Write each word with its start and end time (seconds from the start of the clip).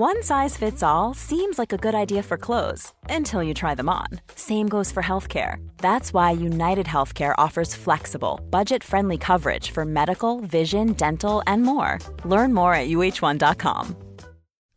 One 0.00 0.22
size 0.22 0.56
fits 0.56 0.82
all 0.82 1.12
seems 1.12 1.58
like 1.58 1.74
a 1.74 1.76
good 1.76 1.94
idea 1.94 2.22
for 2.22 2.38
clothes 2.38 2.94
until 3.10 3.42
you 3.42 3.52
try 3.52 3.74
them 3.74 3.90
on. 3.90 4.06
Same 4.34 4.66
goes 4.66 4.90
for 4.90 5.02
healthcare. 5.02 5.56
That's 5.76 6.14
why 6.14 6.30
United 6.30 6.86
Healthcare 6.86 7.34
offers 7.36 7.74
flexible, 7.74 8.40
budget 8.48 8.82
friendly 8.82 9.18
coverage 9.18 9.72
for 9.72 9.84
medical, 9.84 10.40
vision, 10.40 10.94
dental, 10.94 11.42
and 11.46 11.64
more. 11.64 11.98
Learn 12.24 12.54
more 12.54 12.72
at 12.72 12.88
uh1.com. 12.88 13.94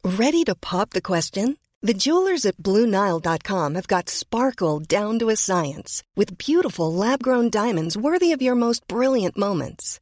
Ready 0.04 0.44
to 0.44 0.56
pop 0.56 0.90
the 0.90 1.02
question? 1.02 1.56
The 1.82 1.94
jewelers 1.94 2.46
at 2.46 2.58
BlueNile.com 2.58 3.76
have 3.76 3.88
got 3.88 4.10
sparkle 4.10 4.82
down 4.82 5.20
to 5.20 5.30
a 5.30 5.38
science 5.38 6.04
with 6.18 6.38
beautiful 6.38 6.94
lab 6.94 7.24
grown 7.24 7.50
diamonds 7.50 7.96
worthy 7.96 8.34
of 8.34 8.42
your 8.42 8.56
most 8.56 8.86
brilliant 8.90 9.38
moments. 9.38 10.02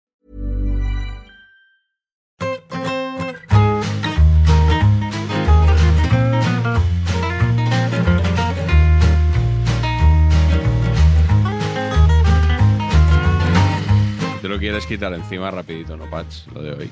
Lo 14.51 14.59
quieres 14.59 14.85
quitar 14.85 15.13
encima 15.13 15.49
rapidito, 15.51 15.97
¿no, 15.97 16.09
Patch? 16.09 16.47
Lo 16.53 16.61
de 16.61 16.73
hoy. 16.73 16.91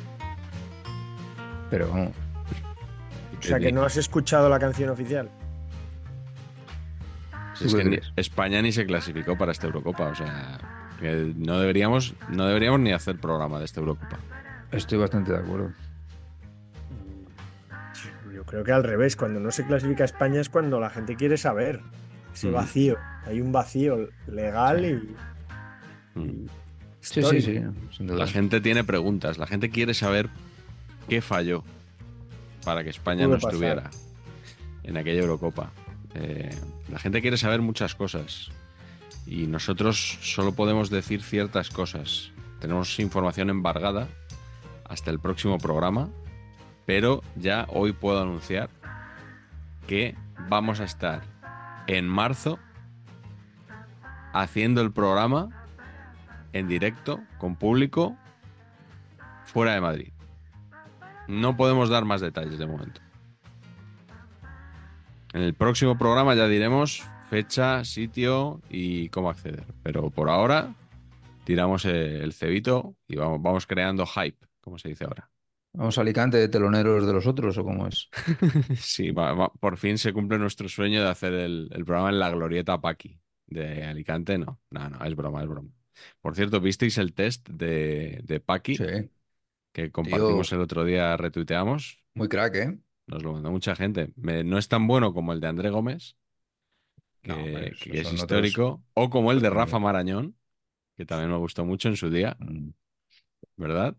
Pero 1.70 1.90
vamos. 1.90 2.14
O 3.38 3.42
sea 3.42 3.60
que 3.60 3.72
no 3.72 3.84
has 3.84 3.96
escuchado 3.98 4.50
la 4.50 4.60
canción 4.60 4.90
oficial. 4.90 5.30
Es 7.62 7.74
que 7.76 7.84
ni- 7.84 8.00
España 8.16 8.62
ni 8.62 8.72
se 8.72 8.86
clasificó 8.86 9.38
para 9.38 9.52
esta 9.52 9.68
Eurocopa, 9.68 10.08
o 10.08 10.16
sea, 10.16 10.58
que 11.00 11.34
no 11.36 11.60
deberíamos, 11.60 12.14
no 12.30 12.46
deberíamos 12.46 12.80
ni 12.80 12.92
hacer 12.94 13.18
programa 13.20 13.60
de 13.60 13.66
esta 13.66 13.80
Eurocopa. 13.82 14.18
Estoy 14.72 14.98
bastante 14.98 15.32
de 15.34 15.40
acuerdo. 15.40 15.72
Yo 18.34 18.44
creo 18.46 18.64
que 18.64 18.72
al 18.72 18.84
revés, 18.84 19.16
cuando 19.16 19.40
no 19.40 19.52
se 19.52 19.66
clasifica 19.66 20.06
España 20.06 20.40
es 20.40 20.50
cuando 20.50 20.80
la 20.80 20.90
gente 20.90 21.16
quiere 21.16 21.38
saber 21.38 21.82
ese 22.34 22.48
Mm. 22.50 22.54
vacío. 22.54 22.98
Hay 23.26 23.42
un 23.42 23.52
vacío 23.52 24.10
legal 24.28 24.86
y 24.86 25.16
Mm. 26.20 26.46
Sí, 27.02 27.24
sí, 27.24 27.42
sí. 27.42 27.62
La 28.00 28.28
gente 28.28 28.62
tiene 28.62 28.84
preguntas, 28.84 29.38
la 29.38 29.48
gente 29.48 29.70
quiere 29.70 29.94
saber 29.94 30.30
qué 31.08 31.22
falló 31.22 31.64
para 32.64 32.84
que 32.84 32.90
España 32.90 33.26
no 33.26 33.36
pasar. 33.36 33.52
estuviera 33.52 33.90
en 34.84 34.98
aquella 34.98 35.22
Eurocopa. 35.22 35.72
Eh, 36.16 36.50
la 36.92 37.00
gente 37.00 37.22
quiere 37.22 37.38
saber 37.38 37.62
muchas 37.62 37.96
cosas 37.96 38.50
y 39.26 39.48
nosotros 39.48 40.18
solo 40.22 40.54
podemos 40.54 40.90
decir 40.90 41.22
ciertas 41.22 41.70
cosas. 41.70 42.32
Tenemos 42.60 43.00
información 43.00 43.50
embargada 43.50 44.08
hasta 44.86 45.12
el 45.12 45.20
próximo 45.20 45.58
programa, 45.58 46.10
pero 46.86 47.22
ya 47.36 47.66
hoy 47.70 47.94
puedo 47.94 48.22
anunciar 48.22 48.70
que 49.88 50.16
vamos 50.50 50.80
a 50.80 50.84
estar 50.84 51.22
en 51.88 52.08
marzo 52.08 52.60
haciendo 54.34 54.82
el 54.82 54.92
programa 54.92 55.59
en 56.54 56.68
directo, 56.68 57.20
con 57.38 57.56
público, 57.56 58.18
fuera 59.46 59.74
de 59.74 59.82
Madrid. 59.82 60.14
No 61.28 61.56
podemos 61.58 61.90
dar 61.90 62.06
más 62.06 62.22
detalles 62.22 62.58
de 62.58 62.66
momento. 62.68 63.02
En 65.34 65.42
el 65.42 65.54
próximo 65.54 65.98
programa 65.98 66.34
ya 66.36 66.48
diremos 66.48 67.04
fecha, 67.30 67.84
sitio 67.86 68.62
y 68.70 69.10
cómo 69.10 69.30
acceder. 69.30 69.66
Pero 69.84 70.10
por 70.10 70.30
ahora 70.30 70.74
tiramos 71.44 71.86
el 71.86 72.34
cebito 72.34 72.96
y 73.08 73.16
vamos, 73.18 73.42
vamos 73.42 73.68
creando 73.68 74.06
hype, 74.08 74.44
como 74.62 74.78
se 74.80 74.90
dice 74.90 75.04
ahora. 75.06 75.30
Vamos 75.72 76.00
a 76.00 76.02
Alicante 76.02 76.38
de 76.38 76.50
teloneros 76.50 77.06
de 77.06 77.14
los 77.14 77.28
otros, 77.28 77.56
¿o 77.60 77.64
cómo 77.64 77.86
es? 77.88 78.10
Sí, 78.76 79.12
va- 79.12 79.34
va- 79.34 79.52
por 79.54 79.78
fin 79.78 80.00
se 80.00 80.12
cumple 80.14 80.40
nuestro 80.40 80.68
sueño 80.68 81.04
de 81.04 81.10
hacer 81.10 81.34
el, 81.34 81.70
el 81.72 81.86
programa 81.86 82.10
en 82.10 82.18
la 82.20 82.32
Glorieta 82.32 82.82
Paqui. 82.82 83.20
De 83.46 83.84
Alicante, 83.84 84.38
no. 84.40 84.60
No, 84.72 84.90
no, 84.90 85.04
es 85.06 85.16
broma, 85.16 85.42
es 85.44 85.48
broma. 85.48 85.70
Por 86.22 86.36
cierto, 86.36 86.60
¿visteis 86.62 86.98
el 86.98 87.14
test 87.14 87.48
de, 87.50 88.22
de 88.24 88.40
Paqui 88.40 88.76
Sí. 88.76 88.84
que 89.72 89.92
compartimos 89.92 90.50
Tío. 90.50 90.58
el 90.58 90.64
otro 90.64 90.84
día, 90.86 91.16
retuiteamos? 91.18 92.04
Muy 92.14 92.28
crack, 92.28 92.56
¿eh? 92.56 92.80
Nos 93.08 93.24
lo 93.24 93.34
mandó 93.34 93.52
mucha 93.52 93.76
gente. 93.76 94.12
Me- 94.16 94.44
no 94.44 94.58
es 94.58 94.68
tan 94.68 94.88
bueno 94.88 95.14
como 95.14 95.34
el 95.34 95.40
de 95.42 95.48
André 95.48 95.70
Gómez, 95.70 96.16
que, 97.22 97.30
No, 97.30 97.36
hombre, 97.38 97.68
esos 97.70 97.80
que 97.84 97.90
es 98.00 98.08
son 98.08 98.20
otros- 98.20 98.46
histórico, 98.46 98.84
o 98.94 99.10
como 99.10 99.32
el 99.32 99.42
de 99.42 99.50
Rafa. 99.50 99.80
Marañón, 99.80 100.36
que 100.98 101.06
también 101.06 101.32
me 101.32 101.38
gustó 101.38 101.66
mucho 101.66 101.90
en 101.90 101.96
su 101.98 102.10
día, 102.10 102.38
Mm, 102.40 102.70
¿verdad, 103.58 103.98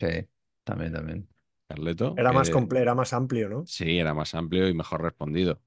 Sí, 0.00 0.26
también, 0.64 0.92
también. 0.92 1.28
Carleto? 1.68 2.14
Era 2.16 2.32
más 2.32 2.48
Que- 2.48 2.54
comple- 2.54 2.80
era 2.80 2.94
más 2.94 3.12
amplio, 3.12 3.48
¿no? 3.48 3.64
Sí, 3.66 3.98
era 3.98 4.14
más 4.14 4.34
amplio 4.34 4.68
y 4.68 4.74
mejor 4.74 5.02
respondido. 5.02 5.60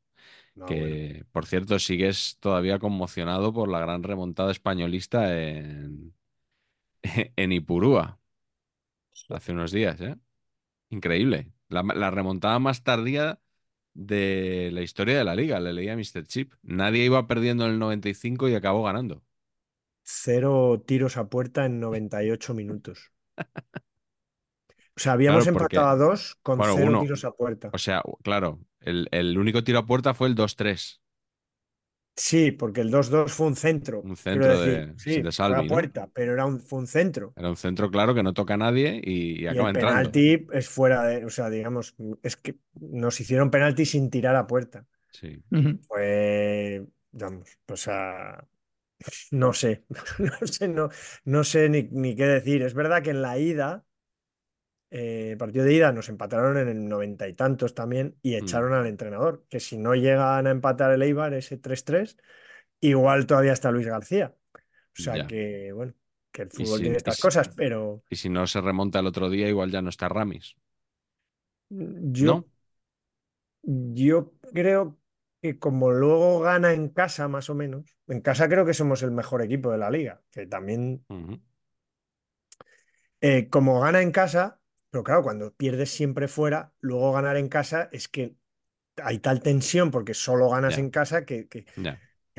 No, 0.55 0.65
que, 0.65 0.77
bueno. 0.77 1.25
por 1.31 1.45
cierto, 1.45 1.79
sigues 1.79 2.37
todavía 2.39 2.79
conmocionado 2.79 3.53
por 3.53 3.69
la 3.69 3.79
gran 3.79 4.03
remontada 4.03 4.51
españolista 4.51 5.37
en, 5.39 6.15
en 7.35 7.51
Ipurúa 7.51 8.19
hace 9.29 9.51
unos 9.51 9.71
días, 9.71 9.99
¿eh? 10.01 10.15
Increíble. 10.89 11.51
La, 11.69 11.83
la 11.83 12.11
remontada 12.11 12.59
más 12.59 12.83
tardía 12.83 13.41
de 13.93 14.71
la 14.73 14.81
historia 14.81 15.17
de 15.17 15.23
la 15.25 15.35
liga, 15.35 15.59
le 15.59 15.73
leía 15.73 15.93
a 15.93 15.97
Mr. 15.97 16.25
Chip. 16.27 16.53
Nadie 16.63 17.05
iba 17.05 17.27
perdiendo 17.27 17.65
en 17.65 17.73
el 17.73 17.79
95 17.79 18.49
y 18.49 18.55
acabó 18.55 18.83
ganando. 18.83 19.23
Cero 20.23 20.81
tiros 20.87 21.17
a 21.17 21.27
puerta 21.29 21.65
en 21.65 21.81
98 21.81 22.53
minutos. 22.53 23.11
O 24.95 24.99
sea, 24.99 25.13
habíamos 25.13 25.45
Claro, 25.45 25.51
porque- 25.51 25.75
empatado 25.75 25.87
a 25.89 25.95
dos 25.95 26.35
con 26.41 26.57
Bueno, 26.57 26.75
cero 26.75 26.87
uno. 26.87 26.99
tiros 26.99 27.23
a 27.25 27.31
puerta. 27.31 27.69
O 27.71 27.77
sea, 27.77 28.01
claro, 28.23 28.59
el, 28.85 29.07
el 29.11 29.37
único 29.37 29.63
tiro 29.63 29.79
a 29.79 29.85
puerta 29.85 30.13
fue 30.13 30.27
el 30.27 30.35
2-3. 30.35 31.01
Sí, 32.15 32.51
porque 32.51 32.81
el 32.81 32.91
2-2 32.91 33.33
fue 33.33 33.47
un 33.47 33.55
centro. 33.55 34.09
Un 34.09 34.15
quiero 34.29 34.47
centro 34.47 34.47
decir. 34.47 34.87
de- 34.87 34.93
sí, 34.97 35.21
de 35.21 35.31
fue 35.45 35.55
Salvi, 35.55 35.65
a 35.65 35.67
¿no? 35.67 35.67
puerta, 35.67 36.09
pero 36.13 36.33
era 36.33 36.45
un, 36.45 36.59
fue 36.59 36.79
un 36.79 36.87
centro. 36.87 37.35
Era 37.35 37.49
un 37.49 37.57
centro 37.57 37.89
claro 37.91 38.15
que 38.15 38.23
no 38.23 38.33
toca 38.33 38.55
a 38.55 38.57
nadie 38.57 38.99
y, 39.03 39.41
y 39.43 39.47
Y 39.47 39.57
acaba 39.57 39.69
el 39.69 39.69
entrando. 39.69 40.11
penalti 40.11 40.47
es 40.53 40.69
fuera 40.69 41.03
de, 41.03 41.25
o 41.25 41.29
sea, 41.29 41.49
digamos, 41.49 41.95
es 42.23 42.37
que 42.37 42.57
nos 42.79 43.19
hicieron 43.19 43.51
penalti 43.51 43.85
sin 43.85 44.09
tirar 44.09 44.35
a 44.35 44.47
puerta. 44.47 44.85
Sí. 45.11 45.43
Fue, 45.87 46.85
vamos, 47.11 47.49
o 47.69 47.75
sea, 47.77 48.45
no 49.31 49.53
sé, 49.53 49.85
no 50.19 50.47
sé, 50.47 50.67
no, 50.69 50.89
no 51.25 51.43
sé 51.43 51.69
ni, 51.69 51.83
ni 51.91 52.15
qué 52.15 52.25
decir. 52.27 52.63
Es 52.63 52.73
verdad 52.75 53.03
que 53.03 53.11
en 53.11 53.21
la 53.23 53.37
ida, 53.39 53.85
eh, 54.93 55.35
partido 55.39 55.65
de 55.65 55.73
ida 55.75 55.91
nos 55.93 56.09
empataron 56.09 56.57
en 56.57 56.69
el 56.69 56.87
noventa 56.87 57.27
y 57.27 57.33
tantos 57.35 57.75
también 57.75 58.17
y 58.23 58.35
echaron 58.35 58.73
al 58.73 58.87
entrenador, 58.87 59.45
que 59.49 59.59
si 59.59 59.77
no 59.79 59.95
llegan 59.95 60.47
a 60.47 60.51
empatar 60.51 60.91
el 60.93 61.01
Eibar 61.03 61.33
ese 61.33 61.57
3-3, 61.57 62.17
igual 62.81 63.27
todavía 63.27 63.53
está 63.53 63.71
Luis 63.71 63.87
García. 63.87 64.35
O 64.55 65.01
sea 65.01 65.15
Ya. 65.15 65.27
que, 65.27 65.71
bueno, 65.73 65.93
que 66.31 66.43
el 66.43 66.51
fútbol 66.51 66.79
si- 66.79 66.83
tiene 66.83 66.97
estas 66.97 67.17
si- 67.17 67.21
cosas, 67.21 67.49
pero 67.49 68.03
Y 68.09 68.15
si 68.17 68.29
no 68.29 68.47
se 68.47 68.61
remonta 68.61 68.99
el 68.99 69.07
otro 69.07 69.29
día, 69.29 69.49
igual 69.49 69.71
ya 69.71 69.81
no 69.81 69.89
está 69.89 70.09
Ramis. 70.09 70.55
yo, 71.69 72.27
¿No? 72.27 72.45
yo 73.63 74.33
creo 74.53 74.99
que 75.41 75.59
como 75.59 75.91
luego 75.91 76.39
gana 76.41 76.73
en 76.73 76.89
casa, 76.89 77.27
más 77.27 77.49
o 77.49 77.55
menos, 77.55 77.97
en 78.07 78.21
casa 78.21 78.47
creo 78.49 78.65
que 78.65 78.73
somos 78.73 79.03
el 79.03 79.11
mejor 79.11 79.41
equipo 79.41 79.71
de 79.71 79.77
la 79.77 79.89
liga, 79.91 80.21
que 80.31 80.45
también, 80.47 81.05
eh, 83.21 83.49
como 83.49 83.79
gana 83.81 84.01
en 84.01 84.11
casa, 84.11 84.59
pero 84.93 85.03
claro, 85.05 85.23
cuando 85.23 85.53
pierdes 85.55 85.91
siempre 85.91 86.29
fuera, 86.29 86.73
luego 86.81 87.13
ganar 87.13 87.37
en 87.37 87.49
casa 87.49 87.89
es 87.93 88.09
que 88.09 88.37
hay 88.97 89.19
tal 89.19 89.41
tensión 89.43 89.91
porque 89.91 90.13
solo 90.15 90.49
ganas 90.51 90.77
en 90.79 90.91
casa 90.91 91.25
que, 91.25 91.47
que, 91.49 91.65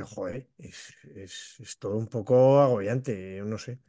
joder, 0.05 0.49
es, 0.59 0.95
es- 1.17 1.57
es 1.61 1.79
todo 1.79 1.97
un 1.99 2.09
poco 2.09 2.61
agobiante, 2.61 3.37
yo 3.39 3.47
no 3.47 3.59
sé. 3.59 3.81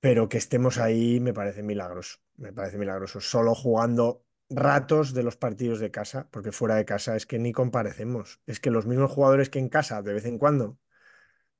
Pero 0.00 0.28
que 0.28 0.38
estemos 0.38 0.78
ahí 0.78 1.20
me 1.20 1.32
parece 1.32 1.62
milagroso, 1.62 2.18
me 2.36 2.52
parece 2.52 2.78
milagroso. 2.78 3.20
Solo 3.20 3.54
jugando 3.54 4.24
ratos 4.50 5.14
de 5.14 5.22
los 5.22 5.36
partidos 5.36 5.78
de 5.80 5.90
casa, 5.92 6.28
porque 6.30 6.52
fuera 6.52 6.74
de 6.76 6.84
casa 6.84 7.16
es 7.16 7.24
que 7.26 7.38
ni 7.38 7.52
comparecemos. 7.52 8.40
Es 8.46 8.58
que 8.60 8.70
los 8.70 8.86
mismos 8.86 9.12
jugadores 9.12 9.48
que 9.50 9.58
en 9.60 9.68
casa, 9.68 10.02
de 10.02 10.12
vez 10.14 10.24
en 10.26 10.38
cuando, 10.38 10.78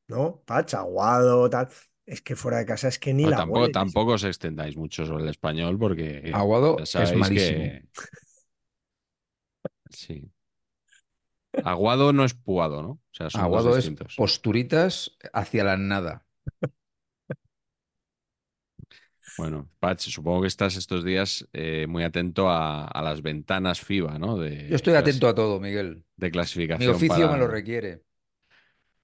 ¿no? 0.09 0.43
Pacha, 0.47 0.81
Aguado, 0.81 1.51
tal. 1.51 1.69
Es 2.07 2.23
que 2.23 2.37
fuera 2.37 2.59
de 2.59 2.67
casa 2.67 2.87
es 2.89 2.99
que 3.01 3.13
ni 3.13 3.25
Bueno, 3.25 3.27
la 3.27 3.43
tampoco, 3.43 3.43
hueles. 3.43 3.73
tampoco 3.79 4.13
os 4.15 4.25
extendáis 4.25 4.77
mucho 4.77 5.07
sobre 5.07 5.23
el 5.25 5.31
español 5.31 5.79
porque 5.79 6.05
Aguado 6.31 6.77
ya 6.83 7.03
es 7.05 7.15
malísimo. 7.15 7.63
que... 7.63 7.85
Sí. 9.91 10.33
Aguado 11.65 12.13
no 12.13 12.25
es 12.25 12.35
puado, 12.35 12.83
¿no? 12.83 12.91
O 12.91 13.01
sea, 13.13 13.31
son 13.31 13.51
dos 13.51 13.65
Aguado 13.65 13.77
es 13.77 13.85
distintos. 13.85 14.13
posturitas 14.15 15.17
hacia 15.35 15.65
la 15.65 15.77
nada. 15.77 16.25
Bueno, 19.37 19.71
Patch, 19.81 20.09
supongo 20.11 20.43
que 20.43 20.49
estás 20.49 20.77
estos 20.77 21.05
días 21.05 21.49
eh, 21.53 21.87
muy 21.89 22.05
atento 22.05 22.51
a, 22.51 22.87
a 22.87 23.03
las 23.03 23.23
ventanas 23.23 23.81
FIBA, 23.81 24.19
¿no? 24.19 24.37
Yo 24.69 24.77
De, 24.77 24.77
estoy 24.77 24.95
clas- 24.95 24.95
atento 24.95 25.29
a 25.29 25.35
todo, 25.35 25.61
Miguel. 25.61 26.05
de 26.17 26.31
Mi 26.77 26.87
clasificación 26.87 26.89
oficio 26.89 27.29
me 27.29 27.39
lo 27.39 27.49
requiere. 27.49 28.03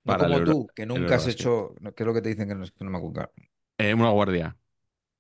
Para 0.09 0.19
como 0.25 0.43
tú, 0.43 0.67
que 0.75 0.87
nunca 0.87 1.17
has 1.17 1.27
hecho, 1.27 1.75
¿qué 1.95 2.03
es 2.03 2.07
lo 2.07 2.15
que 2.15 2.23
te 2.23 2.31
dicen 2.31 2.49
que 2.49 2.55
no, 2.55 2.65
que 2.67 2.85
no 2.85 2.91
me 2.91 2.99
acuerdo? 2.99 3.31
Eh, 3.79 3.95
una 3.95 4.11
guardia, 4.11 4.57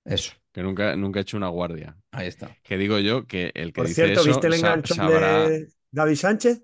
Eso, 0.05 0.32
que 0.52 0.62
nunca, 0.62 0.96
nunca 0.96 1.19
he 1.20 1.23
hecho 1.23 1.37
una 1.37 1.49
guardia. 1.49 1.96
ahí 2.12 2.26
está. 2.29 2.56
Que 2.62 2.79
digo 2.79 2.99
yo 2.99 3.26
que 3.26 3.52
el 3.55 3.73
que 3.73 3.82
Por 3.82 3.85
dice 3.85 3.94
cierto, 3.94 4.14
eso 4.14 4.31
¿viste 4.31 4.46
el 4.49 4.55
enganchón 4.55 4.96
sabrá 4.96 5.06
de 5.06 5.69
David 5.90 6.17
Sánchez? 6.17 6.62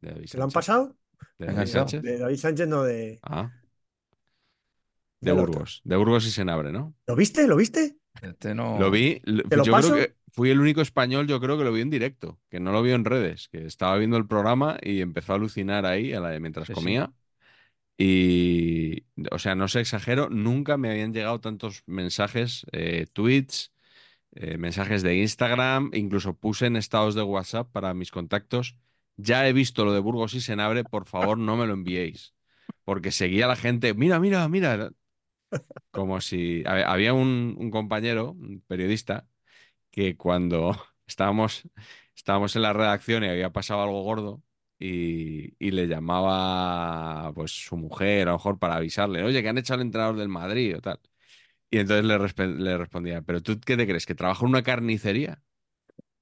de 0.00 0.10
David 0.10 0.28
¿Se 0.28 0.38
lo 0.38 0.44
han 0.44 0.52
pasado? 0.52 0.96
¿De 1.38 1.46
David. 1.52 1.66
Sánchez? 1.68 2.04
De 2.04 2.18
David 2.18 2.36
Sánchez, 2.36 2.68
no 2.68 2.82
de, 2.84 3.22
Ah, 3.22 3.50
de. 5.20 5.32
Burgos. 5.32 5.80
De 5.84 5.96
Burgos 5.96 6.26
y 6.26 6.30
Senabre, 6.30 6.72
¿no? 6.72 6.94
¿Lo 7.06 7.16
viste? 7.16 7.46
¿Lo 7.46 7.56
viste? 7.56 7.98
Este 8.20 8.54
no. 8.54 8.78
Lo 8.78 8.90
vi, 8.90 9.20
l- 9.24 9.44
¿Te 9.48 9.56
lo 9.56 9.64
yo 9.64 9.72
paso? 9.72 9.88
creo 9.88 10.08
que 10.08 10.16
fui 10.32 10.50
el 10.50 10.60
único 10.60 10.80
español, 10.80 11.26
yo 11.26 11.40
creo 11.40 11.56
que 11.58 11.64
lo 11.64 11.72
vi 11.72 11.80
en 11.82 11.90
directo, 11.90 12.40
que 12.50 12.60
no 12.60 12.72
lo 12.72 12.82
vi 12.82 12.92
en 12.92 13.04
redes, 13.04 13.48
que 13.48 13.64
estaba 13.66 13.96
viendo 13.98 14.16
el 14.16 14.26
programa 14.26 14.78
y 14.82 15.00
empezó 15.00 15.32
a 15.32 15.36
alucinar 15.36 15.86
ahí 15.86 16.12
a 16.12 16.20
la- 16.20 16.38
mientras 16.40 16.68
Sí, 16.68 16.74
sí. 16.76 17.00
Y, 17.98 19.06
o 19.32 19.38
sea, 19.40 19.56
no 19.56 19.68
se 19.68 19.80
exagero, 19.80 20.30
nunca 20.30 20.76
me 20.78 20.90
habían 20.90 21.12
llegado 21.14 21.40
tantos 21.40 21.82
mensajes, 21.86 22.66
eh, 22.72 23.06
tweets, 23.12 23.72
eh, 24.32 24.58
mensajes 24.58 25.02
de 25.02 25.16
Instagram, 25.18 25.90
incluso 25.94 26.34
puse 26.38 26.66
en 26.66 26.76
estados 26.76 27.14
de 27.14 27.22
WhatsApp 27.22 27.70
para 27.72 27.94
mis 27.94 28.10
contactos. 28.12 28.76
Ya 29.16 29.48
he 29.48 29.52
visto 29.52 29.84
lo 29.84 29.92
de 29.92 30.00
Burgos 30.00 30.34
y 30.34 30.40
Senabre, 30.40 30.84
por 30.84 31.06
favor, 31.06 31.38
no 31.38 31.56
me 31.56 31.66
lo 31.66 31.74
enviéis. 31.74 32.34
Porque 32.84 33.12
seguía 33.12 33.46
la 33.48 33.56
gente, 33.56 33.94
mira, 33.94 34.20
mira, 34.20 34.48
mira. 34.48 34.90
Como 35.90 36.20
si 36.20 36.62
hab- 36.64 36.84
había 36.86 37.14
un, 37.14 37.56
un 37.58 37.70
compañero, 37.70 38.32
un 38.32 38.60
periodista, 38.66 39.28
que 39.90 40.16
cuando 40.16 40.72
estábamos, 41.06 41.68
estábamos 42.16 42.56
en 42.56 42.62
la 42.62 42.72
redacción 42.74 43.24
y 43.24 43.28
había 43.28 43.52
pasado 43.52 43.82
algo 43.82 44.02
gordo 44.04 44.42
y, 44.78 45.54
y 45.58 45.70
le 45.72 45.86
llamaba 45.88 47.32
pues 47.34 47.52
su 47.52 47.76
mujer 47.76 48.28
a 48.28 48.32
lo 48.32 48.38
mejor 48.38 48.58
para 48.58 48.76
avisarle, 48.76 49.22
oye, 49.24 49.42
que 49.42 49.48
han 49.48 49.58
echado 49.58 49.80
al 49.80 49.86
entrenador 49.86 50.16
del 50.16 50.28
Madrid 50.28 50.76
o 50.76 50.80
tal. 50.80 51.00
Y 51.70 51.78
entonces 51.78 52.04
le, 52.06 52.18
le 52.64 52.78
respondía, 52.78 53.22
¿pero 53.22 53.42
tú 53.42 53.60
qué 53.60 53.76
te 53.76 53.86
crees? 53.86 54.06
¿Que 54.06 54.14
trabajo 54.16 54.44
en 54.46 54.50
una 54.50 54.62
carnicería? 54.64 55.42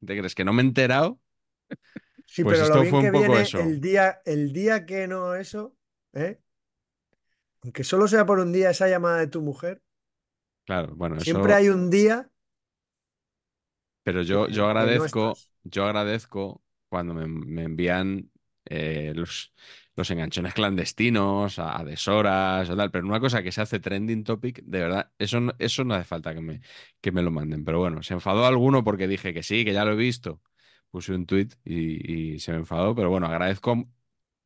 ¿Te 0.07 0.19
crees 0.19 0.35
que 0.35 0.45
no 0.45 0.53
me 0.55 0.63
he 0.63 0.67
enterado? 0.67 1.21
Sí, 2.27 2.45
Pues 2.45 2.45
pero 2.45 2.63
esto 2.63 2.79
lo 2.79 2.83
bien 2.83 2.87
fue 2.87 3.01
un 3.01 3.11
que 3.11 3.11
poco 3.11 3.39
viene 3.39 3.39
eso. 3.39 3.71
el 3.71 3.81
día, 3.81 4.21
el 4.25 4.53
día 4.53 4.85
que 4.87 5.07
no 5.09 5.35
eso, 5.35 5.77
¿eh? 6.13 6.41
Aunque 7.63 7.85
solo 7.85 8.09
sea 8.09 8.25
por 8.25 8.39
un 8.39 8.51
día 8.53 8.71
esa 8.71 8.89
llamada 8.89 9.19
de 9.19 9.27
tu 9.27 9.43
mujer, 9.43 9.83
Claro, 10.65 10.95
bueno, 10.97 11.17
siempre 11.19 11.53
eso... 11.53 11.55
hay 11.55 11.69
un 11.69 11.91
día 11.91 12.31
Pero 14.03 14.23
yo, 14.23 14.49
yo 14.49 14.67
no 14.79 15.05
agradezco, 15.07 15.43
yo 15.65 15.85
agradezco 15.85 16.63
cuando 16.89 17.15
me, 17.15 17.27
me 17.27 17.65
envían 17.65 18.31
eh, 18.71 19.13
los, 19.15 19.53
los 19.97 20.11
enganchones 20.11 20.55
clandestinos 20.55 21.59
a, 21.59 21.79
a 21.81 21.85
deshoras 21.85 22.69
o 22.71 22.77
tal, 22.77 22.91
pero 22.91 23.07
una 23.07 23.21
cosa 23.21 23.43
que 23.43 23.53
se 23.53 23.61
hace 23.63 23.81
trending 23.81 24.25
topic, 24.25 24.63
de 24.65 24.81
verdad, 24.81 25.13
eso 25.19 25.41
no, 25.41 25.53
eso 25.59 25.85
no 25.85 25.95
hace 25.95 26.05
falta 26.05 26.35
que 26.35 26.41
me, 26.41 26.61
que 27.01 27.13
me 27.13 27.23
lo 27.23 27.31
manden. 27.31 27.65
Pero 27.65 27.79
bueno, 27.81 28.03
se 28.03 28.15
enfadó 28.15 28.47
alguno 28.47 28.85
porque 28.85 29.09
dije 29.09 29.33
que 29.35 29.43
sí, 29.43 29.65
que 29.65 29.73
ya 29.73 29.85
lo 29.85 29.93
he 29.93 29.97
visto. 29.97 30.41
Puse 30.91 31.13
un 31.15 31.27
tweet 31.27 31.49
y, 31.65 32.35
y 32.37 32.41
se 32.41 32.53
me 32.53 32.59
enfadó, 32.59 32.95
pero 32.95 33.11
bueno, 33.11 33.27
agradezco 33.27 33.89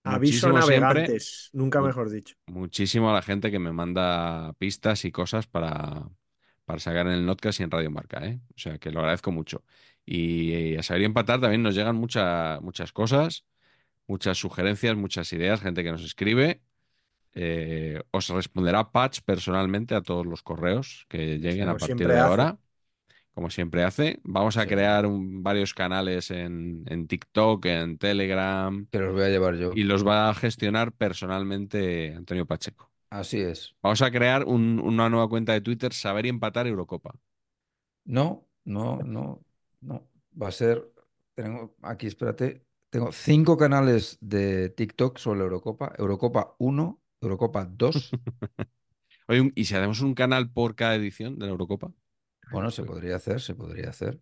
Aviso 0.05 0.51
muchísimo 0.51 0.63
siempre, 0.63 1.17
navegantes, 1.17 1.49
nunca 1.55 1.81
mejor 1.81 2.11
dicho. 2.11 2.35
muchísimo 2.47 3.11
a 3.11 3.15
la 3.15 3.23
gente 3.23 3.51
que 3.51 3.59
me 3.59 3.73
manda 3.73 4.53
pistas 4.55 5.05
y 5.05 5.13
cosas 5.13 5.47
para, 5.47 6.09
para 6.65 6.79
sacar 6.81 7.07
en 7.07 7.13
el 7.15 7.27
Notcast 7.27 7.61
y 7.61 7.63
en 7.65 7.71
Radio 7.71 7.91
Marca, 7.91 8.27
¿eh? 8.27 8.41
O 8.57 8.59
sea, 8.59 8.79
que 8.79 8.91
lo 8.91 9.01
agradezco 9.01 9.31
mucho. 9.33 9.65
Y, 10.05 10.77
a 10.77 10.83
saber 10.83 11.03
y 11.03 11.05
empatar 11.05 11.41
también 11.41 11.63
nos 11.63 11.75
llegan 11.75 11.97
mucha- 11.97 12.59
muchas 12.63 12.93
cosas, 12.93 13.45
muchas 14.11 14.39
sugerencias, 14.39 14.97
muchas 14.97 15.33
ideas, 15.33 15.61
gente 15.61 15.83
que 15.85 15.93
nos 15.93 16.05
escribe. 16.05 16.61
Eh, 17.33 18.03
os 18.11 18.29
responderá 18.29 18.91
Patch 18.91 19.21
personalmente 19.25 19.95
a 19.95 20.03
todos 20.03 20.27
los 20.27 20.43
correos 20.43 21.07
que 21.09 21.39
lleguen 21.39 21.69
a 21.69 21.77
partir 21.77 21.97
de 22.09 22.19
hace. 22.19 22.21
ahora, 22.21 22.59
como 23.35 23.49
siempre 23.51 23.85
hace. 23.85 24.19
Vamos 24.25 24.57
a 24.57 24.63
Sí. 24.63 24.69
crear 24.69 25.07
un- 25.07 25.43
varios 25.43 25.73
canales 25.73 26.31
en, 26.33 26.85
en 26.89 27.07
TikTok, 27.07 27.65
en 27.67 27.99
Telegram, 27.99 28.87
Que 28.91 28.99
los 28.99 29.13
voy 29.15 29.23
a 29.23 29.29
llevar 29.29 29.55
yo. 29.57 29.71
y 29.75 29.85
los 29.85 30.05
va 30.05 30.29
a 30.29 30.35
gestionar 30.35 30.93
personalmente 30.93 32.15
Antonio 32.17 32.47
Pacheco. 32.47 32.91
Así 33.11 33.41
es. 33.41 33.75
Vamos 33.83 34.03
a 34.03 34.11
crear 34.11 34.45
un- 34.45 34.81
una 34.81 35.09
nueva 35.09 35.29
cuenta 35.29 35.53
de 35.53 35.61
Twitter, 35.61 35.93
Saber 35.93 36.27
y 36.27 36.31
Empatar 36.31 36.67
Eurocopa. 36.67 37.15
No, 38.05 38.47
no, 38.65 38.99
no, 39.05 39.41
no. 39.81 40.09
Va 40.41 40.49
a 40.49 40.53
ser. 40.53 40.83
Tengo 41.35 41.77
aquí, 41.83 42.07
espérate. 42.09 42.63
Tengo 42.91 43.13
cinco 43.13 43.57
canales 43.57 44.19
de 44.21 44.69
TikTok 44.71 45.19
sobre 45.19 45.39
la 45.41 45.45
Eurocopa. 45.45 45.93
Eurocopa 45.99 46.55
1, 46.59 47.01
Eurocopa 47.21 47.65
2. 47.65 48.11
Oye, 49.29 49.41
un- 49.41 49.53
¿y 49.55 49.65
si 49.65 49.75
hacemos 49.75 50.01
un 50.01 50.15
canal 50.15 50.51
por 50.53 50.75
cada 50.75 50.95
edición 50.97 51.39
de 51.39 51.47
la 51.47 51.53
Eurocopa? 51.53 51.93
Bueno, 52.51 52.71
se 52.71 52.83
podría 52.85 53.17
hacer, 53.17 53.41
se 53.41 53.55
podría 53.55 53.91
hacer. 53.91 54.21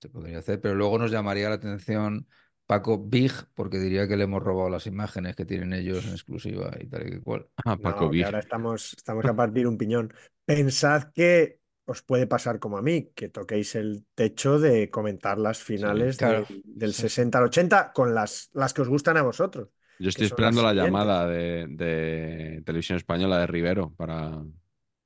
Se 0.00 0.08
podría 0.10 0.38
hacer, 0.40 0.60
pero 0.60 0.74
luego 0.74 0.98
nos 0.98 1.10
llamaría 1.12 1.48
la 1.48 1.56
atención 1.56 2.28
Paco 2.66 2.98
Big, 2.98 3.32
porque 3.54 3.78
diría 3.78 4.08
que 4.08 4.16
le 4.16 4.24
hemos 4.24 4.42
robado 4.42 4.70
las 4.70 4.86
imágenes 4.86 5.36
que 5.36 5.46
tienen 5.46 5.72
ellos 5.74 6.06
en 6.06 6.12
exclusiva 6.12 6.72
y 6.80 6.88
tal 6.88 7.06
y 7.08 7.10
que 7.12 7.20
cual. 7.22 7.48
Ah, 7.64 7.76
Paco 7.76 8.08
No, 8.08 8.10
Big. 8.10 8.26
ahora 8.26 8.38
estamos, 8.40 8.94
estamos 8.96 9.26
a 9.28 9.34
partir 9.36 9.66
un 9.66 9.78
piñón. 9.78 10.12
Pensad 10.44 11.12
que 11.12 11.60
os 11.86 12.02
puede 12.02 12.26
pasar 12.26 12.58
como 12.58 12.78
a 12.78 12.82
mí, 12.82 13.10
que 13.14 13.28
toquéis 13.28 13.74
el 13.74 14.04
techo 14.14 14.58
de 14.58 14.90
comentar 14.90 15.38
las 15.38 15.62
finales 15.62 16.16
claro. 16.16 16.46
de- 16.48 16.62
del 16.64 16.92
Sí, 16.92 17.02
sí. 17.02 17.08
60 17.08 17.38
al 17.38 17.44
80 17.44 17.92
con 17.92 18.14
las, 18.14 18.50
las 18.54 18.72
que 18.74 18.82
os 18.82 18.88
gustan 18.88 19.16
a 19.16 19.22
vosotros. 19.22 19.68
Yo 19.98 20.08
estoy 20.08 20.26
esperando 20.26 20.62
la 20.62 20.70
siguientes. 20.70 20.92
llamada 20.92 21.26
de, 21.28 21.66
de 21.68 22.62
Televisión 22.64 22.96
Española 22.96 23.38
de 23.38 23.46
Rivero 23.46 23.92
para, 23.96 24.42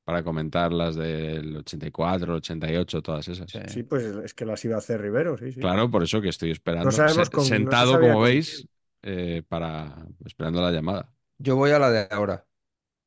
para 0.05 0.23
comentar 0.23 0.73
las 0.73 0.95
del 0.97 1.57
84, 1.59 2.37
88, 2.37 3.03
todas 3.03 3.29
esas. 3.29 3.51
Sí. 3.51 3.59
Sí, 3.67 3.83
pues 3.83 4.05
es 4.25 4.33
que 4.33 4.47
las 4.47 4.65
iba 4.65 4.77
a 4.77 4.79
hacer 4.79 5.01
Rivero, 5.03 5.37
sí, 5.37 5.53
sí. 5.53 5.61
Claro, 5.61 5.91
por 5.91 6.03
eso 6.03 6.21
que 6.23 6.31
estoy 6.31 6.51
esperando. 6.53 6.91
No 6.91 7.31
con- 7.31 7.45
sentado, 7.45 8.01
como 8.01 8.21
veis, 8.23 8.67
eh, 9.03 9.43
para 9.47 10.07
esperando 10.25 10.63
la 10.63 10.73
llamada. 10.73 11.13
Yo 11.39 11.57
voy 11.57 11.71
a 11.73 11.79
la 11.79 11.91
de 11.91 12.09
ahora, 12.11 12.47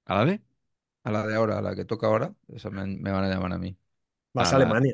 ¿A 0.06 0.16
la 0.16 0.26
de? 0.26 0.42
A 1.04 1.12
la 1.12 1.26
de 1.28 1.36
ahora, 1.36 1.58
a 1.60 1.62
la 1.62 1.76
que 1.76 1.86
toca 1.86 2.08
ahora. 2.08 2.36
Esa 2.50 2.70
me, 2.70 2.86
me 2.88 3.12
van 3.12 3.24
a 3.26 3.30
llamar 3.30 3.54
a 3.54 3.58
mí. 3.58 3.78
Vas 4.34 4.54
a 4.54 4.56
a 4.56 4.60
la- 4.60 4.76
Alemania. 4.76 4.94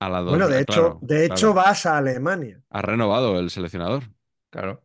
A 0.00 0.08
la 0.10 0.20
dos, 0.20 0.44
Bueno, 0.44 0.48
de 0.48 0.60
eh, 0.60 0.64
hecho, 0.64 0.98
claro, 1.22 1.54
vas 1.54 1.86
a 1.86 1.98
Alemania. 1.98 2.62
Ha 2.70 2.82
renovado 2.82 3.38
el 3.38 3.50
seleccionador. 3.50 4.02
Claro. 4.50 4.84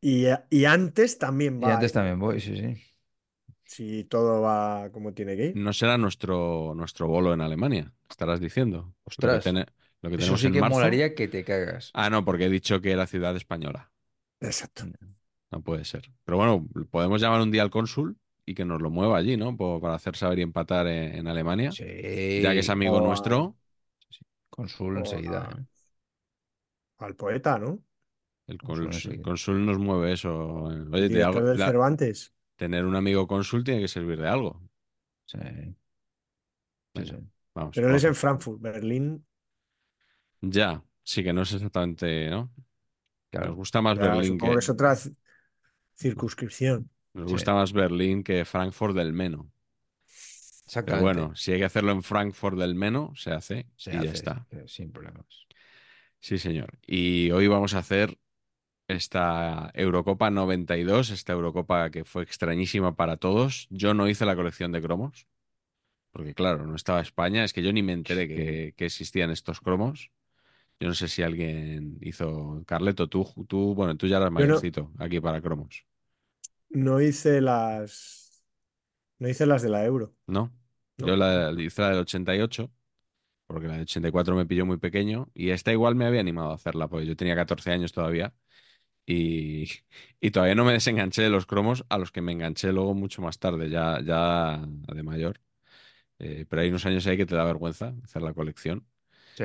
Y, 0.00 0.26
y 0.50 0.66
antes 0.66 1.18
también 1.18 1.62
Y 1.62 1.70
va, 1.70 1.70
antes 1.70 1.92
también 1.92 2.18
voy, 2.18 2.40
sí, 2.40 2.56
sí. 2.56 2.76
si 3.64 4.04
todo 4.04 4.40
va 4.42 4.90
como 4.92 5.14
tiene 5.14 5.36
que 5.36 5.46
ir. 5.46 5.62
No 5.64 5.72
será 5.72 5.98
nuestro, 5.98 6.74
nuestro 6.74 7.08
bolo 7.08 7.32
en 7.34 7.40
Alemania, 7.40 7.92
estarás 8.08 8.40
diciendo. 8.40 8.94
Lo 9.16 9.28
que, 9.30 9.40
Ostras, 9.40 9.66
lo 10.02 10.10
que 10.10 10.18
Eso 10.18 10.18
tenemos 10.18 10.42
sí 10.42 10.50
en 10.50 10.52
que 10.52 10.62
marzo. 10.64 11.00
molaría 11.02 11.14
que 11.14 11.28
te 11.28 11.44
cagas. 11.44 11.94
Ah, 11.94 12.10
no, 12.10 12.24
porque 12.24 12.46
he 12.46 12.50
dicho 12.50 12.80
que 12.80 12.92
era 12.92 13.06
ciudad 13.06 13.36
española. 13.36 13.92
Exacto. 14.40 14.84
No 15.50 15.62
puede 15.62 15.84
ser. 15.84 16.10
Pero 16.24 16.36
bueno, 16.38 16.66
podemos 16.90 17.20
llamar 17.20 17.40
un 17.40 17.50
día 17.50 17.62
al 17.62 17.70
cónsul 17.70 18.18
y 18.50 18.54
que 18.54 18.64
nos 18.64 18.80
lo 18.80 18.90
mueva 18.90 19.18
allí, 19.18 19.36
¿no? 19.36 19.56
Para 19.56 19.94
hacer 19.94 20.16
saber 20.16 20.38
y 20.38 20.42
empatar 20.42 20.86
en, 20.86 21.14
en 21.16 21.26
Alemania. 21.28 21.70
Sí. 21.70 21.84
Ya 22.42 22.52
que 22.52 22.60
es 22.60 22.70
amigo 22.70 22.96
O 22.96 22.98
a- 22.98 23.08
nuestro, 23.08 23.56
Consul 24.50 24.96
o 24.96 24.98
enseguida, 25.00 25.42
a- 25.48 25.60
¿eh? 25.60 25.64
Al 26.98 27.14
poeta, 27.16 27.58
¿no? 27.58 27.82
el 28.46 28.58
enseguida. 28.86 29.22
cónsul 29.22 29.64
nos 29.66 29.78
mueve 29.78 30.12
eso. 30.12 30.70
El 30.70 30.92
Oye, 30.94 31.08
del 31.08 31.58
la- 31.58 31.66
Cervantes. 31.66 32.32
tener 32.56 32.84
un 32.84 32.96
amigo 32.96 33.26
cónsul 33.26 33.64
tiene 33.64 33.80
que 33.80 33.88
servir 33.88 34.18
de 34.20 34.28
algo. 34.28 34.60
Sí. 35.26 35.38
Sí, 36.94 37.04
sí. 37.06 37.16
Vamos, 37.54 37.74
Pero 37.74 37.88
él 37.88 37.94
es 37.96 38.02
vamos. 38.02 38.04
en 38.04 38.14
Frankfurt, 38.14 38.60
Berlín. 38.60 39.24
Ya, 40.40 40.82
sí 41.04 41.22
que 41.24 41.32
no 41.32 41.42
es 41.42 41.52
exactamente, 41.52 42.28
¿no? 42.30 42.40
Nos 42.42 42.54
Claro. 43.30 43.54
gusta 43.54 43.82
más 43.82 43.98
ya, 43.98 44.04
Berlín 44.14 44.32
supongo 44.32 44.52
que, 44.52 44.52
que 44.54 44.58
es 44.60 44.68
otra 44.70 44.94
ci- 44.94 45.16
circunscripción. 45.96 46.90
Nos 47.14 47.26
Sí. 47.26 47.32
gusta 47.32 47.54
más 47.54 47.72
Berlín 47.72 48.22
que 48.24 48.44
Frankfurt 48.44 48.96
del 48.96 49.12
Meno. 49.12 49.52
Pero 50.84 50.98
bueno, 50.98 51.34
si 51.36 51.52
hay 51.52 51.58
que 51.58 51.64
hacerlo 51.64 51.92
en 51.92 52.02
Frankfurt 52.02 52.58
del 52.58 52.74
Meno, 52.74 53.12
se 53.16 53.32
hace 53.32 53.68
Se 53.76 53.90
y 53.90 54.00
ya 54.00 54.10
hace, 54.10 54.12
está. 54.12 54.46
eh, 54.50 54.64
sin 54.66 54.92
problemas. 54.92 55.48
Sí, 56.20 56.38
señor. 56.38 56.78
Y 56.86 57.30
hoy 57.30 57.46
vamos 57.48 57.74
a 57.74 57.78
hacer 57.78 58.18
esta 58.88 59.70
Eurocopa 59.74 60.30
92, 60.30 61.10
esta 61.10 61.34
Eurocopa 61.34 61.90
que 61.90 62.04
fue 62.04 62.24
extrañísima 62.24 62.96
para 62.96 63.18
todos. 63.18 63.68
Yo 63.70 63.94
no 63.94 64.08
hice 64.08 64.26
la 64.26 64.36
colección 64.36 64.72
de 64.72 64.82
cromos, 64.82 65.28
porque 66.12 66.34
claro, 66.34 66.66
no 66.66 66.76
estaba 66.76 67.02
España. 67.02 67.44
Es 67.44 67.54
que 67.54 67.62
yo 67.64 67.72
ni 67.72 67.82
me 67.84 67.94
enteré 67.94 68.28
que, 68.28 68.74
que 68.76 68.86
existían 68.86 69.30
estos 69.32 69.60
cromos. 69.60 70.12
Yo 70.80 70.88
no 70.88 70.94
sé 70.94 71.08
si 71.08 71.22
alguien 71.24 71.98
hizo. 72.02 72.64
Carleto, 72.66 73.08
tú, 73.08 73.26
tú, 73.48 73.74
bueno, 73.76 73.96
tú 73.98 74.08
ya 74.08 74.18
eras 74.18 74.32
no. 74.36 74.66
mayorcito 74.66 74.92
aquí 74.98 75.20
para 75.20 75.42
cromos, 75.42 75.86
No 76.70 77.00
hice 77.00 77.40
las. 77.40 78.42
No 79.18 79.28
hice 79.28 79.46
las 79.46 79.62
de 79.62 79.70
la 79.70 79.84
Euro. 79.86 80.16
¿no? 80.26 80.52
Yo 80.98 81.16
la, 81.16 81.52
hice 81.58 81.82
la 81.82 81.90
del 81.90 81.98
88, 82.00 82.72
porque 83.46 83.66
la 83.68 83.74
del 83.74 83.82
84 83.82 84.36
me 84.36 84.46
pilló 84.46 84.66
muy 84.66 84.78
pequeño, 84.78 85.30
y 85.34 85.50
esta 85.50 85.72
igual 85.72 85.94
me 85.96 86.06
había 86.06 86.20
animado 86.20 86.50
a 86.52 86.54
hacerla, 86.56 86.88
porque 86.88 87.06
yo 87.06 87.16
tenía 87.16 87.36
14 87.36 87.70
años 87.72 87.92
todavía, 87.92 88.34
y, 89.06 89.68
y 90.20 90.30
todavía 90.32 90.54
no 90.56 90.64
me 90.64 90.72
desenganché 90.74 91.22
de 91.22 91.30
los 91.30 91.46
cromos, 91.46 91.84
a 91.90 91.98
los 91.98 92.12
que 92.12 92.22
me 92.22 92.32
enganché 92.32 92.72
luego 92.72 92.94
mucho 92.94 93.22
más 93.22 93.38
tarde, 93.38 93.70
ya, 93.70 94.00
ya 94.04 94.60
de 94.66 95.02
mayor. 95.02 95.40
Eh, 96.20 96.46
pero 96.48 96.62
hay 96.62 96.70
unos 96.70 96.86
años 96.86 97.06
ahí 97.06 97.16
que 97.18 97.26
te 97.26 97.36
da 97.36 97.44
vergüenza 97.44 97.94
hacer 98.04 98.22
la 98.22 98.34
colección. 98.34 98.86
Sí. 99.36 99.44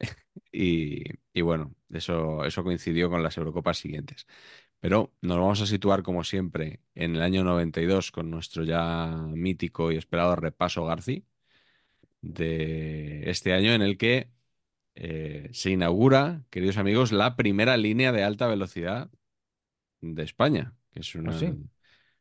Y, 0.52 1.04
y 1.32 1.40
bueno, 1.42 1.74
eso, 1.90 2.44
eso 2.44 2.64
coincidió 2.64 3.10
con 3.10 3.22
las 3.22 3.36
Eurocopas 3.36 3.78
siguientes. 3.78 4.26
Pero 4.80 5.12
nos 5.22 5.38
vamos 5.38 5.60
a 5.60 5.66
situar, 5.66 6.02
como 6.02 6.24
siempre, 6.24 6.80
en 6.94 7.16
el 7.16 7.22
año 7.22 7.44
92 7.44 8.12
con 8.12 8.30
nuestro 8.30 8.64
ya 8.64 9.08
mítico 9.28 9.90
y 9.90 9.96
esperado 9.96 10.36
repaso 10.36 10.84
Garci 10.84 11.24
de 12.20 13.28
este 13.30 13.52
año 13.52 13.72
en 13.72 13.82
el 13.82 13.96
que 13.98 14.30
eh, 14.94 15.48
se 15.52 15.70
inaugura, 15.70 16.44
queridos 16.50 16.76
amigos, 16.76 17.12
la 17.12 17.36
primera 17.36 17.76
línea 17.76 18.12
de 18.12 18.24
alta 18.24 18.46
velocidad 18.46 19.10
de 20.00 20.22
España, 20.22 20.74
que 20.92 21.00
es 21.00 21.14
una... 21.14 21.32
¿Ah, 21.32 21.38
sí? 21.38 21.52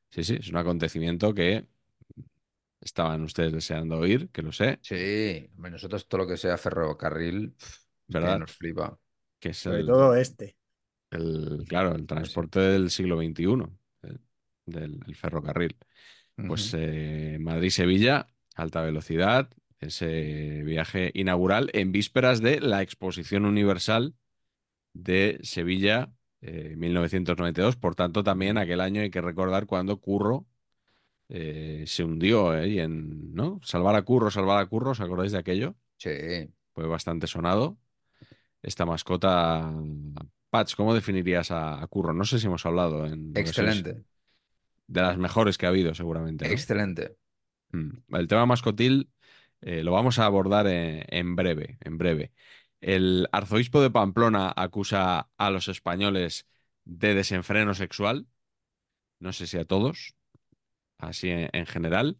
Sí, 0.09 0.23
sí, 0.23 0.37
es 0.39 0.49
un 0.49 0.57
acontecimiento 0.57 1.33
que 1.33 1.67
estaban 2.81 3.21
ustedes 3.23 3.51
deseando 3.51 3.97
oír, 3.97 4.29
que 4.29 4.41
lo 4.41 4.51
sé, 4.51 4.79
Sí, 4.81 5.49
nosotros 5.57 6.07
todo 6.07 6.21
lo 6.21 6.27
que 6.27 6.37
sea 6.37 6.57
ferrocarril, 6.57 7.55
es 7.59 7.87
que 8.07 8.13
¿verdad? 8.13 8.39
nos 8.39 8.51
flipa. 8.51 8.97
Que 9.39 9.49
es 9.49 9.57
Sobre 9.57 9.79
el, 9.81 9.87
todo 9.87 10.15
este. 10.15 10.56
El- 11.17 11.65
claro, 11.67 11.95
el 11.95 12.05
transporte 12.07 12.59
del 12.59 12.89
siglo 12.91 13.17
XXI, 13.17 13.77
el- 14.03 14.19
del 14.65 14.99
el 15.07 15.15
ferrocarril. 15.15 15.77
Pues 16.45 16.73
eh, 16.73 17.37
Madrid-Sevilla, 17.41 18.27
alta 18.55 18.81
velocidad, 18.81 19.49
ese 19.79 20.63
viaje 20.63 21.11
inaugural 21.13 21.69
en 21.73 21.91
vísperas 21.91 22.41
de 22.41 22.61
la 22.61 22.81
Exposición 22.81 23.45
Universal 23.45 24.15
de 24.93 25.39
Sevilla 25.43 26.11
eh, 26.41 26.75
1992. 26.77 27.75
Por 27.77 27.95
tanto, 27.95 28.23
también 28.23 28.57
aquel 28.57 28.81
año 28.81 29.01
hay 29.01 29.09
que 29.11 29.21
recordar 29.21 29.65
cuando 29.67 29.99
Curro 29.99 30.47
eh, 31.29 31.83
se 31.87 32.03
hundió 32.03 32.51
ahí 32.51 32.79
en, 32.79 33.33
¿no? 33.33 33.59
Salvar 33.63 33.95
a 33.95 34.03
Curro, 34.03 34.31
salvar 34.31 34.59
a 34.59 34.65
Curro, 34.67 34.91
¿os 34.91 35.01
acordáis 35.01 35.31
de 35.31 35.39
aquello? 35.39 35.75
Sí, 35.97 36.09
Fue 36.73 36.87
bastante 36.87 37.27
sonado. 37.27 37.77
Esta 38.61 38.85
mascota, 38.85 39.71
Patch, 40.57 40.73
¿cómo 40.75 40.95
definirías 40.95 41.51
a, 41.51 41.83
a 41.83 41.85
Curro? 41.85 42.13
No 42.13 42.23
sé 42.23 42.39
si 42.39 42.47
hemos 42.47 42.65
hablado 42.65 43.05
en 43.05 43.31
excelente, 43.35 44.03
de 44.87 45.01
las 45.01 45.15
mejores 45.19 45.55
que 45.55 45.67
ha 45.67 45.69
habido, 45.69 45.93
seguramente, 45.93 46.45
¿no? 46.45 46.51
excelente. 46.51 47.15
Mm. 47.73 48.15
El 48.15 48.27
tema 48.27 48.47
mascotil 48.47 49.11
eh, 49.61 49.83
lo 49.83 49.91
vamos 49.91 50.17
a 50.17 50.25
abordar 50.25 50.65
en, 50.65 51.05
en 51.09 51.35
breve, 51.35 51.77
en 51.81 51.99
breve. 51.99 52.31
El 52.81 53.27
arzobispo 53.31 53.83
de 53.83 53.91
Pamplona 53.91 54.51
acusa 54.55 55.29
a 55.37 55.51
los 55.51 55.67
españoles 55.67 56.47
de 56.85 57.13
desenfreno 57.13 57.75
sexual, 57.75 58.25
no 59.19 59.33
sé 59.33 59.45
si 59.45 59.59
a 59.59 59.65
todos, 59.65 60.15
así 60.97 61.29
en, 61.29 61.49
en 61.53 61.67
general. 61.67 62.17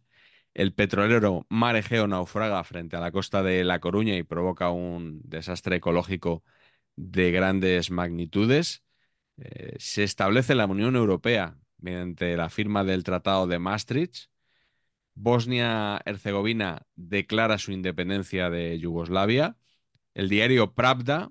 El 0.54 0.74
petrolero 0.74 1.44
Mar 1.48 1.74
Egeo 1.74 2.06
naufraga 2.06 2.62
frente 2.62 2.94
a 2.94 3.00
la 3.00 3.10
costa 3.10 3.42
de 3.42 3.64
La 3.64 3.80
Coruña 3.80 4.14
y 4.14 4.22
provoca 4.22 4.70
un 4.70 5.22
desastre 5.24 5.76
ecológico 5.76 6.44
de 7.00 7.30
grandes 7.30 7.90
magnitudes. 7.90 8.82
Eh, 9.36 9.76
se 9.78 10.02
establece 10.02 10.56
la 10.56 10.66
Unión 10.66 10.96
Europea 10.96 11.56
mediante 11.78 12.36
la 12.36 12.50
firma 12.50 12.82
del 12.82 13.04
Tratado 13.04 13.46
de 13.46 13.60
Maastricht 13.60 14.28
Bosnia-Herzegovina 15.14 16.82
declara 16.94 17.58
su 17.58 17.72
independencia 17.72 18.50
de 18.50 18.78
Yugoslavia. 18.78 19.56
El 20.14 20.28
diario 20.28 20.74
Pravda, 20.74 21.30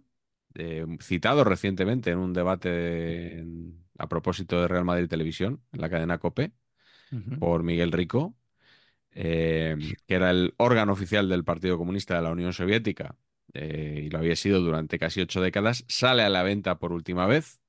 eh, 0.55 0.85
citado 1.01 1.43
recientemente 1.43 2.11
en 2.11 2.17
un 2.17 2.33
debate 2.33 3.39
en- 3.39 3.85
a 3.97 4.07
propósito 4.09 4.61
de 4.61 4.67
Real 4.67 4.85
Madrid 4.85 5.07
Televisión, 5.07 5.61
en 5.71 5.81
la 5.81 5.89
cadena 5.89 6.17
COPE, 6.17 6.51
por 7.39 7.63
Miguel 7.63 7.93
Rico, 7.93 8.35
eh, 9.11 9.77
que 10.05 10.13
era 10.15 10.31
el 10.31 10.53
órgano 10.57 10.91
oficial 10.91 11.29
del 11.29 11.45
Partido 11.45 11.77
Comunista 11.77 12.15
de 12.17 12.21
la 12.23 12.31
Unión 12.31 12.51
Soviética, 12.51 13.15
eh, 13.53 14.03
y 14.05 14.09
lo 14.09 14.19
había 14.19 14.35
sido 14.35 14.61
durante 14.61 14.99
casi 14.99 15.21
ocho 15.21 15.41
décadas, 15.41 15.85
sale 15.87 16.23
a 16.23 16.29
la 16.29 16.43
venta 16.43 16.79
por 16.79 16.91
última 16.91 17.27
vez. 17.27 17.59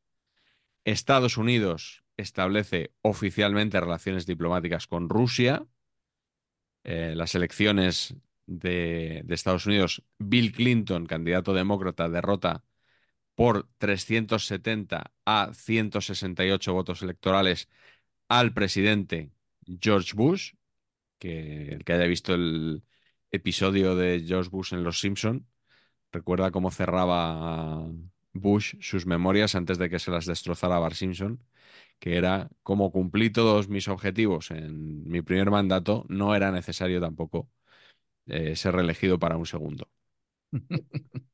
Estados 0.85 1.37
Unidos 1.37 2.05
establece 2.17 2.93
oficialmente 3.03 3.81
relaciones 3.81 4.27
diplomáticas 4.27 4.87
con 4.87 5.09
Rusia 5.09 5.67
eh, 6.85 7.15
las 7.15 7.35
elecciones 7.35 8.15
de, 8.47 9.23
de 9.25 9.35
Estados 9.35 9.67
Unidos, 9.67 10.03
Bill 10.19 10.53
Clinton, 10.53 11.07
candidato 11.07 11.53
demócrata, 11.53 12.09
derrota 12.09 12.65
por 13.35 13.69
370 13.79 15.13
a 15.27 15.51
168 15.55 16.73
votos 16.73 17.03
electorales 17.03 17.69
al 18.29 18.55
presidente 18.55 19.33
George 19.81 20.15
Bush, 20.15 20.55
que 21.19 21.69
el 21.75 21.85
que 21.85 21.93
haya 21.93 22.07
visto 22.07 22.35
el 22.35 22.85
episodio 23.31 23.95
de 23.95 24.25
George 24.27 24.51
Bush 24.51 24.73
en 24.75 24.85
Los 24.85 25.01
Simpson 25.01 25.47
recuerda 26.13 26.51
cómo 26.51 26.71
cerraba 26.71 27.87
Bush 28.33 28.77
sus 28.81 29.07
memorias 29.07 29.55
antes 29.55 29.79
de 29.79 29.91
que 29.91 29.99
se 29.99 30.11
las 30.11 30.27
destrozara 30.27 30.79
Bart 30.79 30.95
Simpson, 30.95 31.43
que 31.99 32.17
era 32.17 32.51
como 32.63 32.93
cumplí 32.93 33.31
todos 33.31 33.69
mis 33.69 33.89
objetivos 33.89 34.51
en 34.51 35.05
mi 35.09 35.23
primer 35.23 35.51
mandato, 35.51 36.05
no 36.09 36.35
era 36.35 36.53
necesario 36.53 37.01
tampoco 37.01 37.49
eh, 38.27 38.57
ser 38.57 38.75
reelegido 38.75 39.19
para 39.19 39.37
un 39.37 39.47
segundo. 39.47 39.91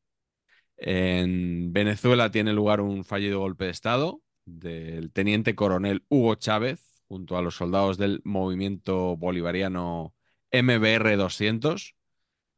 En 0.77 1.73
Venezuela 1.73 2.31
tiene 2.31 2.53
lugar 2.53 2.81
un 2.81 3.05
fallido 3.05 3.41
golpe 3.41 3.67
de 3.67 3.71
Estado 3.71 4.21
del 4.45 5.13
teniente 5.13 5.55
coronel 5.55 6.05
Hugo 6.09 6.35
Chávez 6.35 7.03
junto 7.09 7.37
a 7.39 7.43
los 7.43 7.57
soldados 7.57 7.97
del 7.97 8.21
movimiento 8.25 9.17
bolivariano 9.17 10.15
MBR 10.51 11.17
200 11.17 11.97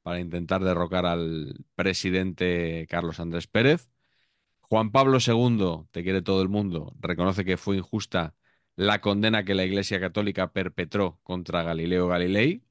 para 0.06 0.20
intentar 0.20 0.62
derrocar 0.62 1.04
al 1.04 1.64
presidente 1.74 2.86
Carlos 2.88 3.18
Andrés 3.18 3.48
Pérez. 3.48 3.90
Juan 4.60 4.92
Pablo 4.92 5.18
II, 5.18 5.88
te 5.90 6.04
quiere 6.04 6.22
todo 6.22 6.42
el 6.42 6.48
mundo, 6.48 6.94
reconoce 7.00 7.44
que 7.44 7.56
fue 7.56 7.78
injusta 7.78 8.36
la 8.76 9.00
condena 9.00 9.44
que 9.44 9.56
la 9.56 9.64
Iglesia 9.64 9.98
Católica 9.98 10.52
perpetró 10.52 11.18
contra 11.24 11.64
Galileo 11.64 12.06
Galilei. 12.06 12.62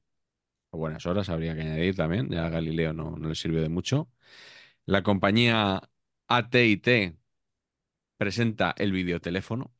A 0.72 0.78
buenas 0.78 1.04
horas 1.04 1.28
habría 1.28 1.54
que 1.54 1.60
añadir 1.60 1.94
también, 1.94 2.30
ya 2.30 2.46
a 2.46 2.48
Galileo 2.48 2.94
no, 2.94 3.18
no 3.18 3.28
le 3.28 3.34
sirvió 3.34 3.60
de 3.60 3.68
mucho. 3.68 4.08
La 4.86 5.02
compañía 5.02 5.82
AT&T 6.28 7.18
presenta 8.16 8.74
el 8.78 8.92
videoteléfono. 8.92 9.74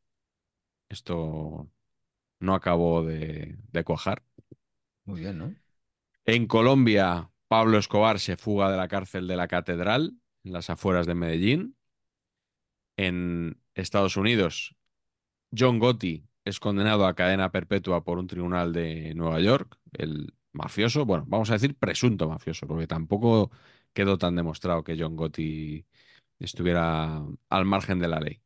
Esto 0.91 1.71
no 2.39 2.55
acabó 2.55 3.03
de, 3.03 3.57
de 3.73 3.83
cuajar. 3.83 4.23
Muy 5.07 5.21
bien, 5.21 5.39
¿no? 5.39 5.55
En 6.27 6.47
Colombia, 6.47 7.31
Pablo 7.49 7.79
Escobar 7.79 8.19
se 8.21 8.37
fuga 8.37 8.71
de 8.71 8.77
la 8.77 8.89
cárcel 8.89 9.29
de 9.29 9.37
la 9.37 9.49
Catedral, 9.49 10.17
en 10.45 10.53
las 10.53 10.71
afueras 10.71 11.07
de 11.07 11.15
Medellín. 11.15 11.77
En 12.97 13.61
Estados 13.75 14.17
Unidos, 14.17 14.75
John 15.57 15.79
Gotti 15.79 16.25
es 16.45 16.61
condenado 16.61 17.07
a 17.07 17.15
cadena 17.15 17.51
perpetua 17.53 18.05
por 18.05 18.19
un 18.19 18.27
tribunal 18.27 18.73
de 18.73 19.15
Nueva 19.15 19.41
York. 19.41 19.79
El 19.93 20.35
mafioso, 20.53 21.05
bueno, 21.05 21.25
vamos 21.29 21.51
a 21.51 21.55
decir 21.55 21.77
presunto 21.77 22.29
mafioso, 22.29 22.67
porque 22.67 22.87
tampoco 22.87 23.51
quedó 23.93 24.19
tan 24.19 24.37
demostrado 24.37 24.85
que 24.85 24.97
John 24.99 25.17
Gotti 25.17 25.87
estuviera 26.39 27.23
al 27.49 27.65
margen 27.65 27.99
de 27.99 28.09
la 28.09 28.21
ley. 28.21 28.43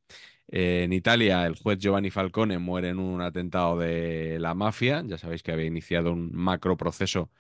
En 0.49 0.93
Italia, 0.93 1.47
el 1.47 1.57
juez 1.57 1.79
Giovanni 1.79 2.11
Falcone 2.11 2.59
muere 2.59 2.89
en 2.91 2.99
un 2.99 3.21
atentado 3.23 3.79
de 3.79 4.39
la 4.41 4.55
mafia. 4.55 5.03
Ya 5.07 5.19
sabéis 5.19 5.43
que 5.43 5.53
había 5.53 5.67
iniciado 5.67 6.13
un 6.13 6.33
macro 6.35 6.77
proceso 6.77 7.31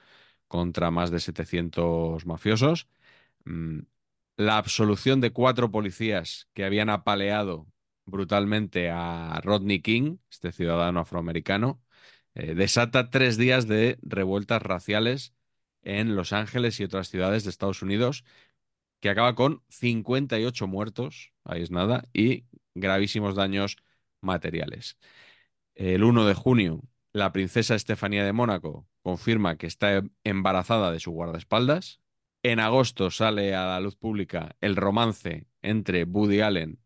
contra 0.50 0.90
más 0.90 1.12
de 1.12 1.20
700 1.20 2.26
mafiosos. 2.26 2.88
Mm, 3.46 3.80
La 4.38 4.58
absolución 4.58 5.20
de 5.22 5.32
cuatro 5.32 5.70
policías 5.72 6.48
que 6.54 6.64
habían 6.64 6.90
apaleado 6.90 7.68
brutalmente 8.06 8.90
a 8.90 9.40
Rodney 9.44 9.82
King, 9.82 10.18
este 10.30 10.52
ciudadano 10.52 11.00
afroamericano, 11.00 11.82
eh, 12.34 12.54
desata 12.54 13.10
tres 13.10 13.36
días 13.38 13.68
de 13.68 13.98
revueltas 14.02 14.62
raciales 14.62 15.34
en 15.82 16.16
Los 16.16 16.32
Ángeles 16.32 16.80
y 16.80 16.84
otras 16.84 17.08
ciudades 17.10 17.44
de 17.44 17.50
Estados 17.50 17.82
Unidos, 17.82 18.24
que 19.00 19.10
acaba 19.10 19.34
con 19.36 19.62
58 19.70 20.66
muertos, 20.66 21.32
ahí 21.44 21.62
es 21.62 21.70
nada, 21.70 22.08
y 22.12 22.46
gravísimos 22.74 23.34
daños 23.36 23.76
materiales. 24.20 24.98
El 25.74 26.04
1 26.04 26.26
de 26.26 26.34
junio, 26.34 26.82
la 27.12 27.32
princesa 27.32 27.74
Estefanía 27.74 28.24
de 28.24 28.32
Mónaco 28.34 28.88
confirma 29.02 29.56
que 29.56 29.66
está 29.66 30.02
embarazada 30.24 30.92
de 30.92 31.00
su 31.00 31.10
guardaespaldas. 31.10 32.00
En 32.42 32.60
agosto 32.60 33.10
sale 33.10 33.54
a 33.54 33.66
la 33.66 33.80
luz 33.80 33.96
pública 33.96 34.56
el 34.60 34.76
romance 34.76 35.46
entre 35.62 36.04
Woody 36.04 36.40
Allen 36.40 36.78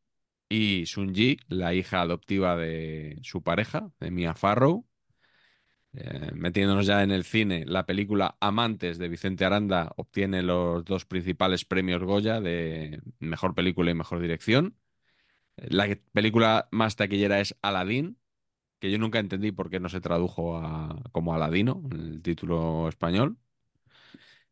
y 0.49 0.87
Sun 0.87 1.15
Ji, 1.15 1.39
la 1.49 1.75
hija 1.75 2.01
adoptiva 2.01 2.57
de 2.57 3.19
su 3.23 3.43
pareja, 3.43 3.91
de 4.01 4.11
Mia 4.11 4.35
Farrow. 4.35 4.87
Eh, 5.97 6.33
metiéndonos 6.35 6.87
ya 6.87 7.05
en 7.05 7.13
el 7.13 7.23
cine, 7.23 7.65
la 7.67 7.87
película 7.87 8.37
Amantes 8.41 8.99
de 8.99 9.09
Vicente 9.09 9.45
Aranda 9.45 9.93
obtiene 9.97 10.43
los 10.43 10.85
dos 10.85 11.05
principales 11.05 11.65
premios 11.65 12.03
Goya 12.03 12.41
de 12.41 13.01
mejor 13.21 13.55
película 13.55 13.93
y 13.93 13.95
mejor 13.95 14.21
dirección. 14.21 14.77
La 15.57 15.87
que- 15.87 15.97
película 16.13 16.69
más 16.73 16.97
taquillera 16.97 17.41
es 17.41 17.57
Aladdin, 17.63 18.19
que 18.85 18.91
yo 18.93 18.99
nunca 18.99 19.19
entendí 19.19 19.51
por 19.53 19.71
qué 19.71 19.81
no 19.81 19.89
se 19.89 20.01
tradujo 20.03 20.59
a- 20.59 21.03
como 21.13 21.35
Aladino, 21.35 21.83
el 21.93 22.23
título 22.23 22.89
español. 22.89 23.39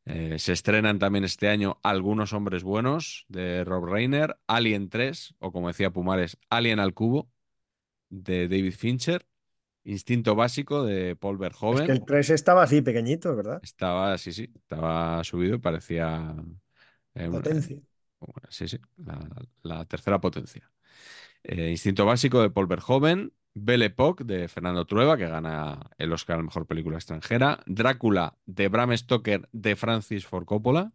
Eh, 0.04 0.38
se 0.38 0.52
estrenan 0.52 0.98
también 0.98 1.24
este 1.24 1.48
año 1.48 1.78
Algunos 1.84 2.32
Hombres 2.32 2.64
Buenos 2.64 3.24
de 3.28 3.62
Rob 3.64 3.84
Reiner, 3.84 4.36
Alien 4.48 4.88
3, 4.88 5.34
o 5.38 5.52
como 5.52 5.68
decía 5.68 5.90
Pumares, 5.92 6.38
Alien 6.50 6.80
al 6.80 6.92
Cubo 6.94 7.30
de 8.10 8.48
David 8.48 8.74
Fincher, 8.74 9.26
Instinto 9.84 10.34
Básico 10.36 10.84
de 10.84 11.16
Paul 11.16 11.38
Es 11.66 11.82
Verhoeven. 11.82 11.82
que 11.82 11.90
el 11.90 12.04
3 12.04 12.30
estaba 12.30 12.62
así, 12.62 12.82
pequeñito, 12.82 13.34
¿verdad? 13.34 13.62
Estaba, 13.62 14.18
sí, 14.18 14.32
sí, 14.32 14.50
estaba 14.56 15.22
subido 15.24 15.54
y 15.56 15.58
parecía... 15.58 16.34
eh, 17.14 17.30
Potencia. 17.30 17.80
sí, 18.48 18.68
sí, 18.68 18.78
la, 18.96 19.18
la 19.62 19.84
tercera 19.86 20.20
potencia. 20.20 20.70
Eh, 21.44 21.70
Instinto 21.70 22.06
Básico 22.06 22.42
de 22.42 22.50
Paul 22.50 22.66
Verhoeven, 22.68 23.32
Belle 23.54 23.86
Époque 23.86 24.24
de 24.24 24.48
Fernando 24.48 24.84
Trueba, 24.86 25.16
que 25.16 25.28
gana 25.28 25.90
el 25.98 26.12
Oscar 26.12 26.38
a 26.38 26.42
Mejor 26.42 26.66
Película 26.66 26.96
Extranjera, 26.96 27.62
Drácula 27.66 28.36
de 28.46 28.68
Bram 28.68 28.96
Stoker 28.96 29.48
de 29.52 29.76
Francis 29.76 30.26
Ford 30.26 30.46
Coppola, 30.46 30.92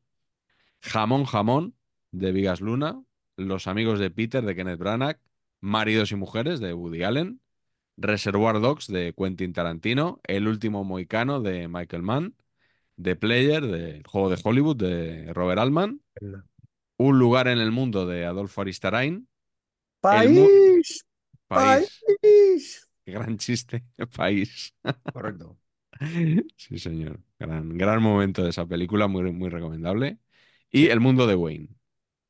Jamón 0.82 1.26
Jamón 1.26 1.76
de 2.12 2.32
Vigas 2.32 2.62
Luna, 2.62 3.02
Los 3.36 3.68
Amigos 3.68 4.00
de 4.00 4.10
Peter 4.10 4.44
de 4.44 4.56
Kenneth 4.56 4.80
Branagh, 4.80 5.20
Maridos 5.62 6.12
y 6.12 6.16
Mujeres 6.16 6.60
de 6.60 6.74
Woody 6.74 7.04
Allen, 7.04 7.42
Reservoir 7.98 8.60
Dogs 8.60 8.88
de 8.88 9.14
Quentin 9.16 9.54
Tarantino, 9.54 10.20
El 10.24 10.48
Último 10.48 10.84
Moicano 10.84 11.42
de 11.42 11.68
Michael 11.68 12.04
Mann, 12.04 12.36
The 13.02 13.16
Player 13.16 13.66
del 13.66 14.04
Juego 14.06 14.30
de 14.30 14.40
Hollywood 14.44 14.78
de 14.78 15.34
Robert 15.34 15.60
Altman, 15.60 16.02
Un 16.98 17.20
Lugar 17.20 17.48
en 17.48 17.60
el 17.60 17.72
Mundo 17.72 18.08
de 18.08 18.26
Adolfo 18.26 18.62
Aristarain, 18.62 19.28
¡País! 20.00 21.06
País, 21.48 22.06
¡País! 22.22 22.88
qué 23.06 23.12
gran 23.14 23.38
chiste, 23.38 23.84
País. 24.16 24.74
Correcto. 25.12 25.58
Sí, 26.58 26.78
señor. 26.80 27.22
Gran, 27.40 27.78
gran 27.78 28.02
momento 28.02 28.44
de 28.44 28.50
esa 28.52 28.66
película, 28.66 29.08
muy, 29.08 29.32
muy 29.32 29.50
recomendable. 29.50 30.20
Y 30.72 30.88
El 30.88 31.00
mundo 31.00 31.28
de 31.28 31.36
Wayne, 31.36 31.70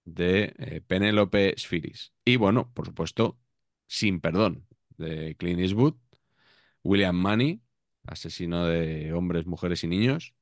de 0.05 0.53
eh, 0.59 0.81
Penélope 0.81 1.55
Spheris. 1.57 2.13
Y 2.25 2.37
bueno, 2.37 2.71
por 2.73 2.87
supuesto, 2.87 3.39
Sin 3.87 4.21
perdón, 4.21 4.67
de 4.97 5.35
Clint 5.37 5.61
Eastwood. 5.61 5.95
William 6.83 7.15
Money, 7.17 7.61
asesino 8.07 8.65
de 8.67 9.13
hombres, 9.13 9.45
mujeres 9.47 9.83
y 9.83 9.87
niños. 9.87 10.33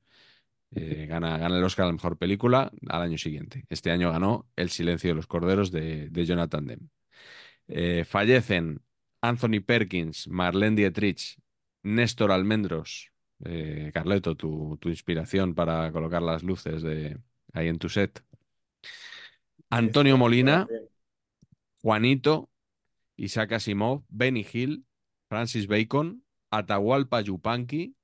eh, 0.75 1.05
gana, 1.07 1.37
gana 1.39 1.57
el 1.57 1.63
Oscar 1.65 1.85
a 1.85 1.87
la 1.87 1.93
mejor 1.93 2.17
película 2.17 2.71
al 2.89 3.01
año 3.03 3.17
siguiente. 3.19 3.65
Este 3.69 3.91
año 3.91 4.11
ganó 4.11 4.47
El 4.57 4.69
silencio 4.71 5.11
de 5.11 5.15
los 5.15 5.27
corderos 5.27 5.71
de, 5.71 6.09
de 6.09 6.25
Jonathan 6.25 6.67
Demme. 6.67 6.89
Eh, 7.67 8.05
fallecen 8.05 8.81
Anthony 9.21 9.61
Perkins, 9.65 10.27
Marlene 10.27 10.75
Dietrich, 10.75 11.39
Néstor 11.83 12.31
Almendros. 12.31 13.11
Eh, 13.43 13.91
Carleto, 13.93 14.35
tu, 14.35 14.79
inspiración 14.83 15.55
para 15.55 15.91
colocar 15.91 16.21
las 16.21 16.43
luces 16.43 16.81
de 16.81 17.19
ahí 17.53 17.67
en 17.67 17.79
tu 17.79 17.89
set. 17.89 18.23
Antonio 19.69 20.17
Molina, 20.17 20.67
Juanito, 21.81 22.49
Isaac 23.17 23.53
Asimov, 23.53 24.03
Benny 24.09 24.45
Hill, 24.51 24.85
Francis 25.27 25.67
Bacon, 25.67 26.23
Atahualpa 26.49 27.21
Yupanqui, 27.21 27.95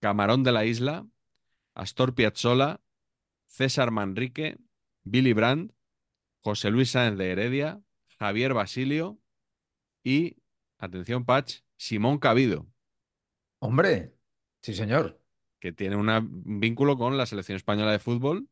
Camarón 0.00 0.42
de 0.42 0.52
la 0.52 0.64
Isla, 0.64 1.06
Astor 1.74 2.14
Piazzolla, 2.14 2.80
César 3.46 3.90
Manrique, 3.90 4.58
Billy 5.04 5.32
Brandt, 5.32 5.72
José 6.40 6.70
Luis 6.70 6.90
Sáenz 6.90 7.16
de 7.18 7.30
Heredia, 7.30 7.80
Javier 8.18 8.54
Basilio 8.54 9.18
y, 10.02 10.36
atención 10.78 11.24
Patch, 11.24 11.60
Simón 11.76 12.18
Cabido, 12.18 12.66
Hombre, 13.58 14.14
sí, 14.62 14.74
señor. 14.74 15.20
que 15.58 15.72
tiene 15.72 15.96
una- 15.96 16.18
un 16.18 16.60
vínculo 16.60 16.96
con 16.96 17.16
la 17.16 17.26
selección 17.26 17.56
española 17.56 17.92
de 17.92 17.98
fútbol, 17.98 18.48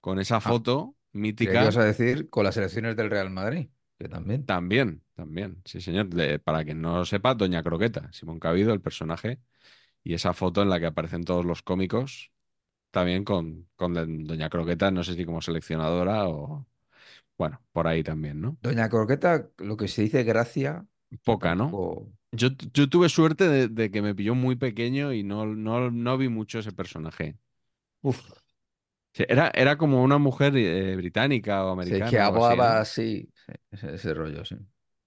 con 0.00 0.18
esa 0.20 0.40
foto 0.40 0.94
Creía 1.12 1.12
que 1.12 1.18
mítica. 1.18 1.62
ibas 1.62 1.76
a 1.78 1.84
decir 1.84 2.28
con 2.30 2.44
las 2.44 2.56
elecciones 2.56 2.94
del 2.96 3.10
Real 3.10 3.30
Madrid, 3.30 3.68
que 3.98 4.08
también. 4.08 4.44
También, 4.44 5.02
también, 5.14 5.62
sí, 5.64 5.80
señor. 5.80 6.08
De- 6.08 6.38
para 6.38 6.64
quien 6.64 6.80
no 6.82 6.98
lo 6.98 7.04
sepa, 7.04 7.34
Doña 7.34 7.62
Croqueta, 7.62 8.12
Simón 8.12 8.38
Cabido, 8.38 8.72
el 8.74 8.80
personaje, 8.82 9.40
y 10.04 10.14
esa 10.14 10.34
foto 10.34 10.62
en 10.62 10.68
la 10.68 10.78
que 10.78 10.86
aparecen 10.86 11.24
todos 11.24 11.44
los 11.44 11.62
cómicos, 11.62 12.30
también 12.90 13.24
con, 13.24 13.68
con 13.76 13.94
Doña 14.26 14.48
Croqueta, 14.50 14.90
no 14.90 15.02
sé 15.02 15.14
si 15.14 15.24
como 15.24 15.40
seleccionadora 15.40 16.28
o, 16.28 16.66
bueno, 17.38 17.62
por 17.72 17.86
ahí 17.86 18.02
también, 18.02 18.40
¿no? 18.40 18.58
Doña 18.60 18.88
Croqueta, 18.90 19.50
lo 19.58 19.76
que 19.78 19.88
se 19.88 20.02
dice 20.02 20.22
gracia, 20.24 20.86
Poca, 21.24 21.54
¿no? 21.54 21.80
Yo, 22.32 22.48
yo 22.74 22.88
tuve 22.88 23.08
suerte 23.08 23.48
de, 23.48 23.68
de 23.68 23.90
que 23.90 24.02
me 24.02 24.14
pilló 24.14 24.34
muy 24.34 24.56
pequeño 24.56 25.12
y 25.12 25.22
no, 25.22 25.46
no, 25.46 25.90
no 25.90 26.18
vi 26.18 26.28
mucho 26.28 26.58
ese 26.58 26.72
personaje. 26.72 27.38
Uf, 28.02 28.22
Sí, 29.12 29.24
Era, 29.28 29.50
era 29.54 29.76
como 29.78 30.02
una 30.02 30.18
mujer 30.18 30.56
eh, 30.56 30.94
británica 30.96 31.64
o 31.64 31.70
americana. 31.70 32.10
que 32.10 32.18
algo 32.20 32.36
así, 32.36 32.60
hablaba 32.60 32.70
¿no? 32.70 32.80
así, 32.80 33.32
sí, 33.46 33.52
ese, 33.70 33.94
ese 33.94 34.14
rollo, 34.14 34.44
sí. 34.44 34.56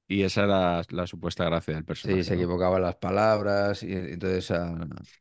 Y 0.08 0.24
esa 0.24 0.44
era 0.44 0.82
la 0.90 1.08
supuesta 1.08 1.46
gracia 1.46 1.76
del 1.76 1.86
personaje. 1.86 2.24
Sí, 2.24 2.24
se 2.24 2.36
equivocaba 2.36 2.80
las 2.80 2.96
palabras 2.96 3.84
y 3.84 3.92
entonces 3.94 4.52
a, 4.52 4.74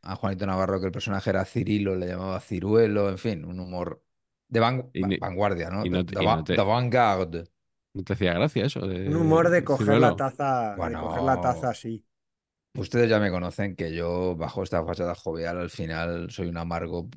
a 0.03 0.15
Juanito 0.17 0.47
Navarro, 0.47 0.79
que 0.81 0.87
el 0.87 0.93
personaje 0.93 1.31
era 1.31 1.45
Cirilo, 1.45 1.97
le 1.97 2.07
llamaba 2.07 2.39
Ciruelo, 2.41 3.09
en 3.11 3.19
fin, 3.19 3.45
un 3.45 3.59
humor 3.59 4.05
de 4.49 4.61
van- 4.61 4.91
Y 4.93 5.03
ni- 5.03 5.17
vanguardia, 5.19 5.71
¿no? 5.71 5.85
y 5.85 5.91
no 5.91 5.99
De, 6.03 6.15
de 6.15 6.23
y 6.23 6.27
no 6.27 6.45
te- 6.45 6.53
de 6.55 6.63
vanguard. 6.63 7.45
¿No 7.95 8.03
te 8.05 8.13
hacía 8.13 8.35
gracia 8.35 8.67
eso? 8.67 8.87
De, 8.87 9.09
Un 9.09 9.17
humor 9.17 9.49
de 9.51 9.65
coger 9.65 9.99
la 9.99 10.15
taza, 10.15 10.71
de 10.71 10.77
Bueno. 10.77 11.03
coger 11.03 11.23
la 11.23 11.41
taza 11.41 11.71
así. 11.71 12.05
Ustedes 12.75 13.09
ya 13.11 13.19
me 13.19 13.31
conocen 13.31 13.75
que 13.75 13.93
yo, 13.95 14.37
bajo 14.37 14.63
esta 14.63 14.85
fachada 14.85 15.15
jovial, 15.15 15.59
al 15.59 15.71
final 15.71 16.31
soy 16.31 16.49
un 16.49 16.59
amargo 16.59 17.09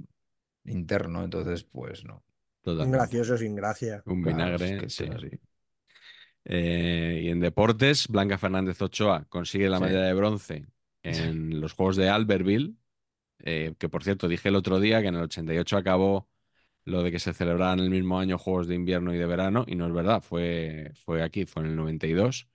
interno, 0.66 1.24
entonces, 1.24 1.64
pues 1.64 2.04
no. 2.06 2.16
Un 2.16 2.22
Totalmente. 2.64 2.98
gracioso 2.98 3.38
sin 3.38 3.56
gracia. 3.56 4.02
Un 4.06 4.24
Claro, 4.24 4.38
vinagre, 4.38 4.76
es 4.76 4.82
que 4.84 4.90
sí. 4.90 5.06
así. 5.14 5.30
Eh, 6.46 7.22
y 7.26 7.30
en 7.30 7.40
deportes, 7.40 8.08
Blanca 8.08 8.38
Fernández 8.38 8.82
Ochoa 8.82 9.26
consigue 9.30 9.70
la 9.70 9.78
Sí. 9.78 9.84
medalla 9.84 10.06
de 10.08 10.14
bronce 10.14 10.66
en 11.04 11.60
los 11.62 11.74
Juegos 11.74 11.96
de 11.98 12.10
Albertville, 12.10 12.74
eh, 13.40 13.74
que 13.78 13.90
por 13.90 14.04
cierto 14.04 14.28
dije 14.28 14.50
el 14.50 14.56
otro 14.56 14.80
día 14.80 15.02
que 15.02 15.08
en 15.08 15.16
el 15.16 15.22
88 15.24 15.78
acabó 15.78 16.28
lo 16.86 17.04
de 17.04 17.12
que 17.12 17.20
se 17.20 17.34
celebraran 17.34 17.80
el 17.80 17.90
mismo 17.90 18.20
año 18.20 18.38
Juegos 18.38 18.68
de 18.68 18.76
invierno 18.76 19.14
y 19.14 19.18
de 19.18 19.26
verano, 19.26 19.66
y 19.68 19.76
no 19.76 19.88
es 19.88 19.94
verdad, 19.94 20.22
fue, 20.22 20.92
fue 21.06 21.24
aquí, 21.24 21.46
fue 21.46 21.64
en 21.64 21.70
el 21.70 21.76
92. 21.76 22.48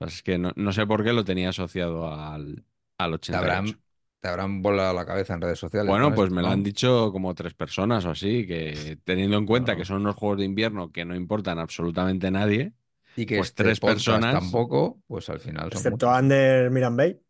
Lo 0.00 0.06
que 0.06 0.06
pasa 0.06 0.16
es 0.16 0.22
que 0.22 0.38
no, 0.38 0.52
no 0.56 0.72
sé 0.72 0.86
por 0.86 1.04
qué 1.04 1.12
lo 1.12 1.24
tenía 1.24 1.50
asociado 1.50 2.12
al, 2.12 2.64
al 2.98 3.20
Te 3.20 3.34
habrán, 3.36 3.64
88. 3.66 3.78
te 4.20 4.28
habrán 4.28 4.62
volado 4.62 4.94
la 4.94 5.06
cabeza 5.06 5.34
en 5.34 5.40
redes 5.42 5.58
sociales. 5.58 5.88
Bueno, 5.88 6.14
pues 6.14 6.30
me 6.30 6.42
lo 6.42 6.48
han 6.48 6.62
dicho 6.62 7.10
como 7.12 7.34
tres 7.34 7.54
personas 7.54 8.04
o 8.06 8.10
así, 8.10 8.46
que 8.46 8.98
teniendo 9.04 9.36
en 9.38 9.46
cuenta 9.46 9.72
No. 9.72 9.78
que 9.78 9.84
son 9.84 9.98
unos 10.02 10.16
juegos 10.16 10.38
de 10.38 10.44
invierno 10.46 10.90
que 10.90 11.04
no 11.04 11.14
importan 11.14 11.58
absolutamente 11.58 12.26
a 12.28 12.30
nadie, 12.30 12.72
Y 13.16 13.26
que 13.26 13.36
pues 13.38 13.48
este 13.50 13.62
tres 13.64 13.80
personas- 13.80 14.34
tampoco, 14.34 15.00
pues 15.06 15.28
al 15.30 15.40
final 15.40 15.70
son 15.72 15.78
Excepto 15.78 16.06
muchos. 16.06 16.18
Ander 16.18 16.70
Mirambey. 16.70 17.20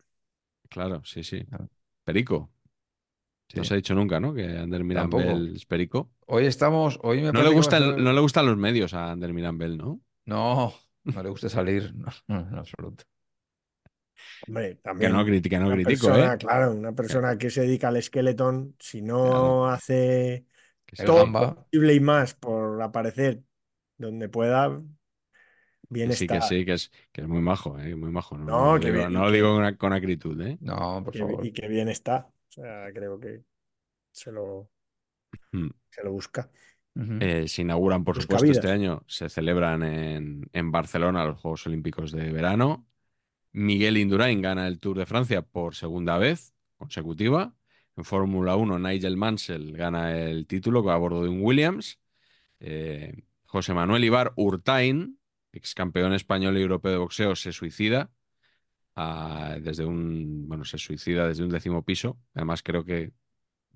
claro, 0.68 1.02
sí, 1.04 1.22
sí. 1.24 1.44
Claro. 1.44 1.68
Perico. 2.04 2.50
No 3.54 3.62
Sí. 3.64 3.68
se 3.68 3.74
ha 3.74 3.76
dicho 3.76 3.94
nunca, 3.94 4.20
¿no? 4.20 4.32
Que 4.32 4.44
Ander 4.44 4.84
Mirambel 4.84 5.26
Tampoco. 5.26 5.54
es 5.56 5.66
Perico. 5.66 6.10
Hoy 6.26 6.46
estamos, 6.46 6.98
hoy 7.02 7.20
me 7.20 7.32
No 7.32 7.32
le, 7.32 7.38
que 7.40 7.44
va 7.46 7.50
a 7.50 7.54
gustan, 7.54 7.82
ser- 7.82 7.98
no 7.98 8.12
le 8.12 8.20
gustan 8.20 8.46
los 8.46 8.56
medios 8.56 8.94
a 8.94 9.10
Ander 9.10 9.32
Mirambel, 9.32 9.76
¿no? 9.76 10.00
No, 10.26 10.72
no 11.04 11.22
le 11.22 11.28
gusta 11.30 11.48
salir, 11.48 11.92
no, 11.94 12.06
no, 12.28 12.40
en 12.48 12.54
absoluto. 12.54 13.04
Hombre, 14.46 14.68
Que 14.76 14.82
también. 14.82 15.12
no, 15.12 15.24
que 15.24 15.58
no 15.58 15.66
una 15.66 15.74
critico, 15.74 16.06
persona, 16.08 16.34
¿eh? 16.34 16.38
Claro, 16.38 16.72
una 16.72 16.92
persona 16.92 17.36
que 17.38 17.50
se 17.50 17.62
dedica 17.62 17.88
al 17.88 17.96
esqueleton, 17.96 18.74
si 18.78 19.02
no 19.02 19.24
Claro. 19.24 19.66
hace 19.68 20.46
todo 21.04 21.26
lo 21.26 21.54
posible 21.56 21.94
y 21.94 22.00
más 22.00 22.34
por 22.34 22.80
aparecer 22.82 23.42
donde 23.98 24.28
pueda, 24.28 24.80
bien 25.88 26.12
sí, 26.12 26.26
que 26.26 26.40
sí, 26.42 26.64
que 26.64 26.74
es, 26.74 26.90
que 27.12 27.22
es 27.22 27.28
muy 27.28 27.40
majo, 27.40 27.78
¿eh? 27.78 27.94
Muy 27.96 28.10
majo. 28.10 28.36
No, 28.38 28.44
No, 28.44 28.50
no 28.66 28.74
lo 28.74 28.80
que 28.80 28.86
digo, 28.86 28.98
bien, 28.98 29.12
no 29.12 29.20
lo 29.20 29.26
que- 29.26 29.32
digo 29.34 29.54
con, 29.56 29.74
con 29.76 29.92
acritud, 29.92 30.40
¿eh? 30.40 30.58
No, 30.60 31.02
por 31.04 31.12
Que- 31.12 31.18
favor. 31.18 31.46
y 31.46 31.52
que 31.52 31.68
bien 31.68 31.88
está. 31.88 32.28
O 32.50 32.52
sea, 32.52 32.92
creo 32.92 33.18
que 33.18 33.42
se 34.12 34.32
lo, 34.32 34.68
Hmm. 35.52 35.68
se 35.88 36.02
lo 36.02 36.12
busca. 36.12 36.50
Eh, 37.20 37.46
se 37.46 37.62
inauguran, 37.62 38.02
por 38.04 38.16
Busca 38.16 38.36
supuesto, 38.36 38.58
este 38.58 38.70
año. 38.72 39.04
Se 39.06 39.28
celebran 39.28 39.82
en, 39.84 40.50
en 40.52 40.72
Barcelona 40.72 41.24
los 41.24 41.40
Juegos 41.40 41.66
Olímpicos 41.66 42.10
de 42.10 42.32
verano. 42.32 42.86
Miguel 43.52 43.96
Indurain 43.96 44.42
gana 44.42 44.66
el 44.66 44.80
Tour 44.80 44.98
de 44.98 45.06
Francia 45.06 45.42
por 45.42 45.76
segunda 45.76 46.18
vez 46.18 46.52
consecutiva. 46.76 47.54
En 47.96 48.04
Fórmula 48.04 48.56
1, 48.56 48.78
Nigel 48.80 49.16
Mansell 49.16 49.72
gana 49.76 50.18
el 50.18 50.46
título 50.46 50.88
a 50.90 50.96
bordo 50.96 51.22
de 51.22 51.28
un 51.28 51.42
Williams. 51.42 52.00
Eh, 52.58 53.22
José 53.44 53.72
Manuel 53.72 54.04
Ibar 54.04 54.32
Urtain, 54.36 55.18
ex 55.52 55.74
campeón 55.74 56.12
español 56.12 56.58
y 56.58 56.62
europeo 56.62 56.92
de 56.92 56.98
boxeo, 56.98 57.36
se 57.36 57.52
suicida 57.52 58.10
desde 58.96 59.84
un, 59.84 60.48
bueno, 60.48 60.64
se 60.64 60.78
suicida 60.78 61.26
desde 61.26 61.44
un 61.44 61.50
décimo 61.50 61.84
piso, 61.84 62.18
además 62.34 62.62
creo 62.62 62.84
que 62.84 63.12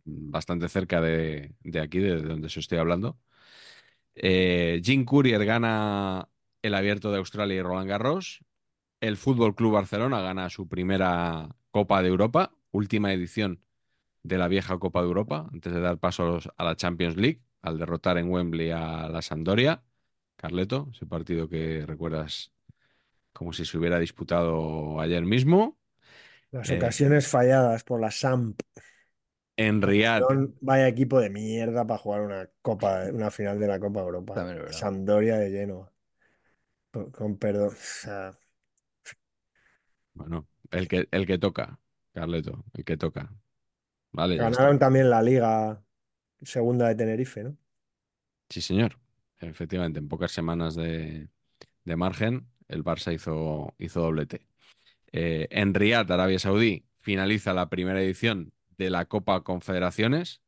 bastante 0.05 0.69
cerca 0.69 1.01
de, 1.01 1.55
de 1.61 1.81
aquí, 1.81 1.99
de 1.99 2.21
donde 2.23 2.47
os 2.47 2.57
estoy 2.57 2.79
hablando. 2.79 3.19
Eh, 4.15 4.81
Jim 4.85 5.05
Courier 5.05 5.45
gana 5.45 6.29
el 6.63 6.75
Abierto 6.75 7.11
de 7.11 7.19
Australia 7.19 7.57
y 7.57 7.63
Roland 7.63 7.89
Garros. 7.89 8.45
El 9.01 9.17
Fútbol 9.17 9.55
Club 9.55 9.73
Barcelona 9.73 10.21
gana 10.21 10.49
su 10.51 10.69
primera 10.69 11.57
Copa 11.71 12.03
de 12.03 12.09
Europa, 12.09 12.55
última 12.71 13.13
edición 13.13 13.61
de 14.23 14.39
la 14.39 14.49
vieja 14.49 14.79
Copa 14.79 15.01
de 15.03 15.09
Europa, 15.09 15.49
antes 15.53 15.73
de 15.73 15.81
dar 15.81 15.99
paso 15.99 16.39
a 16.57 16.65
la 16.65 16.77
Champions 16.77 17.17
League, 17.17 17.43
al 17.61 17.79
derrotar 17.79 18.17
en 18.19 18.31
Wembley 18.31 18.71
a 18.71 19.09
la 19.09 19.21
Sampdoria. 19.21 19.83
Carleto, 20.37 20.89
ese 20.93 21.07
partido 21.07 21.49
que 21.49 21.85
recuerdas 21.87 22.54
como 23.35 23.55
si 23.55 23.67
se 23.67 23.79
hubiera 23.79 24.01
disputado 24.01 25.01
ayer 25.01 25.25
mismo. 25.25 25.79
Las 26.53 26.71
Eh, 26.71 26.73
ocasiones 26.73 27.29
falladas 27.29 27.85
por 27.85 28.01
la 28.01 28.11
SAMP. 28.11 28.59
En 29.57 29.83
Riyadh, 29.83 30.29
Vaya 30.61 30.89
equipo 30.89 31.21
de 31.21 31.31
mierda 31.31 31.87
para 31.87 31.99
jugar 31.99 32.23
una 32.23 32.51
copa, 32.63 33.05
una 33.13 33.31
final 33.31 33.59
de 33.61 33.67
la 33.69 33.79
Copa 33.81 34.01
Europa. 34.01 34.35
Sampdoria 34.71 35.37
de 35.39 35.51
Genoa. 35.51 35.93
Con, 36.93 37.11
con 37.11 37.39
perdón. 37.39 37.69
O 37.71 37.77
sea, 37.77 38.39
bueno, 40.15 40.49
el 40.71 40.89
que, 40.89 41.09
el 41.11 41.27
que 41.27 41.39
toca, 41.39 41.81
Carleto, 42.13 42.65
el 42.75 42.85
que 42.85 42.97
toca. 42.97 43.33
Vale, 44.13 44.39
ganaron 44.39 44.79
también 44.79 45.11
la 45.11 45.23
Liga 45.23 45.83
Segunda 46.43 46.89
de 46.89 46.95
Tenerife, 46.97 47.45
¿no? 47.45 47.57
Sí, 48.49 48.61
señor. 48.61 48.99
Efectivamente, 49.41 49.99
en 49.99 50.09
pocas 50.09 50.33
semanas 50.33 50.75
de, 50.75 51.29
de 51.85 51.97
margen, 51.97 52.49
el 52.69 52.85
Barça 52.85 53.13
hizo, 53.13 53.75
hizo 53.79 54.01
doblete. 54.01 54.47
Eh, 55.13 55.49
en 55.51 55.75
Riyadh, 55.75 56.11
Arabia 56.11 56.39
Saudí, 56.39 56.87
finaliza 57.01 57.55
la 57.55 57.69
primera 57.69 58.03
edición 58.03 58.53
de 58.77 58.91
la 58.91 59.05
Copa 59.07 59.43
Confederaciones, 59.43 60.43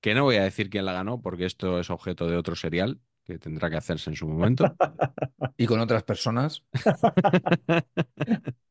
que 0.00 0.14
no 0.14 0.24
voy 0.24 0.36
a 0.36 0.44
decir 0.44 0.70
quién 0.70 0.84
la 0.84 0.92
ganó, 0.92 1.20
porque 1.20 1.44
esto 1.44 1.80
es 1.80 1.90
objeto 1.90 2.28
de 2.28 2.36
otro 2.36 2.54
serial 2.54 3.00
que 3.24 3.38
tendrá 3.38 3.68
que 3.68 3.76
hacerse 3.76 4.10
en 4.10 4.16
su 4.16 4.26
momento. 4.26 4.64
Y 5.60 5.66
con 5.66 5.80
otras 5.80 6.04
personas. 6.04 6.64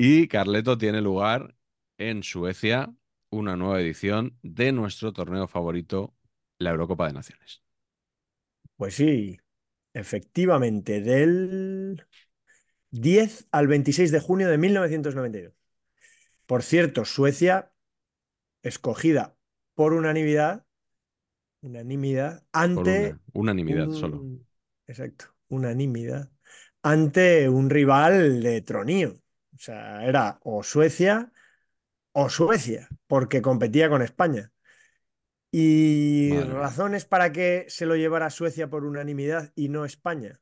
Y 0.00 0.28
Carleto 0.28 0.78
tiene 0.78 1.00
lugar 1.00 1.56
en 1.98 2.22
Suecia, 2.22 2.94
una 3.30 3.56
nueva 3.56 3.80
edición 3.80 4.38
de 4.42 4.70
nuestro 4.70 5.12
torneo 5.12 5.48
favorito, 5.48 6.14
la 6.58 6.70
Eurocopa 6.70 7.08
de 7.08 7.14
Naciones. 7.14 7.62
Pues 8.76 8.94
sí, 8.94 9.40
efectivamente, 9.94 11.00
del 11.00 12.06
10 12.90 13.48
al 13.52 13.68
26 13.68 14.12
de 14.12 14.20
junio 14.20 14.48
de 14.48 14.58
1992. 14.58 15.54
Por 16.46 16.62
cierto, 16.62 17.04
Suecia, 17.04 17.72
escogida 18.62 19.36
por 19.74 19.92
unanimidad, 19.94 20.66
unanimidad, 21.62 22.44
Por 22.72 22.88
ante 22.88 22.88
una, 22.88 23.20
unanimidad 23.34 23.90
un- 23.90 23.90
solo. 23.90 24.26
Exacto, 24.86 25.26
unanimidad, 25.48 26.30
ante 26.82 27.48
un 27.48 27.70
rival 27.70 28.42
de 28.42 28.62
tronío. 28.62 29.12
O 29.54 29.58
sea, 29.58 30.04
era 30.06 30.40
o 30.44 30.62
Suecia 30.62 31.32
o 32.12 32.28
Suecia, 32.30 32.88
porque 33.06 33.42
competía 33.42 33.88
con 33.90 34.02
España. 34.02 34.52
Y 35.50 36.30
Madre 36.32 36.52
razones 36.52 37.04
para 37.06 37.32
que 37.32 37.64
se 37.68 37.86
lo 37.86 37.96
llevara 37.96 38.30
Suecia 38.30 38.68
por 38.68 38.84
unanimidad 38.84 39.52
y 39.54 39.68
no 39.68 39.84
España. 39.84 40.40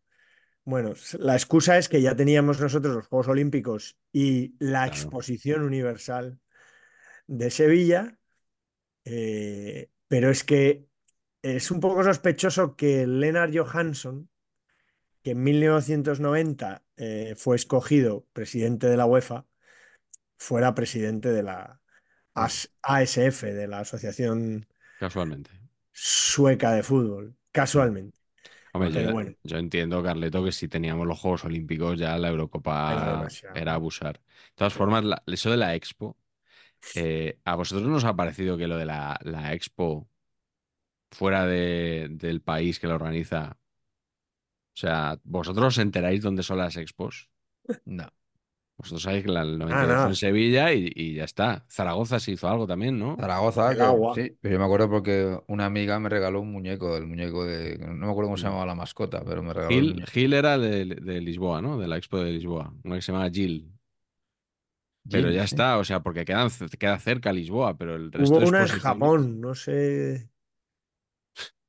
Bueno, 0.64 0.94
la 1.18 1.34
excusa 1.34 1.78
es 1.78 1.88
que 1.88 2.02
ya 2.02 2.16
teníamos 2.16 2.60
nosotros 2.60 2.94
los 2.96 3.06
Juegos 3.06 3.28
Olímpicos 3.28 3.96
y 4.12 4.56
la 4.58 4.80
Claro. 4.84 4.92
Exposición 4.92 5.62
Universal 5.62 6.40
de 7.28 7.50
Sevilla, 7.50 8.18
eh, 9.04 9.90
pero 10.08 10.30
es 10.30 10.42
que 10.42 10.86
es 11.42 11.70
un 11.70 11.78
poco 11.78 12.02
sospechoso 12.02 12.74
que 12.74 13.06
Lennart 13.06 13.54
Johansson, 13.56 14.28
que 15.22 15.32
en 15.32 15.42
1990 15.44 16.84
eh, 16.96 17.34
fue 17.36 17.54
escogido 17.56 18.26
presidente 18.32 18.88
de 18.88 18.96
la 18.96 19.06
UEFA, 19.06 19.46
fuera 20.38 20.74
presidente 20.74 21.30
de 21.30 21.42
la 21.44 21.80
AS- 22.34 22.72
ASF, 22.82 23.42
de 23.54 23.68
la 23.68 23.80
Asociación 23.80 24.66
Casualmente. 24.98 25.50
Sueca 25.92 26.72
de 26.72 26.82
Fútbol, 26.84 27.36
casualmente. 27.50 28.18
Hombre, 28.72 28.90
Pero 28.90 29.02
yo, 29.08 29.12
bueno. 29.12 29.34
yo 29.42 29.56
entiendo, 29.58 30.02
Carleto, 30.02 30.44
que 30.44 30.52
si 30.52 30.68
teníamos 30.68 31.06
los 31.06 31.18
Juegos 31.18 31.44
Olímpicos 31.44 31.98
ya 31.98 32.18
la 32.18 32.28
Eurocopa 32.28 33.32
era 33.52 33.74
abusar. 33.74 34.14
De 34.20 34.22
todas 34.54 34.74
formas, 34.74 35.04
la- 35.04 35.22
eso 35.26 35.50
de 35.50 35.56
la 35.56 35.74
Expo, 35.74 36.16
eh, 36.94 37.40
¿a 37.44 37.56
vosotros 37.56 37.88
nos 37.88 38.04
ha 38.04 38.16
parecido 38.16 38.58
que 38.58 38.68
lo 38.68 38.78
de 38.78 38.86
la, 38.86 39.18
la 39.24 39.54
Expo 39.54 40.08
fuera 41.10 41.46
de- 41.46 42.08
del 42.10 42.42
país 42.42 42.78
que 42.78 42.86
la 42.86 42.94
organiza? 42.96 43.58
O 44.76 44.78
sea, 44.82 45.00
¿vosotros 45.36 45.66
os 45.72 45.78
enteráis 45.86 46.20
dónde 46.22 46.42
son 46.48 46.58
las 46.62 46.76
Expos? 46.84 47.14
No. 47.86 48.08
Vosotros 48.78 49.02
sabéis 49.02 49.24
que 49.24 49.30
la 49.32 49.42
el 49.42 49.58
Ah, 49.68 49.86
92 49.86 50.00
fue 50.00 50.10
nada. 50.10 50.10
en 50.10 50.16
Sevilla 50.16 50.72
y, 50.72 50.90
y 50.94 51.14
ya 51.14 51.24
está. 51.24 51.64
Zaragoza 51.70 52.20
se 52.20 52.32
hizo 52.32 52.48
algo 52.48 52.66
también, 52.66 52.98
¿no? 52.98 53.16
Zaragoza, 53.18 53.66
El 53.66 53.78
que- 53.78 53.82
agua. 53.82 54.12
sí, 54.12 54.36
pero 54.40 54.54
yo 54.54 54.58
me 54.58 54.64
acuerdo 54.66 54.90
porque 54.90 55.38
una 55.48 55.66
amiga 55.66 55.98
me 55.98 56.08
regaló 56.10 56.40
un 56.40 56.52
muñeco, 56.52 56.96
el 56.96 57.06
muñeco 57.06 57.44
de, 57.46 57.78
no 57.78 57.94
me 58.06 58.10
acuerdo 58.10 58.28
cómo 58.28 58.36
se 58.36 58.46
Mm. 58.46 58.48
llamaba 58.48 58.66
la 58.66 58.74
mascota, 58.74 59.24
pero 59.24 59.42
me 59.42 59.54
regaló 59.54 59.80
Gil. 59.80 60.04
Gil 60.06 60.32
era 60.34 60.58
de, 60.58 60.84
de 60.86 61.20
Lisboa, 61.20 61.60
¿no? 61.62 61.78
De 61.78 61.86
la 61.88 61.96
Expo 61.98 62.18
de 62.18 62.32
Lisboa. 62.32 62.72
Una 62.84 62.96
que 62.96 63.02
se 63.02 63.12
llama 63.12 63.30
Gil. 63.30 63.72
Pero 65.10 65.30
Gil, 65.30 65.30
ya 65.30 65.44
sí. 65.46 65.50
está, 65.50 65.78
o 65.78 65.84
sea, 65.84 66.00
porque 66.02 66.24
quedan, 66.24 66.50
queda 66.78 66.98
cerca 66.98 67.32
Lisboa, 67.32 67.76
pero 67.78 67.94
el 67.96 68.12
resto 68.12 68.40
Hubo 68.40 68.40
de 68.40 68.46
una 68.48 68.64
en 68.64 68.68
Japón, 68.68 69.40
no 69.40 69.54
sé. 69.54 70.28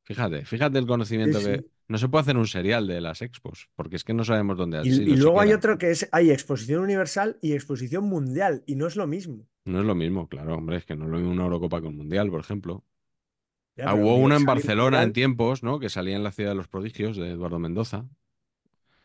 Fíjate, 0.04 0.46
fíjate 0.46 0.80
el 0.80 0.88
conocimiento 0.88 1.42
Sí, 1.44 1.44
que. 1.44 1.66
No 1.90 1.98
se 1.98 2.10
puede 2.10 2.24
hacer 2.24 2.38
un 2.38 2.48
serial 2.48 2.86
de 2.88 3.00
las 3.00 3.22
expos, 3.22 3.70
porque 3.76 3.96
es 3.96 4.04
que 4.04 4.14
no 4.14 4.24
sabemos 4.26 4.58
dónde 4.58 4.82
Y, 4.84 4.90
y 4.90 5.16
luego 5.16 5.40
hay 5.40 5.54
otro 5.54 5.78
que 5.78 5.92
es, 5.92 6.10
hay 6.12 6.32
exposición 6.32 6.82
universal 6.82 7.38
y 7.42 7.54
exposición 7.54 8.04
mundial, 8.06 8.64
y 8.66 8.76
no 8.76 8.88
es 8.88 8.96
lo 8.96 9.08
mismo. 9.08 9.46
No 9.66 9.80
es 9.80 9.86
lo 9.86 9.96
mismo, 9.96 10.28
claro, 10.28 10.56
hombre, 10.56 10.78
es 10.78 10.86
que 10.86 10.96
no 10.96 11.08
lo 11.08 11.18
mismo 11.18 11.32
una 11.32 11.44
Eurocopa 11.44 11.78
un 11.80 11.98
Mundial, 11.98 12.30
por 12.30 12.42
ejemplo. 12.42 12.84
Ya, 13.76 13.90
Ah, 13.90 13.96
hubo 13.96 14.16
una 14.18 14.38
en 14.38 14.46
Barcelona 14.46 15.04
en 15.04 15.14
tiempos, 15.14 15.62
¿no? 15.64 15.80
Que 15.80 15.90
salía 15.90 16.16
en 16.16 16.24
la 16.24 16.32
ciudad 16.32 16.52
de 16.52 16.56
los 16.56 16.68
prodigios 16.68 17.16
de 17.16 17.32
Eduardo 17.32 17.60
Mendoza. 17.60 18.06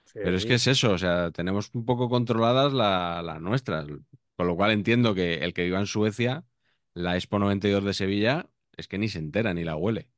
sí. 0.05 0.21
Pero 0.23 0.37
es 0.37 0.47
que 0.47 0.55
es 0.55 0.67
eso, 0.67 0.93
o 0.93 0.99
sea, 0.99 1.31
tenemos 1.31 1.71
un 1.75 1.85
poco 1.85 2.09
controladas 2.09 2.73
la- 2.73 3.23
las 3.23 3.41
nuestras. 3.41 3.87
Con 4.37 4.47
lo 4.47 4.57
cual 4.57 4.71
entiendo 4.73 5.15
que 5.15 5.35
el 5.45 5.53
que 5.55 5.65
viva 5.65 5.79
en 5.79 5.87
Suecia, 5.87 6.45
la 6.95 7.17
Expo 7.17 7.39
92 7.39 7.85
de 7.85 7.95
Sevilla, 7.95 8.49
es 8.77 8.89
que 8.89 8.99
ni 8.99 9.09
se 9.09 9.19
entera 9.19 9.55
ni 9.55 9.65
la 9.65 9.77
huele. 9.77 10.09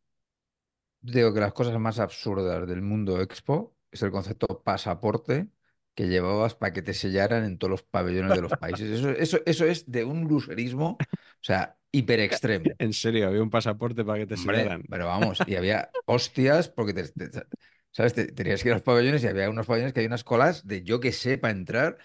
Digo 1.06 1.34
que 1.34 1.40
las 1.40 1.52
cosas 1.52 1.78
más 1.78 1.98
absurdas 1.98 2.66
del 2.66 2.80
mundo 2.82 3.20
expo 3.20 3.76
es 3.90 4.02
el 4.02 4.10
concepto 4.10 4.62
pasaporte 4.64 5.48
que 5.94 6.08
llevabas 6.08 6.54
para 6.54 6.72
que 6.72 6.80
te 6.82 6.94
sellaran 6.94 7.44
en 7.44 7.58
todos 7.58 7.70
los 7.70 7.82
pabellones 7.82 8.32
de 8.34 8.40
los 8.40 8.54
países. 8.54 8.90
Eso, 8.90 9.10
eso, 9.10 9.38
eso 9.44 9.66
es 9.66 9.90
de 9.90 10.04
un 10.04 10.24
luserismo, 10.26 11.04
o 11.06 11.42
sea, 11.42 11.78
hiper 11.92 12.20
extremo. 12.20 12.74
En 12.78 12.92
serio, 12.94 13.28
había 13.28 13.42
un 13.42 13.50
pasaporte 13.50 14.02
para 14.04 14.20
que 14.20 14.26
te 14.26 14.36
Hombre, 14.36 14.38
sellaran. 14.38 14.82
pero 14.88 15.06
vamos, 15.06 15.42
y 15.46 15.54
había 15.56 15.94
hostias 16.06 16.68
porque 16.68 16.92
te, 16.94 17.08
te- 17.28 17.46
¿sabes? 17.92 18.14
Te- 18.14 18.32
tenías 18.32 18.62
que 18.62 18.68
ir 18.70 18.72
a 18.72 18.76
los 18.76 18.82
pabellones 18.82 19.22
y 19.24 19.26
había 19.28 19.48
unos 19.50 19.66
pabellones 19.66 19.92
que 19.92 20.00
hay 20.00 20.06
unas 20.06 20.24
colas 20.24 20.66
de 20.66 20.82
yo 20.82 21.00
que 21.00 21.12
sé 21.12 21.38
para 21.38 21.52
entrar 21.52 21.98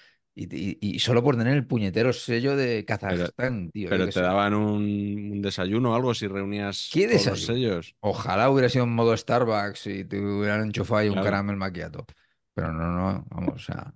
y, 0.47 0.78
y- 0.82 0.95
y 0.95 0.99
solo 0.99 1.23
por 1.23 1.38
tener 1.38 1.54
el 1.56 1.65
puñetero 1.67 2.13
sello 2.13 2.56
de 2.56 2.86
Kazajstán, 2.86 3.71
tío. 3.71 3.89
yo 3.89 3.91
Pero 3.91 4.06
te 4.06 4.12
sé. 4.13 4.21
daban 4.21 4.54
un, 4.54 4.84
un 5.34 5.41
desayuno 5.41 5.91
o 5.91 5.95
algo 5.95 6.13
si 6.13 6.28
reunías 6.28 6.89
¿Qué 6.93 7.08
todos 7.08 7.25
los 7.25 7.45
sellos. 7.45 7.95
Ojalá 8.02 8.49
hubiera 8.49 8.69
sido 8.69 8.86
en 8.86 8.91
modo 8.95 9.15
Starbucks 9.15 9.88
y 9.88 10.06
te 10.06 10.19
hubieran 10.19 10.63
enchufado 10.63 10.99
ahí 10.99 11.10
un 11.10 11.13
Claro. 11.15 11.25
caramel 11.25 11.56
macchiato. 11.58 12.06
Pero 12.54 12.73
no, 12.73 12.88
no, 12.91 13.25
vamos, 13.30 13.56
o 13.56 13.60
sea. 13.60 13.93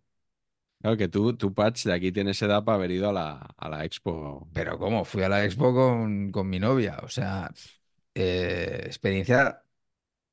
Claro 0.82 0.98
que 0.98 1.08
tú, 1.08 1.36
tú, 1.38 1.54
Patch, 1.54 1.86
de 1.86 1.94
aquí 1.94 2.12
tienes 2.12 2.42
edad 2.42 2.64
para 2.66 2.76
haber 2.76 2.92
ido 2.92 3.10
a 3.10 3.14
la, 3.14 3.38
a 3.58 3.70
la 3.70 3.86
expo. 3.86 4.50
Pero 4.54 4.78
¿cómo? 4.78 5.06
Fui 5.06 5.24
a 5.24 5.30
la 5.30 5.46
expo 5.46 5.74
con, 5.74 6.32
con 6.32 6.50
mi 6.50 6.60
novia. 6.60 7.00
O 7.04 7.08
sea, 7.08 7.52
eh, 8.14 8.82
experiencia 8.86 9.64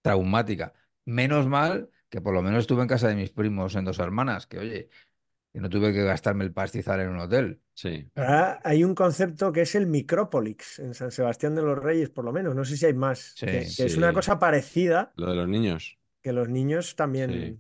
traumática. 0.03 0.73
Menos 1.05 1.47
mal 1.47 1.91
que 2.09 2.21
por 2.21 2.35
lo 2.35 2.43
menos 2.43 2.61
estuve 2.61 2.83
en 2.83 2.89
casa 2.89 3.09
de 3.09 3.17
mis 3.17 3.31
primos 3.31 3.75
en 3.77 3.85
dos 3.85 3.99
hermanas, 4.01 4.47
que 4.47 4.59
oye, 4.59 4.91
que 5.53 5.61
no 5.61 5.69
tuve 5.69 5.93
que 5.93 6.03
gastarme 6.05 6.45
el 6.45 6.53
pastizal 6.53 7.01
en 7.01 7.09
un 7.11 7.19
hotel. 7.21 7.61
Sí. 7.75 8.07
Ahora 8.15 8.61
hay 8.65 8.85
un 8.85 8.95
concepto 8.95 9.53
que 9.53 9.63
es 9.63 9.75
el 9.75 9.87
Micrópolis 9.87 10.79
en 10.79 10.95
San 10.95 11.11
Sebastián 11.11 11.55
de 11.55 11.63
los 11.63 11.79
Reyes, 11.79 12.11
por 12.11 12.25
lo 12.25 12.33
menos. 12.33 12.55
No 12.55 12.65
sé 12.65 12.77
si 12.77 12.87
hay 12.87 12.95
más. 12.95 13.33
Sí, 13.37 13.47
que, 13.47 13.53
que 13.77 13.85
es 13.85 13.97
una 13.97 14.13
cosa 14.13 14.39
parecida 14.39 15.13
Lo 15.17 15.31
de 15.31 15.37
los 15.37 15.49
niños. 15.49 15.99
que 16.23 16.33
los 16.33 16.49
niños 16.49 16.97
también 16.97 17.31
Sí. 17.33 17.59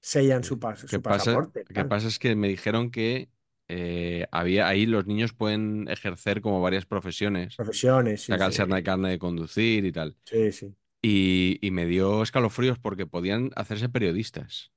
sellan 0.00 0.44
su, 0.44 0.58
pas- 0.58 0.86
¿Qué 0.86 0.88
su 0.88 1.02
pasa, 1.02 1.18
pasaporte. 1.18 1.64
qué 1.64 1.74
tal. 1.74 1.88
pasa 1.88 2.08
es 2.08 2.18
que 2.18 2.36
me 2.36 2.48
dijeron 2.48 2.90
que 2.90 3.28
eh, 3.68 4.26
había 4.30 4.68
ahí 4.68 4.86
los 4.86 5.06
niños 5.06 5.32
pueden 5.32 5.88
ejercer 5.88 6.40
como 6.40 6.60
varias 6.60 6.86
profesiones. 6.86 7.56
Profesiones, 7.56 8.22
sí, 8.22 8.32
Sacar 8.32 8.52
sí. 8.52 8.58
carne 8.84 9.10
de 9.10 9.18
conducir 9.18 9.84
y 9.84 9.92
tal. 9.92 10.16
Sí, 10.24 10.52
sí. 10.52 10.76
Y, 11.02 11.58
y 11.66 11.70
me 11.70 11.86
dio 11.86 12.22
escalofríos 12.22 12.78
porque 12.78 13.06
podían 13.06 13.50
hacerse 13.56 13.88
periodistas. 13.88 14.72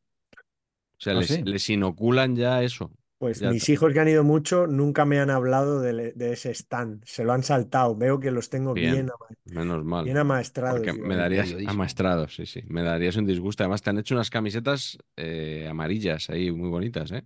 O 0.99 1.01
sea, 1.01 1.13
¿Ah, 1.13 1.15
les, 1.15 1.27
sí? 1.27 1.43
les 1.43 1.69
inoculan 1.69 2.35
ya 2.35 2.63
eso. 2.63 2.91
Pues 3.17 3.39
Ya 3.39 3.51
mis 3.51 3.67
hijos 3.69 3.91
que 3.93 3.99
han 3.99 4.07
ido 4.07 4.23
mucho 4.23 4.65
nunca 4.67 5.03
me 5.05 5.19
han 5.19 5.29
hablado 5.29 5.81
de, 5.81 6.13
de 6.13 6.31
ese 6.33 6.51
stand. 6.53 7.03
Se 7.05 7.23
lo 7.25 7.33
han 7.33 7.43
saltado. 7.43 7.95
Veo 7.97 8.19
que 8.19 8.31
los 8.31 8.49
tengo 8.49 8.73
bien, 8.73 8.93
Bien, 8.93 9.09
menos 9.45 9.83
mal. 9.83 10.05
bien 10.05 10.17
amaestrados. 10.17 10.79
Porque 10.79 10.93
me 10.93 11.15
"Oye, 11.15 11.17
darías 11.17 11.47
periodismo. 11.47 11.71
amaestrado, 11.71 12.27
sí, 12.29 12.45
sí. 12.45 12.61
Me 12.67 12.81
darías 12.83 13.17
un 13.17 13.25
disgusto. 13.25 13.63
Además, 13.63 13.81
te 13.81 13.89
han 13.89 13.99
hecho 13.99 14.15
unas 14.15 14.29
camisetas 14.29 14.97
eh, 15.17 15.67
amarillas 15.69 16.29
ahí, 16.29 16.51
muy 16.51 16.69
bonitas, 16.69 17.11
¿eh? 17.11 17.25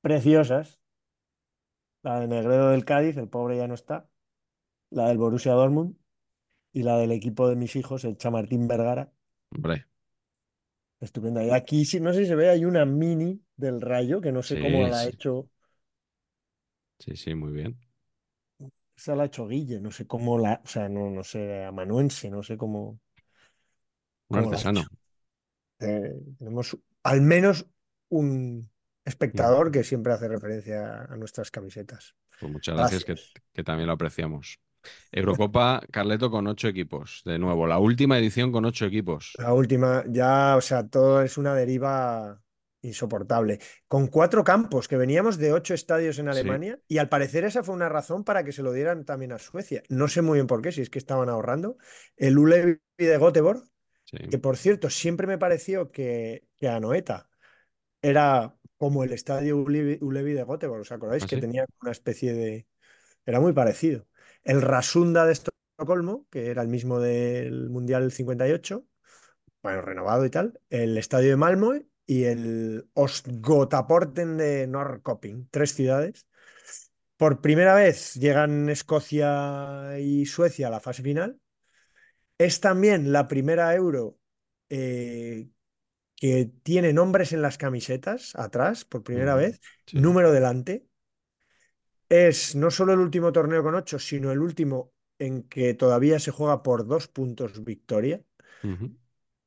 preciosas. 0.00 0.78
La 2.02 2.18
de 2.20 2.26
Negredo 2.28 2.70
del 2.70 2.84
Cádiz, 2.84 3.16
el 3.16 3.28
pobre 3.28 3.56
ya 3.56 3.68
no 3.68 3.74
está. 3.74 4.08
La 4.90 5.08
del 5.08 5.18
Borussia 5.18 5.52
Dortmund 5.54 5.96
y 6.72 6.82
la 6.84 6.98
del 6.98 7.12
equipo 7.12 7.48
de 7.48 7.56
mis 7.56 7.76
hijos, 7.76 8.04
el 8.04 8.16
Chamartín 8.18 8.68
Vergara. 8.68 9.12
Hombre, 9.50 9.86
Estupenda. 11.00 11.44
Y 11.44 11.50
aquí, 11.50 11.84
sí, 11.84 12.00
no 12.00 12.12
sé 12.12 12.20
si 12.20 12.26
se 12.26 12.34
ve, 12.36 12.48
hay 12.50 12.64
una 12.64 12.84
mini 12.84 13.40
del 13.56 13.80
Rayo, 13.80 14.20
que 14.20 14.32
no 14.32 14.42
sé 14.42 14.58
cómo 14.58 14.86
sí, 14.86 14.88
la 14.88 15.00
ha 15.00 15.06
sí, 15.06 15.08
hecho. 15.08 15.48
sí, 16.98 17.16
sí, 17.16 17.34
muy 17.34 17.52
bien. 17.52 17.78
Esa 18.96 19.14
la 19.16 19.22
ha 19.22 19.26
hecho 19.26 19.46
Guille, 19.48 19.80
no 19.80 19.90
sé 19.90 20.06
cómo 20.06 20.38
la, 20.38 20.60
o 20.64 20.68
sea, 20.68 20.88
no, 20.90 21.10
no 21.10 21.24
sé, 21.24 21.64
amanuense, 21.64 22.28
no 22.30 22.42
sé 22.42 22.56
cómo, 22.58 22.98
Un 24.30 24.38
cómo 24.38 24.50
la 24.50 24.60
ha 24.60 24.64
hecho. 24.64 24.84
artesano. 24.84 24.90
Eh, 25.80 26.14
tenemos 26.38 26.76
al 27.04 27.20
menos 27.22 27.66
un 28.08 28.70
espectador 29.04 29.70
que 29.70 29.84
siempre 29.84 30.12
hace 30.12 30.28
referencia 30.28 31.04
a 31.04 31.16
nuestras 31.16 31.50
camisetas. 31.50 32.14
Pues 32.38 32.50
muchas 32.52 32.74
gracias, 32.74 33.04
que, 33.04 33.16
Gracias. 33.16 33.32
que 33.52 33.62
también 33.64 33.86
lo 33.86 33.92
apreciamos. 33.94 34.58
Eurocopa, 35.12 35.80
Carleto 35.90 36.30
con 36.30 36.46
ocho 36.46 36.68
equipos. 36.68 37.22
De 37.24 37.38
nuevo, 37.38 37.66
la 37.66 37.78
última 37.78 38.18
edición 38.18 38.52
con 38.52 38.64
ocho 38.64 38.86
equipos. 38.86 39.38
La 39.38 39.52
última, 39.54 40.04
ya, 40.08 40.56
o 40.56 40.60
sea, 40.60 40.88
todo 40.88 41.22
es 41.22 41.38
una 41.38 41.54
deriva 41.54 42.42
insoportable. 42.82 43.60
Con 43.86 44.08
cuatro 44.08 44.42
campos, 44.44 44.88
que 44.88 44.96
veníamos 44.96 45.38
de 45.38 45.52
ocho 45.52 45.74
estadios 45.74 46.18
en 46.18 46.28
Sí, 46.28 46.28
Alemania, 46.28 46.80
y 46.88 46.98
al 46.98 47.08
parecer 47.08 47.44
esa 47.44 47.62
fue 47.62 47.74
una 47.74 47.88
razón 47.88 48.24
para 48.24 48.42
que 48.44 48.52
se 48.52 48.62
lo 48.62 48.72
dieran 48.72 49.04
también 49.04 49.32
a 49.32 49.38
Suecia. 49.38 49.82
No 49.88 50.08
sé 50.08 50.22
muy 50.22 50.36
bien 50.38 50.46
por 50.48 50.60
qué, 50.62 50.72
si 50.72 50.80
es 50.82 50.90
que 50.90 50.98
estaban 50.98 51.28
ahorrando. 51.28 51.76
El 52.16 52.38
Ullevi 52.38 52.80
de 52.98 53.18
Göteborg, 53.18 53.62
sí. 54.04 54.18
que 54.28 54.38
por 54.38 54.56
cierto, 54.58 54.90
siempre 54.90 55.26
me 55.26 55.38
pareció 55.38 55.92
que, 55.92 56.48
que 56.56 56.68
Anoeta 56.68 57.30
era 58.02 58.56
como 58.78 59.04
el 59.04 59.12
estadio 59.12 59.58
Ullevi, 59.58 59.98
Ullevi 60.02 60.34
de 60.34 60.44
Göteborg, 60.44 60.82
¿os 60.82 60.92
acordáis? 60.92 61.24
¿Ah, 61.24 61.28
Que 61.28 61.38
tenía 61.38 61.66
una 61.82 61.92
especie 61.92 62.34
de... 62.34 62.68
Era 63.26 63.40
muy 63.40 63.54
parecido. 63.54 64.07
El 64.44 64.62
Rasunda 64.62 65.26
de 65.26 65.32
Estocolmo, 65.32 66.26
que 66.30 66.50
era 66.50 66.62
el 66.62 66.68
mismo 66.68 67.00
del 67.00 67.70
Mundial 67.70 68.12
58, 68.12 68.84
bueno, 69.62 69.82
renovado 69.82 70.24
y 70.24 70.30
tal, 70.30 70.60
el 70.70 70.96
estadio 70.98 71.30
de 71.30 71.36
Malmö 71.36 71.84
y 72.06 72.24
el 72.24 72.88
Ostgotaporten 72.94 74.36
de 74.36 74.66
Norrköping, 74.66 75.48
tres 75.50 75.74
ciudades. 75.74 76.26
Por 77.16 77.40
primera 77.40 77.74
vez 77.74 78.14
llegan 78.14 78.68
Escocia 78.68 79.98
y 79.98 80.26
Suecia 80.26 80.68
a 80.68 80.70
la 80.70 80.80
fase 80.80 81.02
final. 81.02 81.40
Es 82.38 82.60
también 82.60 83.12
la 83.12 83.26
primera 83.28 83.74
Euro 83.74 84.18
eh, 84.68 85.48
que 86.16 86.50
tiene 86.64 86.94
nombres 86.94 87.32
en 87.34 87.42
las 87.42 87.58
camisetas 87.58 88.34
atrás, 88.36 88.86
por 88.86 89.04
primera 89.04 89.36
vez, 89.36 89.60
Sí. 89.86 89.98
número 89.98 90.32
delante. 90.32 90.87
Es 92.08 92.54
no 92.54 92.70
solo 92.70 92.92
el 92.92 93.00
último 93.00 93.32
torneo 93.32 93.62
con 93.62 93.74
ocho, 93.74 93.98
sino 93.98 94.32
el 94.32 94.40
último 94.40 94.92
en 95.18 95.42
que 95.44 95.74
todavía 95.74 96.18
se 96.18 96.30
juega 96.30 96.62
por 96.62 96.86
dos 96.86 97.08
puntos 97.08 97.64
victoria 97.64 98.22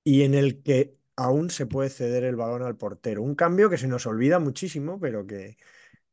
y 0.03 0.23
en 0.23 0.33
el 0.33 0.61
que 0.63 0.97
aún 1.15 1.49
se 1.49 1.65
puede 1.65 1.89
ceder 1.89 2.23
el 2.23 2.35
balón 2.35 2.63
al 2.63 2.77
portero. 2.77 3.21
Un 3.21 3.35
cambio 3.35 3.69
que 3.69 3.77
se 3.77 3.87
nos 3.87 4.05
olvida 4.05 4.39
muchísimo, 4.39 4.99
pero 4.99 5.25
que, 5.25 5.57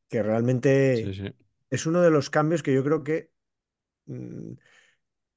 que 0.07 0.23
realmente 0.23 1.13
sí. 1.13 1.33
es 1.69 1.85
uno 1.85 2.01
de 2.01 2.11
los 2.11 2.29
cambios 2.29 2.63
que 2.63 2.73
yo 2.73 2.83
creo 2.83 3.03
que 3.03 3.31
mm, 4.05 4.53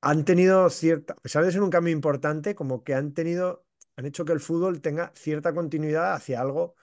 han 0.00 0.24
tenido 0.24 0.68
cierta, 0.70 1.14
a 1.14 1.16
pesar 1.16 1.44
de 1.44 1.52
ser 1.52 1.62
un 1.62 1.70
cambio 1.70 1.92
importante, 1.92 2.54
como 2.54 2.84
que 2.84 2.94
han 2.94 3.14
tenido, 3.14 3.64
han 3.96 4.06
hecho 4.06 4.24
que 4.24 4.32
el 4.32 4.40
fútbol 4.40 4.80
tenga 4.80 5.12
cierta 5.14 5.54
continuidad 5.54 6.14
hacia 6.14 6.40
algo 6.40 6.74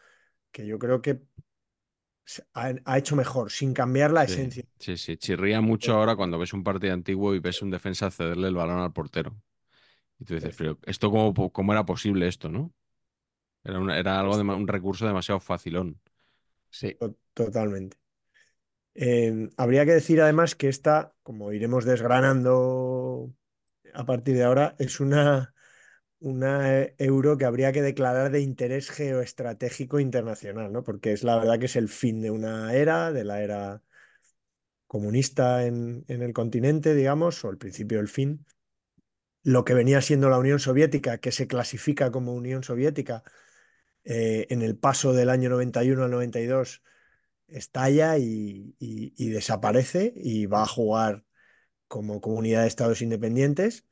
que 0.51 0.65
yo 0.67 0.79
creo 0.79 1.01
que 1.01 1.21
ha, 2.53 2.73
ha 2.85 2.97
hecho 2.97 3.15
mejor, 3.15 3.51
sin 3.51 3.73
cambiar 3.73 4.11
la 4.11 4.23
Sí, 4.25 4.33
esencia. 4.33 4.63
sí, 4.79 4.97
sí. 4.97 5.17
Chirría 5.17 5.61
mucho 5.61 5.93
ahora 5.93 6.15
cuando 6.15 6.37
ves 6.37 6.53
un 6.53 6.63
partido 6.63 6.93
antiguo 6.93 7.33
y 7.35 7.39
ves 7.39 7.61
un 7.61 7.71
defensa 7.71 8.11
cederle 8.11 8.47
el 8.49 8.55
balón 8.55 8.79
al 8.79 8.93
portero. 8.93 9.35
Y 10.19 10.25
tú 10.25 10.35
dices, 10.35 10.55
pero 10.57 10.79
¿esto 10.85 11.11
cómo, 11.11 11.73
era 11.73 11.85
posible 11.85 12.27
esto, 12.27 12.49
no? 12.49 12.73
Era, 13.63 13.79
una- 13.79 13.97
era 13.99 14.19
algo 14.19 14.37
de 14.37 14.43
un 14.43 14.67
recurso 14.67 15.07
demasiado 15.07 15.39
facilón. 15.41 16.01
Sí. 16.71 16.97
To- 16.99 17.15
Totalmente. 17.33 17.97
Eh, 18.95 19.49
habría 19.57 19.85
que 19.85 19.93
decir 19.93 20.21
además 20.21 20.55
que 20.55 20.69
esta, 20.69 21.15
como 21.23 21.51
iremos 21.53 21.85
desgranando 21.85 23.33
a 23.93 24.05
partir 24.05 24.35
de 24.37 24.43
ahora, 24.45 24.75
es 24.79 24.99
una, 24.99 25.53
una 26.19 26.79
eh, 26.81 26.95
euro 26.97 27.37
que 27.37 27.45
habría 27.45 27.71
que 27.71 27.81
declarar 27.81 28.31
de 28.31 28.41
interés 28.41 28.89
geoestratégico 28.91 29.99
internacional, 29.99 30.71
¿no? 30.71 30.83
Porque 30.83 31.13
es 31.13 31.23
la 31.23 31.37
verdad 31.37 31.59
que 31.59 31.65
es 31.67 31.75
el 31.75 31.89
fin 31.89 32.21
de 32.21 32.31
una 32.31 32.73
era, 32.73 33.11
de 33.11 33.23
la 33.25 33.41
era 33.41 33.83
comunista 34.87 35.65
en, 35.65 36.03
en 36.07 36.21
el 36.21 36.33
continente, 36.33 36.95
digamos, 36.95 37.43
o 37.45 37.49
el 37.49 37.57
principio 37.57 37.97
del 37.99 38.07
fin. 38.07 38.45
Lo 39.43 39.65
que 39.65 39.73
venía 39.73 40.01
siendo 40.01 40.29
la 40.29 40.37
Unión 40.39 40.59
Soviética, 40.59 41.19
que 41.19 41.31
se 41.31 41.47
clasifica 41.47 42.11
como 42.11 42.33
Unión 42.33 42.63
Soviética 42.63 43.23
eh, 44.05 44.47
en 44.49 44.61
el 44.63 44.77
paso 44.77 45.13
del 45.13 45.29
año 45.29 45.49
91 45.49 46.05
al 46.05 46.11
92 46.11 46.83
estalla 47.47 48.17
y, 48.19 48.75
y- 48.79 49.13
y 49.17 49.29
desaparece 49.29 50.13
y 50.17 50.47
va 50.47 50.63
a 50.63 50.67
jugar 50.67 51.25
como 51.89 52.21
comunidad 52.21 52.63
de 52.63 52.69
estados 52.69 53.01
independientes. 53.03 53.85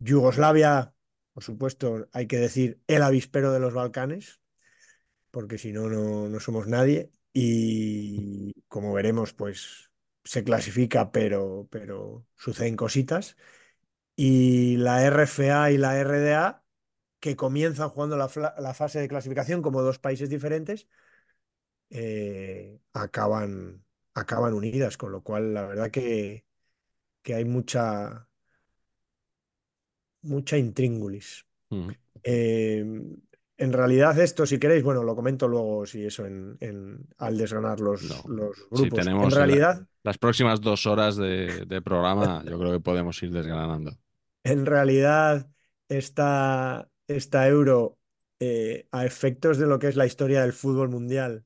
Yugoslavia, 0.00 0.94
por 1.36 1.44
supuesto, 1.44 2.08
hay 2.14 2.26
que 2.28 2.38
decir 2.38 2.80
el 2.86 3.02
avispero 3.02 3.52
de 3.52 3.60
los 3.60 3.74
Balcanes, 3.74 4.40
porque 5.30 5.58
si 5.58 5.70
no, 5.70 5.90
no, 5.90 6.40
somos 6.40 6.66
nadie. 6.66 7.10
Y 7.34 8.54
como 8.68 8.94
veremos, 8.94 9.34
pues 9.34 9.90
se 10.24 10.44
clasifica, 10.44 11.12
pero, 11.12 11.68
pero 11.70 12.26
suceden 12.36 12.74
cositas. 12.76 13.36
Y 14.16 14.78
la 14.78 15.04
RFA 15.04 15.72
y 15.72 15.76
la 15.76 15.98
RDA, 16.00 16.64
que 17.20 17.36
comienzan 17.36 17.90
jugando 17.90 18.16
la, 18.16 18.30
la 18.58 18.72
fase 18.72 19.00
de 19.00 19.08
clasificación 19.08 19.60
como 19.60 19.82
dos 19.82 19.98
países 19.98 20.30
diferentes, 20.30 20.88
eh, 21.90 22.80
acaban, 22.94 23.84
acaban 24.14 24.54
unidas, 24.54 24.96
con 24.96 25.12
lo 25.12 25.22
cual 25.22 25.52
la 25.52 25.66
verdad 25.66 25.90
que, 25.90 26.46
que 27.22 27.34
hay 27.34 27.44
mucha, 27.44 28.26
mucha 30.26 30.56
intríngulis. 30.58 31.46
Ujú. 31.70 31.92
Eh, 32.22 32.84
en 33.58 33.72
realidad 33.72 34.18
esto, 34.18 34.44
si 34.44 34.58
queréis, 34.58 34.82
bueno, 34.84 35.02
lo 35.02 35.16
comento 35.16 35.48
luego, 35.48 35.86
si 35.86 36.04
eso, 36.04 36.26
en, 36.26 36.56
en- 36.60 37.06
al 37.18 37.38
desgranar 37.38 37.80
los, 37.80 38.02
No. 38.02 38.22
los 38.34 38.56
Si 38.56 38.60
grupos. 38.70 38.98
En 38.98 39.04
tenemos 39.04 39.32
el- 39.32 39.38
realidad, 39.38 39.86
las 40.02 40.18
próximas 40.18 40.60
dos 40.60 40.86
horas 40.86 41.16
de, 41.16 41.64
de 41.66 41.82
programa, 41.82 42.44
yo 42.50 42.58
creo 42.58 42.72
que 42.72 42.80
podemos 42.80 43.22
ir 43.22 43.30
desgranando. 43.32 43.92
en 44.44 44.66
realidad, 44.66 45.48
esta, 45.88 46.88
esta 47.08 47.48
euro, 47.48 47.98
eh, 48.40 48.86
a 48.92 49.04
efectos 49.06 49.58
de 49.58 49.66
lo 49.66 49.78
que 49.78 49.88
es 49.88 49.96
la 49.96 50.06
historia 50.06 50.42
del 50.42 50.52
fútbol 50.52 50.88
mundial, 50.90 51.44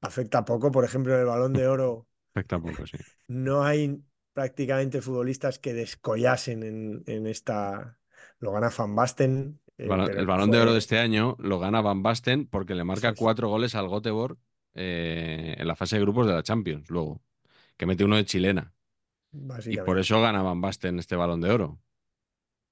afecta 0.00 0.44
poco. 0.44 0.70
Por 0.70 0.84
ejemplo, 0.84 1.14
en 1.14 1.20
el 1.20 1.26
Balón 1.26 1.52
de 1.52 1.66
Oro 1.68 2.08
Tampoco, 2.46 2.86
sí. 2.86 2.98
no 3.28 3.64
hay 3.64 4.02
prácticamente 4.36 5.00
futbolistas 5.00 5.58
que 5.58 5.72
descollasen 5.72 6.62
en, 6.62 7.02
en 7.06 7.26
esta. 7.26 7.98
Lo 8.38 8.52
gana 8.52 8.70
Van 8.76 8.94
Basten, 8.94 9.58
El 9.78 9.90
eh, 9.90 10.12
el 10.14 10.26
balón 10.26 10.50
de 10.50 10.60
oro 10.60 10.74
de 10.74 10.78
este 10.78 10.98
año 10.98 11.36
lo 11.38 11.58
gana 11.58 11.80
Van 11.80 12.02
Basten 12.02 12.46
porque 12.46 12.74
le 12.74 12.84
marca 12.84 13.14
cuatro 13.14 13.48
goles 13.48 13.74
al 13.74 13.88
Göteborg 13.88 14.36
eh, 14.74 15.54
en 15.56 15.66
la 15.66 15.74
fase 15.74 15.96
de 15.96 16.02
grupos 16.02 16.26
de 16.26 16.34
la 16.34 16.42
Champions, 16.42 16.90
luego, 16.90 17.22
que 17.78 17.86
mete 17.86 18.04
uno 18.04 18.16
de 18.16 18.26
chilena. 18.26 18.74
Y 19.64 19.78
por 19.78 19.98
eso 19.98 20.20
gana 20.20 20.42
Van 20.42 20.60
Basten 20.60 20.98
este 20.98 21.16
balón 21.16 21.40
de 21.40 21.50
oro. 21.50 21.80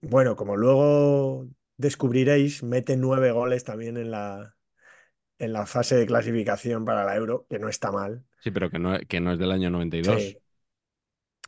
Bueno, 0.03 0.37
como 0.37 0.59
luego 0.59 1.49
descubriréis, 1.79 2.63
mete 2.63 2.99
nueve 2.99 3.31
goles 3.33 3.65
también 3.65 3.97
en 3.97 4.11
la, 4.11 4.55
en 5.39 5.55
la 5.55 5.65
fase 5.65 5.97
de 5.97 6.05
clasificación 6.05 6.85
para 6.85 7.05
la 7.05 7.17
Euro, 7.17 7.47
que 7.49 7.59
no 7.59 7.71
está 7.71 7.91
mal. 7.91 8.23
Sí, 8.41 8.51
pero 8.51 8.69
que 8.71 8.79
no, 8.79 8.99
que 9.09 9.21
no 9.21 9.33
es 9.33 9.39
del 9.39 9.51
año 9.51 9.71
92. 9.71 10.23
Sí, 10.23 10.39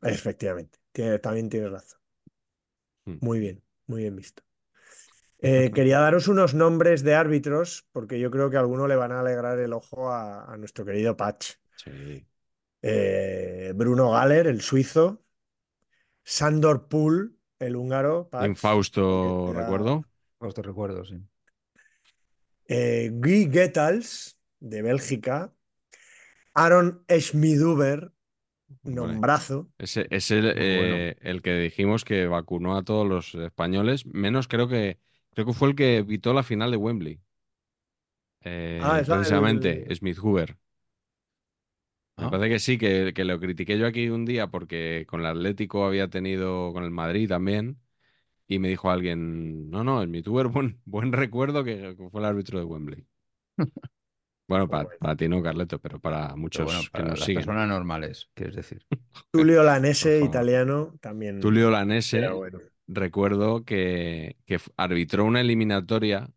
efectivamente. 0.02 0.78
Tiene- 0.92 1.18
también 1.18 1.48
tienes 1.48 1.70
razón. 1.70 2.00
Mm. 3.04 3.18
Muy 3.20 3.38
bien, 3.38 3.62
muy 3.86 4.02
bien 4.02 4.16
visto. 4.16 4.42
Eh, 5.38 5.70
quería 5.72 5.98
daros 6.00 6.28
unos 6.28 6.54
nombres 6.54 7.02
de 7.02 7.14
árbitros, 7.14 7.86
porque 7.92 8.18
yo 8.18 8.30
creo 8.30 8.48
que 8.50 8.56
a 8.56 8.60
alguno 8.60 8.88
le 8.88 8.96
van 8.96 9.12
a 9.12 9.20
alegrar 9.20 9.58
el 9.58 9.72
ojo 9.74 10.10
a, 10.10 10.50
a 10.52 10.56
nuestro 10.56 10.84
querido 10.84 11.16
Patch. 11.16 11.52
Sí. 11.76 12.26
Eh, 12.82 13.72
Bruno 13.76 14.10
Galler, 14.12 14.46
el 14.46 14.60
suizo. 14.62 15.22
Sandor 16.24 16.88
Pool, 16.88 17.38
el 17.58 17.76
húngaro, 17.76 18.28
Patch. 18.30 18.44
Porque 19.50 19.58
era- 19.58 19.62
recuerdo. 19.62 20.04
Te 20.54 20.62
recuerdo, 20.62 21.04
sí. 21.04 21.20
Eh, 22.68 23.10
Guy 23.12 23.48
Gettals, 23.52 24.38
de 24.58 24.82
Bélgica. 24.82 25.52
Aaron 26.54 27.04
Schmiduber, 27.08 28.12
Nombrazo. 28.84 29.68
ese 29.78 30.06
es 30.10 30.30
el, 30.30 30.52
bueno. 30.58 31.06
eh, 31.10 31.16
el 31.20 31.42
que 31.42 31.54
dijimos 31.58 32.04
que 32.04 32.26
vacunó 32.26 32.76
a 32.76 32.84
todos 32.84 33.06
los 33.06 33.34
españoles, 33.34 34.06
menos 34.06 34.48
creo 34.48 34.68
que 34.68 34.98
creo 35.34 35.46
que 35.46 35.52
fue 35.52 35.68
el 35.68 35.76
que 35.76 35.98
evitó 35.98 36.32
la 36.34 36.42
final 36.42 36.70
de 36.70 36.76
Wembley. 36.78 37.20
Ah, 38.78 39.00
Eh, 39.00 39.04
la 39.06 39.18
precisamente, 39.18 39.84
del... 39.84 39.94
Smith 39.94 40.18
Hoover. 40.18 40.56
Me 42.18 42.28
Ah, 42.28 42.30
parece 42.30 42.48
que 42.48 42.58
sí, 42.60 42.78
que, 42.78 43.12
que 43.14 43.24
lo 43.24 43.38
critiqué 43.38 43.78
yo 43.78 43.86
aquí 43.86 44.08
un 44.08 44.24
día 44.24 44.46
porque 44.46 45.04
con 45.08 45.20
el 45.20 45.26
Atlético 45.26 45.84
había 45.84 46.08
tenido, 46.08 46.72
con 46.72 46.82
el 46.84 46.90
Madrid 46.90 47.28
también, 47.28 47.78
y 48.48 48.58
me 48.60 48.68
dijo 48.68 48.90
alguien, 48.90 49.70
no, 49.70 49.84
no, 49.84 50.02
Smith 50.04 50.26
Hoover, 50.28 50.48
buen, 50.50 50.80
buen 50.86 51.12
recuerdo 51.12 51.64
que, 51.64 51.96
que 51.98 52.10
fue 52.10 52.20
el 52.22 52.26
árbitro 52.26 52.58
de 52.60 52.64
Wembley. 52.66 53.06
Bueno, 54.48 54.68
para, 54.68 54.86
guay. 54.86 54.98
para 54.98 55.16
ti 55.16 55.28
no, 55.28 55.42
Carleto, 55.42 55.80
pero 55.80 56.00
para 56.00 56.36
pero 56.52 56.64
bueno, 56.64 56.80
muchos 56.80 56.90
que 56.92 57.02
nos 57.02 57.20
las 57.20 57.24
siguen. 57.24 57.32
personas 57.32 57.68
normales, 57.68 58.30
quieres 58.34 58.56
decir. 58.56 58.86
Tulio 59.30 59.62
Lanese, 59.62 60.20
italiano, 60.22 60.96
Tulio 61.38 61.70
también 61.70 61.76
era 62.10 62.32
Lanese, 62.32 62.32
bueno. 62.32 62.64
recuerdo 62.86 63.64
que, 63.64 64.36
que 64.46 64.58
arbitró 64.76 65.24
una 65.24 65.40
eliminatoria 65.40 66.30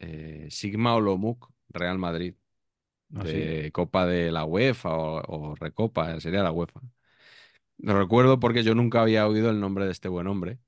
eh, 0.00 0.48
Sigma 0.50 0.94
Olomouc 0.96 1.50
Real 1.70 1.98
Madrid 1.98 2.36
¿Ah, 3.14 3.26
sí? 3.26 3.40
de 3.40 3.70
Copa 3.74 4.06
de 4.06 4.32
la 4.32 4.44
UEFA 4.46 4.90
o, 4.96 5.52
o 5.52 5.56
Recopa, 5.56 6.20
sería 6.20 6.42
la 6.44 6.52
UEFA. 6.52 6.80
Lo 7.78 7.98
recuerdo 7.98 8.40
porque 8.40 8.62
yo 8.62 8.74
nunca 8.74 9.02
había 9.02 9.26
oído 9.28 9.50
el 9.50 9.60
nombre 9.60 9.86
de 9.86 9.92
este 9.92 10.08
buen 10.08 10.26
hombre. 10.26 10.58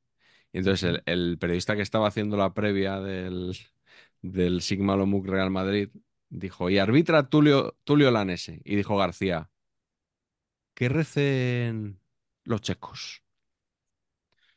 Y 0.53 0.59
entonces 0.61 0.85
el, 0.85 1.03
el 1.07 1.39
periodista 1.39 1.77
que 1.77 1.83
estaba 1.83 2.09
haciendo 2.09 2.37
la 2.37 2.55
previa 2.55 3.01
del, 3.01 3.57
del 4.23 4.63
Sigma 4.63 4.95
Olomouc 4.95 5.27
Real 5.27 5.51
Madrid 5.51 5.91
dijo, 6.29 6.71
y 6.71 6.79
arbitra 6.79 7.29
Tulio, 7.29 7.77
Tulio 7.85 8.11
Lanese. 8.11 8.61
Y 8.65 8.77
dijo 8.77 8.97
García, 8.97 9.51
que 10.75 10.89
recen 10.89 12.01
los 12.45 12.61
checos. 12.61 13.23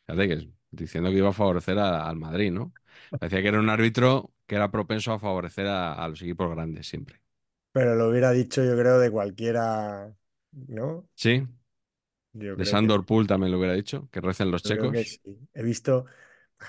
Fíjate 0.06 0.28
que 0.28 0.50
diciendo 0.72 1.10
que 1.10 1.18
iba 1.18 1.30
a 1.30 1.34
favorecer 1.34 1.78
a- 1.80 2.08
al 2.10 2.16
Madrid, 2.18 2.52
¿no? 2.52 2.74
Parecía 3.18 3.42
que 3.42 3.48
era 3.50 3.60
un 3.60 3.70
árbitro 3.70 4.34
que 4.48 4.56
era 4.56 4.72
propenso 4.72 5.14
a 5.14 5.20
favorecer 5.20 5.68
a, 5.68 5.94
a 5.94 6.08
los 6.08 6.22
equipos 6.22 6.50
grandes 6.52 6.88
siempre. 6.88 7.22
Pero 7.72 7.96
lo 7.96 8.10
hubiera 8.10 8.32
dicho, 8.32 8.64
yo 8.64 8.78
creo, 8.78 9.00
de 9.00 9.12
cualquiera, 9.12 10.14
¿no? 10.52 11.08
Sí, 11.16 11.48
Yo 12.34 12.58
de 12.58 12.64
que, 12.64 12.68
Sandor 12.68 13.06
Pool 13.08 13.26
también 13.28 13.52
lo 13.52 13.58
hubiera 13.58 13.74
dicho, 13.74 14.08
que 14.12 14.22
recen 14.22 14.52
los 14.52 14.62
yo 14.64 14.72
creo 14.72 14.90
que 14.90 15.04
checos. 15.04 15.22
sí. 15.24 15.38
He 15.54 15.64
visto, 15.64 16.06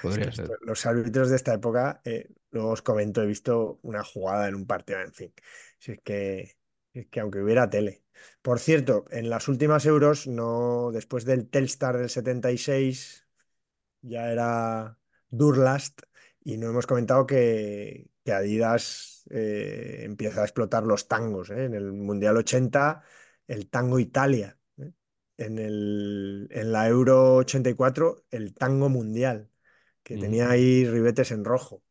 es 0.03 0.19
que 0.19 0.25
esto- 0.25 0.55
los 0.63 0.87
árbitros 0.87 1.31
de 1.31 1.37
esta 1.37 1.55
época, 1.55 2.01
eh, 2.05 2.29
luego 2.51 2.71
os 2.71 2.83
comento, 2.83 3.23
he 3.23 3.27
visto 3.27 3.79
una 3.83 4.05
jugada 4.05 4.49
en 4.49 4.55
un 4.55 4.67
partido, 4.67 5.01
en 5.01 5.13
fin. 5.13 5.33
Si 5.79 5.93
es 5.93 6.01
que, 6.03 6.57
es 6.93 7.07
que 7.09 7.21
aunque 7.21 7.41
hubiera 7.43 7.71
tele. 7.71 8.05
Por 8.43 8.59
cierto, 8.59 9.07
en 9.11 9.31
las 9.31 9.49
últimas 9.49 9.87
euros, 9.87 10.27
no, 10.27 10.91
después 10.93 11.25
del 11.25 11.49
Telstar 11.49 11.99
del 11.99 12.11
76, 12.11 13.27
ya 14.03 14.33
era 14.33 14.99
Durlast 15.31 16.03
y 16.43 16.57
no 16.59 16.69
hemos 16.71 16.87
comentado 16.87 17.27
que, 17.27 18.11
que 18.25 18.33
Adidas 18.33 19.25
eh, 19.31 20.03
empieza 20.05 20.43
a 20.43 20.45
explotar 20.45 20.85
los 20.85 21.09
tangos. 21.09 21.51
¿eh? 21.51 21.65
En 21.65 21.75
el 21.75 21.93
Mundial 21.93 22.37
80, 22.37 23.03
el 23.47 23.69
tango 23.69 23.99
Italia. 23.99 24.59
¿eh? 24.79 24.93
En 25.37 25.59
el, 25.59 26.49
en 26.51 26.73
la 26.73 26.89
Euro 26.89 27.37
84, 27.37 28.25
el 28.31 28.55
tango 28.55 28.89
mundial, 28.89 29.51
que 30.03 30.19
tenía 30.19 30.51
ahí 30.51 30.87
ribetes 30.87 31.31
en 31.33 31.45
rojo. 31.45 31.83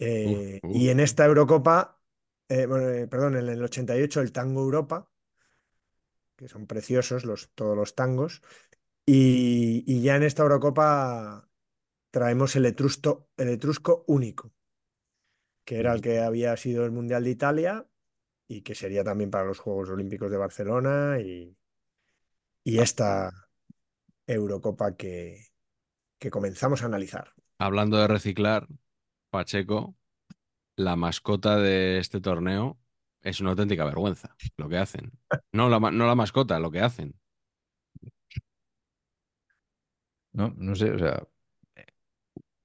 Eh, 0.00 0.60
y 0.64 0.88
en 0.88 0.98
esta 0.98 1.26
Eurocopa, 1.26 2.00
eh, 2.48 2.64
bueno, 2.66 2.88
eh, 2.88 3.06
perdón, 3.06 3.36
en 3.36 3.48
el 3.48 3.62
88, 3.62 4.22
el 4.22 4.32
tango 4.32 4.62
Europa, 4.62 5.10
que 6.36 6.48
son 6.48 6.66
preciosos 6.66 7.24
los, 7.24 7.50
todos 7.54 7.76
los 7.76 7.94
tangos. 7.94 8.42
Y, 9.04 9.84
y 9.86 10.02
ya 10.02 10.16
en 10.16 10.22
esta 10.22 10.42
Eurocopa 10.42 11.48
traemos 12.10 12.56
el 12.56 12.64
etrusco, 12.64 13.28
el 13.36 13.48
etrusco 13.48 14.04
único, 14.06 14.52
que 15.64 15.78
era 15.78 15.92
el 15.92 16.00
que 16.00 16.20
había 16.20 16.56
sido 16.56 16.84
el 16.86 16.92
Mundial 16.92 17.24
de 17.24 17.30
Italia 17.30 17.86
y 18.48 18.62
que 18.62 18.74
sería 18.74 19.04
también 19.04 19.30
para 19.30 19.44
los 19.44 19.58
Juegos 19.58 19.90
Olímpicos 19.90 20.30
de 20.30 20.38
Barcelona 20.38 21.20
y, 21.20 21.56
y 22.64 22.78
esta 22.78 23.30
Eurocopa 24.26 24.96
que, 24.96 25.50
que 26.18 26.30
comenzamos 26.30 26.82
a 26.82 26.86
analizar. 26.86 27.32
Hablando 27.58 27.98
de 27.98 28.08
reciclar, 28.08 28.66
Pacheco, 29.30 29.96
la 30.76 30.96
mascota 30.96 31.56
de 31.56 31.98
este 31.98 32.20
torneo 32.20 32.78
es 33.22 33.40
una 33.40 33.50
auténtica 33.50 33.84
vergüenza 33.84 34.34
lo 34.56 34.68
que 34.68 34.78
hacen. 34.78 35.12
No 35.52 35.68
la, 35.68 35.78
no 35.78 36.06
la 36.06 36.14
mascota, 36.14 36.58
lo 36.58 36.70
que 36.70 36.80
hacen. 36.80 37.14
No, 40.32 40.54
no 40.56 40.74
sé, 40.76 40.92
o 40.92 40.98
sea, 40.98 41.26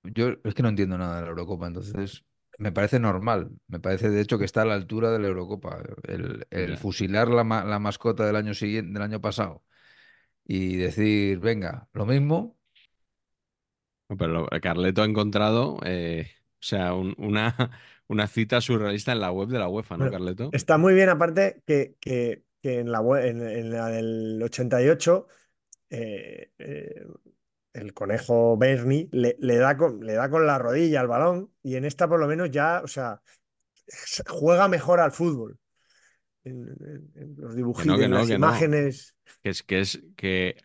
yo 0.03 0.35
es 0.43 0.53
que 0.53 0.63
no 0.63 0.69
entiendo 0.69 0.97
nada 0.97 1.15
de 1.15 1.21
la 1.23 1.29
Eurocopa, 1.29 1.67
entonces 1.67 2.23
me 2.57 2.71
parece 2.71 2.99
normal, 2.99 3.51
me 3.67 3.79
parece 3.79 4.09
de 4.09 4.21
hecho 4.21 4.37
que 4.37 4.45
está 4.45 4.61
a 4.61 4.65
la 4.65 4.75
altura 4.75 5.11
de 5.11 5.19
la 5.19 5.27
Eurocopa. 5.27 5.81
El, 6.03 6.77
fusilar 6.77 7.29
la, 7.29 7.43
la 7.43 7.79
mascota 7.79 8.25
del 8.25 8.35
año 8.35 8.53
siguiente, 8.53 8.93
del 8.93 9.01
año 9.01 9.19
pasado, 9.19 9.63
y 10.45 10.77
decir, 10.77 11.39
venga, 11.39 11.89
lo 11.93 12.05
mismo, 12.05 12.55
Pero 14.17 14.47
Carleto 14.61 15.01
ha 15.01 15.05
encontrado, 15.05 15.79
eh, 15.83 16.31
sea, 16.65 16.93
un- 16.93 17.15
una, 17.17 17.55
una 18.07 18.27
cita 18.27 18.61
surrealista 18.61 19.11
en 19.11 19.19
la 19.21 19.31
web 19.31 19.49
de 19.49 19.59
la 19.59 19.69
UEFA, 19.69 19.97
¿no, 19.97 20.05
Bueno, 20.05 20.11
Carleto? 20.11 20.49
está 20.51 20.77
muy 20.77 20.93
bien, 20.93 21.09
aparte 21.09 21.61
que, 21.65 21.95
que- 21.99 22.43
que 22.61 22.79
en 22.79 22.91
la, 22.91 22.99
we- 23.01 23.27
en, 23.29 23.41
en 23.47 23.71
la 23.71 23.87
del 23.89 24.41
88 24.43 25.27
eh, 25.91 26.49
eh, 26.57 27.05
el 27.73 27.93
conejo 27.93 28.57
Bernie 28.57 29.07
le, 29.11 29.35
le 29.39 29.57
da 29.57 29.77
con, 29.77 29.99
le 30.05 30.13
da 30.13 30.29
con 30.29 30.45
la 30.47 30.57
rodilla 30.57 31.01
al 31.01 31.07
balón 31.07 31.51
y 31.61 31.75
en 31.75 31.85
esta 31.85 32.07
por 32.07 32.19
lo 32.19 32.27
menos 32.27 32.49
ya, 32.51 32.81
o 32.83 32.87
sea, 32.87 33.21
juega 34.27 34.67
mejor 34.67 34.99
al 34.99 35.11
fútbol. 35.11 35.57
En, 36.43 36.67
en- 36.79 37.11
en 37.15 37.35
los 37.37 37.51
Que 37.51 37.57
dibujitos, 37.57 37.87
no, 37.93 37.97
que 37.99 38.05
en 38.05 38.11
no, 38.11 38.17
las 38.17 38.27
que 38.27 38.33
no. 38.33 38.37
imágenes. 38.47 39.15
Que 39.41 39.49
es 39.49 39.63
que 39.63 39.79
es 39.79 40.01
que, 40.15 40.55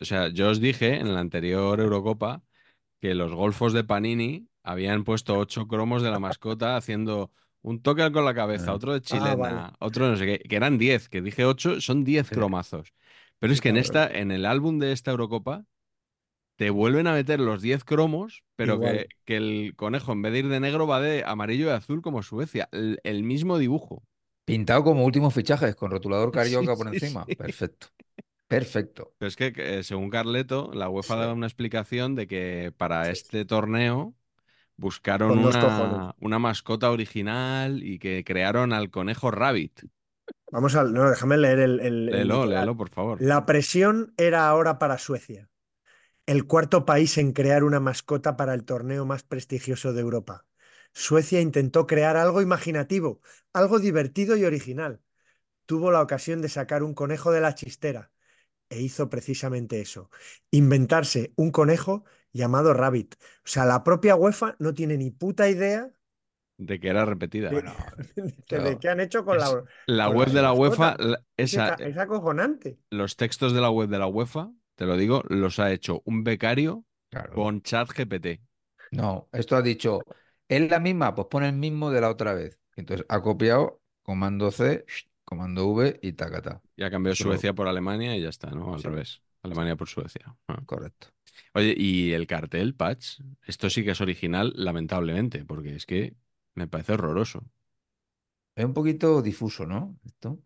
o 0.00 0.04
sea, 0.04 0.28
yo 0.28 0.48
os 0.50 0.60
dije 0.60 0.96
en 0.96 1.12
la 1.14 1.20
anterior 1.20 1.80
Eurocopa 1.80 2.42
que 3.00 3.14
los 3.14 3.34
golfos 3.34 3.72
de 3.72 3.84
Panini 3.84 4.48
habían 4.62 5.04
puesto 5.04 5.38
ocho 5.38 5.66
cromos 5.68 6.02
de 6.02 6.10
la 6.10 6.18
mascota 6.18 6.76
haciendo 6.76 7.30
un 7.62 7.82
toque 7.82 8.10
con 8.12 8.24
la 8.24 8.34
cabeza, 8.34 8.72
eh, 8.72 8.74
otro 8.74 8.92
de 8.92 9.00
Ah, 9.08 9.34
vale. 9.36 9.62
chilena, 9.62 9.74
otro 9.80 10.08
no 10.08 10.16
sé 10.16 10.26
qué, 10.26 10.38
que 10.48 10.56
eran 10.56 10.78
diez, 10.78 11.08
que 11.08 11.22
dije 11.22 11.44
ocho, 11.44 11.80
son 11.80 12.04
diez 12.04 12.30
sí, 12.30 12.32
cromazos. 12.32 12.92
Pero 13.38 13.52
es 13.52 13.60
que 13.60 13.68
en 13.70 13.76
esta, 13.76 14.06
en 14.08 14.30
el 14.30 14.46
álbum 14.46 14.78
de 14.78 14.92
esta 14.92 15.10
Eurocopa, 15.12 15.64
te 16.56 16.70
vuelven 16.70 17.06
a 17.06 17.14
meter 17.14 17.40
los 17.40 17.62
10 17.62 17.84
cromos, 17.84 18.44
pero 18.56 18.80
que, 18.80 19.08
que 19.24 19.36
el 19.36 19.74
conejo 19.76 20.12
en 20.12 20.22
vez 20.22 20.32
de 20.32 20.38
ir 20.40 20.48
de 20.48 20.60
negro 20.60 20.86
va 20.86 21.00
de 21.00 21.24
amarillo 21.26 21.66
y 21.68 21.70
azul 21.70 22.02
como 22.02 22.22
Suecia. 22.22 22.68
El, 22.72 23.00
el 23.04 23.22
mismo 23.24 23.58
dibujo. 23.58 24.04
pintado 24.44 24.84
como 24.84 25.04
últimos 25.04 25.34
fichajes, 25.34 25.74
con 25.76 25.90
rotulador 25.90 26.32
Sí, 26.40 26.68
carioca 26.70 26.76
por 26.76 26.88
sí, 26.88 26.88
encima, 26.88 27.26
sí. 27.26 27.36
perfecto, 27.36 27.88
perfecto. 28.48 29.14
Pero 29.18 29.28
es 29.28 29.36
que, 29.36 29.52
que, 29.52 29.84
según 29.84 30.10
Carleto, 30.10 30.72
la 30.74 30.88
UEFA 30.88 31.16
Sí, 31.16 31.26
da 31.26 31.32
una 31.32 31.46
explicación 31.46 32.14
de 32.14 32.26
que 32.26 32.72
para 32.76 33.10
este 33.10 33.44
torneo 33.44 34.14
buscaron 34.76 35.38
una, 35.38 36.14
una 36.20 36.38
mascota 36.38 36.90
original 36.90 37.82
y 37.82 37.98
que 37.98 38.24
crearon 38.24 38.72
al 38.72 38.90
conejo 38.90 39.30
Rabbit. 39.30 39.82
Vamos 40.50 40.74
al. 40.76 40.92
No, 40.92 41.08
déjame 41.10 41.38
leer 41.38 41.58
el, 41.60 41.80
el- 41.80 42.08
el 42.08 42.28
Léelo, 42.28 42.46
léelo, 42.46 42.76
por 42.76 42.90
favor. 42.90 43.18
La 43.18 43.46
presión 43.46 44.14
era 44.16 44.48
ahora 44.48 44.78
para 44.78 44.98
Suecia, 44.98 45.50
el 46.26 46.46
cuarto 46.46 46.86
país 46.86 47.18
en 47.18 47.32
crear 47.32 47.64
una 47.64 47.80
mascota 47.80 48.36
para 48.36 48.54
el 48.54 48.64
torneo 48.64 49.06
más 49.06 49.24
prestigioso 49.24 49.92
de 49.92 50.02
Europa. 50.02 50.46
Suecia 50.94 51.40
intentó 51.40 51.86
crear 51.86 52.16
algo 52.16 52.42
imaginativo, 52.42 53.20
algo 53.52 53.80
divertido 53.80 54.36
y 54.36 54.44
original. 54.44 55.02
Tuvo 55.66 55.90
la 55.92 56.02
ocasión 56.02 56.42
de 56.42 56.48
sacar 56.48 56.82
un 56.82 56.94
conejo 56.94 57.32
de 57.32 57.40
la 57.40 57.54
chistera 57.54 58.12
e 58.70 58.82
hizo 58.82 59.10
precisamente 59.10 59.80
eso, 59.80 60.10
inventarse 60.50 61.32
un 61.36 61.50
conejo 61.52 62.04
llamado 62.32 62.74
Rabbit. 62.74 63.14
O 63.44 63.48
sea, 63.48 63.64
la 63.66 63.84
propia 63.84 64.16
UEFA 64.16 64.56
no 64.58 64.74
tiene 64.74 64.96
ni 64.98 65.10
puta 65.10 65.48
idea 65.48 65.90
De 66.58 66.78
que 66.80 66.88
era 66.88 67.04
repetida. 67.04 67.50
de, 67.50 67.58
Bueno, 67.58 67.74
de 68.50 68.78
esto- 68.78 68.78
qué 68.78 68.88
han 68.88 69.00
hecho 69.00 69.24
con 69.24 69.38
Es 69.38 69.40
la, 69.40 69.64
la 69.86 70.08
con 70.08 70.10
web 70.10 70.28
la 70.28 70.30
de 70.30 70.42
la 70.42 70.52
mascota. 70.52 70.52
UEFA, 70.52 70.96
la- 70.98 71.24
esa, 71.36 71.74
es 71.78 71.96
acojonante. 71.98 72.78
los 72.90 73.16
textos 73.16 73.52
de 73.52 73.60
la 73.60 73.70
web 73.70 73.88
de 73.88 73.98
la 73.98 74.06
UEFA, 74.06 74.52
te 74.76 74.86
lo 74.86 74.96
digo, 74.96 75.22
los 75.28 75.58
ha 75.58 75.72
hecho 75.72 76.02
un 76.04 76.22
becario 76.24 76.84
claro. 77.10 77.32
con 77.32 77.62
chat 77.62 77.88
GPT. 77.90 78.40
No, 78.90 79.28
esto 79.32 79.56
ha 79.56 79.62
dicho, 79.62 80.02
¿es 80.48 80.70
la 80.70 80.78
misma? 80.78 81.14
Pues 81.14 81.28
pone 81.30 81.48
el 81.48 81.54
mismo 81.54 81.90
de 81.90 82.00
la 82.00 82.10
otra 82.10 82.34
vez. 82.34 82.58
Entonces 82.76 83.06
ha 83.08 83.22
copiado 83.22 83.80
comando 84.02 84.50
C, 84.50 84.84
comando 85.24 85.66
V 85.68 85.98
y 86.02 86.12
tacata. 86.12 86.60
Ya 86.76 86.90
cambió 86.90 87.14
Suecia 87.14 87.54
por 87.54 87.68
Alemania 87.68 88.16
y 88.16 88.22
ya 88.22 88.28
está, 88.28 88.50
¿no? 88.50 88.74
Al 88.74 88.82
Sí. 88.82 88.88
revés. 88.88 89.22
Alemania 89.42 89.76
por 89.76 89.88
Suecia. 89.88 90.36
Ah. 90.48 90.62
Correcto. 90.66 91.08
Oye, 91.54 91.74
y 91.76 92.12
el 92.12 92.26
cartel, 92.26 92.74
Patch, 92.74 93.20
esto 93.46 93.70
sí 93.70 93.84
que 93.84 93.90
es 93.92 94.00
original, 94.00 94.52
lamentablemente, 94.56 95.44
porque 95.44 95.74
es 95.74 95.86
que 95.86 96.14
me 96.54 96.68
parece 96.68 96.92
horroroso. 96.94 97.44
Es 98.54 98.64
un 98.64 98.72
poquito 98.74 99.20
difuso, 99.22 99.66
¿no? 99.66 99.98
Esto. 100.06 100.38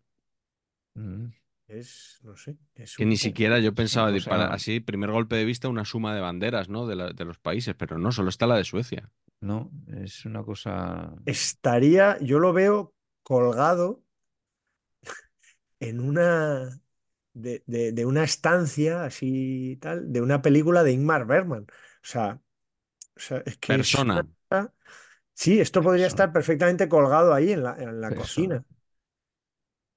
Mm, 0.95 1.27
Es, 1.67 2.19
no 2.23 2.35
sé, 2.37 2.57
es 2.75 2.97
Que 2.97 3.03
un 3.03 3.09
ni 3.09 3.17
siquiera 3.17 3.59
yo 3.59 3.73
pensaba, 3.75 4.11
de 4.11 4.21
para, 4.21 4.47
así, 4.53 4.79
primer 4.79 5.11
golpe 5.11 5.35
de 5.35 5.45
vista, 5.45 5.67
una 5.69 5.83
suma 5.85 6.15
de 6.15 6.21
banderas, 6.21 6.69
¿no? 6.69 6.87
De, 6.87 6.95
la- 6.95 7.11
de 7.13 7.25
los 7.25 7.39
países, 7.39 7.75
pero 7.75 7.97
no, 7.97 8.11
solo 8.11 8.29
está 8.29 8.47
la 8.47 8.55
de 8.57 8.63
Suecia. 8.63 9.09
no, 9.41 9.71
es 9.87 10.25
una 10.25 10.43
cosa. 10.43 11.13
Estaría, 11.25 12.17
yo 12.21 12.39
lo 12.39 12.53
veo 12.53 12.95
colgado 13.23 14.03
en 15.79 15.99
una... 15.99 16.79
De, 17.39 17.63
de- 17.67 17.91
de 17.91 18.05
una 18.05 18.23
estancia 18.23 19.03
así 19.05 19.73
y 19.73 19.75
tal, 19.77 20.11
de 20.11 20.21
una 20.21 20.41
película 20.41 20.83
de 20.83 20.91
Ingmar 20.93 21.25
Bergman. 21.27 21.63
O 21.63 21.69
sea, 22.03 22.41
o 23.17 23.19
sea, 23.19 23.43
es 23.45 23.57
que 23.57 23.79
es 23.81 23.97
una... 23.97 24.27
Persona, 24.51 24.73
Sí, 25.33 25.59
esto 25.61 25.81
podría 25.83 26.07
Persona, 26.07 26.07
estar 26.07 26.31
perfectamente 26.33 26.89
colgado 26.89 27.33
ahí 27.33 27.51
en 27.53 27.63
la, 27.63 27.75
en 27.77 28.01
la 28.01 28.13
cocina. 28.13 28.63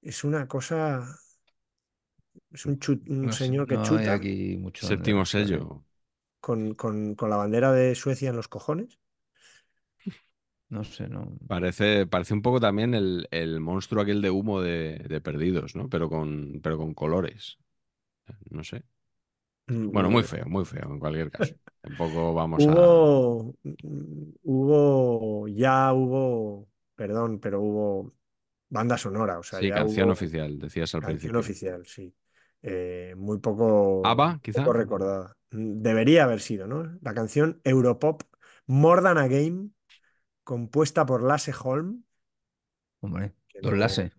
Es 0.03 0.23
una 0.23 0.47
cosa, 0.47 1.19
es 2.51 2.65
un, 2.65 2.79
chu- 2.79 3.01
un 3.07 3.29
No 3.29 3.35
sé, 3.37 3.41
señor 3.41 3.67
que 3.67 3.79
no 3.79 3.95
hay 3.95 4.07
chuta 4.07 4.13
aquí 4.13 4.55
mucho 4.57 4.85
séptimo 4.87 5.25
sello. 5.25 5.85
con, 6.39 6.73
con- 6.75 7.15
con 7.15 7.29
la 7.29 7.37
bandera 7.37 7.71
de 7.73 7.95
Suecia 7.95 8.29
en 8.29 8.35
los 8.35 8.47
cojones. 8.47 8.99
No 10.77 10.83
sé, 10.83 11.07
no. 11.07 11.23
Parece, 11.47 12.07
parece 12.07 12.33
un 12.33 12.41
poco 12.41 12.59
también 12.61 12.93
el, 12.93 13.27
el 13.31 13.59
monstruo 13.59 14.01
aquel 14.03 14.21
de 14.21 14.29
humo 14.31 14.61
de, 14.61 14.99
de 15.09 15.19
Perdidos, 15.21 15.75
¿no? 15.75 15.89
Pero 15.89 16.09
con, 16.09 16.61
pero 16.63 16.77
con 16.77 16.93
colores. 16.93 17.57
No 18.51 18.63
sé. 18.63 18.83
Bueno, 19.91 20.09
muy 20.09 20.23
Mm, 20.23 20.23
feo, 20.23 20.45
muy 20.47 20.65
feo, 20.65 20.83
en 20.93 20.99
cualquier 20.99 21.31
caso. 21.31 21.55
Tampoco 21.81 22.33
vamos 22.33 22.67
a... 22.67 22.75
Hubo, 22.75 23.55
mm, 23.63 24.31
hubo, 24.43 25.47
ya 25.47 25.93
hubo, 25.93 26.69
perdón, 26.95 27.39
pero 27.39 27.61
hubo 27.61 28.13
banda 28.69 28.97
sonora, 28.97 29.39
o 29.39 29.43
sea, 29.43 29.61
Sí, 29.61 29.71
ya 29.71 29.83
canción 29.83 30.09
hubo 30.09 30.09
oficial, 30.09 30.57
decías 30.59 30.93
al 30.95 31.01
canción 31.01 31.35
principio. 31.35 31.37
oficial, 31.37 31.85
sí. 31.87 32.15
Eh, 32.63 33.15
muy 33.17 33.39
poco, 33.39 34.19
poco 34.51 34.73
quizá. 34.73 34.73
recordada. 34.73 35.37
Mm, 35.51 35.81
Debería 35.81 36.25
haber 36.25 36.41
sido, 36.41 36.67
¿no? 36.67 36.99
La 37.01 37.13
canción 37.13 37.61
Europop 37.65 38.23
More 38.67 39.01
Than 39.03 39.17
a 39.19 39.27
Game, 39.27 39.71
compuesta 40.43 41.05
por 41.05 41.23
Lasse 41.23 41.53
Holm, 41.63 42.03
Hombre, 43.01 43.33
Don 43.61 43.73
no, 43.73 43.77
Lasse. 43.77 44.11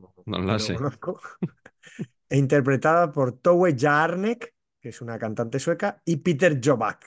No 0.73 0.79
conozco, 0.79 1.20
e 2.29 2.39
interpretada 2.39 3.12
por 3.12 3.33
Tove 3.33 3.77
Jarnek, 3.79 4.55
que 4.81 4.89
es 4.89 5.01
una 5.01 5.18
cantante 5.18 5.59
sueca, 5.59 6.01
y 6.05 6.16
Peter 6.16 6.61
Jobak, 6.62 7.07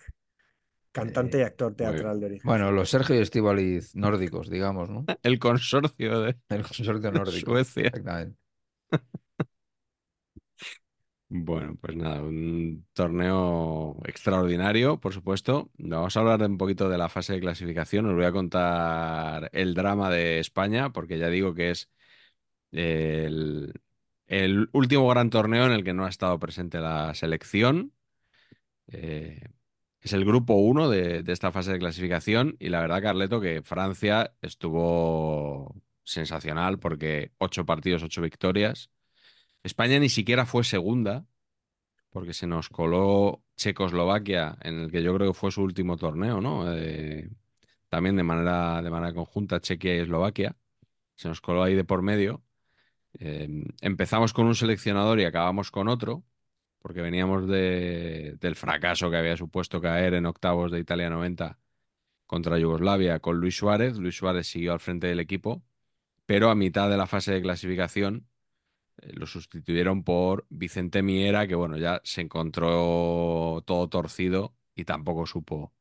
cantante 0.91 1.39
y 1.39 1.41
Eh, 1.41 1.45
actor 1.45 1.75
teatral 1.75 2.19
de 2.19 2.25
origen 2.27 2.47
bueno, 2.47 2.71
los 2.71 2.89
Sergio 2.89 3.15
y 3.15 3.19
Estíbaliz 3.19 3.95
nórdicos, 3.95 4.49
digamos, 4.49 4.89
¿no? 4.89 5.05
El 5.23 5.39
consorcio 5.39 6.21
de 6.21 6.37
El 6.49 6.63
consorcio 6.63 7.11
nórdico. 7.11 7.51
Suecia. 7.51 7.87
Exactamente. 7.87 8.37
Bueno, 11.37 11.75
pues 11.81 11.97
nada, 11.97 12.21
un 12.21 12.87
torneo 12.93 13.97
extraordinario, 14.05 14.99
por 15.01 15.13
supuesto. 15.13 15.69
Vamos 15.77 16.15
a 16.15 16.19
hablar 16.21 16.41
un 16.43 16.57
poquito 16.57 16.87
de 16.87 16.97
la 16.97 17.09
fase 17.09 17.33
de 17.33 17.41
clasificación. 17.41 18.05
Os 18.05 18.15
voy 18.15 18.23
a 18.25 18.31
contar 18.31 19.49
el 19.53 19.73
drama 19.73 20.09
de 20.09 20.39
España, 20.39 20.91
porque 20.93 21.17
ya 21.17 21.27
digo 21.29 21.53
que 21.53 21.71
es 21.71 21.91
el, 22.71 23.73
último 24.73 25.09
gran 25.09 25.29
torneo 25.29 25.65
en 25.65 25.73
el 25.73 25.83
que 25.83 25.93
no 25.93 26.05
ha 26.05 26.09
estado 26.09 26.39
presente 26.39 26.79
la 26.79 27.13
selección. 27.15 27.93
Eh, 28.87 29.41
es 30.01 30.13
el 30.13 30.25
grupo 30.25 30.55
1 30.55 30.89
de, 30.89 31.23
de 31.23 31.33
esta 31.33 31.51
fase 31.51 31.73
de 31.73 31.79
clasificación 31.79 32.55
y 32.59 32.69
la 32.69 32.81
verdad, 32.81 33.01
Carleto, 33.01 33.41
que 33.41 33.61
Francia 33.63 34.33
estuvo 34.41 35.75
sensacional 36.03 36.79
porque 36.79 37.31
ocho 37.39 37.65
partidos, 37.65 38.03
ocho 38.03 38.21
victorias. 38.21 38.89
España 39.65 39.99
ni 39.99 40.09
siquiera 40.09 40.45
fue 40.45 40.63
segunda 40.63 41.25
porque 42.11 42.33
se 42.33 42.47
nos 42.47 42.69
coló 42.69 43.43
Checoslovaquia 43.57 44.57
en 44.61 44.79
el 44.79 44.91
que 44.91 45.03
yo 45.03 45.13
creo 45.15 45.31
que 45.33 45.37
fue 45.37 45.51
su 45.51 45.61
último 45.63 45.97
torneo, 45.97 46.39
¿no? 46.39 46.71
Eh, 46.73 47.29
también 47.89 48.15
de 48.15 48.23
manera, 48.23 48.81
de 48.81 48.89
manera 48.89 49.13
conjunta 49.13 49.59
Chequia 49.59 49.95
y 49.95 49.99
Eslovaquia. 49.99 50.55
Se 51.15 51.27
nos 51.27 51.41
coló 51.41 51.63
ahí 51.63 51.75
de 51.75 51.83
por 51.83 52.01
medio. 52.01 52.43
Eh, 53.19 53.49
empezamos 53.81 54.33
con 54.33 54.45
un 54.45 54.55
seleccionador 54.55 55.19
y 55.19 55.25
acabamos 55.25 55.71
con 55.71 55.87
otro 55.87 56.23
porque 56.79 57.01
veníamos 57.01 57.47
de- 57.47 58.37
del 58.39 58.55
fracaso 58.55 59.09
que 59.09 59.17
había 59.17 59.35
supuesto 59.35 59.81
caer 59.81 60.13
en 60.13 60.25
octavos 60.27 60.71
de 60.71 60.79
Italia 60.79 61.09
90 61.09 61.57
contra 62.27 62.59
Yugoslavia 62.59 63.19
con 63.19 63.39
Luis 63.39 63.57
Suárez. 63.57 63.97
Luis 63.97 64.15
Suárez 64.15 64.47
siguió 64.47 64.73
al 64.73 64.79
frente 64.79 65.07
del 65.07 65.19
equipo, 65.19 65.63
pero 66.25 66.49
a 66.51 66.55
mitad 66.55 66.89
de 66.89 66.97
la 66.97 67.07
fase 67.07 67.33
de 67.33 67.41
clasificación 67.41 68.27
lo 69.13 69.25
sustituyeron 69.27 70.03
por 70.03 70.45
Vicente 70.49 71.01
Miera, 71.03 71.47
que 71.47 71.55
bueno, 71.55 71.77
ya 71.77 72.01
se 72.03 72.21
encontró 72.21 73.63
todo 73.65 73.89
torcido 73.89 74.55
y 74.75 74.85
tampoco 74.85 75.25
supo 75.25 75.73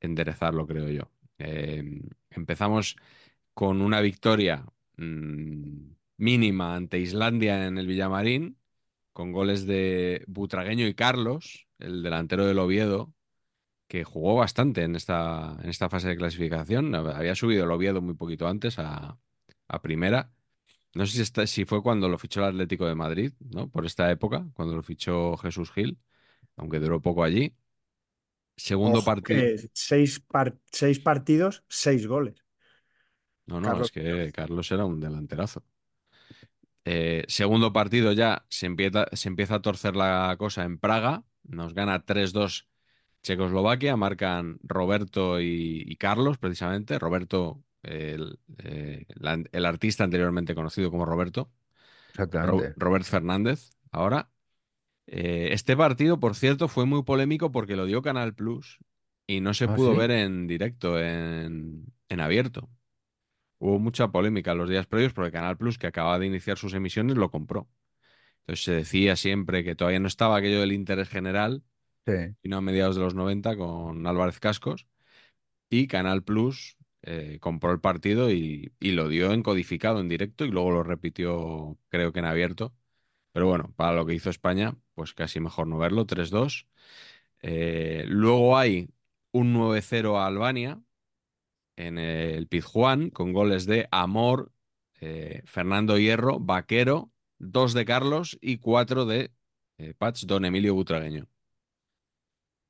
enderezarlo, 0.00 0.66
creo 0.66 0.88
yo. 0.88 1.10
Eh, 1.38 2.02
empezamos 2.30 2.96
con 3.54 3.82
una 3.82 4.00
victoria 4.00 4.64
mm, 4.96 5.90
mínima 6.18 6.74
ante 6.76 6.98
Islandia 6.98 7.66
en 7.66 7.78
el 7.78 7.86
Villamarín 7.86 8.58
con 9.12 9.32
goles 9.32 9.66
de 9.66 10.24
Butragueño 10.26 10.86
y 10.86 10.94
Carlos, 10.94 11.68
el 11.78 12.02
delantero 12.02 12.46
del 12.46 12.58
Oviedo, 12.58 13.12
que 13.88 14.04
jugó 14.04 14.36
bastante 14.36 14.82
en 14.84 14.96
esta, 14.96 15.58
en 15.62 15.70
esta 15.70 15.88
fase 15.90 16.08
de 16.08 16.16
clasificación. 16.16 16.94
Había 16.94 17.34
subido 17.34 17.64
el 17.64 17.70
Oviedo 17.72 18.00
muy 18.02 18.14
poquito 18.14 18.48
antes 18.48 18.78
a, 18.78 19.18
a 19.68 19.82
primera. 19.82 20.32
No 20.94 21.06
sé 21.06 21.12
si, 21.16 21.22
esta- 21.22 21.46
si 21.46 21.64
fue 21.64 21.82
cuando 21.82 22.08
lo 22.08 22.18
fichó 22.18 22.40
el 22.40 22.48
Atlético 22.48 22.86
de 22.86 22.94
Madrid, 22.94 23.32
¿no? 23.40 23.68
Por 23.70 23.86
esta 23.86 24.10
época, 24.10 24.46
cuando 24.54 24.74
lo 24.76 24.82
fichó 24.82 25.36
Jesús 25.38 25.70
Gil, 25.72 25.98
aunque 26.56 26.80
duró 26.80 27.02
poco 27.02 27.24
allí. 27.24 27.54
Segundo 28.66 29.00
Ojo, 29.00 29.08
partido. 29.08 29.26
que 29.26 29.70
seis, 29.72 30.20
par- 30.20 30.58
seis 30.70 30.98
partidos, 31.00 31.64
seis 31.68 32.06
goles. 32.06 32.36
No, 33.46 33.60
no, 33.60 33.78
Carlos 33.78 33.80
es 33.80 33.92
que 33.92 34.32
Carlos 34.32 34.70
era 34.72 34.84
un 34.84 34.98
delanterazo. 35.00 35.64
Eh, 36.84 37.24
segundo 37.28 37.72
partido 37.72 38.12
ya 38.12 38.44
se 38.48 38.66
empieza, 38.66 39.06
se 39.12 39.28
empieza 39.28 39.56
a 39.56 39.62
torcer 39.62 39.94
la 39.96 40.34
cosa 40.38 40.64
en 40.64 40.78
Praga. 40.78 41.24
Nos 41.44 41.74
gana 41.74 42.04
3-2 42.04 42.68
Checoslovaquia. 43.22 43.96
Marcan 43.96 44.58
Roberto 44.62 45.40
y, 45.40 45.84
y 45.86 45.96
Carlos, 45.96 46.38
precisamente. 46.38 46.98
Roberto, 46.98 47.62
el, 47.82 48.38
eh, 48.58 49.06
la- 49.14 49.42
el 49.52 49.64
artista 49.66 50.04
anteriormente 50.04 50.54
conocido 50.54 50.90
como 50.90 51.04
Roberto. 51.06 51.50
Ro-. 52.16 52.62
Robert 52.76 53.04
Fernández, 53.04 53.70
ahora. 53.90 54.30
Eh, 55.06 55.50
este 55.52 55.76
partido, 55.76 56.20
por 56.20 56.34
cierto, 56.36 56.68
fue 56.68 56.86
muy 56.86 57.02
polémico 57.04 57.52
porque 57.52 57.76
lo 57.76 57.86
dio 57.86 58.02
Canal 58.02 58.34
Plus 58.34 58.78
y 59.26 59.40
no 59.40 59.54
se 59.54 59.68
¿Ah, 59.68 59.76
pudo 59.76 59.92
sí? 59.92 59.98
ver 59.98 60.10
en 60.12 60.46
directo, 60.46 61.00
en, 61.00 61.86
en 62.08 62.20
abierto. 62.20 62.70
Hubo 63.58 63.78
mucha 63.78 64.08
polémica 64.08 64.54
los 64.54 64.68
días 64.68 64.86
previos 64.86 65.12
porque 65.12 65.30
Canal 65.32 65.56
Plus, 65.56 65.78
que 65.78 65.86
acababa 65.86 66.18
de 66.18 66.26
iniciar 66.26 66.58
sus 66.58 66.74
emisiones, 66.74 67.16
lo 67.16 67.30
compró. 67.30 67.68
Entonces 68.42 68.64
se 68.64 68.72
decía 68.72 69.16
siempre 69.16 69.64
que 69.64 69.76
todavía 69.76 70.00
no 70.00 70.08
estaba 70.08 70.36
aquello 70.36 70.60
del 70.60 70.72
interés 70.72 71.08
general, 71.08 71.62
Sí. 72.06 72.34
sino 72.42 72.58
a 72.58 72.60
mediados 72.60 72.96
de 72.96 73.02
los 73.02 73.14
90 73.14 73.56
con 73.56 74.06
Álvarez 74.06 74.40
Cascos. 74.40 74.86
Y 75.70 75.86
Canal 75.88 76.22
Plus 76.24 76.76
eh, 77.02 77.38
compró 77.40 77.72
el 77.72 77.80
partido 77.80 78.30
y, 78.30 78.72
y 78.80 78.92
lo 78.92 79.08
dio 79.08 79.32
en 79.32 79.42
codificado, 79.42 80.00
en 80.00 80.08
directo, 80.08 80.44
y 80.44 80.50
luego 80.50 80.70
lo 80.72 80.82
repitió, 80.84 81.78
creo 81.88 82.12
que 82.12 82.20
en 82.20 82.26
abierto. 82.26 82.74
Pero 83.32 83.46
bueno, 83.48 83.72
para 83.76 83.94
lo 83.96 84.06
que 84.06 84.14
hizo 84.14 84.30
España, 84.30 84.76
pues 84.94 85.14
casi 85.14 85.40
mejor 85.40 85.66
no 85.68 85.78
verlo, 85.78 86.06
3-2. 86.06 86.68
Eh, 87.42 88.04
luego 88.08 88.58
hay 88.58 88.88
un 89.32 89.52
9-0 89.54 90.18
a 90.18 90.26
Albania 90.26 90.82
en 91.76 91.98
el 91.98 92.46
Pizjuán 92.48 93.10
con 93.10 93.32
goles 93.32 93.66
de 93.66 93.88
Amor, 93.90 94.52
eh, 95.00 95.42
Fernando 95.46 95.98
Hierro, 95.98 96.38
Vaquero, 96.40 97.10
dos 97.38 97.74
de 97.74 97.84
Carlos 97.84 98.38
y 98.40 98.58
cuatro 98.58 99.06
de 99.06 99.32
Patch 99.98 100.24
Don 100.26 100.44
Emilio 100.44 100.74
Butragueño. 100.74 101.26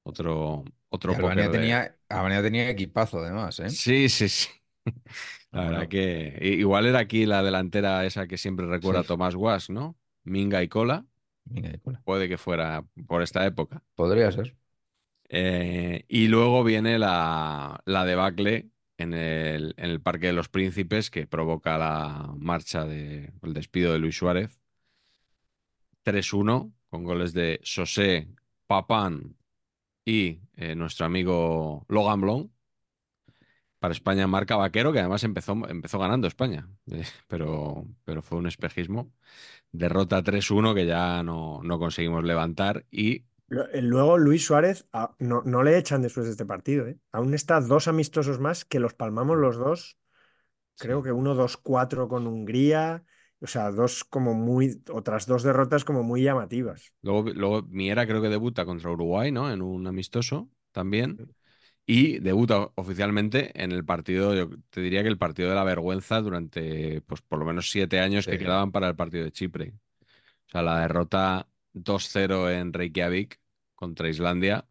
Otro, 0.04 0.64
otro 0.92 1.14
Albania 1.14 1.44
de... 1.44 1.50
tenía, 1.50 1.96
Albania 2.08 2.42
tenía 2.42 2.70
equipazo, 2.70 3.18
además, 3.18 3.58
¿eh? 3.60 3.70
Sí, 3.70 4.08
sí, 4.08 4.28
sí. 4.28 4.48
La 5.50 5.64
verdad 5.64 5.88
que 5.88 6.38
igual 6.40 6.86
era 6.86 6.98
aquí 7.00 7.26
la 7.26 7.42
delantera 7.42 8.04
esa 8.06 8.26
que 8.26 8.38
siempre 8.38 8.66
recuerda 8.66 9.00
a. 9.00 9.04
Tomás 9.04 9.34
Guas, 9.34 9.68
¿no? 9.68 9.96
Minga 10.24 10.62
y 10.62 10.68
Cola. 10.68 11.04
Mira, 11.44 11.70
ahí, 11.70 11.78
cola. 11.78 12.00
Puede 12.04 12.28
que 12.28 12.38
fuera 12.38 12.84
por 13.06 13.22
esta 13.22 13.44
época. 13.44 13.82
Podría 13.94 14.32
ser. 14.32 14.56
Eh, 15.28 16.04
y 16.08 16.28
luego 16.28 16.64
viene 16.64 16.98
la, 16.98 17.82
la 17.86 18.04
debacle 18.04 18.70
en 18.98 19.14
el, 19.14 19.74
en 19.76 19.90
el 19.90 20.00
Parque 20.00 20.28
de 20.28 20.32
los 20.32 20.48
Príncipes 20.48 21.10
que 21.10 21.26
provoca 21.26 21.78
la 21.78 22.32
marcha 22.38 22.84
de, 22.84 23.32
el 23.42 23.52
despido 23.54 23.92
de 23.92 23.98
Luis 23.98 24.16
Suárez. 24.16 24.60
3-1 26.04 26.72
con 26.88 27.04
goles 27.04 27.32
de 27.32 27.60
José, 27.64 28.28
Papán 28.66 29.36
y 30.04 30.40
eh, 30.56 30.74
nuestro 30.74 31.06
amigo 31.06 31.84
Logan 31.88 32.20
Blon. 32.20 32.52
para 33.78 33.92
España 33.92 34.26
marca 34.28 34.56
Vaquero, 34.56 34.92
que 34.92 35.00
además 35.00 35.24
empezó, 35.24 35.52
empezó 35.68 35.98
ganando 35.98 36.28
España, 36.28 36.68
eh, 36.86 37.04
pero, 37.28 37.86
pero 38.04 38.22
fue 38.22 38.38
un 38.38 38.46
espejismo. 38.46 39.12
Derrota 39.72 40.22
3-1 40.22 40.74
que 40.74 40.86
ya 40.86 41.22
no, 41.22 41.60
no 41.62 41.78
conseguimos 41.78 42.24
levantar 42.24 42.86
y 42.90 43.24
eh, 43.72 43.82
Luego 43.82 44.18
Luis 44.18 44.44
Suárez 44.44 44.86
no, 45.18 45.42
no 45.44 45.62
le 45.62 45.76
echan 45.78 46.02
después 46.02 46.26
de 46.26 46.32
este 46.32 46.46
partido, 46.46 46.86
¿eh? 46.86 46.98
Aún 47.12 47.34
está 47.34 47.60
dos 47.60 47.88
amistosos 47.88 48.38
más 48.40 48.64
que 48.64 48.80
los 48.80 48.94
palmamos 48.94 49.36
los 49.36 49.56
dos. 49.56 49.98
Creo 50.78 51.02
que 51.02 51.12
uno 51.12 51.34
2-4 51.34 52.08
con 52.08 52.26
Hungría. 52.26 53.04
O 53.42 53.46
sea, 53.46 53.70
dos 53.72 54.04
como 54.04 54.34
muy, 54.34 54.82
otras 54.90 55.26
dos 55.26 55.42
derrotas 55.42 55.84
como 55.84 56.02
muy 56.02 56.22
llamativas. 56.22 56.92
luego, 57.02 57.30
luego 57.30 57.62
Miera 57.68 58.06
creo 58.06 58.22
que 58.22 58.28
debuta 58.28 58.64
contra 58.64 58.90
Uruguay, 58.90 59.32
¿no? 59.32 59.50
En 59.52 59.62
un 59.62 59.86
amistoso 59.86 60.48
también. 60.72 61.34
Y 61.84 62.20
debuta 62.20 62.70
oficialmente 62.76 63.50
en 63.62 63.72
el 63.72 63.84
partido, 63.84 64.34
yo 64.34 64.50
te 64.70 64.80
diría 64.80 65.02
que 65.02 65.08
el 65.08 65.18
partido 65.18 65.48
de 65.50 65.56
la 65.56 65.64
vergüenza 65.64 66.20
durante, 66.20 67.00
pues 67.02 67.20
por 67.22 67.40
lo 67.40 67.44
menos 67.44 67.70
siete 67.70 67.98
años 68.00 68.26
que 68.26 68.38
quedaban 68.38 68.70
para 68.70 68.88
el 68.88 68.96
partido 68.96 69.24
de 69.24 69.32
Chipre. 69.32 69.74
O 70.48 70.50
sea, 70.50 70.62
la 70.62 70.80
derrota 70.80 71.48
2-0 71.72 72.50
en 72.50 72.72
Reykjavik 72.72 73.40
contra 73.74 74.08
Islandia, 74.08 74.66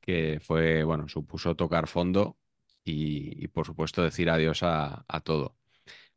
que 0.00 0.40
fue, 0.42 0.84
bueno, 0.84 1.08
supuso 1.08 1.54
tocar 1.56 1.86
fondo 1.88 2.36
y, 2.84 3.42
y, 3.44 3.48
por 3.48 3.66
supuesto 3.66 4.02
decir 4.02 4.30
adiós 4.30 4.62
a, 4.62 5.04
a 5.08 5.20
todo. 5.20 5.56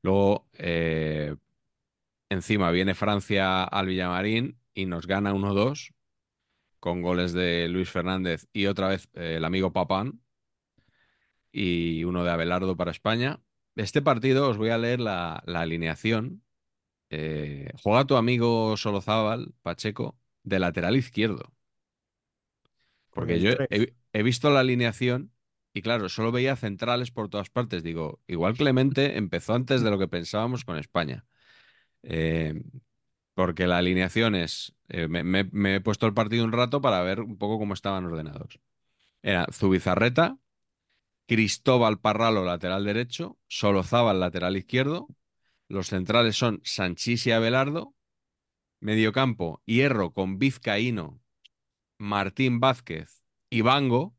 Luego, 0.04 0.50
eh, 0.54 1.36
encima 2.36 2.72
viene 2.72 2.96
Francia 2.96 3.64
al 3.64 3.88
Villamarín 3.88 4.60
y 4.74 4.86
nos 4.86 5.08
gana 5.08 5.34
1-2 5.34 5.94
con 6.80 7.02
goles 7.02 7.34
de 7.34 7.68
Luis 7.68 7.90
Fernández 7.90 8.48
y 8.54 8.68
otra 8.68 8.90
vez 8.90 9.10
eh, 9.14 9.36
el 9.38 9.46
amigo 9.46 9.74
Papán 9.74 10.22
y 11.52 12.04
uno 12.04 12.24
de 12.24 12.32
Abelardo 12.32 12.78
para 12.78 12.92
España. 12.92 13.42
Este 13.76 14.02
partido 14.02 14.50
os 14.50 14.58
voy 14.58 14.70
a 14.70 14.78
leer 14.78 15.00
la, 15.00 15.42
la 15.46 15.62
alineación. 15.62 16.44
Eh, 17.10 17.72
juega 17.82 18.06
tu 18.06 18.16
amigo 18.18 18.78
Solozábal, 18.78 19.54
Pacheco, 19.62 20.18
de 20.44 20.60
lateral 20.60 20.96
izquierdo. 20.96 21.54
Porque 23.12 23.40
yo 23.40 23.52
he, 23.70 23.96
he 24.12 24.24
visto 24.24 24.50
la 24.50 24.60
alineación 24.60 25.32
y 25.74 25.82
claro, 25.82 26.08
solo 26.08 26.32
veía 26.32 26.56
centrales 26.56 27.12
por 27.12 27.30
todas 27.30 27.50
partes. 27.50 27.84
Digo, 27.84 28.22
igual 28.28 28.56
Clemente 28.56 29.18
empezó 29.18 29.54
antes 29.54 29.82
de 29.82 29.90
lo 29.90 30.00
que 30.00 30.08
pensábamos 30.08 30.64
con 30.64 30.78
España. 30.78 31.26
Eh, 32.08 32.62
porque 33.34 33.68
la 33.68 33.78
alineación 33.80 34.36
es... 34.36 34.76
eh, 34.90 35.08
me, 35.08 35.76
he 35.76 35.82
puesto 35.82 36.06
el 36.08 36.14
partido 36.14 36.46
un 36.46 36.52
rato 36.52 36.82
para 36.82 37.02
ver 37.02 37.22
un 37.22 37.38
poco 37.38 37.60
cómo 37.60 37.74
estaban 37.74 38.06
ordenados. 38.06 38.60
Era 39.24 39.48
Zubizarreta, 39.52 40.38
Cristóbal 41.28 42.00
Parralo, 42.00 42.46
lateral 42.46 42.86
derecho, 42.86 43.38
Solozábal, 43.48 44.20
lateral 44.20 44.58
izquierdo. 44.58 45.08
Los 45.68 45.88
centrales 45.88 46.38
son 46.38 46.62
Sanchís 46.64 47.28
y 47.28 47.32
Abelardo. 47.32 47.96
Mediocampo, 48.82 49.62
Hierro 49.66 50.14
con 50.14 50.40
Vizcaíno, 50.40 51.20
Martín 51.98 52.60
Vázquez 52.60 53.24
y 53.50 53.62
Bango. 53.62 54.16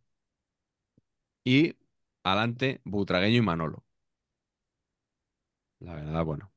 Y 1.45 1.77
adelante, 2.25 2.83
Butragueño 2.85 3.39
y 3.39 3.41
Manolo. 3.43 3.85
La 5.81 5.95
verdad, 5.95 6.25
bueno. 6.25 6.53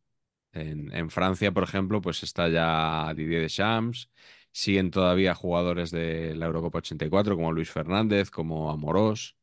En, 0.54 0.92
en 0.94 1.10
Francia, 1.12 1.52
por 1.52 1.64
ejemplo, 1.64 2.02
pues 2.02 2.24
está 2.24 2.50
ya 2.50 3.14
Didier 3.16 3.42
Deschamps. 3.42 4.10
Siguen 4.52 4.92
todavía 4.92 5.36
jugadores 5.36 5.92
de 5.92 6.36
la 6.36 6.48
Eurocopa 6.48 6.80
84, 6.80 7.36
como 7.36 7.52
Luis 7.52 7.70
Fernández, 7.72 8.30
como 8.32 8.72
Amorós. 8.72 9.38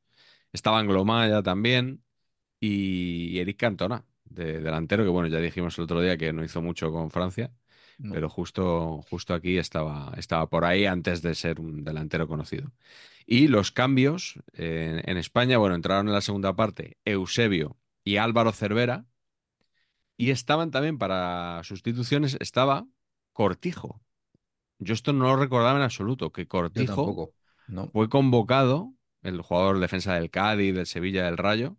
Estaba 0.52 0.78
Anglomaya 0.80 1.42
también. 1.42 2.04
Y 2.60 3.38
Eric 3.38 3.58
Cantona, 3.58 4.04
de 4.24 4.60
delantero, 4.60 5.04
que 5.04 5.10
bueno, 5.10 5.28
ya 5.28 5.38
dijimos 5.40 5.76
el 5.78 5.84
otro 5.84 6.00
día 6.00 6.16
que 6.16 6.32
no 6.32 6.44
hizo 6.44 6.62
mucho 6.62 6.90
con 6.92 7.10
Francia, 7.10 7.52
No. 7.98 8.12
pero 8.14 8.28
justo, 8.30 9.02
justo 9.10 9.34
aquí 9.34 9.58
estaba, 9.58 10.12
estaba 10.16 10.48
por 10.48 10.64
ahí 10.64 10.86
antes 10.86 11.22
de 11.22 11.34
ser 11.34 11.60
un 11.60 11.84
delantero 11.84 12.26
conocido. 12.28 12.72
Y 13.26 13.48
los 13.48 13.72
cambios 13.72 14.40
eh, 14.54 15.02
en 15.04 15.16
España, 15.18 15.58
bueno, 15.58 15.74
entraron 15.74 16.08
en 16.08 16.14
la 16.14 16.20
segunda 16.20 16.54
parte 16.56 16.98
Eusebio 17.04 17.76
y 18.04 18.16
Álvaro 18.16 18.52
Cervera, 18.52 19.06
y 20.16 20.30
estaban 20.30 20.70
también 20.70 20.98
para 20.98 21.62
sustituciones, 21.64 22.36
estaba 22.40 22.86
Cortijo. 23.32 24.00
Yo 24.78 24.94
esto 24.94 25.12
no 25.12 25.24
lo 25.26 25.36
recordaba 25.36 25.78
en 25.78 25.84
absoluto, 25.84 26.32
que 26.32 26.46
Cortijo 26.46 26.96
tampoco. 26.96 27.34
No. 27.66 27.90
fue 27.92 28.08
convocado, 28.08 28.94
el 29.22 29.40
jugador 29.42 29.80
defensa 29.80 30.14
del 30.14 30.30
Cádiz, 30.30 30.74
del 30.74 30.86
Sevilla, 30.86 31.24
del 31.24 31.36
Rayo, 31.38 31.76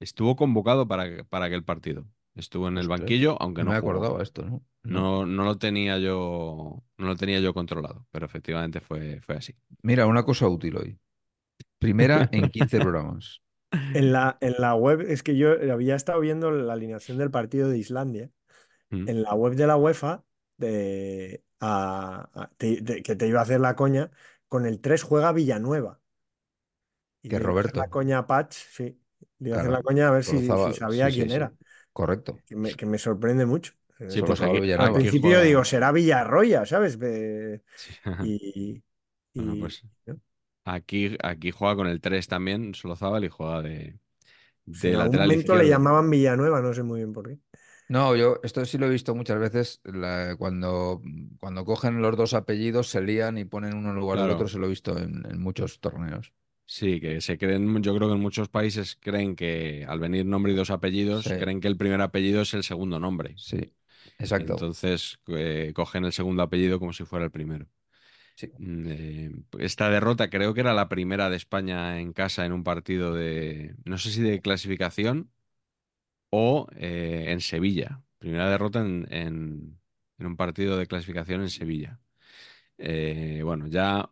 estuvo 0.00 0.36
convocado 0.36 0.88
para, 0.88 1.24
para 1.24 1.46
aquel 1.46 1.64
partido. 1.64 2.06
Estuvo 2.34 2.68
en 2.68 2.78
el 2.78 2.88
banquillo, 2.88 3.36
aunque 3.42 3.62
No 3.62 3.70
no 3.70 3.72
me 3.72 3.80
jugó. 3.80 4.04
acordaba 4.04 4.22
esto, 4.22 4.44
¿no? 4.44 4.62
No. 4.84 5.10
No, 5.22 5.26
no 5.26 5.44
lo 5.44 5.58
tenía 5.58 5.98
yo, 5.98 6.82
no 6.98 7.06
lo 7.06 7.16
tenía 7.16 7.40
yo 7.40 7.54
controlado, 7.54 8.06
pero 8.10 8.26
efectivamente 8.26 8.80
fue, 8.80 9.20
fue 9.22 9.36
así. 9.36 9.54
Mira, 9.82 10.06
una 10.06 10.24
cosa 10.24 10.48
útil 10.48 10.76
hoy. 10.76 10.98
Primera 11.78 12.28
en 12.32 12.50
15 12.50 12.80
programas. 12.80 13.41
En 13.92 14.12
la, 14.12 14.38
en 14.40 14.54
la 14.58 14.74
web, 14.74 15.00
es 15.02 15.22
que 15.22 15.36
yo 15.36 15.52
había 15.72 15.94
estado 15.96 16.20
viendo 16.20 16.50
la 16.50 16.72
alineación 16.74 17.18
del 17.18 17.30
partido 17.30 17.68
de 17.68 17.78
Islandia. 17.78 18.30
Mm. 18.90 19.08
En 19.08 19.22
la 19.22 19.34
web 19.34 19.54
de 19.54 19.66
la 19.66 19.76
UEFA, 19.76 20.24
de, 20.58 21.44
a- 21.60 22.30
a- 22.34 22.50
te- 22.58 22.80
de- 22.82 23.02
que 23.02 23.16
te 23.16 23.26
iba 23.28 23.40
a 23.40 23.42
hacer 23.44 23.60
la 23.60 23.76
coña, 23.76 24.10
con 24.48 24.66
el 24.66 24.80
3 24.80 25.02
juega 25.02 25.32
Villanueva. 25.32 26.00
Y 27.22 27.28
Que 27.28 27.38
le 27.38 27.44
iba 27.44 27.52
a 27.52 27.56
hacer 27.56 27.76
la 27.76 27.82
Roberto. 27.82 27.90
coña 27.90 28.26
Patch, 28.26 28.54
sí. 28.54 29.00
Le 29.38 29.48
iba 29.48 29.56
a 29.58 29.60
hacer 29.60 29.72
la 29.72 29.82
coña 29.82 30.08
a 30.08 30.10
ver 30.12 30.24
si, 30.24 30.46
sabía 30.74 31.06
sí, 31.06 31.12
quién 31.14 31.28
sí. 31.30 31.36
era. 31.36 31.52
Correcto. 31.92 32.38
Que 32.46 32.56
me, 32.56 32.74
que 32.74 32.86
me 32.86 32.98
sorprende 32.98 33.46
mucho. 33.46 33.72
Sí, 34.08 34.20
Eh, 34.20 34.24
pues 34.26 34.40
aquí, 34.40 34.60
Villanueva. 34.60 34.86
Al 34.88 34.94
principio 34.94 35.40
digo, 35.40 35.64
será 35.64 35.92
Villarroya, 35.92 36.66
¿sabes? 36.66 36.98
Sí. 37.76 37.94
Y, 38.24 38.82
Bueno, 39.34 39.52
y- 39.54 39.60
pues 39.60 39.82
¿no? 40.06 40.20
Aquí, 40.64 41.16
aquí 41.22 41.50
juega 41.50 41.76
con 41.76 41.86
el 41.86 42.00
3 42.00 42.28
también, 42.28 42.74
Solozábal, 42.74 43.24
y 43.24 43.28
juega 43.28 43.62
de, 43.62 43.98
de 44.66 44.88
en 44.88 44.96
algún 44.96 45.16
momento 45.18 45.54
le 45.56 45.68
llamaban 45.68 46.10
Villanueva, 46.10 46.60
no 46.60 46.72
sé 46.74 46.82
muy 46.82 47.00
bien 47.00 47.12
por 47.12 47.28
qué. 47.28 47.38
No, 47.88 48.16
yo 48.16 48.40
esto 48.42 48.64
sí 48.64 48.78
lo 48.78 48.86
he 48.86 48.90
visto 48.90 49.14
muchas 49.14 49.38
veces. 49.38 49.80
la- 49.84 50.34
cuando, 50.38 51.02
cuando 51.40 51.64
cogen 51.64 52.00
los 52.00 52.16
dos 52.16 52.34
apellidos, 52.34 52.88
se 52.88 53.02
lían 53.02 53.38
y 53.38 53.44
ponen 53.44 53.74
uno 53.76 53.90
en 53.90 53.96
lugar 53.96 54.20
del 54.20 54.28
Claro. 54.28 54.36
otro. 54.36 54.48
Se 54.48 54.58
lo 54.58 54.66
he 54.66 54.70
visto 54.70 54.96
en, 54.98 55.24
en 55.30 55.40
muchos 55.40 55.80
torneos. 55.80 56.32
Sí, 56.66 57.00
que 57.00 57.20
se 57.20 57.36
creen, 57.36 57.82
yo 57.82 57.94
creo 57.94 58.08
que 58.08 58.14
en 58.14 58.20
muchos 58.20 58.48
países 58.48 58.96
creen 58.96 59.36
que 59.36 59.84
al 59.86 60.00
venir 60.00 60.24
nombre 60.24 60.52
y 60.52 60.56
dos 60.56 60.70
apellidos, 60.70 61.26
Sí. 61.26 61.34
creen 61.36 61.60
que 61.60 61.68
el 61.68 61.76
primer 61.76 62.00
apellido 62.00 62.40
es 62.42 62.54
el 62.54 62.62
segundo 62.64 62.98
nombre. 62.98 63.34
Sí, 63.36 63.74
exacto. 64.18 64.54
Entonces 64.54 65.20
eh, 65.28 65.72
cogen 65.74 66.04
el 66.06 66.12
segundo 66.12 66.42
apellido 66.42 66.78
como 66.78 66.92
si 66.94 67.04
fuera 67.04 67.26
el 67.26 67.30
primero. 67.32 67.68
Mm, 68.58 68.86
eh, 68.88 69.30
esta 69.58 69.90
derrota 69.90 70.30
creo 70.30 70.54
que 70.54 70.60
era 70.60 70.74
la 70.74 70.88
primera 70.88 71.30
de 71.30 71.36
España 71.36 72.00
en 72.00 72.12
casa 72.12 72.46
en 72.46 72.52
un 72.52 72.64
partido 72.64 73.14
de, 73.14 73.74
no 73.84 73.98
sé 73.98 74.10
si 74.10 74.22
de 74.22 74.40
clasificación 74.40 75.30
o 76.30 76.66
eh, 76.76 77.26
en 77.28 77.40
Sevilla. 77.40 78.02
Primera 78.18 78.48
derrota 78.50 78.80
en 78.80 79.78
un 80.18 80.36
partido 80.36 80.76
de 80.76 80.86
clasificación 80.86 81.42
en 81.42 81.50
Sevilla. 81.50 82.00
Eh, 82.78 83.42
bueno, 83.44 83.68
ya 83.68 84.10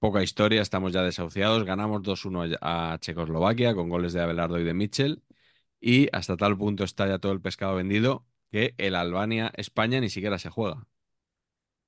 poca 0.00 0.22
historia, 0.22 0.62
estamos 0.62 0.92
ya 0.92 1.02
desahuciados. 1.02 1.64
Ganamos 1.64 2.02
2-1 2.02 2.44
a 2.60 2.98
Checoslovaquia 3.00 3.74
con 3.74 3.88
goles 3.88 4.12
de 4.12 4.22
Abelardo 4.22 4.58
y 4.60 4.64
de 4.64 4.74
Mitchell. 4.74 5.22
Y 5.80 6.08
hasta 6.12 6.36
tal 6.36 6.56
punto 6.58 6.84
está 6.84 7.08
ya 7.08 7.18
todo 7.18 7.32
el 7.32 7.40
pescado 7.42 7.76
vendido 7.76 8.26
que 8.50 8.74
el 8.78 8.96
Albania-España 8.96 10.00
ni 10.00 10.10
siquiera 10.10 10.38
se 10.38 10.50
juega. 10.50 10.86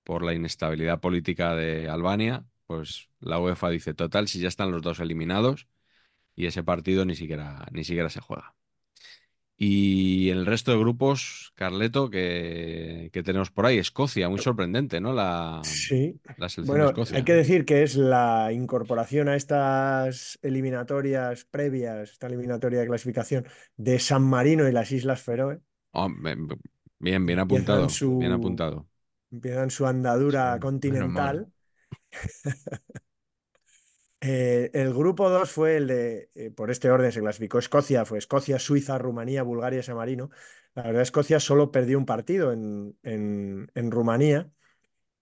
Por 0.06 0.24
la 0.24 0.34
inestabilidad 0.34 1.00
política 1.00 1.54
de 1.56 1.88
Albania, 1.90 2.46
pues 2.66 3.10
la 3.20 3.40
UEFA 3.40 3.70
dice, 3.70 3.94
total, 3.94 4.28
si 4.28 4.40
ya 4.40 4.48
están 4.48 4.72
los 4.72 4.82
dos 4.82 5.00
eliminados 5.00 5.68
y 6.36 6.46
ese 6.46 6.64
partido 6.64 7.04
ni 7.06 7.16
siquiera, 7.16 7.66
ni 7.72 7.84
siquiera 7.84 8.10
se 8.10 8.20
juega. 8.20 8.54
Y 9.58 10.28
el 10.30 10.44
resto 10.44 10.70
de 10.72 10.78
grupos, 10.78 11.52
Carleto, 11.54 12.10
que, 12.10 13.08
que 13.12 13.22
tenemos 13.22 13.50
por 13.50 13.64
ahí, 13.66 13.78
Escocia, 13.78 14.28
muy 14.28 14.38
sorprendente, 14.38 15.00
¿no? 15.00 15.14
La, 15.14 15.62
Sí. 15.62 16.20
la 16.36 16.48
selección 16.50 16.66
Bueno, 16.66 16.84
de 16.84 16.86
Escocia. 16.90 17.16
hay 17.16 17.24
que 17.24 17.32
decir 17.34 17.64
que 17.64 17.82
es 17.82 17.96
la 17.96 18.50
incorporación 18.52 19.28
a 19.28 19.36
estas 19.36 20.38
eliminatorias 20.42 21.44
previas, 21.44 22.10
esta 22.12 22.26
eliminatoria 22.26 22.80
de 22.80 22.86
clasificación 22.86 23.46
de 23.76 23.98
San 23.98 24.22
Marino 24.22 24.68
y 24.68 24.72
las 24.72 24.92
Islas 24.92 25.22
Feroe. 25.22 25.60
Oh, 25.92 26.08
bien, 26.98 27.26
bien 27.26 27.38
apuntado, 27.38 27.88
su- 27.88 28.18
bien 28.18 28.32
apuntado. 28.32 28.86
Empiezan 29.36 29.70
su 29.70 29.86
andadura 29.86 30.58
Sí, 30.58 30.60
continental. 30.60 31.52
Eh, 34.20 34.70
el 34.74 34.94
grupo 34.94 35.28
2 35.30 35.50
fue 35.50 35.76
el 35.76 35.86
de, 35.88 36.30
eh, 36.34 36.50
por 36.50 36.70
este 36.70 36.90
orden 36.90 37.12
se 37.12 37.20
clasificó 37.20 37.58
Escocia, 37.58 38.04
fue 38.04 38.18
Escocia, 38.18 38.58
Suiza, 38.58 38.98
Rumanía, 38.98 39.42
Bulgaria 39.42 39.80
y 39.80 39.82
San 39.82 39.96
Marino. 39.96 40.30
La 40.74 40.82
verdad, 40.84 41.02
Escocia 41.02 41.38
solo 41.38 41.70
perdió 41.70 41.98
un 41.98 42.06
partido 42.06 42.52
en, 42.52 42.98
en- 43.02 43.70
en 43.74 43.90
Rumanía 43.90 44.50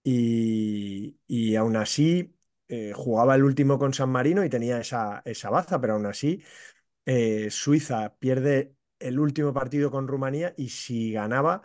y, 0.03 1.19
y 1.27 1.55
aún 1.57 1.75
así 1.77 2.35
eh, 2.69 2.93
jugaba 2.95 3.35
el 3.35 3.43
último 3.43 3.79
con 3.79 3.93
San 3.93 4.09
Marino 4.11 4.45
y 4.45 4.49
tenía 4.49 4.79
esa, 4.79 5.21
esa 5.25 5.49
baza, 5.51 5.81
pero 5.81 5.93
aún 5.95 6.05
así 6.07 6.43
Suiza 7.49 8.15
pierde 8.19 8.75
el 8.99 9.19
último 9.19 9.53
partido 9.53 9.91
con 9.91 10.07
Rumanía 10.07 10.53
y 10.57 10.69
si 10.69 11.11
ganaba 11.11 11.61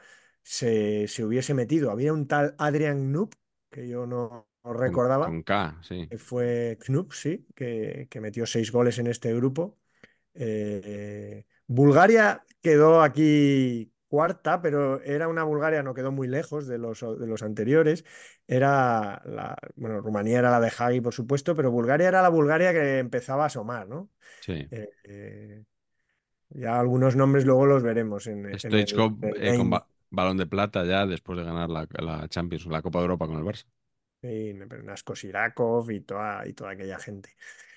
se, 0.50 1.06
se 1.06 1.24
hubiese 1.24 1.54
metido. 1.54 1.92
Había 1.92 2.12
un 2.12 2.26
tal 2.26 2.56
Adrian 2.58 3.12
Knup, 3.12 3.34
que 3.70 3.86
yo 3.86 4.04
no, 4.04 4.48
recordaba, 4.64 5.26
con 5.26 5.44
K, 5.44 5.78
sí. 5.80 6.08
que 6.08 6.18
fue 6.18 6.76
Knup, 6.84 7.12
sí, 7.12 7.46
que, 7.54 8.08
que 8.10 8.20
metió 8.20 8.44
seis 8.46 8.72
goles 8.72 8.98
en 8.98 9.06
este 9.06 9.32
grupo. 9.32 9.78
Eh, 10.34 11.44
Bulgaria 11.68 12.42
quedó 12.60 13.00
aquí 13.00 13.92
cuarta, 14.08 14.60
pero 14.60 15.00
era 15.02 15.28
una 15.28 15.44
Bulgaria, 15.44 15.84
no 15.84 15.94
quedó 15.94 16.10
muy 16.10 16.26
lejos 16.26 16.66
de 16.66 16.78
los, 16.78 17.00
de 17.00 17.28
los 17.28 17.44
anteriores. 17.44 18.04
Era 18.48 19.22
la, 19.24 19.56
bueno, 19.76 20.00
Rumanía 20.00 20.40
era 20.40 20.50
la 20.50 20.58
de 20.58 20.72
Hagi, 20.76 21.00
por 21.00 21.14
supuesto, 21.14 21.54
pero 21.54 21.70
Bulgaria 21.70 22.08
era 22.08 22.22
la 22.22 22.28
Bulgaria 22.28 22.72
que 22.72 22.98
empezaba 22.98 23.44
a 23.44 23.46
asomar, 23.46 23.86
¿no? 23.86 24.10
Sí. 24.40 24.66
Eh, 24.68 24.88
eh, 25.04 25.62
ya 26.48 26.80
algunos 26.80 27.14
nombres 27.14 27.44
luego 27.46 27.66
los 27.66 27.84
veremos 27.84 28.26
en, 28.26 28.46
en 28.46 28.58
el, 28.64 28.80
eh, 28.80 29.56
con 29.56 29.70
balón 30.10 30.36
de 30.36 30.46
plata 30.46 30.84
ya 30.84 31.06
después 31.06 31.38
de 31.38 31.44
ganar 31.44 31.70
la, 31.70 32.28
Champions, 32.28 32.66
la 32.66 32.82
Copa 32.82 32.98
de 32.98 33.04
Europa 33.04 33.26
con 33.26 33.36
el 33.36 33.44
Barça. 33.44 33.64
Sí, 34.20 34.52
Nasko 34.84 35.16
Sirakov 35.16 35.90
y 35.90 36.00
toda, 36.00 36.46
y 36.46 36.52
toda 36.52 36.72
aquella 36.72 36.98
gente. 36.98 37.30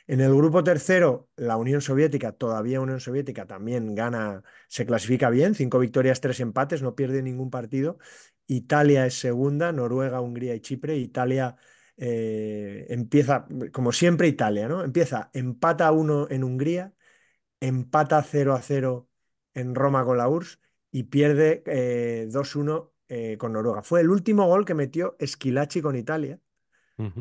En 0.06 0.20
el 0.20 0.36
grupo 0.36 0.64
tercero, 0.64 1.30
la 1.38 1.56
Unión 1.56 1.80
Soviética, 1.80 2.34
todavía 2.34 2.82
Unión 2.82 3.00
Soviética, 3.00 3.48
también 3.48 3.96
gana, 3.96 4.44
se 4.68 4.86
clasifica 4.86 5.30
bien, 5.30 5.56
cinco 5.56 5.80
victorias, 5.80 6.20
tres 6.20 6.42
empates, 6.42 6.82
no 6.82 6.96
pierde 6.96 7.24
ningún 7.24 7.50
partido. 7.50 7.98
Italia 8.48 9.06
es 9.06 9.14
segunda, 9.18 9.72
Noruega, 9.72 10.20
Hungría 10.20 10.56
y 10.56 10.60
Chipre. 10.60 10.98
Italia 10.98 11.56
eh, 11.96 12.86
empieza, 12.90 13.48
como 13.72 13.94
siempre, 13.94 14.28
Italia, 14.28 14.68
¿no? 14.68 14.84
Empieza, 14.84 15.30
empata 15.34 15.92
uno 15.94 16.28
en 16.30 16.44
Hungría, 16.44 16.94
empata 17.62 18.22
0 18.24 18.54
a 18.56 18.62
0 18.62 19.10
en 19.54 19.76
Roma 19.76 20.04
con 20.06 20.18
la 20.18 20.28
URSS 20.28 20.63
y 20.94 21.04
pierde 21.04 21.64
eh, 21.66 22.28
2-1 22.30 22.92
eh, 23.10 23.36
con 23.38 23.52
Noruega. 23.52 23.82
Fue 23.82 24.00
el 24.00 24.10
último 24.10 24.46
gol 24.48 24.64
que 24.64 24.76
metió 24.76 25.18
Schillaci 25.20 25.82
con 25.82 25.98
Italia, 25.98 26.40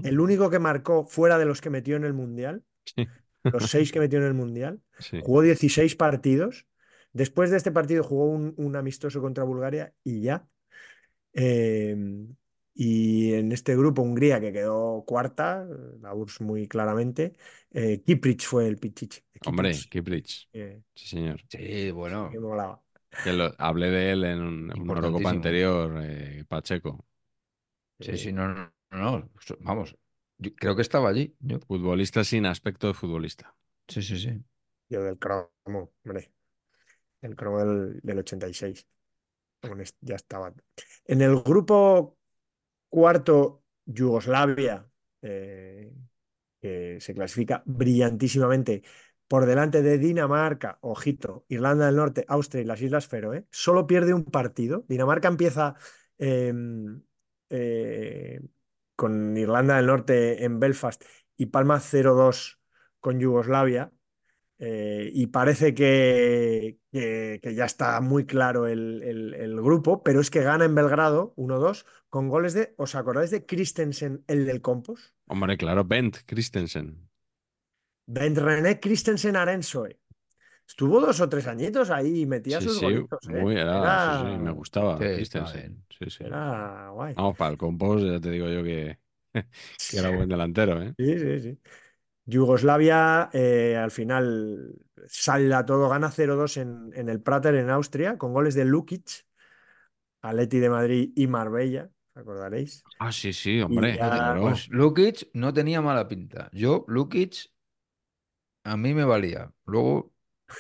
el 0.04 0.20
único 0.20 0.50
que 0.50 0.58
marcó 0.58 1.06
fuera 1.06 1.38
de 1.38 1.46
los 1.46 1.60
que 1.62 1.70
metió 1.70 1.96
en 1.96 2.04
el 2.04 2.12
Mundial, 2.12 2.62
Sí. 2.84 3.06
los 3.44 3.70
seis 3.70 3.90
que 3.90 3.98
metió 3.98 4.18
en 4.18 4.26
el 4.26 4.34
Mundial. 4.34 4.80
Sí. 4.98 5.20
Jugó 5.24 5.40
16 5.42 5.96
partidos. 5.96 6.66
Después 7.14 7.50
de 7.50 7.56
este 7.56 7.72
partido 7.72 8.04
jugó 8.04 8.26
un, 8.26 8.54
un 8.58 8.76
amistoso 8.76 9.20
contra 9.22 9.44
Bulgaria 9.44 9.94
y 10.04 10.20
ya. 10.20 10.46
Eh, 11.32 11.96
y 12.74 13.32
en 13.34 13.52
este 13.52 13.74
grupo, 13.76 14.02
Hungría, 14.02 14.40
que 14.40 14.52
quedó 14.52 15.04
cuarta, 15.06 15.66
la 16.00 16.14
URSS 16.14 16.40
muy 16.42 16.68
claramente, 16.68 17.32
eh, 17.70 18.02
Kiprich 18.02 18.46
fue 18.46 18.66
el 18.66 18.76
pichichi. 18.76 19.20
Hombre, 19.46 19.72
Kiprich, 19.90 20.48
eh, 20.52 20.82
Sí, 20.94 21.06
señor. 21.08 21.40
Sí, 21.48 21.90
bueno. 21.90 22.28
que 22.30 22.38
molaba. 22.38 22.81
Que 23.22 23.32
lo- 23.32 23.54
hablé 23.58 23.90
de 23.90 24.12
él 24.12 24.24
en 24.24 24.40
un, 24.40 24.70
en 24.70 24.80
una 24.82 24.94
Eurocopa 24.94 25.30
anterior, 25.30 26.00
eh, 26.02 26.44
Pacheco. 26.48 27.04
Eh, 28.00 28.04
Sí, 28.04 28.18
sí, 28.18 28.32
no, 28.32 28.48
no, 28.48 28.72
no, 28.90 29.30
Vamos, 29.60 29.96
yo 30.38 30.54
creo 30.54 30.74
que 30.74 30.82
estaba 30.82 31.08
allí. 31.08 31.34
yo. 31.40 31.60
Futbolista 31.60 32.24
sin 32.24 32.46
aspecto 32.46 32.88
de 32.88 32.94
futbolista. 32.94 33.54
Sí, 33.88 34.02
sí, 34.02 34.18
sí. 34.18 34.42
Yo 34.88 35.02
del 35.02 35.18
cromo, 35.18 35.92
hombre. 36.04 36.32
El 37.20 37.36
cromo 37.36 37.58
del, 37.60 38.00
del 38.02 38.18
86. 38.18 38.86
Con 39.60 39.80
es- 39.80 39.96
ya 40.00 40.16
estaba. 40.16 40.52
En 41.04 41.22
el 41.22 41.40
grupo 41.42 42.18
cuarto, 42.88 43.64
Yugoslavia, 43.86 44.88
eh, 45.22 45.92
que 46.60 46.98
se 47.00 47.14
clasifica 47.14 47.62
brillantísimamente 47.66 48.82
por 49.32 49.46
delante 49.46 49.80
de 49.80 49.96
Dinamarca, 49.96 50.76
ojito, 50.82 51.46
Irlanda 51.48 51.86
del 51.86 51.96
Norte, 51.96 52.26
Austria 52.28 52.60
y 52.60 52.66
las 52.66 52.82
Islas 52.82 53.06
Feroe, 53.06 53.46
solo 53.50 53.86
pierde 53.86 54.12
un 54.12 54.24
partido. 54.24 54.84
Dinamarca 54.88 55.28
empieza 55.28 55.74
eh, 56.18 56.52
eh, 57.48 58.40
con 58.94 59.34
Irlanda 59.38 59.76
del 59.76 59.86
Norte 59.86 60.44
en 60.44 60.60
Belfast 60.60 61.02
y 61.38 61.46
palma 61.46 61.80
0-2 61.80 62.58
con 63.00 63.18
Yugoslavia. 63.20 63.90
eh, 64.58 65.10
y 65.14 65.28
parece 65.28 65.74
que, 65.74 66.78
que- 66.92 67.40
que 67.42 67.54
ya 67.54 67.64
está 67.64 68.00
muy 68.02 68.26
claro 68.26 68.66
el, 68.68 69.02
el- 69.02 69.34
el 69.34 69.56
grupo, 69.62 70.02
pero 70.02 70.20
es 70.20 70.30
que 70.30 70.42
gana 70.42 70.66
en 70.66 70.74
Belgrado 70.74 71.32
1-2 71.36 71.86
con 72.10 72.28
goles 72.28 72.52
de, 72.52 72.74
¿os 72.76 72.94
acordáis 72.94 73.30
de 73.30 73.46
Christensen, 73.46 74.22
el 74.28 74.46
del 74.46 74.60
Compos? 74.60 75.14
Hombre, 75.26 75.56
claro, 75.56 75.84
Bent 75.84 76.18
Christensen. 76.26 77.08
Bent 78.06 78.38
René 78.38 78.80
Christensen 78.80 79.36
Arensoe. 79.36 80.00
Estuvo 80.68 81.00
dos 81.00 81.20
o 81.20 81.28
tres 81.28 81.46
añitos 81.46 81.90
ahí 81.90 82.22
y 82.22 82.26
metía 82.26 82.60
Sí, 82.60 82.62
sus 82.62 82.78
sí, 82.78 82.86
¿eh? 82.86 83.06
muy, 83.22 83.56
era, 83.56 83.98
sí, 83.98 84.14
sí, 84.14 84.24
me 84.38 84.50
gustaba 84.52 85.08
Christensen. 85.10 85.64
bien. 85.64 85.84
Sí, 85.98 86.10
sí. 86.10 86.24
Era 86.24 86.90
guay. 86.90 87.16
Vamos, 87.16 87.36
para 87.36 87.52
el 87.52 87.58
compost 87.58 88.04
ya 88.06 88.20
te 88.20 88.30
digo 88.30 88.48
yo 88.48 88.62
que, 88.64 88.98
que 89.86 89.98
era 89.98 90.10
buen 90.10 90.28
delantero, 90.28 90.82
¿eh? 90.82 90.94
Sí, 90.98 91.18
sí, 91.18 91.40
sí. 91.40 91.58
Yugoslavia 92.26 93.30
eh, 93.32 93.76
al 93.76 93.90
final 93.90 94.74
salda 95.08 95.66
todo, 95.66 95.88
gana 95.88 96.10
0-2 96.10 96.56
en, 96.58 96.90
en 96.94 97.08
el 97.08 97.22
Prater 97.22 97.54
en 97.56 97.70
Austria 97.70 98.18
con 98.18 98.32
goles 98.34 98.54
de 98.54 98.64
Lukic, 98.66 99.26
Atleti 100.22 100.58
de 100.60 100.70
Madrid 100.70 101.12
y 101.16 101.26
Marbella, 101.28 101.90
¿os 102.14 102.16
acordaréis? 102.22 102.86
Ah, 102.98 103.10
sí, 103.12 103.32
sí, 103.32 103.60
hombre, 103.60 103.98
ya-. 104.02 104.36
Pues 104.38 104.68
Lukic 104.68 105.28
no 105.34 105.52
tenía 105.52 105.80
mala 105.82 106.06
pinta. 106.08 106.48
Yo, 106.52 106.84
Lukic, 106.88 107.51
a 108.64 108.76
mí 108.76 108.94
me 108.94 109.04
valía. 109.04 109.52
Luego, 109.66 110.12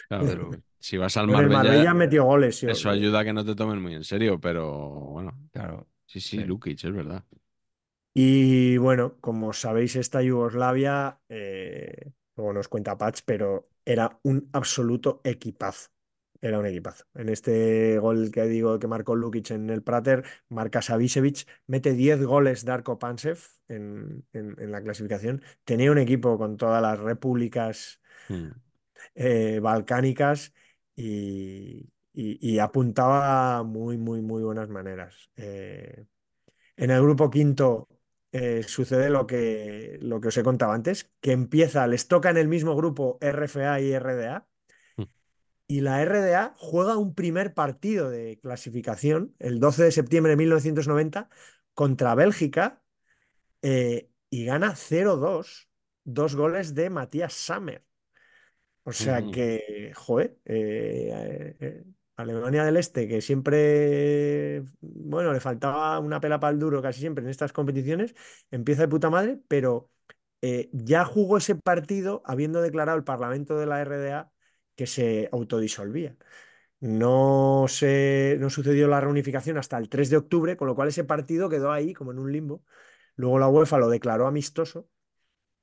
Claro, 0.08 0.24
pero- 0.26 0.50
Si 0.78 0.96
vas 0.96 1.16
al 1.16 1.26
Con 1.26 1.36
el 1.36 1.48
Marbella, 1.48 1.62
Marbella 1.70 1.94
metió 1.94 2.24
goles. 2.24 2.56
sí, 2.58 2.66
eso 2.66 2.90
ayuda 2.90 3.20
a 3.20 3.24
que 3.24 3.32
no 3.32 3.44
te 3.44 3.54
tomen 3.54 3.80
muy 3.80 3.94
en 3.94 4.04
serio, 4.04 4.40
pero 4.40 4.68
bueno, 4.90 5.38
claro. 5.52 5.86
sí, 6.06 6.20
sí, 6.20 6.38
Sí. 6.38 6.44
Lukic, 6.44 6.82
es 6.84 6.92
verdad. 6.92 7.24
Y 8.14 8.76
bueno, 8.78 9.16
como 9.20 9.52
sabéis, 9.52 9.96
esta 9.96 10.22
Yugoslavia, 10.22 11.20
eh, 11.28 12.12
luego 12.36 12.52
nos 12.52 12.68
cuenta 12.68 12.98
Patch, 12.98 13.20
pero 13.24 13.68
era 13.84 14.18
un 14.24 14.48
absoluto 14.52 15.20
equipazo. 15.24 15.90
Era 16.42 16.58
un 16.58 16.66
equipazo. 16.66 17.04
En 17.14 17.28
este 17.28 17.98
gol 18.00 18.30
que 18.32 18.42
digo 18.44 18.78
que 18.80 18.88
marcó 18.88 19.14
Lukic 19.14 19.52
en 19.52 19.70
el 19.70 19.82
Prater, 19.82 20.24
marca 20.48 20.82
Savicevic, 20.82 21.46
mete 21.68 21.92
10 21.92 22.20
goles 22.24 22.64
Darko 22.64 22.98
Pansev 22.98 23.38
en, 23.68 24.26
en- 24.32 24.56
en 24.58 24.72
la 24.72 24.82
clasificación. 24.82 25.42
Tenía 25.64 25.92
un 25.92 25.98
equipo 25.98 26.38
con 26.38 26.56
todas 26.56 26.82
las 26.82 26.98
repúblicas 26.98 28.00
Mm. 28.30 28.52
eh, 29.14 29.60
balcánicas 29.62 30.52
y, 30.96 31.90
y- 32.12 32.38
y 32.54 32.58
apuntaba 32.58 33.62
muy, 33.62 33.98
muy, 33.98 34.20
muy 34.22 34.42
buenas 34.42 34.68
maneras. 34.68 35.30
Eh, 35.36 36.04
en 36.76 36.90
el 36.90 37.02
grupo 37.02 37.30
quinto 37.30 37.88
eh, 38.32 38.62
sucede 38.64 39.10
lo 39.10 39.26
que, 39.26 39.98
lo 40.02 40.20
que 40.20 40.28
os 40.28 40.36
he 40.36 40.42
contado 40.44 40.72
antes, 40.72 41.12
que 41.20 41.32
empieza, 41.32 41.86
les 41.88 42.08
toca 42.08 42.30
en 42.30 42.38
el 42.38 42.48
mismo 42.48 42.76
grupo 42.76 43.18
RFA 43.20 43.80
y 43.80 43.92
RDA. 43.92 44.48
Y 45.72 45.80
la 45.80 46.04
RDA 46.04 46.54
juega 46.58 46.98
un 46.98 47.14
primer 47.14 47.54
partido 47.54 48.10
de 48.10 48.38
clasificación 48.42 49.34
el 49.38 49.58
12 49.58 49.84
de 49.84 49.90
septiembre 49.90 50.32
de 50.32 50.36
1990 50.36 51.30
contra 51.72 52.14
Bélgica 52.14 52.82
eh, 53.62 54.10
y 54.28 54.44
gana 54.44 54.74
0-2, 54.74 55.70
dos 56.04 56.36
goles 56.36 56.74
de 56.74 56.90
Matías 56.90 57.32
Sammer. 57.32 57.86
O 58.82 58.92
sea 58.92 59.22
que, 59.32 59.92
joder, 59.94 60.36
eh, 60.44 61.56
eh, 61.58 61.84
Alemania 62.16 62.64
del 62.64 62.76
Este, 62.76 63.08
que 63.08 63.22
siempre, 63.22 64.64
bueno, 64.82 65.32
le 65.32 65.40
faltaba 65.40 65.98
una 66.00 66.20
pela 66.20 66.38
para 66.38 66.52
el 66.52 66.58
duro 66.58 66.82
casi 66.82 67.00
siempre 67.00 67.24
en 67.24 67.30
estas 67.30 67.54
competiciones, 67.54 68.14
empieza 68.50 68.82
de 68.82 68.88
puta 68.88 69.08
madre, 69.08 69.40
pero 69.48 69.90
eh, 70.42 70.68
ya 70.74 71.06
jugó 71.06 71.38
ese 71.38 71.54
partido 71.54 72.20
habiendo 72.26 72.60
declarado 72.60 72.98
el 72.98 73.04
Parlamento 73.04 73.56
de 73.56 73.64
la 73.64 73.82
RDA 73.82 74.32
que 74.76 74.86
se 74.86 75.28
autodisolvía. 75.32 76.16
No, 76.80 77.66
se, 77.68 78.36
no 78.40 78.50
sucedió 78.50 78.88
la 78.88 79.00
reunificación 79.00 79.58
hasta 79.58 79.78
el 79.78 79.88
3 79.88 80.10
de 80.10 80.16
octubre, 80.18 80.56
con 80.56 80.68
lo 80.68 80.74
cual 80.76 80.88
ese 80.88 81.04
partido 81.04 81.48
quedó 81.50 81.72
ahí 81.72 81.94
como 81.94 82.12
en 82.12 82.18
un 82.18 82.32
limbo. 82.32 82.64
Luego 83.16 83.38
la 83.38 83.48
UEFA 83.48 83.78
lo 83.78 83.88
declaró 83.90 84.26
amistoso 84.26 84.88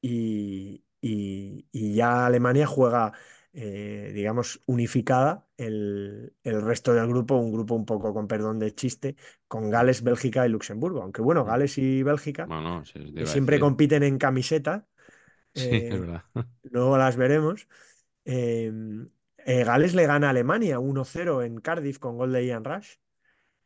y, 0.02 0.84
y- 1.02 1.68
y 1.72 1.96
ya 1.96 2.26
Alemania 2.26 2.68
juega, 2.68 3.14
eh, 3.54 4.12
digamos, 4.14 4.62
unificada 4.66 5.48
el, 5.58 6.34
el 6.44 6.62
resto 6.62 6.94
del 6.94 7.08
grupo, 7.08 7.36
un 7.38 7.52
grupo 7.52 7.76
un 7.76 7.86
poco 7.86 8.14
con 8.14 8.28
perdón 8.28 8.60
de 8.60 8.74
chiste, 8.76 9.16
con 9.48 9.70
Gales, 9.70 10.04
Bélgica 10.04 10.46
y 10.46 10.50
Luxemburgo. 10.50 11.02
Aunque 11.02 11.22
bueno, 11.22 11.46
Gales 11.46 11.78
y 11.78 12.04
Bélgica, 12.04 12.52
Bueno, 12.52 12.84
sí, 12.86 13.14
que 13.16 13.26
siempre 13.26 13.60
compiten 13.60 14.04
en 14.04 14.18
camiseta, 14.18 14.88
Sí, 15.54 15.86
eh, 15.86 15.90
es 15.90 16.00
verdad. 16.00 16.24
luego 16.64 16.98
las 16.98 17.16
veremos. 17.18 17.68
Eh, 18.32 18.72
eh, 19.46 19.64
Gales 19.64 19.96
le 19.96 20.06
gana 20.06 20.28
a 20.28 20.30
Alemania 20.30 20.80
1-0 20.80 21.42
en 21.44 21.60
Cardiff 21.60 21.98
con 21.98 22.18
gol 22.18 22.32
de 22.32 22.46
Ian 22.46 22.64
Rush. 22.64 22.96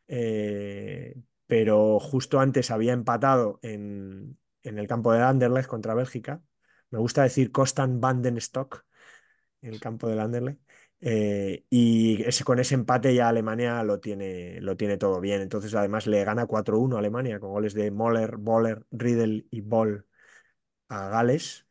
Eh, 0.08 1.14
pero 1.46 2.00
justo 2.00 2.40
antes 2.40 2.70
había 2.70 2.92
empatado 2.92 3.58
en, 3.62 4.38
en 4.62 4.78
el 4.78 4.88
campo 4.88 5.12
de 5.12 5.22
Anderlecht 5.22 5.68
contra 5.68 5.94
Bélgica. 5.94 6.42
Me 6.90 6.98
gusta 6.98 7.22
decir 7.22 7.52
Constant 7.52 8.00
van 8.00 8.22
den 8.22 8.38
Stock, 8.38 8.86
en 9.62 9.74
el 9.74 9.80
campo 9.80 10.08
del 10.08 10.20
Anderlecht. 10.20 10.60
Eh, 11.00 11.66
y 11.68 12.22
ese, 12.22 12.44
con 12.44 12.58
ese 12.58 12.74
empate 12.74 13.14
ya 13.14 13.28
Alemania 13.28 13.82
lo 13.82 14.00
tiene, 14.00 14.60
lo 14.62 14.76
tiene 14.76 14.96
todo 14.96 15.20
bien. 15.20 15.42
Entonces, 15.42 15.74
además, 15.74 16.06
le 16.06 16.24
gana 16.24 16.46
4-1 16.46 16.96
a 16.96 17.00
Alemania 17.00 17.40
con 17.40 17.50
goles 17.50 17.74
de 17.74 17.90
Moller, 17.90 18.36
Boller, 18.38 18.86
Riedel 18.90 19.46
y 19.50 19.60
Boll 19.60 20.06
a 20.88 21.08
Gales. 21.08 21.63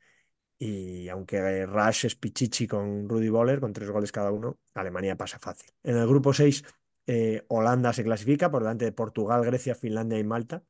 Y 0.57 1.09
aunque 1.09 1.65
Rush 1.65 2.05
es 2.05 2.15
Pichichi 2.15 2.67
con 2.67 3.09
Rudy 3.09 3.29
Boller, 3.29 3.59
con 3.59 3.73
tres 3.73 3.89
goles 3.89 4.11
cada 4.11 4.31
uno, 4.31 4.59
Alemania 4.73 5.17
pasa 5.17 5.39
fácil. 5.39 5.69
En 5.83 5.97
el 5.97 6.07
grupo 6.07 6.33
6, 6.33 6.63
eh, 7.07 7.43
Holanda 7.49 7.91
se 7.93 8.03
clasifica 8.03 8.49
por 8.49 8.61
delante 8.63 8.85
de 8.85 8.91
Portugal, 8.93 9.43
Grecia, 9.43 9.75
Finlandia 9.75 10.19
y 10.19 10.23
Malta. 10.23 10.63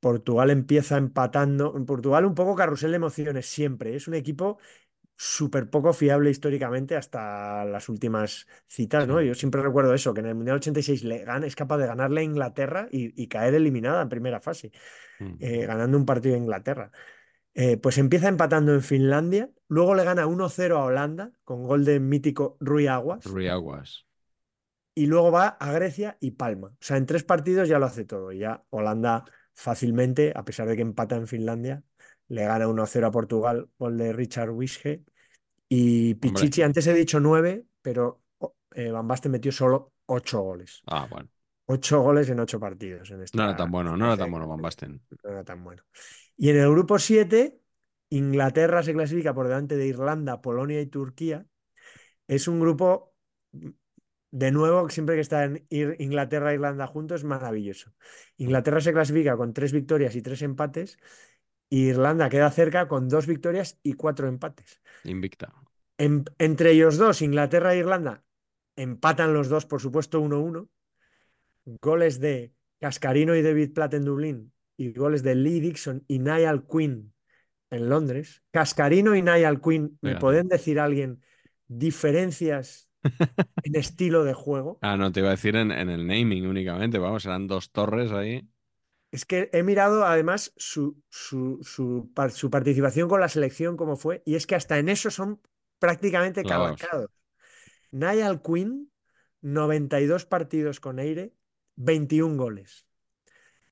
Portugal 0.00 0.50
empieza 0.50 0.96
empatando. 0.98 1.74
En 1.76 1.86
Portugal 1.86 2.24
un 2.26 2.34
poco 2.34 2.54
carrusel 2.54 2.90
de 2.92 2.96
emociones 2.96 3.46
siempre. 3.46 3.96
Es 3.96 4.08
un 4.08 4.14
equipo 4.14 4.58
súper 5.16 5.70
poco 5.70 5.92
fiable 5.94 6.30
históricamente 6.30 6.96
hasta 6.96 7.64
las 7.64 7.88
últimas 7.88 8.46
citas, 8.68 9.08
¿no? 9.08 9.22
Yo 9.22 9.34
siempre 9.34 9.62
recuerdo 9.62 9.94
eso, 9.94 10.12
que 10.14 10.20
en 10.20 10.26
el 10.26 10.34
Mundial 10.34 10.56
86 10.58 11.04
le 11.04 11.24
gana, 11.24 11.46
es 11.46 11.56
capaz 11.56 11.78
de 11.78 11.86
ganarle 11.86 12.20
a 12.20 12.24
Inglaterra 12.24 12.88
y, 12.90 13.20
y 13.22 13.28
caer 13.28 13.54
eliminada 13.54 14.02
en 14.02 14.08
primera 14.10 14.40
fase, 14.40 14.72
Mm. 15.18 15.36
eh, 15.40 15.66
ganando 15.66 15.96
un 15.98 16.04
partido 16.06 16.34
a 16.34 16.38
Inglaterra. 16.38 16.90
Eh, 17.58 17.78
pues 17.78 17.96
empieza 17.96 18.28
empatando 18.28 18.74
en 18.74 18.82
Finlandia, 18.82 19.50
luego 19.68 19.94
le 19.94 20.04
gana 20.04 20.26
1-0 20.26 20.76
a 20.76 20.84
Holanda 20.84 21.32
con 21.42 21.64
gol 21.64 21.86
de 21.86 22.00
mítico 22.00 22.58
Rui 22.60 22.86
Aguas 22.86 23.24
Rui 23.24 23.48
Aguas. 23.48 24.06
y 24.94 25.06
luego 25.06 25.30
va 25.32 25.48
a 25.48 25.72
Grecia 25.72 26.18
y 26.20 26.32
palma. 26.32 26.68
O 26.68 26.76
sea, 26.80 26.98
en 26.98 27.06
tres 27.06 27.24
partidos 27.24 27.66
ya 27.66 27.78
lo 27.78 27.86
hace 27.86 28.04
todo. 28.04 28.30
Y 28.30 28.40
ya 28.40 28.62
Holanda 28.70 29.24
fácilmente, 29.54 30.32
a 30.36 30.44
pesar 30.44 30.68
de 30.68 30.76
que 30.76 30.82
empata 30.82 31.16
en 31.16 31.26
Finlandia, 31.26 31.82
le 32.28 32.44
gana 32.44 32.68
1-0 32.68 33.06
a 33.06 33.10
Portugal, 33.10 33.70
gol 33.78 33.96
de 33.96 34.12
Richard 34.12 34.50
Wische. 34.50 35.04
Y 35.68 36.14
Pichichi, 36.14 36.62
antes 36.62 36.86
he 36.86 36.94
dicho 36.94 37.20
9, 37.20 37.64
pero 37.80 38.20
oh, 38.38 38.54
eh, 38.74 38.90
Van 38.90 39.08
Basten 39.08 39.32
metió 39.32 39.50
solo 39.50 39.92
8 40.06 40.40
goles. 40.42 40.82
Ah, 40.86 41.06
bueno. 41.10 41.30
8 41.66 42.00
goles 42.02 42.28
en 42.28 42.38
8 42.38 42.60
partidos. 42.60 43.10
En 43.10 43.22
esta, 43.22 43.38
No 43.38 43.44
era 43.44 43.56
tan 43.56 43.70
bueno, 43.70 43.94
en 43.94 43.98
no 43.98 44.06
era 44.06 44.16
tan 44.16 44.30
bueno 44.30 44.46
Van. 44.46 44.60
Basten. 44.60 45.02
No 45.24 45.30
era 45.30 45.42
tan 45.42 45.64
bueno. 45.64 45.82
Y 46.36 46.50
en 46.50 46.56
el 46.58 46.70
grupo 46.70 46.98
7, 46.98 47.58
Inglaterra 48.10 48.82
se 48.82 48.92
clasifica 48.92 49.34
por 49.34 49.48
delante 49.48 49.76
de 49.76 49.86
Irlanda, 49.86 50.40
Polonia 50.42 50.80
y 50.80 50.86
Turquía. 50.86 51.46
Es 52.28 52.48
un 52.48 52.60
grupo, 52.60 53.14
de 54.30 54.50
nuevo, 54.52 54.88
siempre 54.90 55.14
que 55.14 55.22
están 55.22 55.66
Ir- 55.70 55.96
Inglaterra 55.98 56.50
e 56.50 56.54
Irlanda 56.54 56.86
juntos, 56.86 57.20
es 57.20 57.24
maravilloso. 57.24 57.94
Inglaterra 58.36 58.80
se 58.80 58.92
clasifica 58.92 59.36
con 59.36 59.52
tres 59.54 59.72
victorias 59.72 60.14
y 60.16 60.22
tres 60.22 60.42
empates. 60.42 60.98
y 61.68 61.88
Irlanda 61.88 62.28
queda 62.28 62.48
cerca 62.52 62.86
con 62.86 63.08
dos 63.08 63.26
victorias 63.26 63.80
y 63.82 63.94
cuatro 63.94 64.28
empates. 64.28 64.80
Invicta. 65.02 65.52
En- 65.98 66.24
entre 66.38 66.70
ellos 66.72 66.96
dos, 66.96 67.22
Inglaterra 67.22 67.74
e 67.74 67.78
Irlanda, 67.78 68.22
empatan 68.76 69.34
los 69.34 69.48
dos, 69.48 69.66
por 69.66 69.80
supuesto, 69.80 70.20
1-1. 70.20 70.68
Goles 71.82 72.20
de 72.20 72.52
Cascarino 72.78 73.34
y 73.34 73.42
David 73.42 73.72
Platt 73.72 73.94
en 73.94 74.04
Dublín 74.04 74.52
y 74.76 74.92
goles 74.92 75.22
de 75.22 75.34
Lee 75.34 75.60
Dixon 75.60 76.04
y 76.08 76.18
Niall 76.18 76.66
Quinn 76.66 77.12
en 77.70 77.88
Londres. 77.88 78.42
Cascarino 78.50 79.14
y 79.14 79.22
Niall 79.22 79.60
Quinn, 79.60 79.98
¿me 80.00 80.16
pueden 80.16 80.48
decir 80.48 80.78
alguien 80.78 81.22
diferencias 81.68 82.88
en 83.64 83.76
estilo 83.76 84.24
de 84.24 84.34
juego? 84.34 84.78
Ah, 84.82 84.96
no, 84.96 85.12
te 85.12 85.20
iba 85.20 85.28
a 85.28 85.32
decir 85.32 85.56
en, 85.56 85.70
en 85.70 85.88
el 85.90 86.06
naming 86.06 86.46
únicamente. 86.46 86.98
Vamos, 86.98 87.24
eran 87.24 87.46
dos 87.46 87.70
torres 87.70 88.12
ahí. 88.12 88.48
Es 89.10 89.24
que 89.24 89.48
he 89.52 89.62
mirado 89.62 90.04
además 90.04 90.52
su, 90.56 91.00
su, 91.08 91.60
su 91.62 92.10
su 92.30 92.50
participación 92.50 93.08
con 93.08 93.20
la 93.20 93.28
selección, 93.28 93.76
cómo 93.76 93.96
fue, 93.96 94.22
y 94.26 94.34
es 94.34 94.46
que 94.46 94.54
hasta 94.56 94.78
en 94.78 94.88
eso 94.88 95.10
son 95.10 95.40
prácticamente 95.78 96.42
cabalcados. 96.42 97.10
Niall 97.92 98.42
Quinn, 98.42 98.90
92 99.42 100.26
partidos 100.26 100.80
con 100.80 100.98
Eire, 100.98 101.34
21 101.76 102.36
goles. 102.36 102.85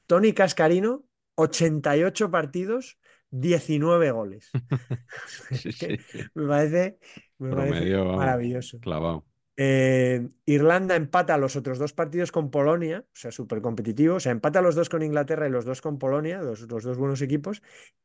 Tony 0.06 0.32
Cascarino, 0.32 1.04
88 1.36 2.30
partidos, 2.30 2.98
19 3.30 4.10
goles. 4.10 4.50
Sí, 5.28 5.72
sí. 5.72 5.98
me 6.34 6.46
parece, 6.46 6.98
me 7.38 7.50
Promedio, 7.50 8.04
maravilloso. 8.04 8.78
Clavado. 8.80 9.24
Eh, 9.56 10.28
Irlanda 10.46 10.96
empata 10.96 11.38
los 11.38 11.54
otros 11.54 11.78
dos 11.78 11.92
partidos 11.92 12.32
con 12.32 12.50
Polonia, 12.50 13.04
o 13.06 13.16
sea, 13.16 13.30
súper 13.30 13.60
competitivo. 13.60 14.16
O 14.16 14.20
sea, 14.20 14.32
empata 14.32 14.60
los 14.60 14.74
dos 14.74 14.88
con 14.88 15.02
Inglaterra 15.02 15.46
y 15.46 15.50
los 15.50 15.64
dos 15.64 15.80
con 15.80 15.98
Polonia, 15.98 16.42
los, 16.42 16.62
los 16.62 16.82
dos 16.82 16.96
buenos 16.96 17.22
equipos, 17.22 17.62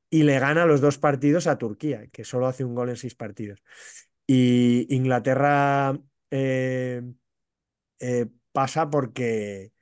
y 0.09 0.23
le 0.23 0.39
gana 0.39 0.65
los 0.65 0.81
dos 0.81 0.97
partidos 0.97 1.47
a 1.47 1.57
Turquía, 1.57 2.07
que 2.11 2.23
solo 2.23 2.47
hace 2.47 2.63
un 2.63 2.75
gol 2.75 2.89
en 2.89 2.97
seis 2.97 3.15
partidos. 3.15 3.63
Y 4.27 4.85
Inglaterra 4.95 5.99
eh, 6.29 7.01
eh, 7.99 8.27
pasa 8.51 8.89
porque, 8.89 9.73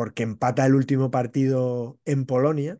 porque 0.00 0.22
empata 0.22 0.64
el 0.64 0.74
último 0.74 1.10
partido 1.10 2.00
en 2.06 2.24
Polonia, 2.24 2.78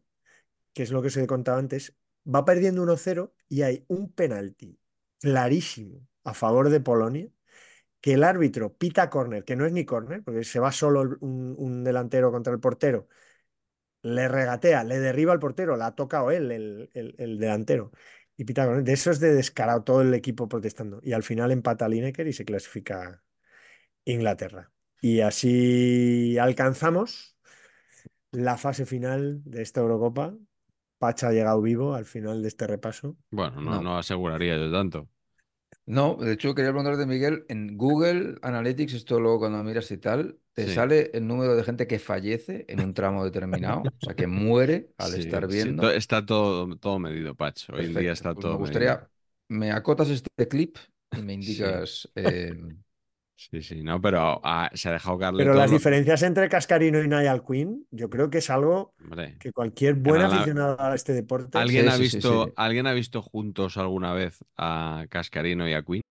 que 0.72 0.82
es 0.82 0.90
lo 0.92 1.02
que 1.02 1.08
os 1.08 1.16
he 1.18 1.26
contado 1.26 1.58
antes. 1.58 1.94
Va 2.26 2.44
perdiendo 2.46 2.82
1-0 2.82 3.34
y 3.48 3.62
hay 3.62 3.84
un 3.88 4.12
penalti 4.12 4.78
clarísimo 5.20 6.06
a 6.24 6.34
favor 6.34 6.70
de 6.70 6.80
Polonia 6.80 7.28
que 8.00 8.14
el 8.14 8.24
árbitro 8.24 8.74
pita 8.76 9.10
córner, 9.10 9.44
que 9.44 9.56
no 9.56 9.66
es 9.66 9.72
ni 9.72 9.84
córner, 9.84 10.22
porque 10.24 10.44
se 10.44 10.60
va 10.60 10.72
solo 10.72 11.18
un, 11.20 11.84
delantero 11.84 12.32
contra 12.32 12.52
el 12.54 12.60
portero, 12.60 13.08
le 14.02 14.28
regatea, 14.28 14.84
le 14.84 14.98
derriba 15.00 15.32
al 15.32 15.40
portero, 15.40 15.76
la 15.76 15.86
ha 15.88 15.94
tocado 15.96 16.30
él, 16.30 16.52
el, 16.52 16.90
el- 16.94 17.14
el 17.18 17.38
delantero, 17.38 17.92
y 18.36 18.44
pita 18.44 18.66
córner. 18.66 18.84
De 18.84 18.92
eso 18.94 19.10
es 19.10 19.20
de 19.20 19.34
descarado 19.34 19.84
todo 19.84 20.02
el 20.02 20.14
equipo 20.14 20.48
protestando. 20.48 21.00
Y 21.02 21.12
al 21.12 21.22
final 21.24 21.52
empata 21.52 21.88
Lineker 21.88 22.26
y 22.28 22.32
se 22.34 22.44
clasifica 22.46 23.22
Inglaterra. 24.04 24.72
Y 25.00 25.20
así 25.20 26.38
alcanzamos 26.38 27.36
la 28.32 28.56
fase 28.58 28.86
final 28.86 29.42
de 29.44 29.62
esta 29.62 29.80
Eurocopa. 29.80 30.36
Pacha 30.98 31.28
ha 31.28 31.32
llegado 31.32 31.62
vivo 31.62 31.94
al 31.94 32.06
final 32.06 32.42
de 32.42 32.48
este 32.48 32.66
repaso. 32.66 33.16
Bueno, 33.30 33.60
no, 33.60 33.78
No. 33.78 33.82
no 33.82 33.98
aseguraría 33.98 34.56
yo 34.56 34.70
tanto. 34.72 35.08
No, 35.86 36.16
de 36.16 36.32
hecho 36.34 36.54
quería 36.54 36.70
preguntarte, 36.70 37.04
Miguel, 37.06 37.44
en 37.48 37.76
Google 37.76 38.36
Analytics, 38.42 38.94
esto 38.94 39.18
luego 39.18 39.40
cuando 39.40 39.62
miras 39.64 39.90
y 39.90 39.98
tal, 39.98 40.38
te 40.52 40.66
Sí. 40.66 40.68
sale 40.68 41.10
el 41.14 41.26
número 41.26 41.56
de 41.56 41.64
gente 41.64 41.86
que 41.88 41.98
fallece 41.98 42.64
en 42.68 42.80
un 42.80 42.94
tramo 42.94 43.24
determinado, 43.24 43.80
o 43.98 44.00
sea, 44.00 44.14
que 44.14 44.26
muere 44.28 44.92
al 44.98 45.14
Sí, 45.14 45.14
estar 45.14 45.48
sí, 45.48 45.74
viendo. 45.74 45.90
to- 45.90 45.90
está 45.90 46.24
todo, 46.24 46.76
todo 46.76 46.98
medido, 46.98 47.34
Patch. 47.34 47.70
Hoy 47.70 47.86
en 47.86 47.96
día 47.96 48.12
está 48.12 48.34
Pues 48.34 48.46
todo 48.46 48.56
me 48.56 48.56
medido. 48.58 48.96
gustaría, 48.96 49.10
me 49.48 49.72
acotas 49.72 50.08
este 50.10 50.48
clip 50.48 50.76
y 51.10 51.22
me 51.22 51.34
indicas. 51.34 52.10
eh, 52.14 52.54
Sí, 53.50 53.62
sí, 53.62 53.82
no, 53.82 53.98
pero 54.02 54.38
ah, 54.44 54.70
se 54.74 54.90
ha 54.90 54.92
dejado 54.92 55.18
caerle 55.18 55.44
Pero 55.44 55.54
las 55.54 55.70
lo- 55.70 55.78
diferencias 55.78 56.22
entre 56.22 56.46
Cascarino 56.50 57.02
y 57.02 57.08
Niall 57.08 57.42
Quinn, 57.42 57.86
yo 57.90 58.10
creo 58.10 58.28
que 58.28 58.36
es 58.38 58.50
algo 58.50 58.92
Hombre, 59.02 59.38
que 59.40 59.50
cualquier 59.50 59.94
buen 59.94 60.20
la- 60.20 60.28
aficionado 60.28 60.78
a 60.78 60.94
este 60.94 61.14
deporte. 61.14 61.56
¿alguien, 61.56 61.86
Sí, 61.86 61.90
ha 61.90 61.96
visto, 61.96 62.44
sí. 62.44 62.52
¿Alguien 62.56 62.86
ha 62.86 62.92
visto 62.92 63.22
juntos 63.22 63.78
alguna 63.78 64.12
vez 64.12 64.44
a 64.58 65.06
Cascarino 65.08 65.66
y 65.66 65.72
a 65.72 65.82
Queen? 65.82 66.02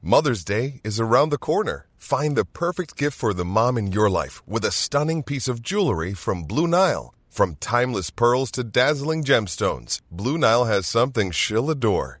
Mother's 0.00 0.44
Day 0.44 0.80
is 0.84 0.98
around 1.00 1.30
the 1.30 1.38
corner. 1.38 1.86
Find 1.96 2.36
the 2.36 2.44
perfect 2.44 2.96
gift 2.96 3.16
for 3.16 3.32
the 3.34 3.44
mom 3.44 3.76
in 3.78 3.92
your 3.92 4.08
life 4.10 4.42
with 4.46 4.64
a 4.64 4.70
stunning 4.72 5.22
piece 5.22 5.48
of 5.48 5.62
jewelry 5.62 6.12
from 6.14 6.42
Blue 6.44 6.66
Nile. 6.66 7.14
From 7.28 7.56
timeless 7.60 8.10
pearls 8.10 8.50
to 8.52 8.64
dazzling 8.64 9.22
gemstones, 9.22 10.00
Blue 10.10 10.38
Nile 10.38 10.64
has 10.64 10.86
something 10.86 11.30
she'll 11.30 11.70
adore. 11.70 12.20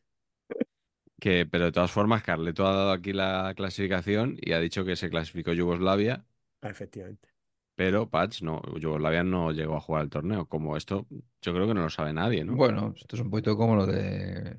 Que, 1.21 1.45
pero 1.51 1.65
de 1.65 1.71
todas 1.71 1.91
formas, 1.91 2.23
Carleto 2.23 2.65
ha 2.67 2.73
dado 2.75 2.91
aquí 2.91 3.13
la 3.13 3.53
clasificación 3.55 4.37
y 4.41 4.53
ha 4.53 4.59
dicho 4.59 4.83
que 4.85 4.95
se 4.95 5.09
clasificó 5.09 5.53
Yugoslavia, 5.53 6.25
Efectivamente. 6.61 7.29
pero 7.75 8.09
Patch 8.09 8.41
no, 8.43 8.61
Yugoslavia 8.79 9.23
no 9.23 9.51
llegó 9.51 9.75
a 9.75 9.81
jugar 9.81 10.03
el 10.03 10.09
torneo. 10.09 10.45
Como 10.47 10.77
esto, 10.77 11.07
yo 11.41 11.53
creo 11.53 11.67
que 11.67 11.73
no 11.73 11.83
lo 11.83 11.89
sabe 11.89 12.13
nadie, 12.13 12.43
¿no? 12.43 12.55
Bueno, 12.55 12.93
esto 12.95 13.15
es 13.15 13.21
un 13.21 13.29
poquito 13.29 13.57
como 13.57 13.75
lo 13.75 13.85
de 13.85 14.57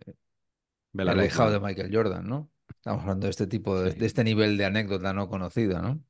el 1.07 1.07
de. 1.53 1.61
Michael 1.61 1.91
Jordan, 1.95 2.27
¿no? 2.29 2.51
Estamos 2.69 3.03
hablando 3.03 3.27
de 3.27 3.31
este 3.31 3.47
tipo 3.47 3.81
de, 3.81 3.93
Sí. 3.93 3.99
de 3.99 4.07
este 4.07 4.25
nivel 4.25 4.57
de 4.59 4.65
anécdota 4.65 5.13
no 5.13 5.29
conocida, 5.29 5.81
¿no? 5.83 6.03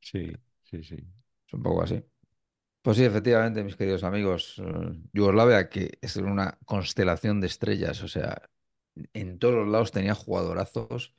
Sí, 0.00 0.32
sí, 0.62 0.82
sí. 0.82 0.96
Es 1.46 1.52
un 1.54 1.62
poco 1.62 1.82
así. 1.82 2.02
Pues 2.82 2.96
sí, 2.98 3.04
efectivamente, 3.04 3.64
mis 3.64 3.76
queridos 3.76 4.04
amigos, 4.04 4.56
eh, 4.58 4.64
Yugoslavia, 5.12 5.68
que 5.70 5.98
es 6.02 6.16
una 6.16 6.58
constelación 6.66 7.40
de 7.40 7.46
estrellas, 7.46 8.02
o 8.02 8.08
sea, 8.08 8.42
en 9.14 9.38
todos 9.38 9.54
los 9.54 9.68
lados 9.68 9.92
tenía 9.92 10.14
jugadorazos 10.14 11.14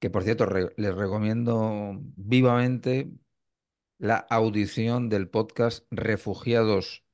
Que 0.00 0.10
por 0.10 0.24
cierto, 0.24 0.46
re- 0.46 0.74
les 0.76 0.94
recomiendo 0.94 1.92
vivamente 2.16 3.10
la 3.98 4.16
audición 4.18 5.08
del 5.08 5.28
podcast 5.28 5.86
Refugiados 5.90 7.04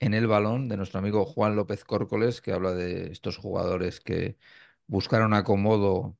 en 0.00 0.14
el 0.14 0.26
Balón 0.28 0.68
de 0.68 0.76
nuestro 0.76 1.00
amigo 1.00 1.24
Juan 1.26 1.56
López 1.56 1.84
Córcoles, 1.84 2.40
que 2.42 2.52
habla 2.52 2.72
de 2.74 3.12
estos 3.12 3.36
jugadores 3.38 4.00
que 4.00 4.38
buscaron 4.86 5.34
acomodo 5.34 6.18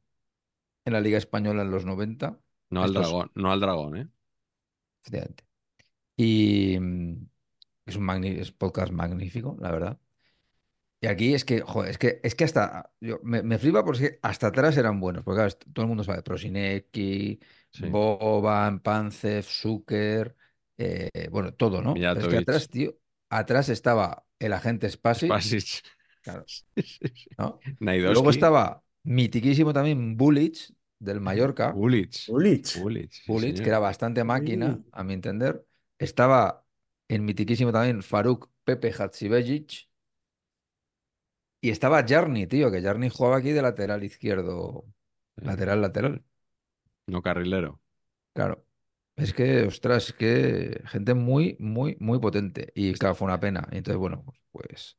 en 0.84 0.92
la 0.94 1.00
Liga 1.00 1.18
Española 1.18 1.62
en 1.62 1.70
los 1.70 1.84
90. 1.86 2.40
No 2.70 2.82
al 2.84 2.94
dragón, 2.94 3.30
no 3.34 3.52
al 3.52 3.60
dragón, 3.60 3.96
¿eh? 3.96 4.08
efectivamente. 5.02 5.44
Y 6.16 6.78
mm, 6.80 7.26
es 7.86 7.96
un 7.96 8.24
es 8.24 8.52
podcast 8.52 8.92
magnífico, 8.92 9.56
la 9.60 9.72
verdad. 9.72 10.00
Y 11.04 11.06
aquí 11.06 11.34
es 11.34 11.44
que, 11.44 11.60
joder, 11.60 11.90
es 11.90 11.98
que, 11.98 12.18
es 12.22 12.34
que 12.34 12.44
hasta, 12.44 12.90
yo, 12.98 13.20
me, 13.22 13.42
me 13.42 13.58
flipa 13.58 13.84
porque 13.84 14.18
hasta 14.22 14.46
atrás 14.46 14.74
eran 14.78 15.00
buenos, 15.00 15.22
porque 15.22 15.36
claro, 15.36 15.54
todo 15.74 15.82
el 15.82 15.88
mundo 15.88 16.02
sabe, 16.02 16.22
Prosinecki, 16.22 17.38
Sí. 17.70 17.86
Boban, 17.86 18.80
Pancev, 18.80 19.44
Zucker, 19.44 20.34
eh, 20.78 21.28
bueno, 21.30 21.52
todo, 21.52 21.82
¿no? 21.82 21.92
Pero 21.92 22.20
es 22.20 22.28
que 22.28 22.36
atrás, 22.38 22.70
tío, 22.70 22.96
atrás 23.28 23.68
estaba 23.68 24.24
el 24.38 24.54
agente 24.54 24.88
Spasic, 24.88 25.28
Spasic. 25.28 25.82
claro, 26.22 26.44
Sí, 26.76 26.82
sí, 26.82 27.08
sí. 27.14 27.30
¿no? 27.36 27.58
Luego 27.80 28.30
estaba 28.30 28.82
mitiquísimo 29.02 29.74
también 29.74 30.16
Bulic, 30.16 30.56
del 30.98 31.20
Mallorca, 31.20 31.72
sí, 31.72 32.32
Bulic, 32.32 32.66
señor. 32.66 33.62
que 33.62 33.68
era 33.68 33.78
bastante 33.78 34.24
máquina, 34.24 34.80
a 34.90 35.04
mi 35.04 35.12
entender. 35.12 35.66
Estaba 35.98 36.64
en 37.08 37.24
mitiquísimo 37.26 37.72
también 37.72 38.02
Faruk 38.02 38.48
Pepe 38.64 38.90
Hatzibecic. 38.96 39.88
Y 41.64 41.70
estaba 41.70 42.04
Jarni, 42.06 42.46
tío, 42.46 42.70
que 42.70 42.82
Jarni 42.82 43.08
jugaba 43.10 43.36
aquí 43.38 43.50
de 43.52 43.62
lateral 43.62 44.04
izquierdo, 44.04 44.84
Sí. 45.36 45.44
lateral, 45.46 45.80
lateral. 45.82 46.24
No 47.06 47.22
carrilero. 47.22 47.80
Claro. 48.32 48.66
Es 49.16 49.32
que, 49.32 49.62
ostras, 49.66 50.08
es 50.08 50.12
que 50.14 50.80
gente 50.86 51.14
muy, 51.14 51.56
muy, 51.60 51.96
muy 52.00 52.18
potente. 52.18 52.72
Y 52.74 52.92
claro, 52.94 53.14
fue 53.14 53.26
una 53.26 53.38
pena. 53.40 53.68
Y 53.70 53.78
entonces, 53.78 53.98
bueno, 53.98 54.24
pues 54.50 54.98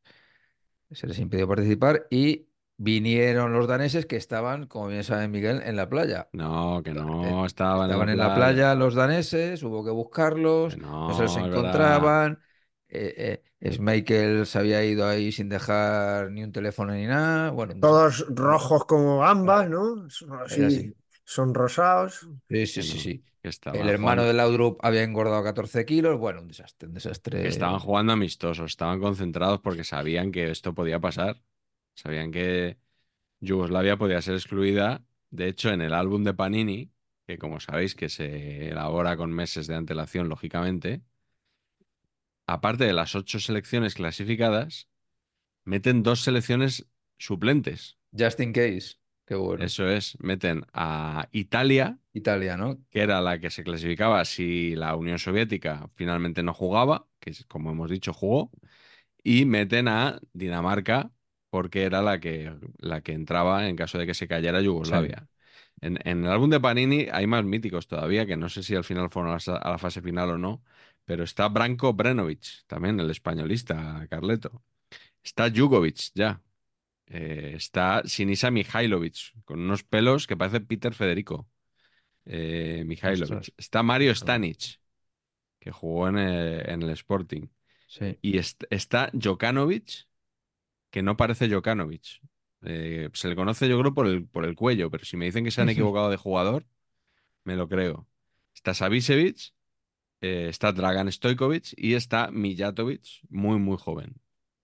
se 0.91 1.07
les 1.07 1.19
impidió 1.19 1.47
participar 1.47 2.07
y 2.09 2.47
vinieron 2.77 3.53
los 3.53 3.67
daneses 3.67 4.05
que 4.05 4.15
estaban, 4.17 4.67
como 4.67 4.87
bien 4.87 5.03
sabe 5.03 5.27
Miguel, 5.27 5.61
en 5.65 5.75
la 5.75 5.89
playa. 5.89 6.29
No, 6.33 6.81
que 6.83 6.91
Eh, 6.91 6.93
no 6.93 7.45
estaban, 7.45 7.89
Estaban 7.89 8.09
en 8.09 8.17
la 8.17 8.29
la 8.29 8.35
playa 8.35 8.75
los 8.75 8.95
daneses, 8.95 9.63
hubo 9.63 9.83
que 9.83 9.91
buscarlos, 9.91 10.75
Que 10.75 10.81
no 10.81 11.13
se 11.13 11.23
los 11.23 11.35
verdad. 11.35 12.37
Eh, 12.87 13.41
eh, 13.61 13.71
Schmeichel 13.71 14.45
se 14.45 14.59
había 14.59 14.83
ido 14.85 15.07
ahí 15.07 15.31
sin 15.31 15.49
dejar 15.49 16.31
ni 16.31 16.43
un 16.43 16.51
teléfono 16.51 16.93
ni 16.93 17.05
nada. 17.07 17.49
Bueno, 17.51 17.73
Todos 17.79 18.25
rojos 18.29 18.85
como 18.85 19.19
gambas, 19.19 19.69
¿no? 19.69 20.09
Son 20.09 20.39
Es 20.45 20.59
así. 20.59 20.63
así, 20.63 20.95
son 21.23 21.53
rosados. 21.53 22.27
Sí, 22.49 22.67
sí, 22.67 22.83
sí, 22.83 22.99
sí. 22.99 23.23
El 23.71 23.89
hermano 23.89 24.21
jugando, 24.21 24.23
de 24.23 24.33
Laudrup 24.33 24.79
había 24.83 25.03
engordado 25.03 25.43
14 25.43 25.85
kilos. 25.85 26.17
Bueno, 26.19 26.41
un 26.41 26.47
desastre, 26.47 26.87
un 26.87 26.93
desastre. 26.93 27.47
estaban 27.47 27.79
jugando 27.79 28.13
amistosos, 28.13 28.71
estaban 28.71 28.99
concentrados 28.99 29.59
porque 29.61 29.83
sabían 29.83 30.31
que 30.31 30.51
esto 30.51 30.73
podía 30.73 30.99
pasar. 30.99 31.41
Sabían 31.95 32.31
que 32.31 32.77
Yugoslavia 33.39 33.97
podía 33.97 34.21
ser 34.21 34.35
excluida. 34.35 35.05
De 35.31 35.47
hecho, 35.47 35.71
en 35.71 35.81
el 35.81 35.93
álbum 35.93 36.23
de 36.23 36.33
Panini, 36.33 36.91
que 37.27 37.37
como 37.37 37.59
sabéis 37.59 37.95
que 37.95 38.09
se 38.09 38.69
elabora 38.69 39.17
con 39.17 39.31
meses 39.31 39.67
de 39.67 39.75
antelación, 39.75 40.29
lógicamente, 40.29 41.03
aparte 42.47 42.85
de 42.85 42.93
las 42.93 43.15
ocho 43.15 43.39
selecciones 43.39 43.95
clasificadas, 43.95 44.89
meten 45.63 46.03
dos 46.03 46.21
selecciones 46.21 46.87
suplentes. 47.17 47.97
Just 48.17 48.39
in 48.39 48.53
case. 48.53 48.95
Qué 49.25 49.35
bueno. 49.35 49.65
Eso 49.65 49.89
es, 49.89 50.17
meten 50.19 50.65
a 50.73 51.27
Italia, 51.31 51.97
Italia, 52.13 52.57
¿no? 52.57 52.77
que 52.91 53.01
era 53.01 53.21
la 53.21 53.39
que 53.39 53.49
se 53.49 53.63
clasificaba 53.63 54.23
si 54.23 54.75
la 54.75 54.95
Unión 54.95 55.17
Soviética 55.17 55.89
finalmente 55.95 56.43
no 56.43 56.53
jugaba, 56.53 57.07
que 57.19 57.33
como 57.47 57.71
hemos 57.71 57.89
dicho 57.89 58.13
jugó, 58.13 58.51
y 59.23 59.45
meten 59.45 59.87
a 59.87 60.19
Dinamarca 60.33 61.11
porque 61.49 61.83
era 61.83 62.03
la 62.03 62.19
que, 62.19 62.53
la 62.77 63.01
que 63.01 63.13
entraba 63.13 63.67
en 63.67 63.75
caso 63.75 63.97
de 63.97 64.05
que 64.05 64.13
se 64.13 64.27
cayera 64.27 64.61
Yugoslavia. 64.61 65.27
En, 65.81 65.99
en 66.07 66.23
el 66.23 66.31
álbum 66.31 66.49
de 66.51 66.59
Panini 66.59 67.07
hay 67.11 67.25
más 67.25 67.43
míticos 67.43 67.87
todavía, 67.87 68.25
que 68.27 68.37
no 68.37 68.49
sé 68.49 68.61
si 68.61 68.75
al 68.75 68.83
final 68.83 69.09
fueron 69.09 69.33
a 69.33 69.37
la, 69.43 69.57
a 69.57 69.71
la 69.71 69.77
fase 69.79 70.01
final 70.01 70.29
o 70.29 70.37
no, 70.37 70.63
pero 71.05 71.23
está 71.23 71.47
Branko 71.47 71.93
Brenovic, 71.93 72.65
también 72.67 72.99
el 72.99 73.09
españolista, 73.09 74.05
Carleto. 74.09 74.63
Está 75.23 75.49
Jugovic, 75.49 76.11
ya. 76.13 76.41
Eh, 77.07 77.53
está 77.55 78.01
Sinisa 78.05 78.51
Mihailovic, 78.51 79.33
con 79.43 79.59
unos 79.59 79.83
pelos 79.83 80.27
que 80.27 80.37
parece 80.37 80.61
Peter 80.61 80.93
Federico. 80.93 81.47
Eh, 82.25 82.83
Mihailovic. 82.85 83.23
Ostras. 83.23 83.53
Está 83.57 83.83
Mario. 83.83 84.13
Stanic, 84.15 84.79
que 85.59 85.71
jugó 85.71 86.07
en 86.07 86.17
el, 86.17 86.69
en 86.69 86.81
el 86.81 86.89
Sporting. 86.91 87.47
Sí. 87.87 88.17
Y 88.21 88.37
est- 88.37 88.63
está 88.69 89.11
Jokanovic, 89.13 90.07
que 90.89 91.01
no 91.03 91.17
parece 91.17 91.49
Jokanovic. 91.49 92.21
Eh, 92.63 93.09
se 93.13 93.27
le 93.29 93.35
conoce, 93.35 93.69
yo 93.69 93.79
creo, 93.79 93.93
por 93.93 94.07
el, 94.07 94.27
por 94.27 94.45
el 94.45 94.55
cuello, 94.55 94.89
pero 94.89 95.05
si 95.05 95.17
me 95.17 95.25
dicen 95.25 95.43
que 95.43 95.51
se 95.51 95.61
han 95.61 95.69
equivocado 95.69 96.09
de 96.09 96.17
jugador, 96.17 96.65
me 97.43 97.55
lo 97.55 97.67
creo. 97.69 98.07
Está 98.55 98.73
Savicevic, 98.73 99.54
eh, 100.21 100.47
está 100.49 100.71
Dragan 100.71 101.11
Stojkovic 101.11 101.73
y 101.77 101.93
está 101.95 102.31
Mijatovic, 102.31 103.03
muy, 103.29 103.59
muy 103.59 103.77
joven. 103.77 104.15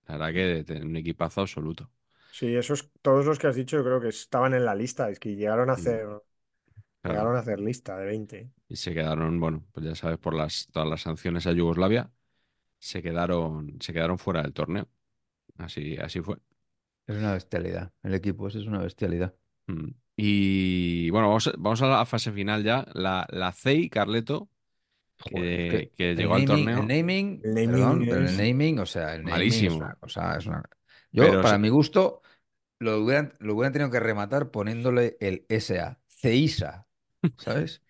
La 0.08 0.18
verdad 0.18 0.34
que 0.34 0.64
de- 0.74 0.82
un 0.86 0.96
equipazo 0.98 1.42
absoluto. 1.42 1.90
Sí, 2.30 2.56
esos, 2.56 2.90
todos 3.02 3.26
los 3.26 3.38
que 3.40 3.48
has 3.48 3.56
dicho, 3.56 3.78
yo 3.78 3.84
creo 3.84 4.02
que 4.02 4.08
estaban 4.10 4.54
en 4.54 4.66
la 4.66 4.74
lista. 4.76 5.10
Es 5.10 5.20
que 5.20 5.36
llegaron 5.36 5.70
a 5.70 5.74
Mm, 5.76 5.76
hacer, 5.76 6.08
Claro. 7.02 7.26
llegaron 7.26 7.36
a 7.36 7.40
hacer 7.40 7.60
lista 7.60 7.96
de 7.98 8.06
20. 8.08 8.52
Y 8.68 8.76
se 8.78 8.94
quedaron, 8.94 9.40
bueno, 9.40 9.66
pues 9.74 9.86
ya 9.86 9.96
sabes, 9.96 10.18
por 10.18 10.34
las, 10.34 10.68
todas 10.72 10.88
las 10.88 11.02
sanciones 11.02 11.46
a 11.48 11.52
Yugoslavia, 11.52 12.12
se 12.80 13.02
quedaron, 13.04 13.78
se 13.82 13.94
quedaron 13.94 14.20
fuera 14.20 14.44
del 14.44 14.54
torneo. 14.54 14.90
Así, 15.58 15.98
así 15.98 16.22
fue. 16.22 16.38
Es 17.06 17.16
una 17.16 17.34
bestialidad. 17.34 17.94
El 18.02 18.16
equipo 18.16 18.48
ese 18.48 18.58
es 18.60 18.66
una 18.66 18.82
bestialidad. 18.82 19.36
Mm. 19.68 19.90
Y 20.16 21.10
bueno, 21.10 21.28
vamos, 21.30 21.48
a- 21.48 21.54
vamos 21.58 21.82
a 21.82 21.88
la 21.88 22.06
fase 22.06 22.32
final 22.32 22.64
ya. 22.64 22.86
La, 22.94 23.26
la 23.32 23.52
CEI, 23.54 23.90
Carleto, 23.90 24.50
Joder, 25.30 25.62
es 25.62 25.72
que, 25.72 25.90
que 25.90 25.92
que 25.96 26.12
el 26.12 26.18
llegó 26.18 26.36
al 26.36 26.46
naming, 26.46 26.66
torneo 26.66 26.82
el 26.82 26.88
naming, 26.88 27.42
El 27.44 27.54
naming 27.54 27.72
perdón, 27.72 28.06
pero 28.10 28.22
el 28.28 28.38
naming, 28.38 28.80
o 28.80 28.86
sea, 28.86 29.16
el 29.16 29.24
naming 29.24 29.34
es 29.48 29.62
Malísimo. 29.62 29.76
una 29.78 29.96
cosa, 29.96 30.38
es 30.38 30.46
una... 30.48 30.64
Yo, 31.12 31.24
Pero 31.24 31.42
para 31.42 31.58
mi 31.58 31.70
gusto, 31.70 32.22
lo 32.80 33.00
hubieran, 33.04 33.34
lo 33.40 33.56
hubieran 33.56 33.74
tenido 33.74 33.92
que 33.92 34.00
rematar 34.00 34.50
poniéndole 34.52 35.18
el 35.20 35.46
SA, 35.50 36.00
CEISA, 36.08 36.88
¿sabes? 37.38 37.82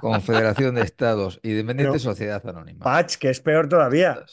Confederación 0.00 0.74
de 0.74 0.82
Estados 0.82 1.40
Independiente 1.42 1.92
Pero- 1.92 1.98
Sociedad 2.00 2.46
Anónima. 2.48 2.84
Patch, 2.84 3.16
que 3.16 3.30
es 3.30 3.40
peor 3.40 3.68
todavía, 3.68 4.24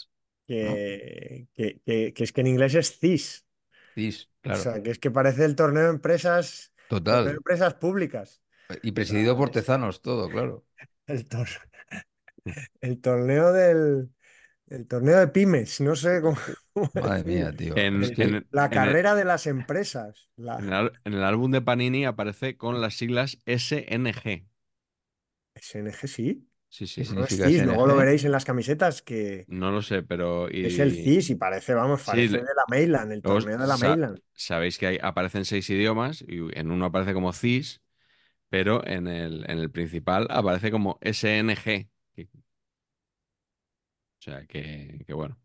que, 0.48 1.48
que, 1.54 1.80
que- 1.86 2.14
que 2.14 2.24
es 2.24 2.32
que 2.34 2.42
en 2.42 2.48
inglés 2.48 2.76
es 2.76 2.98
CIS. 3.00 3.46
CIS, 3.94 4.26
O 4.26 4.42
claro, 4.42 4.60
sea, 4.62 4.84
que 4.84 4.92
es 4.92 5.00
que 5.00 5.12
parece 5.12 5.46
el 5.46 5.56
torneo 5.56 5.84
de 5.84 5.90
empresas, 5.90 6.74
torneo 6.90 7.14
de 7.16 7.22
total. 7.24 7.36
empresas 7.38 7.74
públicas. 7.76 8.42
Y 8.84 8.92
presidido 8.92 9.38
por 9.38 9.50
es- 9.50 9.54
Tezanos, 9.54 10.02
todo, 10.02 10.30
claro. 10.30 10.66
El, 11.08 11.28
tor- 11.30 11.48
el 12.82 13.02
torneo 13.02 13.52
del 13.54 14.10
el 14.70 14.88
torneo 14.88 15.20
de 15.20 15.28
pymes, 15.30 15.82
no 15.82 15.96
sé 15.96 16.22
cómo, 16.22 16.38
Madre 16.94 17.24
mía, 17.24 17.56
tío. 17.56 17.78
En- 17.78 18.04
en 18.20 18.48
La 18.52 18.70
en 18.70 18.86
el- 18.86 19.00
carrera 19.00 19.16
de 19.16 19.26
las 19.26 19.48
empresas. 19.48 20.30
La 20.38 20.58
en 20.58 20.74
el, 20.74 20.92
en 21.06 21.14
el 21.14 21.24
álbum 21.24 21.50
de 21.52 21.62
Panini 21.62 22.04
aparece 22.06 22.58
con 22.58 22.82
las 22.82 22.96
siglas 22.96 23.38
SNG. 23.46 24.46
SNG 25.56 26.08
sí. 26.08 26.48
Sí, 26.70 26.88
sí. 26.88 27.02
¿Qué 27.02 27.06
No 27.06 27.26
es 27.26 27.36
significa 27.36 27.42
CIS, 27.42 27.64
luego 27.64 27.88
lo 27.88 27.96
veréis 27.96 28.24
en 28.26 28.32
las 28.32 28.46
camisetas 28.46 29.02
que 29.02 29.48
No 29.48 29.72
lo 29.72 29.82
sé, 29.82 30.02
pero. 30.04 30.50
y- 30.50 30.56
es 30.62 30.80
el 30.80 30.94
CIS 30.94 31.32
y 31.32 31.36
parece, 31.36 31.74
vamos, 31.74 32.04
parece 32.04 32.38
de 32.40 32.44
la 32.44 32.64
Mailand, 32.70 33.12
el 33.14 33.24
torneo 33.26 33.58
de 33.60 33.68
la 33.68 33.78
sa- 33.78 33.78
Mailand. 33.78 34.20
Sabéis 34.34 34.78
que 34.78 34.88
hay, 34.88 35.00
aparecen 35.02 35.46
seis 35.46 35.70
idiomas 35.70 36.22
y 36.28 36.40
en 36.60 36.72
uno 36.72 36.86
aparece 36.86 37.14
como 37.14 37.32
CIS, 37.34 37.82
pero 38.50 38.86
en 38.88 39.08
el, 39.08 39.46
en 39.50 39.60
el 39.60 39.72
principal 39.72 40.28
aparece 40.30 40.72
como 40.72 41.00
SNG. 41.02 41.90
Sea, 44.26 44.46
que, 44.48 45.04
que 45.08 45.14
bueno. 45.14 45.38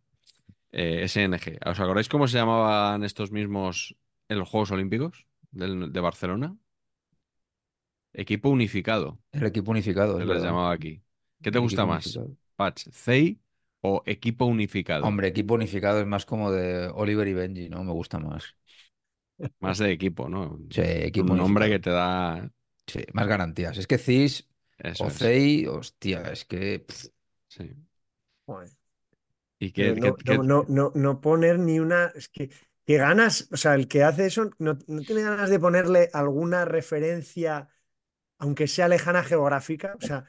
Eh, 0.73 1.05
SNG. 1.05 1.59
¿Os 1.67 1.81
acordáis 1.81 2.09
cómo 2.09 2.29
se 2.29 2.39
llamaban 2.39 3.05
estos 3.05 3.33
mismos 3.33 3.97
en 4.29 4.39
los 4.41 4.49
Juegos 4.49 4.73
Olímpicos 4.73 5.27
del- 5.53 5.93
de 5.93 6.01
Barcelona? 6.01 6.57
Equipo 8.13 8.49
unificado, 8.51 9.19
El 9.33 9.47
equipo 9.47 9.71
unificado, 9.73 10.19
se 10.19 10.25
es 10.25 10.27
les 10.27 10.43
llamaba 10.43 10.73
aquí. 10.73 11.03
¿Qué 11.43 11.51
te 11.53 11.59
El 11.61 11.61
gusta 11.61 11.87
más? 11.87 12.23
unificado. 12.23 12.37
¿Patch, 12.57 12.89
CEI 12.93 13.41
o 13.83 14.03
equipo 14.07 14.47
unificado? 14.47 15.09
Hombre, 15.09 15.29
equipo 15.29 15.55
unificado 15.55 16.01
es 16.01 16.07
más 16.07 16.25
como 16.27 16.51
de 16.53 16.89
Oliver 16.95 17.27
y 17.29 17.35
Benji, 17.35 17.69
¿no? 17.69 17.83
Me 17.85 17.93
gusta 17.93 18.19
más. 18.19 18.55
Más 19.61 19.79
de 19.79 19.93
equipo, 19.93 20.29
¿no? 20.29 20.59
Sí, 20.71 20.81
equipo 20.83 21.33
Un 21.33 21.37
nombre 21.37 21.69
que 21.69 21.79
te 21.79 21.91
da. 21.91 22.51
Sí, 22.87 23.05
más 23.13 23.27
garantías. 23.29 23.79
Es 23.79 23.87
que 23.87 23.99
CIS 23.99 24.49
Eso 24.79 25.07
o 25.07 25.11
es. 25.11 25.19
CEI, 25.19 25.67
hostia, 25.67 26.23
es 26.33 26.45
que... 26.45 26.85
Sí. 27.49 27.75
Joder. 28.51 28.71
¿Y 29.61 29.73
qué, 29.73 29.93
no, 29.95 30.17
no, 30.25 30.43
no, 30.43 30.65
no, 30.69 30.93
no 30.95 31.21
poner 31.21 31.59
ni 31.59 31.79
una. 31.79 32.07
Es 32.15 32.29
que, 32.29 32.51
que 32.87 32.97
ganas, 32.97 33.49
o 33.53 33.57
sea, 33.57 33.75
el 33.75 33.89
que 33.89 34.03
hace 34.03 34.27
eso 34.27 34.51
no, 34.59 34.77
no 34.89 35.03
tiene 35.03 35.23
ganas 35.23 35.51
de 35.51 35.61
ponerle 35.61 36.11
alguna 36.13 36.65
referencia 36.65 37.69
aunque 38.39 38.67
sea 38.67 38.89
lejana 38.89 39.23
geográfica, 39.23 39.95
o 39.99 40.01
sea, 40.01 40.25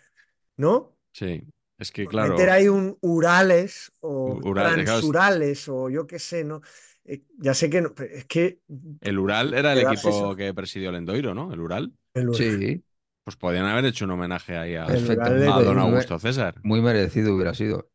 ¿no? 0.58 0.98
Sí, 1.14 1.42
es 1.78 1.92
que 1.92 2.06
claro, 2.06 2.34
Meter 2.34 2.50
ahí 2.50 2.68
un 2.68 2.98
Urales 3.02 3.92
o 4.02 4.36
Urales, 4.36 4.54
claro, 4.54 4.84
Transurales 4.84 5.70
o 5.70 5.90
yo 5.90 6.06
qué 6.06 6.20
sé, 6.20 6.44
¿no? 6.44 6.62
Eh, 7.06 7.24
ya 7.40 7.54
sé 7.54 7.70
que 7.70 7.82
no, 7.82 7.96
pero 7.96 8.14
es 8.14 8.26
que 8.26 8.60
el 9.02 9.18
Ural 9.18 9.54
era 9.54 9.74
el 9.74 9.80
equipo 9.80 10.10
eso. 10.10 10.36
que 10.36 10.54
presidió 10.54 10.90
el 10.90 10.98
Endoiro, 10.98 11.34
¿no? 11.34 11.54
El 11.54 11.62
Ural. 11.62 11.94
el 12.14 12.30
Ural- 12.30 12.60
Sí, 12.60 12.84
Pues 13.24 13.36
podían 13.36 13.66
haber 13.66 13.86
hecho 13.86 14.06
un 14.06 14.12
homenaje 14.12 14.58
ahí 14.58 14.76
a, 14.76 14.86
a 14.86 14.88
don 14.90 15.78
muy 15.78 15.84
Augusto 15.90 16.20
César. 16.20 16.56
Muy 16.64 16.82
merecido 16.82 17.36
hubiera 17.36 17.54
sido. 17.54 17.91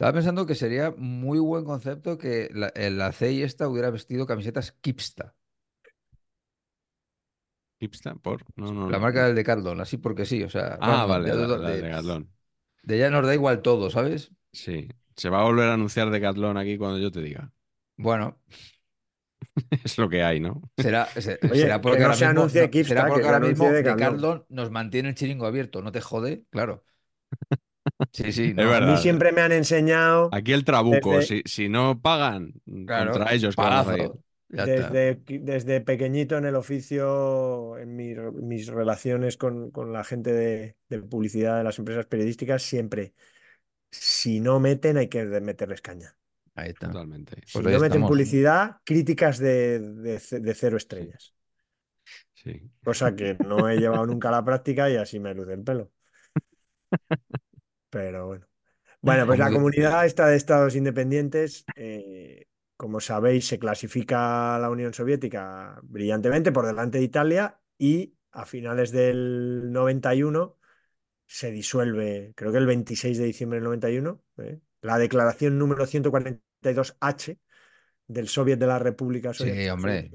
Estaba 0.00 0.14
pensando 0.14 0.46
que 0.46 0.54
sería 0.54 0.94
muy 0.96 1.38
buen 1.40 1.62
concepto 1.66 2.16
que 2.16 2.48
la, 2.54 2.68
el- 2.68 2.96
la 2.96 3.12
CEI 3.12 3.42
esta 3.42 3.68
hubiera 3.68 3.90
vestido 3.90 4.26
camisetas 4.26 4.72
Kipsta, 4.72 5.34
Hipsta, 7.80 8.14
por. 8.14 8.44
No, 8.56 8.72
no, 8.72 8.88
la 8.88 8.96
no. 8.96 9.02
marca 9.02 9.26
del 9.26 9.34
Decathlon, 9.34 9.78
así 9.80 9.98
porque 9.98 10.24
sí, 10.24 10.42
o 10.42 10.48
sea, 10.48 10.78
Ah, 10.80 11.04
vale, 11.06 11.28
la, 11.28 11.36
de- 11.36 11.58
la 11.58 11.70
de, 11.70 11.76
de 11.76 11.82
Decathlon. 11.82 12.30
de 12.82 12.98
ya 12.98 13.10
nos 13.10 13.26
da 13.26 13.34
igual 13.34 13.62
todo, 13.62 13.90
¿sabes? 13.90 14.32
Sí. 14.52 14.88
Se 15.16 15.28
va 15.28 15.40
a 15.40 15.44
volver 15.44 15.68
a 15.68 15.74
anunciar 15.74 16.10
Decathlon 16.10 16.56
aquí 16.56 16.78
cuando 16.78 16.98
yo 16.98 17.10
te 17.10 17.20
diga. 17.20 17.52
Bueno, 17.96 18.40
Es 19.84 19.98
lo 19.98 20.08
que 20.08 20.22
hay, 20.22 20.40
¿no? 20.40 20.62
será, 20.76 21.06
se- 21.16 21.38
Oye, 21.50 21.60
será 21.62 21.74
que 21.76 21.82
porque 21.82 21.98
no 21.98 22.04
ahora 22.06 22.16
se 22.16 22.26
mismo, 22.26 22.40
anuncie 22.40 22.62
no- 22.62 22.70
Kipsta, 22.70 22.88
será 22.88 23.06
porque 23.08 23.22
que 23.22 23.28
ahora 23.28 23.40
mismo. 23.40 23.64
Decathlon 23.70 24.46
nos 24.48 24.70
mantiene 24.70 25.08
el 25.10 25.14
chiringo 25.14 25.46
abierto, 25.46 25.82
¿no 25.82 25.92
te 25.92 26.00
jode? 26.00 26.44
Claro. 26.50 26.84
Sí, 28.12 28.32
sí, 28.32 28.48
Es 28.48 28.54
no. 28.54 28.62
A 28.62 28.66
verdad. 28.66 28.92
mí 28.92 28.96
siempre 28.98 29.32
me 29.32 29.40
han 29.42 29.52
enseñado 29.52 30.30
Aquí 30.32 30.52
el 30.52 30.64
trabuco, 30.64 31.16
Desde- 31.16 31.42
si, 31.42 31.42
si 31.44 31.68
no 31.68 32.00
pagan, 32.00 32.54
Claro, 32.86 33.12
contra 33.12 33.32
ellos 33.34 33.54
a 33.58 33.84
desde, 34.48 35.22
desde 35.28 35.80
pequeñito 35.80 36.36
en 36.36 36.44
el 36.44 36.56
oficio, 36.56 37.78
en 37.78 37.94
mi- 37.96 38.14
mis 38.42 38.66
relaciones 38.66 39.36
con, 39.36 39.70
con 39.70 39.92
la 39.92 40.02
gente 40.04 40.32
de, 40.32 40.76
de 40.88 41.02
publicidad 41.02 41.58
de 41.58 41.64
las 41.64 41.78
empresas 41.78 42.06
periodísticas, 42.06 42.62
siempre, 42.62 43.14
si 43.90 44.40
no 44.40 44.60
meten, 44.60 44.96
hay 44.98 45.08
que 45.08 45.24
meterles 45.24 45.82
caña. 45.82 46.16
Ahí 46.54 46.70
está. 46.70 46.88
Totalmente. 46.88 47.40
Si 47.46 47.52
Pues 47.52 47.66
ahí 47.66 47.72
no 47.74 47.80
meten 47.80 47.86
estamos. 47.98 48.10
publicidad, 48.10 48.76
críticas 48.84 49.38
de, 49.38 49.80
de 49.80 50.54
cero 50.54 50.76
estrellas. 50.76 51.34
Sí. 52.34 52.70
Cosa 52.84 53.14
que 53.16 53.34
no 53.46 53.68
he 53.70 53.78
llevado 53.78 54.04
nunca 54.06 54.28
a 54.28 54.32
la 54.32 54.44
práctica 54.44 54.90
y 54.90 54.96
así 54.96 55.18
me 55.20 55.34
luce 55.34 55.54
el 55.54 55.62
pelo. 55.64 55.90
Pero 57.90 58.26
bueno. 58.26 58.46
Bueno, 59.02 59.26
pues 59.26 59.38
la 59.38 59.50
comunidad 59.50 60.06
esta 60.06 60.26
de 60.28 60.36
estados 60.36 60.76
independientes, 60.76 61.64
eh, 61.76 62.46
como 62.76 63.00
sabéis, 63.00 63.46
se 63.48 63.58
clasifica 63.58 64.56
a 64.56 64.58
la 64.58 64.70
Unión 64.70 64.94
Soviética 64.94 65.80
brillantemente 65.82 66.52
por 66.52 66.66
delante 66.66 66.98
de 66.98 67.04
Italia 67.04 67.60
y 67.78 68.14
a 68.32 68.44
finales 68.46 68.92
del 68.92 69.72
91 69.72 70.58
se 71.26 71.50
disuelve, 71.52 72.32
creo 72.36 72.52
que 72.52 72.58
el 72.58 72.66
26 72.66 73.18
de 73.18 73.24
diciembre 73.24 73.58
del 73.58 73.64
91, 73.64 74.22
¿eh? 74.38 74.60
la 74.82 74.98
declaración 74.98 75.58
número 75.58 75.86
142H 75.86 77.38
del 78.08 78.28
Soviet 78.28 78.58
de 78.58 78.66
la 78.66 78.78
República 78.78 79.32
Sí, 79.32 79.44
Soviética. 79.44 79.72
hombre. 79.74 80.10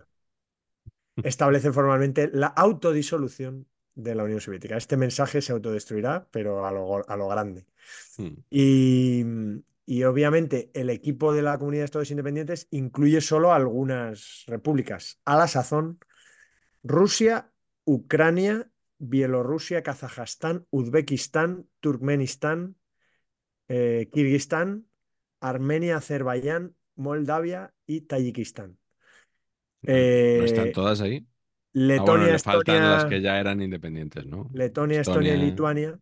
Establece 1.24 1.72
formalmente 1.74 2.30
la 2.32 2.48
autodisolución 2.48 3.68
de 3.96 4.14
la 4.14 4.24
Unión 4.24 4.42
Soviética. 4.42 4.78
Este 4.78 4.98
mensaje 4.98 5.42
se 5.42 5.54
autodestruirá, 5.54 6.28
pero 6.32 6.66
a 6.66 6.72
lo, 6.72 7.10
a 7.10 7.16
lo 7.18 7.28
grande. 7.28 7.66
Mm. 8.18 8.34
Y, 8.50 9.24
y 9.86 10.04
obviamente 10.04 10.70
el 10.74 10.90
equipo 10.90 11.34
de 11.34 11.42
la 11.42 11.58
Comunidad 11.58 11.82
de 11.82 11.86
Estados 11.86 12.12
Independientes 12.12 12.68
incluye 12.72 13.22
solo 13.22 13.54
algunas 13.54 14.44
repúblicas. 14.48 15.20
A 15.26 15.38
la 15.38 15.48
sazón, 15.48 16.00
Rusia, 16.84 17.52
Ucrania, 17.86 18.70
Bielorrusia, 18.98 19.84
Kazajstán, 19.84 20.66
Uzbekistán, 20.70 21.68
Turkmenistán, 21.80 22.76
eh, 23.68 24.10
Kirguistán, 24.12 24.88
Armenia, 25.40 25.98
Azerbaiyán, 25.98 26.76
Moldavia 26.96 27.74
y 27.86 28.02
Tayikistán. 28.02 28.78
¿No 29.82 29.94
están 30.44 30.68
Eh, 30.68 30.72
todas 30.74 31.02
ahí? 31.02 31.28
Ah, 31.96 32.04
Letonia, 32.04 32.06
bueno, 32.06 32.30
le 32.30 32.40
faltan 32.40 32.88
Estonia, 32.88 32.90
las 32.90 33.06
que 33.06 33.22
ya 33.22 33.40
eran 33.40 33.62
independientes, 33.62 34.26
¿no? 34.26 34.50
Letonia, 34.54 35.02
Estonia 35.02 35.36
y 35.36 35.38
Estonia, 35.38 35.38
Lituania 35.38 36.00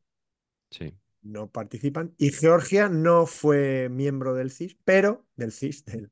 Sí. 0.70 0.94
no 1.22 1.50
participan. 1.52 2.14
Y 2.18 2.32
Georgia 2.32 2.90
no 2.90 3.26
fue 3.26 3.90
miembro 3.90 4.34
del 4.34 4.52
CIS, 4.52 4.78
pero 4.84 5.26
del 5.36 5.52
CIS, 5.52 5.86
del, 5.86 6.12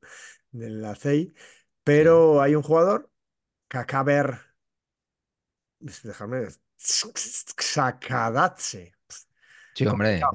de 0.51 0.69
la 0.69 0.95
CEI, 0.95 1.33
pero 1.83 2.41
hay 2.41 2.55
un 2.55 2.63
jugador, 2.63 3.11
Kakaber, 3.67 4.39
déjame, 5.79 6.47
Tsakadadze. 7.57 8.93
Sí, 9.75 9.85
hombre. 9.87 10.31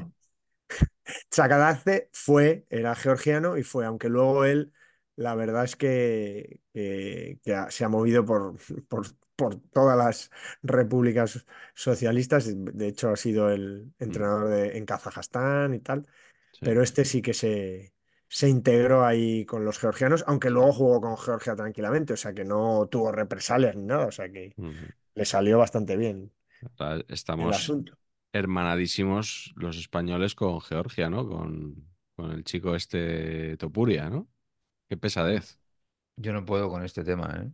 Tsakadadze 1.31 2.09
fue, 2.13 2.67
era 2.71 2.95
georgiano 2.95 3.57
y 3.57 3.63
fue, 3.63 3.87
aunque 3.87 4.09
luego 4.09 4.45
él, 4.45 4.73
la 5.17 5.35
verdad 5.35 5.65
es 5.65 5.77
que, 5.77 6.61
que- 6.73 7.39
se 7.71 7.85
ha 7.85 7.89
movido 7.89 8.25
por, 8.25 8.57
por, 8.89 9.07
por 9.37 9.57
todas 9.71 9.97
las 9.99 10.31
repúblicas 10.63 11.47
socialistas. 11.75 12.47
De 12.57 12.89
hecho, 12.89 13.11
ha 13.11 13.17
sido 13.17 13.51
el 13.51 13.93
entrenador 13.99 14.49
de, 14.49 14.77
en 14.79 14.87
Kazajstán 14.87 15.75
y 15.75 15.81
tal. 15.81 16.07
sí. 16.53 16.67
Pero 16.67 16.83
este 16.83 17.05
sí 17.05 17.23
que 17.23 17.35
se, 17.35 17.95
se 18.29 18.49
integró 18.49 19.05
ahí 19.07 19.47
con 19.47 19.65
los 19.65 19.79
georgianos, 19.79 20.25
aunque 20.27 20.51
luego 20.51 20.73
jugó 20.73 21.01
con 21.01 21.17
Georgia 21.19 21.57
tranquilamente, 21.57 22.15
o 22.15 22.17
sea 22.17 22.35
que 22.35 22.45
no 22.45 22.89
tuvo 22.91 23.13
represalias 23.13 23.77
ni 23.77 23.85
nada, 23.85 24.07
o 24.07 24.13
sea 24.13 24.31
que 24.31 24.57
le 25.15 25.25
salió 25.27 25.59
bastante 25.59 25.97
bien 25.97 26.33
Estamos 27.09 27.55
asunto. 27.55 27.93
hermanadísimos 28.33 29.53
los 29.57 29.77
españoles 29.79 30.35
con 30.35 30.61
Georgia, 30.61 31.09
¿no? 31.11 31.29
Con, 31.29 31.89
con 32.17 32.33
el 32.33 32.45
chico 32.45 32.75
este 32.75 33.57
Topuria, 33.57 34.11
¿no? 34.11 34.29
Qué 34.89 34.97
pesadez. 34.97 35.59
Yo 36.17 36.33
no 36.33 36.45
puedo 36.45 36.71
con 36.71 36.85
este 36.85 37.05
tema, 37.05 37.43
¿eh? 37.43 37.51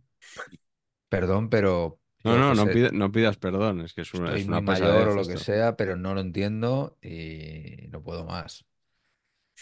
Perdón, 1.09 1.49
pero 1.49 1.99
No, 2.23 2.37
no, 2.37 2.53
no, 2.55 2.65
pide- 2.67 2.91
no 2.91 3.11
pidas 3.11 3.37
perdón, 3.37 3.81
es 3.81 3.93
que 3.93 4.01
es 4.01 4.13
una, 4.13 4.35
es 4.35 4.45
muy 4.45 4.49
una 4.49 4.61
mayor 4.61 5.09
o 5.09 5.15
lo 5.15 5.27
que 5.27 5.37
sea, 5.37 5.75
pero 5.75 5.95
no 5.95 6.13
lo 6.13 6.21
entiendo 6.21 6.97
y 7.01 7.87
no 7.89 8.01
puedo 8.01 8.25
más. 8.25 8.65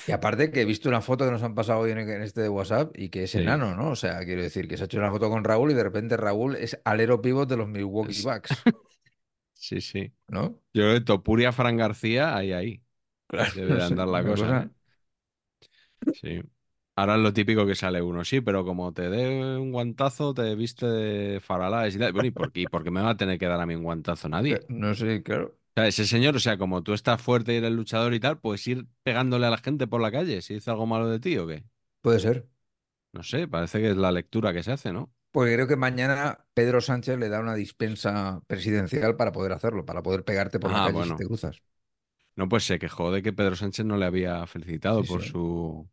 Y 0.07 0.11
aparte 0.13 0.51
que 0.51 0.61
he 0.61 0.65
visto 0.65 0.88
una 0.89 1.01
foto 1.01 1.26
que 1.26 1.32
nos 1.32 1.43
han 1.43 1.53
pasado 1.53 1.80
hoy 1.80 1.91
en, 1.91 1.97
este 2.22 2.41
de 2.41 2.49
WhatsApp 2.49 2.91
y 2.97 3.09
que 3.09 3.24
es 3.24 3.32
Sí. 3.32 3.39
enano, 3.39 3.76
¿no? 3.76 3.89
O 3.91 3.95
sea, 3.95 4.24
quiero 4.26 4.41
decir 4.41 4.67
que 4.67 4.78
se 4.78 4.84
ha 4.84 4.86
hecho 4.86 4.97
una 4.99 5.11
foto 5.11 5.30
con 5.30 5.43
Raúl 5.43 5.72
y 5.72 5.74
de 5.74 5.84
repente 5.84 6.17
Raúl 6.17 6.55
es 6.55 6.80
alero 6.86 7.22
pivot 7.22 7.49
de 7.49 7.57
los 7.57 7.67
Milwaukee 7.67 8.22
Bucks, 8.24 8.49
Sí, 9.53 9.80
sí. 9.82 10.11
¿no? 10.28 10.59
Yo 10.74 10.84
creo 10.84 10.93
que 10.95 11.01
Topuria, 11.01 11.51
Fran 11.51 11.78
García, 11.78 12.36
ahí, 12.36 12.51
ahí. 12.53 12.84
Claro, 13.28 13.51
Debe 13.55 13.67
de 13.76 13.80
sé, 13.80 13.84
andar 13.84 14.07
la 14.07 14.24
cosa- 14.24 14.63
¿eh? 14.63 14.69
Sí. 16.13 16.41
Ahora 17.02 17.16
es 17.16 17.22
lo 17.22 17.34
típico 17.34 17.66
que 17.66 17.74
sale 17.76 18.02
uno, 18.02 18.24
sí, 18.24 18.41
pero 18.41 18.64
como 18.66 18.93
te 18.93 19.10
dé 19.10 19.58
un 19.58 19.72
guantazo, 19.72 20.34
te 20.34 20.54
viste 20.56 20.86
de 20.86 21.39
faralaes 21.41 21.95
y 21.95 21.99
tal. 21.99 22.14
Bueno, 22.14 22.28
¿y 22.28 22.32
por 22.32 22.52
qué, 22.52 22.62
¿Y 22.62 22.68
por 22.68 22.84
qué 22.84 22.91
me 22.91 23.02
va 23.02 23.12
a 23.12 23.18
tener 23.18 23.39
que 23.39 23.47
dar 23.47 23.60
a 23.60 23.66
mí 23.66 23.76
un 23.76 23.84
guantazo 23.84 24.30
nadie? 24.30 24.56
Eh, 24.56 24.66
No 24.70 24.93
sé, 24.95 25.22
claro. 25.24 25.58
O 25.76 25.80
sea, 25.82 25.88
ese 25.88 26.06
señor, 26.06 26.36
o 26.36 26.39
sea, 26.39 26.58
como 26.58 26.82
tú 26.84 26.93
estás 26.93 27.22
fuerte 27.22 27.54
y 27.54 27.58
eres 27.58 27.72
luchador 27.72 28.14
y 28.14 28.20
tal, 28.20 28.39
puedes 28.39 28.66
ir 28.68 28.88
pegándole 29.04 29.45
a 29.47 29.49
la 29.49 29.58
gente 29.58 29.88
por 29.88 30.02
la 30.02 30.12
calle 30.12 30.41
si 30.41 30.56
dice 30.56 30.70
algo 30.72 30.86
malo 30.86 31.08
de 31.10 31.20
ti 31.20 31.38
o 31.38 31.47
qué. 31.47 31.64
Puede 32.02 32.20
ser. 32.20 32.47
No 33.14 33.24
sé, 33.24 33.47
parece 33.47 33.80
que 33.80 33.91
es 33.91 33.95
la 33.97 34.12
lectura 34.12 34.52
que 34.54 34.64
se 34.64 34.72
hace, 34.74 34.91
¿no? 34.93 35.14
Porque 35.32 35.54
creo 35.56 35.68
que 35.68 35.76
mañana 35.78 36.45
Pedro 36.54 36.82
Sánchez 36.82 37.18
le 37.18 37.30
da 37.30 37.39
una 37.39 37.56
dispensa 37.56 38.41
presidencial 38.47 39.16
para 39.16 39.32
poder 39.32 39.54
hacerlo, 39.54 39.86
para 39.86 40.04
poder 40.04 40.24
pegarte 40.26 40.60
por 40.60 40.72
la 40.72 40.82
Ah, 40.82 40.88
calle 40.88 41.04
bueno. 41.04 41.16
si 41.16 41.16
te 41.16 41.26
cruzas. 41.26 41.62
No, 42.36 42.47
pues 42.49 42.64
se 42.66 42.80
quejó 42.80 43.12
de 43.12 43.22
que 43.22 43.34
Pedro 43.34 43.56
Sánchez 43.56 43.86
no 43.86 43.97
le 43.97 44.06
había 44.06 44.45
felicitado 44.47 45.06
Sí, 45.06 45.08
por 45.08 45.24
sí. 45.24 45.24
su. 45.24 45.89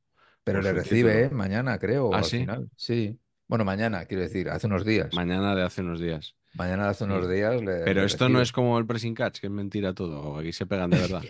Pero 0.52 0.62
le 0.62 0.72
recibe. 0.72 1.24
¿eh? 1.24 1.30
Mañana, 1.30 1.78
creo, 1.78 2.12
¿Ah, 2.14 2.18
al 2.18 2.24
sí? 2.24 2.38
final. 2.40 2.70
Sí. 2.76 3.18
Bueno, 3.46 3.64
mañana, 3.64 4.04
quiero 4.06 4.22
decir, 4.22 4.48
hace 4.50 4.66
unos 4.66 4.84
días. 4.84 5.14
Mañana 5.14 5.54
de 5.54 5.62
hace 5.62 5.80
unos 5.82 6.00
días. 6.00 6.36
Mañana 6.54 6.84
de 6.84 6.90
hace 6.90 7.04
Sí. 7.04 7.10
unos 7.10 7.28
días 7.28 7.62
le. 7.62 7.84
Pero 7.84 8.00
le 8.00 8.06
esto 8.06 8.28
no 8.28 8.40
es 8.40 8.52
como 8.52 8.78
el 8.78 8.86
pressing 8.86 9.14
catch, 9.14 9.40
que 9.40 9.46
es 9.46 9.52
mentira 9.52 9.94
todo. 9.94 10.36
Aquí 10.38 10.52
se 10.52 10.66
pegan 10.66 10.90
de 10.90 10.98
verdad. 11.00 11.22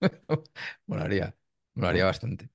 Molaría. 0.86 1.34
Molaría 1.74 2.04
bastante. 2.04 2.48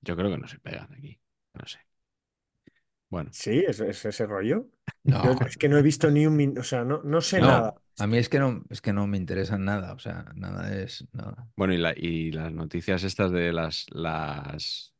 Yo 0.00 0.16
creo 0.16 0.30
que 0.30 0.38
no 0.38 0.48
se 0.48 0.58
pegan 0.58 0.92
aquí. 0.92 1.20
No 1.54 1.66
sé. 1.66 1.78
Bueno, 3.08 3.30
Sí, 3.32 3.62
es, 3.66 3.80
es 3.80 4.04
ese 4.04 4.26
rollo. 4.26 4.68
No, 5.04 5.22
Yo 5.24 5.46
es 5.46 5.56
que 5.56 5.68
no 5.68 5.78
he 5.78 5.82
visto 5.82 6.10
ni 6.10 6.26
un 6.26 6.36
min- 6.36 6.58
o 6.58 6.62
sea, 6.62 6.84
no, 6.84 7.00
no 7.02 7.20
sé 7.20 7.40
no, 7.40 7.46
nada. 7.48 7.74
A 7.98 8.06
mí 8.06 8.18
es 8.18 8.28
que 8.28 8.38
no, 8.38 8.62
es 8.70 8.80
que 8.80 8.92
no 8.92 9.06
me 9.06 9.16
interesa 9.16 9.58
nada. 9.58 9.92
O 9.94 9.98
sea, 9.98 10.24
nada 10.34 10.72
es 10.74 11.06
nada. 11.12 11.48
bueno, 11.56 11.74
y, 11.74 11.78
la- 11.78 11.94
y 11.96 12.30
las 12.32 12.52
noticias 12.52 13.02
estas 13.04 13.30
de 13.32 13.52
las, 13.52 13.86
las. 13.90 14.94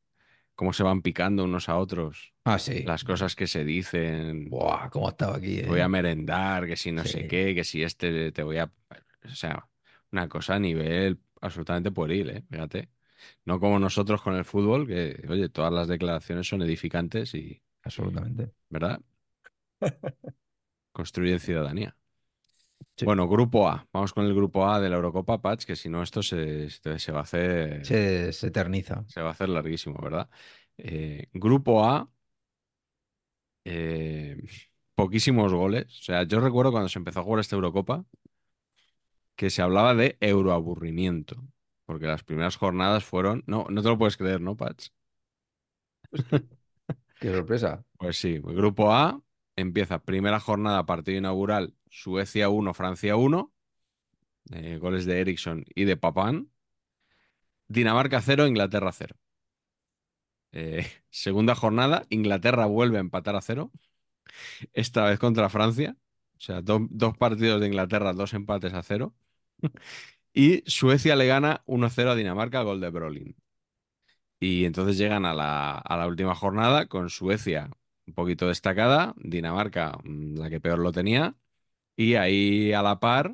cómo 0.55 0.73
se 0.73 0.83
van 0.83 1.03
picando 1.03 1.45
unos 1.45 1.69
a 1.69 1.77
otros. 1.79 2.35
Ah, 2.45 2.59
sí. 2.59 2.83
Las 2.85 3.05
cosas 3.05 3.37
que 3.37 3.47
se 3.47 3.65
dicen. 3.65 4.51
Buah, 4.51 4.91
cómo 4.91 5.09
estaba 5.09 5.37
aquí, 5.37 5.63
voy 5.63 5.81
a 5.81 5.85
¿eh? 5.85 5.89
merendar, 5.89 6.67
que 6.67 6.77
si 6.77 6.93
no 6.93 7.05
sé 7.05 7.27
qué, 7.27 7.55
que 7.55 7.65
si 7.65 7.83
este 7.83 8.33
te 8.33 8.43
voy 8.43 8.59
a. 8.59 8.71
O 9.25 9.29
sea, 9.29 9.69
una 10.11 10.29
cosa 10.29 10.57
a 10.57 10.59
nivel 10.59 11.21
absolutamente 11.41 11.91
pueril, 11.93 12.31
¿eh? 12.31 12.45
Fíjate. 12.51 12.91
No 13.45 13.61
como 13.61 13.79
nosotros 13.79 14.21
con 14.21 14.35
el 14.35 14.45
fútbol, 14.45 14.87
que, 14.87 15.25
oye, 15.29 15.49
todas 15.49 15.73
las 15.73 15.87
declaraciones 15.89 16.49
son 16.49 16.63
edificantes 16.63 17.35
y, 17.35 17.63
Absolutamente. 17.85 18.53
¿verdad? 18.69 19.01
Construyen 20.93 21.39
ciudadanía. 21.41 21.97
Sí. 22.97 23.07
Bueno, 23.07 23.29
grupo 23.29 23.69
A. 23.69 23.87
Vamos 23.93 24.13
con 24.13 24.25
el 24.27 24.35
grupo 24.35 24.67
A 24.69 24.81
de 24.81 24.89
la 24.89 24.97
Eurocopa, 24.97 25.41
Patch, 25.43 25.65
que 25.65 25.75
si 25.77 25.89
no 25.89 26.03
esto 26.03 26.23
se, 26.23 26.71
se- 26.71 26.99
se 27.01 27.13
va 27.13 27.21
a 27.21 27.23
hacer, 27.23 27.85
Se, 27.85 28.33
se 28.33 28.47
eterniza. 28.49 29.05
se 29.09 29.21
va 29.23 29.29
a 29.29 29.33
hacer 29.33 29.49
larguísimo, 29.49 29.99
¿verdad? 30.01 30.31
Eh, 30.79 31.29
grupo 31.33 31.85
A, 31.85 32.09
eh, 33.65 34.37
poquísimos 34.95 35.53
goles. 35.53 35.87
O 36.01 36.03
sea, 36.03 36.23
yo 36.25 36.41
recuerdo 36.41 36.73
cuando 36.73 36.89
se 36.89 36.99
empezó 36.99 37.21
a 37.21 37.23
jugar 37.25 37.41
esta 37.41 37.57
Eurocopa 37.57 38.05
que 39.37 39.51
se 39.51 39.63
hablaba 39.63 39.95
de 39.95 40.17
euroaburrimiento, 40.21 41.37
porque 41.87 42.07
las 42.07 42.25
primeras 42.25 42.57
jornadas 42.57 43.05
fueron... 43.05 43.43
No, 43.47 43.67
no 43.71 43.83
te 43.83 43.89
lo 43.89 43.99
puedes 43.99 44.17
creer, 44.17 44.41
¿no, 44.41 44.57
Patch? 44.57 44.89
Qué 47.19 47.31
sorpresa. 47.33 47.85
Pues 47.99 48.17
sí, 48.19 48.35
el 48.35 48.43
grupo 48.43 48.93
A 48.93 49.21
empieza 49.57 50.05
primera 50.05 50.41
jornada, 50.41 50.87
partido 50.87 51.19
inaugural, 51.19 51.75
Suecia 51.91 52.49
1, 52.49 52.75
Francia 52.75 53.17
1, 53.17 53.53
eh, 54.53 54.79
goles 54.79 55.07
de 55.07 55.21
Eriksson 55.21 55.65
y 55.75 55.85
de 55.85 55.97
Papán. 55.97 56.51
Dinamarca 57.69 58.21
0, 58.21 58.47
Inglaterra 58.47 58.93
0. 58.93 59.17
Eh, 60.53 60.87
segunda 61.11 61.55
jornada, 61.55 62.05
Inglaterra 62.11 62.67
vuelve 62.67 62.99
a 62.99 63.01
empatar 63.01 63.37
a 63.37 63.41
0, 63.43 63.71
esta 64.73 65.05
vez 65.07 65.19
contra 65.19 65.49
Francia. 65.51 65.97
O 66.39 66.41
sea, 66.41 66.63
do- 66.63 66.87
dos 66.91 67.17
partidos 67.19 67.61
de 67.61 67.69
Inglaterra, 67.69 68.13
dos 68.13 68.35
empates 68.35 68.75
a 68.75 68.83
0. 68.83 69.15
Y 70.35 70.63
Suecia 70.71 71.17
le 71.17 71.27
gana 71.27 71.63
1-0 71.67 72.11
a 72.11 72.15
Dinamarca, 72.17 72.63
gol 72.63 72.81
de 72.81 72.91
Brolin. 72.91 73.37
Y 74.41 74.65
entonces 74.65 74.99
llegan 74.99 75.25
a 75.25 75.35
la, 75.35 75.73
a 75.79 75.97
la 75.97 76.07
última 76.09 76.35
jornada 76.35 76.87
con 76.87 77.11
Suecia 77.11 77.71
un 78.07 78.15
poquito 78.15 78.49
destacada, 78.49 79.15
Dinamarca 79.19 79.99
mm, 80.05 80.37
la 80.39 80.51
que 80.51 80.61
peor 80.61 80.79
lo 80.81 80.93
tenía, 80.93 81.37
y 81.97 82.15
ahí 82.17 82.73
a 82.73 82.83
la 82.83 83.01
par 83.01 83.33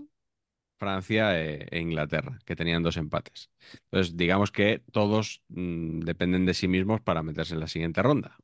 Francia 0.79 1.41
e, 1.45 1.67
e 1.71 1.81
Inglaterra, 1.81 2.39
que 2.47 2.57
tenían 2.57 2.83
dos 2.85 2.97
empates. 2.99 3.51
Entonces, 3.91 4.17
digamos 4.17 4.53
que 4.53 4.83
todos 4.93 5.43
mm, 5.49 6.01
dependen 6.01 6.47
de 6.47 6.55
sí 6.55 6.69
mismos 6.69 7.01
para 7.03 7.23
meterse 7.23 7.55
en 7.55 7.61
la 7.61 7.69
siguiente 7.69 8.03
ronda. 8.03 8.37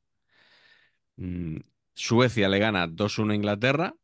Mm, 1.17 1.57
Suecia 1.93 2.49
le 2.49 2.59
gana 2.59 2.87
2-1 2.87 3.31
a 3.33 3.35
Inglaterra, 3.35 3.95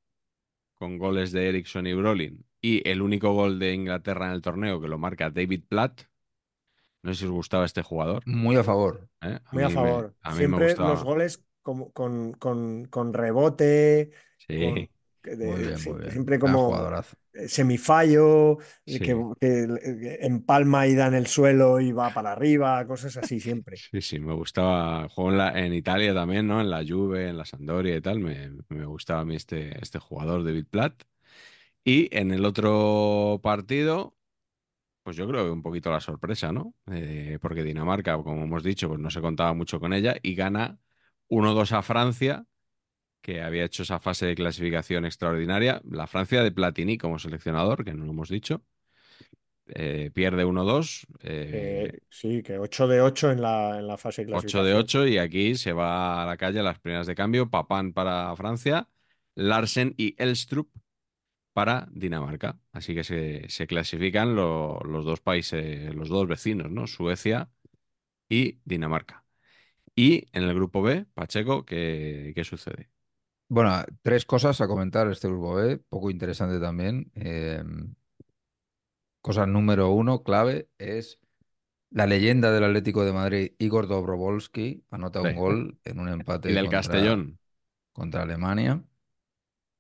con 0.76 0.98
goles 0.98 1.32
de 1.32 1.50
Eriksson 1.50 1.88
y 1.88 1.94
Brolin, 1.94 2.46
y 2.62 2.88
el 2.90 3.02
único 3.02 3.34
gol 3.34 3.60
de 3.60 3.74
Inglaterra 3.74 4.28
en 4.28 4.34
el 4.34 4.42
torneo 4.42 4.82
que 4.82 4.88
lo 4.88 4.98
marca 4.98 5.30
David 5.30 5.64
Platt. 5.68 6.04
No 7.04 7.14
sé 7.14 7.22
si 7.22 7.26
os 7.26 7.32
gustaba 7.32 7.66
este 7.66 7.82
jugador. 7.82 8.24
Muy 8.28 8.56
a 8.56 8.64
favor. 8.64 9.10
¿eh? 9.22 9.40
Muy 9.52 9.64
a 9.64 9.70
me- 9.70 9.74
favor. 9.76 10.16
a 10.22 10.30
mí 10.32 10.36
me 10.36 10.38
Siempre 10.38 10.76
los 10.76 11.04
goles 11.04 11.44
como- 11.62 11.92
con, 11.94 12.34
con- 12.34 12.86
con 12.86 13.14
rebote, 13.14 14.12
Sí, 14.38 14.56
con- 14.58 14.90
de- 15.24 15.38
Muy 15.40 15.62
bien, 15.62 15.78
sí, 15.78 15.90
muy 15.90 16.00
bien. 16.02 16.12
siempre 16.12 16.40
como 16.40 16.88
eh, 17.34 17.48
semifallo, 17.48 18.58
Sí. 18.86 19.00
que, 19.02 19.16
que, 19.40 19.64
eh, 19.82 20.18
empalma 20.22 20.88
y 20.88 20.96
da 20.96 21.08
en 21.08 21.14
el 21.16 21.28
suelo 21.28 21.80
y 21.80 21.92
va 21.92 22.14
para 22.14 22.32
arriba, 22.34 22.86
cosas 22.88 23.18
así 23.18 23.40
siempre. 23.40 23.84
sí, 23.92 24.02
sí, 24.02 24.20
me 24.20 24.34
gustaba. 24.34 25.08
Juego 25.10 25.32
en, 25.32 25.38
la- 25.38 25.60
en 25.60 25.74
Italia 25.74 26.14
también, 26.14 26.48
¿no? 26.48 26.62
En 26.62 26.70
la 26.70 26.84
Juve, 26.88 27.30
en 27.30 27.38
la 27.38 27.46
Sampdoria 27.46 27.96
y 27.96 28.02
tal. 28.02 28.20
Me, 28.20 28.52
me 28.70 28.86
gustaba 28.86 29.22
a 29.22 29.26
mí 29.26 29.36
este, 29.36 29.78
este 29.82 30.00
jugador, 30.00 30.44
David 30.44 30.66
Platt. 30.70 31.04
Y 31.84 32.16
en 32.18 32.32
el 32.32 32.46
otro 32.46 33.40
partido, 33.44 34.16
pues 35.04 35.18
yo 35.18 35.28
creo 35.28 35.46
que 35.46 35.52
un 35.52 35.64
poquito 35.64 35.92
la 35.92 36.02
sorpresa, 36.02 36.52
¿no? 36.52 36.76
Eh, 36.92 37.40
porque 37.42 37.64
Dinamarca, 37.64 38.18
como 38.24 38.44
hemos 38.44 38.64
dicho, 38.64 38.88
pues 38.90 39.00
no 39.02 39.10
se 39.12 39.22
contaba 39.22 39.54
mucho 39.54 39.80
con 39.80 39.94
ella 39.94 40.16
y 40.24 40.36
gana 40.36 40.80
1-2 41.38 41.72
a 41.74 41.82
Francia, 41.84 42.46
que 43.22 43.42
había 43.44 43.66
hecho 43.66 43.84
esa 43.84 44.00
fase 44.00 44.26
de 44.28 44.36
clasificación 44.36 45.06
extraordinaria. 45.06 45.82
La 45.90 46.08
Francia 46.08 46.44
de 46.44 46.52
Platini 46.54 46.98
como 47.00 47.20
seleccionador, 47.20 47.86
que 47.86 47.94
no 47.96 48.06
lo 48.06 48.12
hemos 48.14 48.30
dicho. 48.30 48.64
Eh, 49.68 50.12
pierde 50.14 50.44
1-2. 50.46 51.06
eh, 51.22 51.92
Eh, 51.94 52.00
sí, 52.10 52.42
que 52.44 52.58
8 52.58 52.88
de 52.88 53.02
8 53.02 53.32
en 53.32 53.42
la, 53.42 53.80
en 53.80 53.88
la 53.88 53.98
fase 53.98 54.22
de 54.22 54.28
8 54.30 54.64
de 54.64 54.74
clasificación. 54.74 54.76
8 54.76 55.08
y 55.08 55.18
aquí 55.18 55.56
se 55.56 55.74
va 55.74 56.24
a 56.24 56.26
la 56.26 56.38
calle 56.38 56.60
a 56.60 56.64
las 56.64 56.80
primeras 56.80 57.08
de 57.08 57.16
cambio. 57.16 57.50
Papán 57.50 57.94
para 57.94 58.36
Francia, 58.36 58.88
Larsen 59.36 59.94
y 59.98 60.16
Elstrup 60.22 60.70
para 61.54 61.88
Dinamarca. 61.92 62.60
Así 62.74 62.96
que 62.96 63.04
se, 63.04 63.50
se 63.50 63.68
clasifican 63.68 64.36
lo- 64.36 64.80
los 64.86 65.06
dos 65.06 65.22
países, 65.22 65.94
los 65.96 66.10
dos 66.10 66.28
vecinos, 66.28 66.72
¿no? 66.72 66.88
Suecia 66.88 67.50
y 68.30 68.60
Dinamarca. 68.66 69.21
Y 70.02 70.28
en 70.34 70.44
el 70.44 70.56
grupo 70.56 70.82
B, 70.82 71.06
Pacheco, 71.14 71.64
¿qué, 71.66 72.32
qué 72.36 72.44
sucede? 72.44 72.90
Bueno, 73.50 73.84
tres 74.02 74.26
cosas 74.26 74.62
a 74.62 74.68
comentar 74.68 75.08
este 75.10 75.28
grupo 75.28 75.56
B, 75.56 75.78
poco 75.78 76.10
interesante 76.10 76.60
también. 76.60 77.12
Eh, 77.16 77.62
cosa 79.22 79.46
número 79.46 79.90
uno, 79.92 80.24
clave, 80.24 80.70
es 80.78 81.20
la 81.92 82.08
leyenda 82.08 82.52
del 82.52 82.66
Atlético 82.66 83.06
de 83.06 83.14
Madrid, 83.14 83.54
Igor 83.60 83.88
Dobrovolsky, 83.88 84.86
anota 84.92 85.22
un 85.24 85.36
Sí. 85.36 85.36
gol 85.36 85.80
en 85.86 86.00
un 86.00 86.10
empate 86.10 86.50
Y 86.50 86.54
del 86.54 86.70
contra, 86.70 86.70
Castellón, 86.70 87.40
contra 87.94 88.24
Alemania, 88.24 88.84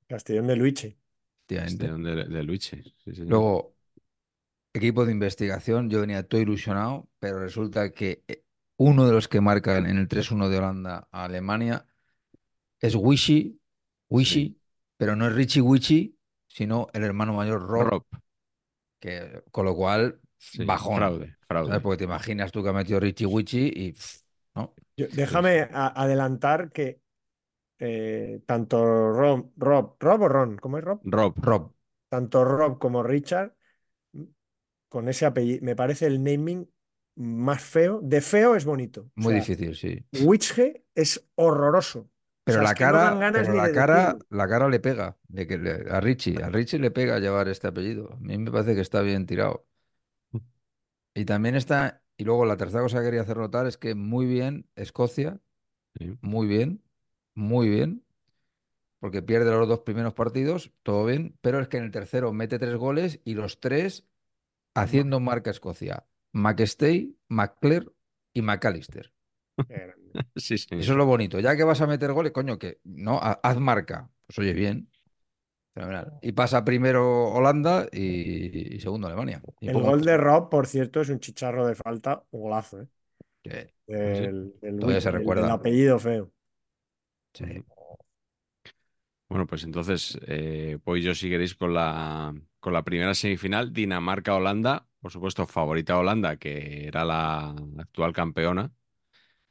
Castellón 0.07 0.45
de 0.47 0.55
Luigi. 0.57 0.97
efectivamente. 1.47 1.95
Castellón 1.95 2.03
de, 2.03 2.15
de. 2.25 2.59
Sí, 2.59 3.15
señor. 3.15 3.25
Luego, 3.27 3.75
equipo 4.73 5.05
de 5.05 5.11
investigación, 5.13 5.89
yo 5.89 6.01
venía 6.01 6.27
todo 6.27 6.41
ilusionado, 6.41 7.09
pero 7.19 7.39
resulta 7.39 7.91
que 7.93 8.23
eh, 8.27 8.43
uno 8.83 9.05
de 9.05 9.13
los 9.13 9.27
que 9.27 9.41
marcan 9.41 9.85
en 9.85 9.97
el 9.97 10.07
3-1 10.07 10.49
de 10.49 10.57
Holanda 10.57 11.07
a 11.11 11.25
Alemania 11.25 11.85
es 12.79 12.95
Wishy, 12.95 13.59
Wishy, 14.09 14.45
Sí. 14.47 14.59
pero 14.97 15.15
no 15.15 15.27
es 15.27 15.33
Richie 15.33 15.61
Wishy, 15.61 16.17
sino 16.47 16.87
el 16.93 17.03
hermano 17.03 17.33
mayor 17.33 17.61
Rob, 17.67 17.87
Rob, 17.89 18.05
que, 18.99 19.43
con 19.51 19.65
lo 19.65 19.75
cual, 19.75 20.19
sí, 20.37 20.65
bajón. 20.65 20.97
fraude, 20.97 21.25
¿sabes? 21.25 21.47
fraude. 21.47 21.79
Porque 21.81 21.97
te 21.97 22.03
imaginas 22.05 22.51
tú 22.51 22.63
que 22.63 22.69
ha 22.69 22.73
metido 22.73 22.99
Richie 22.99 23.25
Wishy 23.27 23.71
y, 23.75 23.91
pff, 23.93 24.21
¿no? 24.55 24.73
Yo- 24.97 25.07
déjame 25.13 25.61
a- 25.61 25.87
adelantar 26.03 26.71
que 26.71 26.99
eh, 27.79 28.41
tanto 28.45 28.77
Rob, 29.11 29.51
Rob, 29.57 29.95
Rob 29.99 30.21
o 30.21 30.27
Ron, 30.29 30.57
¿cómo 30.57 30.77
es 30.77 30.83
Rob? 30.83 31.01
Rob, 31.03 31.33
Rob, 31.37 31.71
Tanto 32.09 32.43
Rob 32.45 32.77
como 32.79 33.03
Richard, 33.03 33.55
con 34.89 35.07
ese 35.09 35.25
apellido, 35.25 35.63
me 35.63 35.75
parece 35.75 36.05
el 36.07 36.23
naming 36.23 36.69
más 37.15 37.63
feo. 37.63 37.99
De 38.03 38.21
feo 38.21 38.55
es 38.55 38.65
bonito. 38.65 39.01
O 39.03 39.09
muy 39.15 39.33
sea, 39.33 39.35
difícil, 39.35 39.75
sí. 39.75 40.05
Witche 40.11 40.85
es 40.95 41.25
horroroso. 41.35 42.09
Pero 42.43 42.59
sea, 42.59 42.63
la 42.63 42.73
es 42.73 42.73
que 42.73 42.87
no 42.87 42.97
cara, 42.97 43.27
pero 43.31 43.53
la 43.53 43.71
de 43.71 43.71
cara, 43.71 44.17
la 44.29 44.47
cara 44.47 44.67
le 44.69 44.79
pega 44.79 45.17
de 45.27 45.47
que 45.47 45.57
le- 45.57 45.89
a 45.91 45.99
Richie, 46.01 46.41
a 46.43 46.49
Richie 46.49 46.79
le 46.79 46.91
pega 46.91 47.19
llevar 47.19 47.47
este 47.47 47.67
apellido. 47.67 48.13
A 48.13 48.17
mí 48.17 48.37
me 48.37 48.51
parece 48.51 48.75
que 48.75 48.81
está 48.81 49.01
bien 49.01 49.25
tirado. 49.25 49.65
Y 51.13 51.25
también 51.25 51.55
está, 51.55 52.03
y 52.17 52.23
luego 52.23 52.45
la 52.45 52.57
tercera 52.57 52.83
cosa 52.83 52.99
que 52.99 53.05
quería 53.05 53.21
hacer 53.21 53.37
notar 53.37 53.67
es 53.67 53.77
que 53.77 53.95
muy 53.95 54.25
bien 54.25 54.69
Escocia, 54.75 55.39
sí. 55.99 56.17
muy 56.21 56.47
bien, 56.47 56.83
muy 57.35 57.69
bien, 57.69 58.05
porque 58.99 59.21
pierde 59.23 59.51
los 59.51 59.67
dos 59.69 59.81
primeros 59.81 60.13
partidos, 60.15 60.73
todo 60.83 61.05
bien, 61.05 61.37
pero 61.41 61.59
es 61.61 61.67
que 61.69 61.77
en 61.77 61.85
el 61.85 61.91
tercero 61.91 62.33
mete 62.33 62.59
tres 62.59 62.75
goles 62.77 63.21
y 63.25 63.35
los 63.35 63.59
tres 63.59 64.07
haciendo 64.75 65.19
marca 65.21 65.51
Escocia. 65.51 66.07
McStay, 66.33 67.15
McClure 67.29 67.87
y 68.33 68.41
McAllister. 68.41 69.13
Sí, 70.35 70.57
señor. 70.57 70.81
Eso 70.81 70.91
es 70.93 70.97
lo 70.97 71.05
bonito. 71.05 71.39
Ya 71.39 71.55
que 71.55 71.63
vas 71.63 71.81
a 71.81 71.87
meter 71.87 72.11
goles, 72.13 72.31
coño, 72.31 72.57
que 72.59 72.79
no, 72.83 73.17
ha- 73.21 73.39
haz 73.43 73.57
marca. 73.59 74.09
Pues 74.27 74.39
oye, 74.39 74.53
bien. 74.53 74.89
Fenomenal. 75.73 76.19
Y 76.21 76.33
pasa 76.33 76.65
primero 76.65 77.29
Holanda 77.29 77.87
y, 77.91 78.75
y 78.75 78.79
segundo 78.79 79.07
Alemania. 79.07 79.41
Y 79.61 79.69
El 79.71 79.81
gol 79.81 80.01
de 80.03 80.17
Rob, 80.17 80.49
por 80.49 80.67
cierto, 80.67 81.01
es 81.01 81.09
un 81.09 81.19
chicharro 81.19 81.65
de 81.65 81.73
falta, 81.75 82.23
un 82.31 82.41
golazo, 82.41 82.81
¿eh? 82.81 82.87
Sí, 84.13 84.27
del 84.29 84.53
Todavía 84.77 85.01
se 85.01 85.11
recuerda. 85.11 85.47
del 85.47 85.49
apellido 85.49 85.99
feo. 85.99 86.31
sí. 87.33 87.45
Bueno, 89.29 89.47
pues 89.47 89.63
entonces 89.63 90.17
eh, 90.27 90.77
voy 90.83 91.01
yo 91.01 91.15
si 91.15 91.29
queréis 91.29 91.55
con 91.55 91.73
la, 91.73 92.33
con 92.59 92.73
la 92.73 92.83
primera 92.83 93.13
semifinal, 93.15 93.71
Dinamarca-Holanda, 93.71 94.87
por 95.01 95.11
supuesto 95.11 95.47
favorita 95.47 95.97
Holanda, 95.97 96.37
que 96.37 96.87
era 96.87 97.05
la 97.05 97.55
actual 97.79 98.13
campeona 98.13 98.71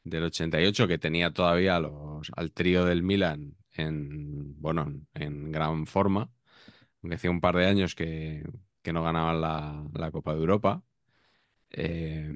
del 0.04 0.24
88, 0.24 0.88
que 0.88 0.98
tenía 0.98 1.32
todavía 1.32 1.80
los, 1.80 2.30
al 2.36 2.52
trío 2.52 2.84
del 2.84 3.02
Milan 3.02 3.56
en, 3.72 4.60
bueno, 4.60 4.92
en 5.14 5.52
gran 5.52 5.86
forma, 5.86 6.30
aunque 7.02 7.16
hacía 7.16 7.30
un 7.30 7.40
par 7.40 7.56
de 7.56 7.66
años 7.66 7.94
que, 7.94 8.44
que 8.82 8.92
no 8.92 9.02
ganaban 9.02 9.40
la, 9.40 9.84
la 9.94 10.10
Copa 10.10 10.34
de 10.34 10.40
Europa. 10.40 10.82
Eh, 11.70 12.32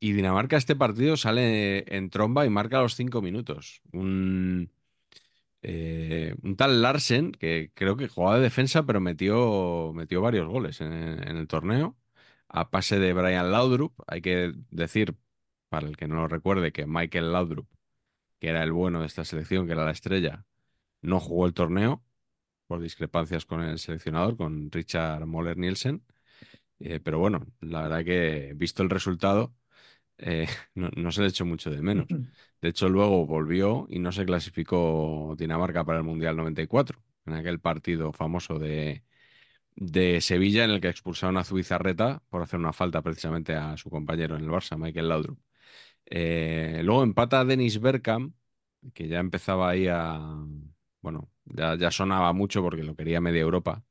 y 0.00 0.12
Dinamarca 0.12 0.56
este 0.56 0.76
partido 0.76 1.16
sale 1.16 1.84
en 1.96 2.10
tromba 2.10 2.46
y 2.46 2.50
marca 2.50 2.80
los 2.80 2.96
cinco 2.96 3.22
minutos. 3.22 3.82
Un, 3.92 4.72
eh, 5.62 6.34
un 6.42 6.56
tal 6.56 6.82
Larsen, 6.82 7.32
que 7.32 7.70
creo 7.74 7.96
que 7.96 8.08
jugaba 8.08 8.36
de 8.38 8.42
defensa, 8.44 8.84
pero 8.84 9.00
metió, 9.00 9.92
metió 9.94 10.20
varios 10.22 10.48
goles 10.48 10.80
en 10.80 10.90
el 10.90 11.48
torneo. 11.48 11.96
A 12.52 12.70
pase 12.70 12.98
de 12.98 13.12
Brian 13.14 13.50
Laudrup, 13.50 13.94
hay 14.06 14.20
que 14.20 14.52
decir, 14.70 15.16
para 15.70 15.88
el 15.88 15.96
que 15.96 16.06
no 16.06 16.16
lo 16.16 16.28
recuerde, 16.28 16.72
que 16.72 16.86
Michael 16.86 17.32
Laudrup, 17.32 17.68
que 18.40 18.48
era 18.48 18.62
el 18.62 18.72
bueno 18.72 19.00
de 19.00 19.06
esta 19.06 19.24
selección, 19.24 19.66
que 19.66 19.72
era 19.72 19.86
la 19.86 19.92
estrella, 19.92 20.44
no 21.02 21.20
jugó 21.20 21.46
el 21.46 21.54
torneo 21.54 22.04
por 22.66 22.80
discrepancias 22.82 23.46
con 23.46 23.62
el 23.62 23.78
seleccionador, 23.78 24.36
con 24.36 24.70
Richard 24.70 25.26
Moller 25.26 25.56
Nielsen. 25.58 26.04
Eh, 26.80 27.00
pero 27.00 27.18
bueno, 27.18 27.46
la 27.60 27.82
verdad 27.82 28.04
que 28.04 28.52
visto 28.56 28.82
el 28.82 28.90
resultado, 28.90 29.54
eh, 30.18 30.48
no, 30.74 30.90
no, 30.96 31.12
se 31.12 31.22
le 31.22 31.28
echó 31.28 31.46
mucho 31.46 31.70
de 31.70 31.82
menos. 31.82 32.06
De 32.60 32.68
hecho, 32.68 32.88
luego 32.88 33.26
volvió 33.26 33.86
y 33.90 33.98
no 33.98 34.12
se 34.12 34.26
clasificó 34.26 35.34
Dinamarca 35.38 35.84
para 35.84 35.98
el 35.98 36.04
Mundial 36.04 36.36
94, 36.36 37.02
en 37.26 37.34
aquel 37.34 37.60
partido 37.60 38.12
famoso 38.12 38.58
de, 38.58 39.02
de 39.76 40.20
Sevilla 40.20 40.64
en 40.64 40.70
el 40.70 40.80
que 40.80 40.88
expulsaron 40.88 41.36
a 41.36 41.44
Zubizarreta 41.44 42.22
por 42.28 42.42
hacer 42.42 42.60
una 42.60 42.72
falta 42.72 43.02
precisamente 43.02 43.54
a 43.54 43.76
su 43.76 43.90
compañero 43.90 44.36
en 44.36 44.44
el 44.44 44.50
Barça, 44.50 44.76
Michael 44.78 45.08
Laudrup. 45.08 45.38
Eh, 46.06 46.80
luego 46.84 47.02
empata 47.02 47.44
Dennis 47.44 47.80
Bergkamp, 47.80 48.34
que 48.94 49.08
ya 49.08 49.20
empezaba 49.20 49.70
ahí 49.70 49.86
a... 49.88 50.20
Bueno, 51.00 51.30
ya, 51.44 51.76
ya 51.76 51.90
sonaba 51.90 52.32
mucho 52.32 52.62
porque 52.62 52.82
lo 52.84 52.96
quería 52.96 53.20
media 53.20 53.40
Europa. 53.40 53.84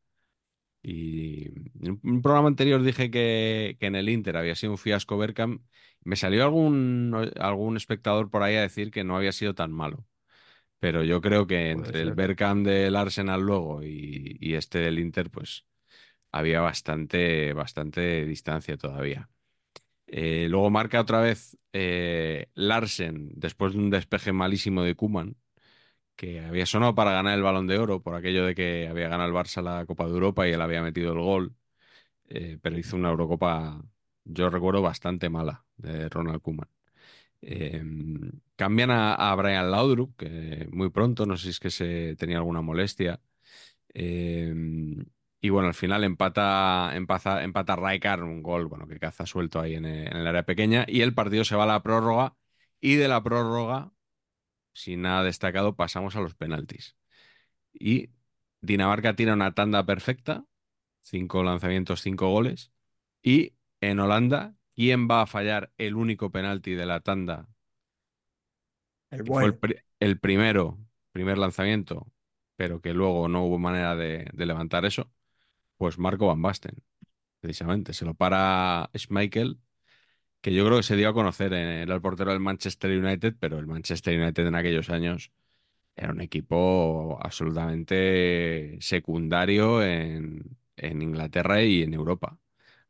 Y 0.84 1.48
en 1.86 2.00
un 2.04 2.22
programa 2.22 2.48
anterior 2.48 2.82
dije 2.84 3.12
que, 3.12 3.78
que, 3.80 3.86
en 3.88 3.96
el 3.96 4.10
Inter 4.10 4.38
había 4.38 4.56
sido 4.56 4.74
un 4.74 4.78
fiasco 4.78 5.18
Bergkamp. 5.18 5.62
Me 6.04 6.16
salió 6.16 6.44
algún, 6.44 7.32
algún 7.40 7.78
espectador 7.78 8.32
por 8.32 8.44
ahí 8.44 8.56
a 8.56 8.62
decir 8.62 8.92
que 8.92 9.04
no 9.04 9.16
había 9.18 9.32
sido 9.32 9.54
tan 9.54 9.72
malo. 9.72 10.06
Pero 10.80 11.04
yo 11.04 11.22
creo 11.22 11.48
que 11.48 11.72
entre 11.72 12.00
ser. 12.00 12.08
el 12.08 12.14
Bergkamp 12.14 12.66
del 12.66 12.96
Arsenal 12.96 13.42
luego 13.42 13.84
y, 13.84 14.38
y, 14.40 14.56
este 14.56 14.80
del 14.80 15.00
Inter, 15.00 15.30
pues 15.30 15.66
había 16.32 16.62
bastante, 16.62 17.54
bastante 17.54 18.26
distancia 18.26 18.78
todavía. 18.78 19.30
Eh, 20.08 20.48
luego 20.50 20.70
marca 20.70 21.00
otra 21.02 21.22
vez 21.22 21.58
eh, 21.74 22.48
Larsen 22.56 23.32
después 23.36 23.74
de 23.74 23.80
un 23.80 23.90
despeje 23.90 24.34
malísimo 24.34 24.84
de 24.84 24.96
Kuman, 24.96 25.38
que 26.16 26.42
había 26.42 26.66
sonado 26.66 26.96
para 26.96 27.14
ganar 27.14 27.36
el 27.38 27.44
balón 27.44 27.68
de 27.68 27.80
oro 27.80 28.02
por 28.02 28.16
aquello 28.16 28.46
de 28.46 28.56
que 28.56 28.88
había 28.90 29.10
ganado 29.10 29.30
el 29.30 29.36
Barça 29.36 29.62
la 29.64 29.86
Copa 29.86 30.06
de 30.06 30.12
Europa 30.12 30.48
y 30.48 30.52
él 30.52 30.62
había 30.62 30.82
metido 30.84 31.14
el 31.14 31.20
gol, 31.20 31.56
eh, 32.30 32.58
pero 32.62 32.78
hizo 32.78 32.98
una 32.98 33.10
Eurocopa, 33.10 33.82
yo 34.26 34.50
recuerdo, 34.50 34.82
bastante 34.82 35.30
mala 35.30 35.66
de 35.78 36.10
Ronald 36.10 36.42
Kuman. 36.42 36.70
Eh, 37.42 37.84
cambian 38.56 38.92
a, 38.92 39.36
Brian 39.36 39.72
Laudrup, 39.72 40.16
que 40.18 40.68
muy 40.72 40.90
pronto, 40.90 41.26
no 41.26 41.38
sé 41.38 41.46
si 41.46 41.50
es 41.52 41.60
que 41.60 41.72
se 41.72 42.16
tenía 42.18 42.38
alguna 42.38 42.62
molestia. 42.62 43.22
Y 45.44 45.50
bueno, 45.50 45.70
al 45.70 45.74
final 45.74 46.04
empata, 46.04 46.92
empata, 46.96 47.44
empata 47.44 47.76
Raikar, 47.76 48.22
un 48.22 48.44
gol 48.44 48.68
bueno, 48.68 48.88
que 48.88 49.00
caza 49.00 49.26
suelto 49.26 49.60
ahí 49.60 49.74
en 49.74 49.86
el, 49.86 50.08
en 50.08 50.18
el, 50.18 50.28
área 50.28 50.44
pequeña. 50.44 50.86
Y 50.88 51.02
el 51.02 51.16
partido 51.16 51.44
se 51.44 51.56
va 51.56 51.64
a 51.64 51.68
la 51.68 51.82
prórroga. 51.82 52.36
Y 52.80 52.96
de 52.96 53.08
la 53.08 53.24
prórroga, 53.24 53.92
sin 54.74 55.02
nada 55.02 55.24
destacado, 55.24 55.76
pasamos 55.76 56.16
a 56.16 56.22
los 56.22 56.36
penaltis. 56.36 56.96
Y 57.74 58.12
Dinamarca 58.62 59.16
tira 59.16 59.34
una 59.34 59.54
tanda 59.56 59.84
perfecta, 59.84 60.46
cinco 61.00 61.44
lanzamientos, 61.44 62.02
cinco 62.02 62.30
goles. 62.30 62.72
Y 63.24 63.56
en 63.82 64.00
Holanda, 64.00 64.56
¿quién 64.76 65.08
va 65.10 65.24
a 65.24 65.28
fallar 65.28 65.72
el 65.80 65.96
único 65.96 66.32
penalti 66.32 66.74
de 66.76 66.86
la 66.86 67.00
tanda? 67.00 67.48
El, 69.10 69.26
fue 69.26 69.46
el, 69.46 69.84
el 70.00 70.20
primero, 70.20 70.78
primer 71.12 71.40
lanzamiento, 71.40 72.12
pero 72.56 72.80
que 72.80 72.94
luego 72.94 73.28
no 73.28 73.44
hubo 73.44 73.58
manera 73.58 73.96
de, 73.96 74.28
de 74.34 74.46
levantar 74.46 74.86
eso 74.86 75.12
pues 75.82 75.98
Marco 75.98 76.28
Van 76.28 76.40
Basten, 76.44 76.76
precisamente. 77.40 77.94
Se 77.94 78.06
lo 78.06 78.14
para 78.14 78.92
Schmeichel, 78.96 79.60
que 80.42 80.54
yo 80.54 80.66
creo 80.66 80.78
que 80.78 80.84
se 80.84 80.96
dio 80.96 81.10
a 81.10 81.14
conocer. 81.14 81.54
Era 81.54 81.96
el 81.96 82.02
portero 82.02 82.32
del 82.32 82.40
Manchester 82.42 82.92
United, 82.92 83.36
pero 83.40 83.60
el 83.60 83.68
Manchester 83.68 84.20
United 84.22 84.48
en 84.48 84.56
aquellos 84.56 84.92
años 84.92 85.32
era 85.96 86.12
un 86.14 86.22
equipo 86.22 87.20
absolutamente 87.24 88.78
secundario 88.82 89.84
en, 89.84 90.58
en 90.78 91.02
Inglaterra 91.02 91.64
y 91.64 91.84
en 91.84 91.94
Europa, 91.96 92.40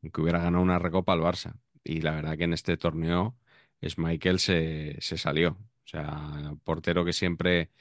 aunque 0.04 0.22
hubiera 0.22 0.40
ganado 0.42 0.64
una 0.64 0.80
recopa 0.80 1.14
al 1.14 1.22
Barça. 1.22 1.56
Y 1.84 2.02
la 2.02 2.12
verdad 2.16 2.38
que 2.38 2.46
en 2.46 2.54
este 2.54 2.78
torneo 2.78 3.38
Schmeichel 3.84 4.40
se, 4.40 4.98
se 5.02 5.18
salió. 5.18 5.52
O 5.86 5.88
sea, 5.88 6.56
portero 6.66 7.06
que 7.06 7.14
siempre 7.14 7.72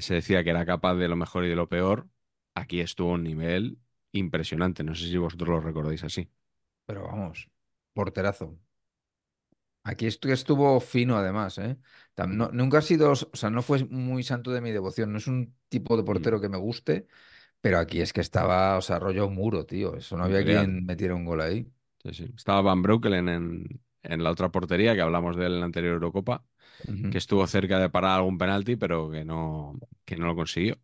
se 0.00 0.14
decía 0.14 0.44
que 0.44 0.50
era 0.50 0.66
capaz 0.66 0.96
de 0.96 1.08
lo 1.08 1.16
mejor 1.16 1.44
y 1.46 1.48
de 1.50 1.56
lo 1.56 1.68
peor, 1.68 2.08
aquí 2.54 2.80
estuvo 2.80 3.12
un 3.12 3.24
nivel 3.24 3.78
impresionante. 4.12 4.84
No 4.84 4.94
sé 4.94 5.06
si 5.06 5.16
vosotros 5.16 5.48
lo 5.48 5.60
recordáis 5.60 6.04
así. 6.04 6.28
Pero 6.86 7.04
vamos, 7.04 7.48
porterazo. 7.92 8.58
Aquí 9.84 10.06
estuvo 10.06 10.78
fino 10.78 11.16
además, 11.16 11.58
¿eh? 11.58 11.76
No, 12.28 12.50
nunca 12.52 12.78
ha 12.78 12.82
sido, 12.82 13.10
o 13.10 13.16
sea, 13.16 13.50
no 13.50 13.62
fue 13.62 13.84
muy 13.84 14.22
santo 14.22 14.52
de 14.52 14.60
mi 14.60 14.70
devoción, 14.70 15.10
no 15.10 15.18
es 15.18 15.26
un 15.26 15.56
tipo 15.68 15.96
de 15.96 16.04
portero 16.04 16.40
que 16.40 16.48
me 16.48 16.56
guste, 16.56 17.08
pero 17.60 17.78
aquí 17.78 18.00
es 18.00 18.12
que 18.12 18.20
estaba, 18.20 18.76
o 18.76 18.80
sea, 18.80 19.00
rollo 19.00 19.28
muro, 19.28 19.66
tío. 19.66 19.96
Eso 19.96 20.16
no 20.16 20.24
había 20.24 20.42
Real. 20.42 20.66
quien 20.66 20.84
metiera 20.86 21.16
un 21.16 21.24
gol 21.24 21.40
ahí. 21.40 21.66
Sí, 22.04 22.14
sí. 22.14 22.32
Estaba 22.36 22.60
Van 22.60 22.82
Breukelen 22.82 23.28
en, 23.28 23.80
en, 24.02 24.22
la 24.22 24.30
otra 24.30 24.50
portería, 24.50 24.94
que 24.94 25.00
hablamos 25.00 25.36
de 25.36 25.46
él 25.46 25.54
en 25.54 25.60
la 25.60 25.66
anterior 25.66 25.94
Eurocopa, 25.94 26.44
uh 26.86 26.90
-huh. 26.90 27.10
que 27.10 27.18
estuvo 27.18 27.44
cerca 27.48 27.80
de 27.80 27.90
parar 27.90 28.18
algún 28.18 28.38
penalti, 28.38 28.76
pero 28.76 29.10
que 29.10 29.24
no, 29.24 29.78
que 30.04 30.16
no 30.16 30.26
lo 30.26 30.36
consiguió. 30.36 30.78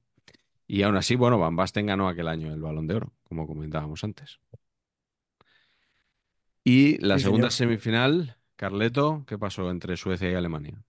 Y 0.70 0.82
aún 0.82 0.97
así, 0.97 1.16
bueno, 1.16 1.39
Van 1.39 1.57
Basten 1.57 1.86
ganó 1.86 2.09
aquel 2.09 2.28
año 2.28 2.53
el 2.53 2.61
Balón 2.61 2.86
de 2.86 2.97
Oro, 2.97 3.15
como 3.24 3.47
comentábamos 3.47 4.05
antes. 4.05 4.39
Y 6.62 6.99
la 6.99 7.16
sí, 7.16 7.24
segunda 7.24 7.51
señor. 7.51 7.70
semifinal, 7.70 8.36
Carleto, 8.55 9.24
¿qué 9.27 9.39
pasó 9.39 9.70
entre 9.70 9.97
Suecia 9.97 10.31
y 10.31 10.35
Alemania? 10.35 10.85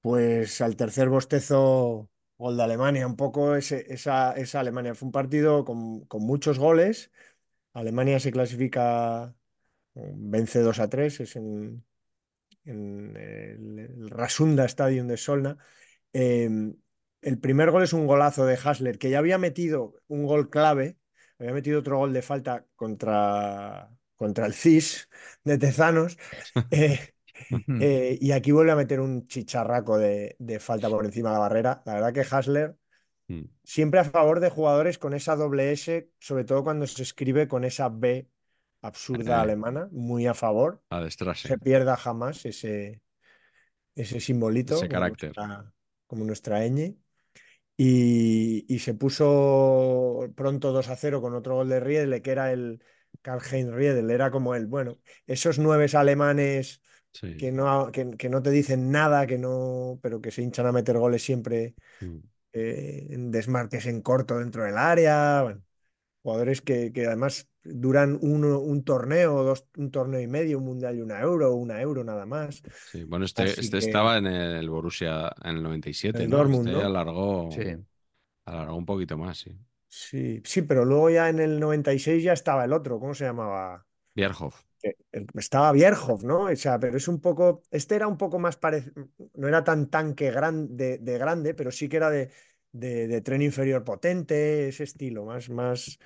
Pues 0.00 0.60
al 0.60 0.76
tercer 0.76 1.08
bostezo, 1.08 2.08
gol 2.38 2.56
de 2.56 2.62
Alemania, 2.62 3.08
un 3.08 3.16
poco 3.16 3.56
ese, 3.56 3.92
esa, 3.92 4.34
esa, 4.34 4.60
Alemania. 4.60 4.94
Fue 4.94 5.06
un 5.06 5.12
partido 5.12 5.64
con, 5.64 6.04
con, 6.06 6.22
muchos 6.22 6.60
goles. 6.60 7.10
Alemania 7.72 8.20
se 8.20 8.30
clasifica, 8.30 9.34
vence 9.94 10.60
2 10.60 10.78
a 10.78 10.88
3, 10.88 11.20
es 11.20 11.34
en, 11.34 11.84
en 12.64 13.16
el, 13.16 13.78
el, 13.80 14.10
Rasunda 14.10 14.64
Stadium 14.66 15.08
de 15.08 15.16
Solna. 15.16 15.58
Eh, 16.12 16.48
el 17.22 17.38
primer 17.38 17.70
gol 17.70 17.82
es 17.82 17.92
un 17.92 18.06
golazo 18.06 18.46
de 18.46 18.58
Hasler, 18.62 18.98
que 18.98 19.10
ya 19.10 19.18
había 19.18 19.38
metido 19.38 19.94
un 20.06 20.26
gol 20.26 20.50
clave, 20.50 20.98
había 21.38 21.52
metido 21.52 21.80
otro 21.80 21.98
gol 21.98 22.12
de 22.12 22.22
falta 22.22 22.66
contra, 22.74 23.90
contra 24.16 24.46
el 24.46 24.54
CIS 24.54 25.08
de 25.44 25.58
Tezanos, 25.58 26.18
eh, 26.70 27.14
eh, 27.80 28.18
y 28.20 28.32
aquí 28.32 28.50
vuelve 28.52 28.72
a 28.72 28.76
meter 28.76 29.00
un 29.00 29.26
chicharraco 29.26 29.98
de, 29.98 30.36
de, 30.38 30.58
falta 30.58 30.88
por 30.88 31.04
encima 31.04 31.30
de 31.30 31.34
la 31.34 31.40
barrera. 31.40 31.82
La 31.86 31.94
verdad 31.94 32.12
que 32.12 32.26
Hasler 32.28 32.76
mm. 33.28 33.42
siempre 33.62 34.00
a 34.00 34.04
favor 34.04 34.40
de 34.40 34.50
jugadores 34.50 34.98
con 34.98 35.14
esa 35.14 35.36
doble 35.36 35.72
S, 35.72 36.10
sobre 36.18 36.44
todo 36.44 36.64
cuando 36.64 36.86
se 36.86 37.02
escribe 37.02 37.46
con 37.48 37.64
esa 37.64 37.88
B 37.88 38.28
absurda 38.82 39.38
eh, 39.38 39.42
alemana, 39.42 39.88
muy 39.92 40.26
a 40.26 40.34
favor. 40.34 40.82
Se 41.48 41.58
pierda 41.58 41.96
jamás 41.96 42.44
ese, 42.44 43.02
ese 43.94 44.20
simbolito. 44.20 44.76
Ese 44.76 44.88
carácter. 44.88 45.32
Como 45.34 45.46
nuestra, 45.46 45.72
como 46.06 46.24
nuestra 46.24 46.66
ñ. 46.66 46.96
Y, 47.80 48.64
y, 48.66 48.80
se 48.80 48.92
puso 48.94 50.28
pronto 50.34 50.72
2 50.72 50.88
a 50.88 50.96
0 50.96 51.22
con 51.22 51.34
otro 51.34 51.54
gol 51.54 51.68
de 51.68 51.78
Riedle, 51.78 52.22
que 52.22 52.32
era 52.32 52.50
el 52.52 52.82
Karl-Heinz 53.22 53.72
Riedle, 53.72 54.12
era 54.12 54.32
como 54.32 54.56
el, 54.56 54.66
bueno, 54.66 54.98
esos 55.28 55.60
nueve 55.60 55.86
alemanes 55.94 56.82
sí. 57.12 57.36
que, 57.36 57.52
no, 57.52 57.92
que, 57.92 58.10
que, 58.18 58.28
no 58.28 58.42
te 58.42 58.50
dicen 58.50 58.90
nada, 58.90 59.28
que 59.28 59.38
no, 59.38 60.00
pero 60.02 60.20
que 60.20 60.32
se 60.32 60.42
hinchan 60.42 60.66
a 60.66 60.72
meter 60.72 60.98
goles 60.98 61.22
siempre 61.22 61.76
mm. 62.00 62.16
eh, 62.52 63.06
en 63.10 63.30
desmarques 63.30 63.86
en 63.86 64.02
corto 64.02 64.40
dentro 64.40 64.64
del 64.64 64.76
área. 64.76 65.42
Bueno, 65.42 65.62
jugadores 66.22 66.60
que, 66.60 66.92
que 66.92 67.06
además 67.06 67.48
duran 67.74 68.18
uno, 68.22 68.58
un 68.60 68.84
torneo, 68.84 69.42
dos, 69.42 69.66
un 69.76 69.90
torneo 69.90 70.20
y 70.20 70.26
medio, 70.26 70.58
un 70.58 70.64
mundial 70.64 70.96
y 70.96 71.00
una 71.00 71.20
euro, 71.20 71.54
una 71.54 71.80
euro 71.80 72.04
nada 72.04 72.26
más. 72.26 72.62
Sí, 72.84 73.04
bueno, 73.04 73.24
este, 73.24 73.44
este 73.44 73.70
que... 73.70 73.78
estaba 73.78 74.18
en 74.18 74.26
el 74.26 74.68
Borussia 74.70 75.32
en 75.44 75.56
el 75.56 75.62
97, 75.62 76.24
el 76.24 76.30
¿no? 76.30 76.36
Dortmund, 76.38 76.68
este 76.68 76.82
¿no? 76.82 76.86
alargó, 76.86 77.50
Sí. 77.50 77.62
alargó 78.46 78.76
un 78.76 78.86
poquito 78.86 79.16
más, 79.18 79.38
sí. 79.38 79.52
Sí, 79.88 80.42
sí, 80.44 80.62
pero 80.62 80.84
luego 80.84 81.10
ya 81.10 81.28
en 81.28 81.40
el 81.40 81.58
96 81.60 82.22
ya 82.22 82.32
estaba 82.34 82.64
el 82.64 82.72
otro, 82.72 83.00
¿cómo 83.00 83.14
se 83.14 83.24
llamaba? 83.24 83.86
Bierhoff. 84.14 84.64
Estaba 85.34 85.72
Bierhoff, 85.72 86.22
¿no? 86.22 86.44
O 86.44 86.56
sea, 86.56 86.78
pero 86.78 86.96
es 86.96 87.08
un 87.08 87.20
poco, 87.20 87.62
este 87.70 87.96
era 87.96 88.06
un 88.06 88.16
poco 88.16 88.38
más 88.38 88.56
parecido, 88.56 89.08
no 89.34 89.48
era 89.48 89.64
tan 89.64 89.88
tanque 89.90 90.30
grande, 90.30 90.98
de 90.98 91.18
grande, 91.18 91.54
pero 91.54 91.70
sí 91.72 91.88
que 91.88 91.96
era 91.96 92.10
de, 92.10 92.30
de, 92.72 93.08
de 93.08 93.20
tren 93.20 93.42
inferior 93.42 93.82
potente, 93.84 94.68
ese 94.68 94.84
estilo, 94.84 95.24
más, 95.24 95.48
más, 95.50 95.98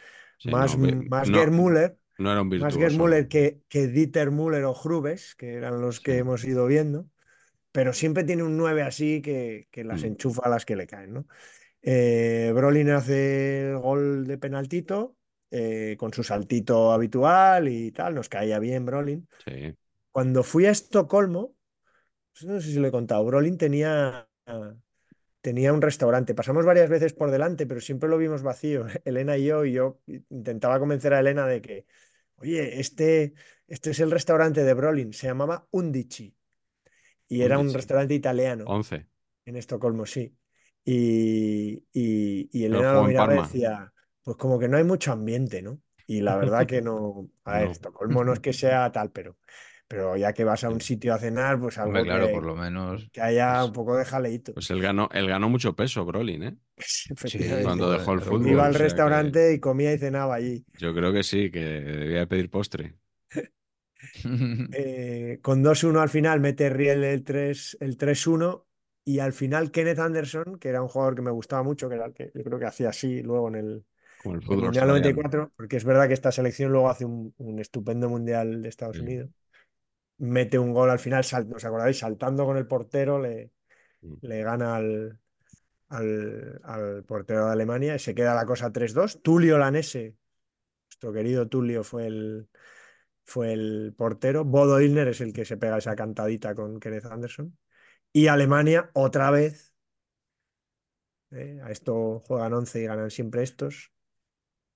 sí, 0.42 0.50
más, 0.50 0.76
no, 0.76 1.02
más 1.08 1.28
no, 1.28 1.38
Germuller. 1.38 1.96
No 2.18 2.32
era 2.32 2.42
un 2.42 2.50
virtuoso. 2.50 2.78
Más 2.78 2.90
Germuller 2.90 3.28
que, 3.28 3.60
que 3.68 3.86
Dieter 3.86 4.30
Müller 4.30 4.64
o 4.64 4.74
Grubes, 4.74 5.34
que 5.34 5.54
eran 5.54 5.80
los 5.80 6.00
que 6.00 6.12
sí. 6.12 6.18
hemos 6.18 6.44
ido 6.44 6.66
viendo, 6.66 7.06
pero 7.70 7.92
siempre 7.92 8.24
tiene 8.24 8.42
un 8.42 8.56
9 8.56 8.82
así 8.82 9.22
que, 9.22 9.68
que 9.70 9.84
las 9.84 10.02
mm. 10.02 10.06
enchufa 10.06 10.42
a 10.44 10.50
las 10.50 10.64
que 10.64 10.76
le 10.76 10.86
caen, 10.86 11.14
¿no? 11.14 11.26
Eh, 11.80 12.52
Brolin 12.54 12.90
hace 12.90 13.70
el 13.70 13.78
gol 13.78 14.26
de 14.26 14.38
penaltito 14.38 15.16
eh, 15.50 15.96
con 15.98 16.12
su 16.12 16.22
saltito 16.22 16.92
habitual 16.92 17.68
y 17.68 17.90
tal, 17.92 18.14
nos 18.14 18.28
caía 18.28 18.58
bien 18.58 18.86
Brolin. 18.86 19.28
Sí. 19.44 19.74
Cuando 20.10 20.42
fui 20.42 20.66
a 20.66 20.70
Estocolmo, 20.70 21.54
no 22.44 22.60
sé 22.60 22.72
si 22.72 22.78
lo 22.78 22.88
he 22.88 22.92
contado, 22.92 23.24
Brolin 23.24 23.58
tenía 23.58 24.28
tenía 25.42 25.72
un 25.72 25.82
restaurante. 25.82 26.34
Pasamos 26.34 26.64
varias 26.64 26.88
veces 26.88 27.12
por 27.12 27.30
delante, 27.30 27.66
pero 27.66 27.80
siempre 27.80 28.08
lo 28.08 28.16
vimos 28.16 28.42
vacío, 28.42 28.86
Elena 29.04 29.36
y 29.36 29.44
yo, 29.44 29.64
y 29.64 29.72
yo 29.72 30.00
intentaba 30.30 30.78
convencer 30.78 31.12
a 31.12 31.20
Elena 31.20 31.46
de 31.46 31.60
que, 31.60 31.86
oye, 32.36 32.80
este, 32.80 33.34
este 33.66 33.90
es 33.90 34.00
el 34.00 34.10
restaurante 34.10 34.64
de 34.64 34.72
Brolin, 34.72 35.12
se 35.12 35.26
llamaba 35.26 35.66
Undici, 35.70 36.34
y 37.28 37.42
era 37.42 37.58
un 37.58 37.72
restaurante 37.72 38.14
italiano 38.14 38.64
11. 38.66 39.06
en 39.44 39.56
Estocolmo, 39.56 40.06
sí. 40.06 40.34
Y, 40.84 41.84
y, 41.92 42.48
y 42.52 42.64
Elena 42.64 42.94
lo 42.94 43.04
miraba 43.04 43.34
y 43.34 43.42
decía, 43.42 43.92
pues 44.22 44.36
como 44.36 44.58
que 44.58 44.68
no 44.68 44.76
hay 44.76 44.84
mucho 44.84 45.12
ambiente, 45.12 45.60
¿no? 45.60 45.80
Y 46.06 46.20
la 46.20 46.36
verdad 46.36 46.66
que 46.66 46.82
no, 46.82 47.28
a 47.44 47.58
ver, 47.58 47.66
No. 47.66 47.72
Estocolmo 47.72 48.24
no 48.24 48.32
es 48.32 48.40
que 48.40 48.52
sea 48.52 48.90
tal, 48.92 49.10
pero, 49.10 49.36
pero 49.92 50.16
ya 50.16 50.32
que 50.32 50.42
vas 50.42 50.64
a 50.64 50.70
un 50.70 50.80
sitio 50.80 51.12
a 51.12 51.18
cenar, 51.18 51.60
pues 51.60 51.76
algo 51.76 51.90
Hombre, 51.90 52.04
claro, 52.04 52.26
que, 52.28 52.32
por 52.32 52.46
lo 52.46 52.56
menos. 52.56 53.10
que 53.12 53.20
haya 53.20 53.56
Pues- 53.56 53.66
un 53.66 53.72
poco 53.74 53.96
de 53.98 54.04
jaleíto. 54.06 54.54
Pues 54.54 54.70
él 54.70 54.80
ganó, 54.80 55.10
él 55.12 55.26
ganó 55.28 55.50
mucho 55.50 55.76
peso, 55.76 56.04
Brolin, 56.06 56.42
¿eh? 56.44 56.56
Sí. 56.78 57.12
Cuando 57.62 57.90
dejó 57.90 58.14
el 58.14 58.22
fútbol. 58.22 58.48
Iba 58.48 58.64
al 58.64 58.72
que- 58.72 58.78
restaurante 58.78 59.52
y 59.52 59.60
comía 59.60 59.92
y 59.92 59.98
cenaba 59.98 60.34
allí. 60.36 60.64
Yo 60.78 60.94
creo 60.94 61.12
que 61.12 61.22
sí, 61.22 61.50
que 61.50 61.60
debía 61.60 62.26
pedir 62.26 62.48
postre. 62.48 62.94
Eh, 64.24 65.38
con 65.42 65.62
2-1 65.62 66.00
al 66.00 66.08
final 66.08 66.40
mete 66.40 66.68
Riel 66.70 67.04
el 67.04 67.22
3 67.22 67.76
el 67.80 67.96
3-1 67.96 68.64
y 69.04 69.18
al 69.20 69.32
final 69.32 69.70
Kenneth 69.70 69.98
Anderson, 70.00 70.58
que 70.58 70.68
era 70.70 70.82
un 70.82 70.88
jugador 70.88 71.14
que 71.14 71.22
me 71.22 71.30
gustaba 71.30 71.62
mucho, 71.62 71.88
que 71.88 71.94
era 71.96 72.06
el 72.06 72.12
que 72.14 72.30
yo 72.34 72.42
creo 72.42 72.58
que 72.58 72.66
hacía 72.66 72.88
así 72.88 73.22
luego 73.22 73.48
en 73.48 73.54
el, 73.56 73.64
el 74.24 74.30
en 74.30 74.32
el 74.32 74.42
fútbol 74.42 74.62
Mundial 74.64 74.90
australiano. 74.90 74.92
94, 74.98 75.52
porque 75.56 75.76
es 75.76 75.84
verdad 75.84 76.08
que 76.08 76.14
esta 76.14 76.32
selección 76.32 76.72
luego 76.72 76.90
hace 76.90 77.04
un, 77.04 77.32
un 77.38 77.58
estupendo 77.60 78.08
Mundial 78.08 78.60
de 78.62 78.68
Estados 78.68 78.96
Sí. 78.96 79.02
Unidos. 79.02 79.30
Mete 80.22 80.58
un 80.58 80.72
gol 80.72 80.90
al 80.90 80.98
final, 80.98 81.24
sal- 81.24 81.48
¿os 81.54 81.64
acordáis? 81.64 81.98
Saltando 81.98 82.44
con 82.46 82.56
el 82.56 82.66
portero, 82.66 83.20
le, 83.20 83.50
Mm. 84.02 84.14
le 84.22 84.42
gana 84.42 84.76
al, 84.76 85.18
al, 85.88 86.60
al 86.64 87.04
portero 87.04 87.46
de 87.46 87.52
Alemania 87.52 87.94
y 87.96 87.98
se 87.98 88.14
queda 88.14 88.34
la 88.34 88.46
cosa 88.46 88.72
3-2. 88.72 89.22
Tulio 89.22 89.58
Lanese, 89.58 90.16
nuestro 90.90 91.12
querido 91.12 91.48
Tulio, 91.48 91.84
fue 91.84 92.06
el, 92.06 92.48
fue 93.24 93.52
el 93.52 93.94
portero. 93.96 94.44
Bodo 94.44 94.80
Illner 94.80 95.08
es 95.08 95.20
el 95.20 95.32
que 95.32 95.44
se 95.44 95.56
pega 95.58 95.78
esa 95.78 95.96
cantadita 95.96 96.54
con 96.54 96.80
Kenneth 96.80 97.06
Anderson. 97.06 97.56
Y 98.12 98.28
Alemania, 98.28 98.90
otra 98.94 99.30
vez, 99.30 99.74
eh, 101.30 101.60
a 101.64 101.70
esto 101.70 102.20
juegan 102.20 102.52
11 102.54 102.82
y 102.82 102.86
ganan 102.86 103.10
siempre 103.10 103.42
estos, 103.42 103.92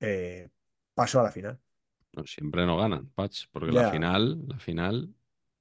eh, 0.01 0.51
pasó 0.95 1.21
a 1.21 1.25
la 1.25 1.33
final. 1.33 1.61
No, 2.13 2.25
siempre 2.27 2.65
no 2.65 2.79
ganan, 2.79 3.11
Patch, 3.15 3.45
porque 3.53 3.73
la 3.73 3.91
final, 3.91 4.43
la 4.49 4.59
final, 4.59 5.15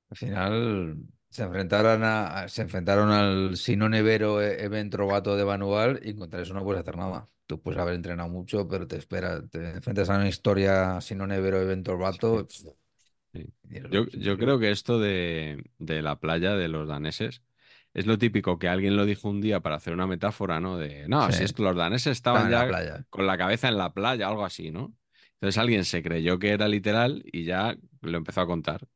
Al 0.10 0.18
final 0.18 0.98
se 1.30 1.44
enfrentaron, 1.44 2.04
a, 2.04 2.48
se 2.48 2.62
enfrentaron 2.62 3.12
al 3.12 3.58
Sinone 3.58 4.02
Vero 4.02 4.42
Event 4.42 4.92
Trovato 4.92 5.36
de 5.36 5.44
Vanual 5.44 6.00
y 6.04 6.16
contra 6.16 6.42
eso 6.42 6.54
no 6.54 6.64
puedes 6.64 6.82
hacer 6.82 6.98
nada. 6.98 7.28
Tú 7.48 7.62
puedes 7.62 7.80
haber 7.80 7.96
entrenado 7.96 8.30
mucho, 8.30 8.68
pero 8.68 8.88
te 8.88 8.98
espera, 8.98 9.46
te 9.48 9.72
enfrentas 9.72 10.10
a 10.10 10.16
una 10.16 10.28
historia 10.28 11.00
Sinone 11.02 11.40
Vero 11.40 11.62
Event. 11.62 11.88
Sí. 12.50 12.70
Sí. 13.34 13.46
es- 13.70 13.84
Yo, 13.92 14.04
es 14.04 14.38
creo 14.38 14.60
que 14.60 14.72
esto 14.72 15.00
de, 15.00 15.64
de 15.78 16.02
la 16.02 16.20
playa 16.20 16.56
de 16.56 16.70
los 16.70 16.88
daneses 16.88 17.44
es 17.94 18.06
lo 18.06 18.18
típico 18.18 18.58
que 18.60 18.68
alguien 18.70 18.96
lo 18.96 19.06
dijo 19.06 19.30
un 19.30 19.42
día 19.42 19.60
para 19.62 19.76
hacer 19.76 19.94
una 19.94 20.08
metáfora, 20.08 20.60
¿no? 20.60 20.78
De, 20.78 21.08
no, 21.08 21.30
Sí. 21.32 21.38
si 21.40 21.44
esto, 21.44 21.64
los 21.64 21.76
daneses 21.76 22.14
Estaban 22.14 22.50
ya 22.50 22.68
playa. 22.68 23.06
con 23.10 23.28
la 23.28 23.38
cabeza 23.38 23.68
en 23.68 23.78
la 23.78 23.94
playa, 23.94 24.28
algo 24.28 24.46
así, 24.46 24.72
¿no? 24.72 24.94
Entonces 25.34 25.58
alguien 25.58 25.84
se 25.86 26.02
creyó 26.02 26.40
que 26.40 26.50
era 26.52 26.68
literal 26.68 27.24
y 27.26 27.44
ya 27.44 27.76
lo 28.02 28.18
empezó 28.18 28.42
a 28.42 28.48
contar. 28.48 28.88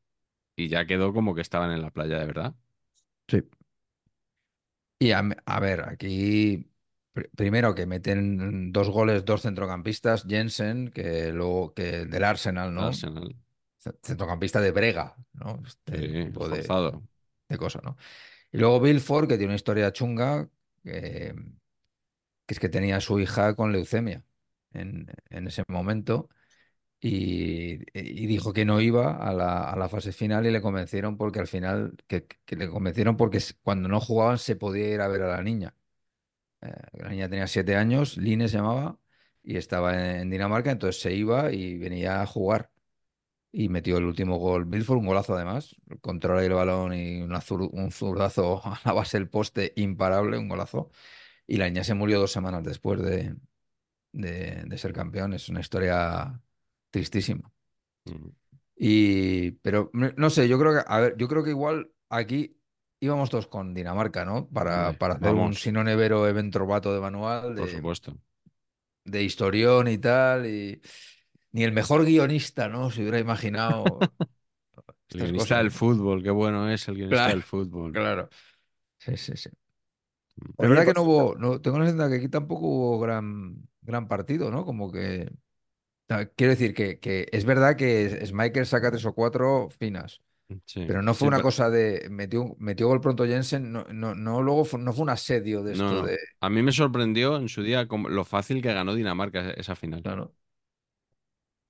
Y 0.64 0.70
ya 0.70 0.86
quedó 0.86 1.14
como 1.14 1.36
que 1.36 1.42
estaban 1.42 1.72
en 1.72 1.82
la 1.82 1.92
playa 1.92 2.20
de 2.20 2.26
verdad. 2.26 2.56
Sí. 3.28 3.44
Y 5.00 5.12
a, 5.12 5.20
a 5.46 5.60
ver, 5.60 5.82
aquí 5.90 6.70
pr- 7.14 7.30
primero 7.36 7.74
que 7.76 7.86
meten 7.86 8.72
dos 8.72 8.90
goles, 8.90 9.24
dos 9.26 9.42
centrocampistas, 9.44 10.26
Jensen, 10.28 10.90
que 10.92 11.32
luego 11.32 11.74
que 11.74 12.06
del 12.06 12.24
Arsenal, 12.24 12.74
¿no? 12.74 13.04
Arsenal. 13.04 13.36
Centrocampista 14.04 14.62
de 14.62 14.72
Brega, 14.72 15.16
¿no? 15.34 15.62
Este 15.66 16.04
Sí, 16.08 16.24
tipo 16.24 16.50
de, 16.50 16.74
forzado. 16.74 17.04
de 17.50 17.58
cosa, 17.58 17.82
¿no? 17.84 17.98
Y 18.52 18.58
luego 18.60 18.82
Bilford, 18.82 19.28
que 19.30 19.38
tiene 19.38 19.48
una 19.52 19.56
historia 19.58 19.94
chunga, 19.94 20.50
que, 20.84 21.36
que 22.46 22.54
es 22.54 22.60
que 22.60 22.70
tenía 22.70 22.98
a 22.98 23.02
su 23.02 23.20
hija 23.20 23.56
con 23.56 23.72
leucemia 23.72 24.26
en, 24.74 25.08
en 25.30 25.48
ese 25.48 25.64
momento 25.68 26.30
y, 27.02 27.78
dijo 28.28 28.54
que 28.54 28.66
no 28.66 28.82
iba 28.82 29.16
a 29.18 29.34
la, 29.34 29.70
a 29.72 29.76
la 29.78 29.90
fase 29.90 30.12
final 30.12 30.46
y 30.46 30.52
le 30.52 30.62
convencieron 30.62 31.18
porque 31.18 31.40
al 31.40 31.48
final, 31.48 31.96
que, 32.08 32.26
que 32.46 32.56
le 32.56 32.70
convencieron 32.70 33.18
porque 33.18 33.40
cuando 33.64 33.90
no 33.90 34.00
jugaban 34.02 34.38
se 34.38 34.56
podía 34.56 34.90
ir 34.94 35.02
a 35.02 35.08
ver 35.08 35.22
a 35.24 35.30
la 35.38 35.42
niña. 35.44 35.76
Eh, 36.62 36.72
la 36.94 37.10
niña 37.10 37.30
tenía 37.30 37.48
siete 37.48 37.76
años, 37.76 38.18
Line 38.18 38.48
se 38.50 38.58
llamaba, 38.58 39.00
y 39.44 39.58
estaba 39.58 40.20
en 40.22 40.30
Dinamarca, 40.30 40.72
entonces 40.72 41.02
se 41.02 41.14
iba 41.14 41.52
y 41.54 41.78
venía 41.78 42.22
a 42.22 42.26
jugar. 42.28 42.72
Y 43.52 43.70
metió 43.70 43.98
el 43.98 44.06
último 44.06 44.38
gol. 44.38 44.66
Milford, 44.68 45.00
un 45.00 45.08
golazo 45.08 45.36
además. 45.36 45.76
Controla 46.02 46.44
el 46.46 46.54
balón 46.54 46.94
y 46.94 47.22
una 47.22 47.42
zur- 47.42 47.70
un 47.74 47.92
zurdazo 47.92 48.62
a 48.66 48.80
la 48.86 48.94
base 48.94 49.18
del 49.18 49.30
poste 49.30 49.74
imparable, 49.76 50.38
un 50.38 50.50
golazo. 50.50 50.92
Y 51.48 51.58
la 51.58 51.68
niña 51.68 51.84
se 51.86 51.96
murió 51.96 52.20
dos 52.20 52.32
semanas 52.34 52.64
después 52.64 53.02
de, 53.02 53.36
de, 54.14 54.64
de 54.66 54.78
ser 54.78 54.94
campeón. 54.94 55.34
Es 55.34 55.50
una 55.50 55.62
historia 55.62 56.42
tristísima. 56.92 57.52
Mm. 58.06 58.30
Y, 58.76 59.52
pero 59.62 59.90
no 59.94 60.30
sé, 60.30 60.48
yo 60.48 60.58
creo 60.58 60.74
que, 60.74 60.84
a 60.88 61.00
ver, 61.00 61.18
yo 61.18 61.28
creo 61.28 61.44
que 61.44 61.50
igual 61.50 61.92
aquí 62.10 62.58
íbamos 63.02 63.30
todos 63.30 63.48
con 63.48 63.74
Dinamarca, 63.74 64.24
¿no? 64.26 64.48
Para, 64.50 64.92
Hombre, 64.92 64.98
para 64.98 65.14
hacer 65.16 65.36
un 65.36 65.38
vamos. 65.38 65.62
Sino 65.62 65.84
Nevero 65.84 66.28
evento 66.28 66.66
vato 66.66 66.94
de 66.94 67.02
manual, 67.02 67.56
Por 67.56 67.70
supuesto. 67.70 68.18
de 69.04 69.24
historión 69.24 69.88
y 69.88 69.98
tal. 69.98 70.46
Y 70.46 70.82
ni 71.52 71.64
el 71.64 71.72
mejor 71.74 72.06
guionista, 72.06 72.70
¿no? 72.70 72.90
Se 72.92 73.02
hubiera 73.02 73.20
imaginado 73.20 73.84
El 75.10 75.22
guionista 75.22 75.56
cosas. 75.56 75.58
del 75.58 75.72
fútbol, 75.72 76.24
qué 76.24 76.30
bueno 76.32 76.70
es 76.70 76.88
el 76.88 76.96
guionista 76.96 77.16
Claro, 77.16 77.34
del 77.34 77.44
fútbol. 77.44 77.92
Claro. 77.92 78.30
Sí, 79.00 79.18
sí, 79.18 79.36
sí. 79.38 79.50
Pero 80.58 80.70
Oye, 80.70 80.70
es 80.70 80.70
verdad 80.70 80.86
que 80.86 80.94
pues, 80.94 80.96
no 80.96 81.04
hubo, 81.04 81.36
no, 81.36 81.62
tengo 81.62 81.80
la 81.80 81.86
sensación 81.88 82.12
que 82.12 82.18
aquí 82.18 82.30
tampoco 82.30 82.68
hubo 82.68 83.00
gran, 83.00 83.68
gran 83.82 84.08
partido, 84.08 84.52
¿no? 84.52 84.66
Como 84.66 84.92
que. 84.92 85.32
Quiero 86.36 86.52
decir 86.54 86.74
que, 86.74 87.00
que 87.00 87.28
es 87.32 87.46
verdad 87.46 87.76
que 87.76 88.30
Michael 88.34 88.66
saca 88.66 88.90
tres 88.92 89.06
o 89.06 89.14
cuatro 89.14 89.70
finas, 89.70 90.22
Sí. 90.66 90.82
pero 90.86 91.02
no 91.04 91.14
fue 91.16 91.28
Sí, 91.28 91.30
una 91.30 91.42
cosa 91.42 91.70
de 91.70 92.08
metió, 92.12 92.56
metió 92.60 92.88
gol 92.90 93.02
pronto 93.02 93.26
Jensen, 93.26 93.72
no, 93.74 93.86
no, 93.94 94.16
no 94.16 94.42
luego 94.44 94.66
fue- 94.66 94.80
no 94.82 94.94
fue 94.94 95.04
un 95.04 95.12
asedio 95.12 95.64
de 95.64 95.74
esto 95.74 96.02
no. 96.02 96.04
de. 96.04 96.18
A 96.42 96.50
mí 96.50 96.62
me 96.64 96.72
sorprendió 96.72 97.38
en 97.38 97.50
su 97.50 97.64
día 97.64 97.88
lo 98.10 98.26
fácil 98.26 98.62
que 98.62 98.74
ganó 98.74 98.96
Dinamarca 98.96 99.52
esa 99.52 99.76
final. 99.76 100.04
Claro, 100.04 100.34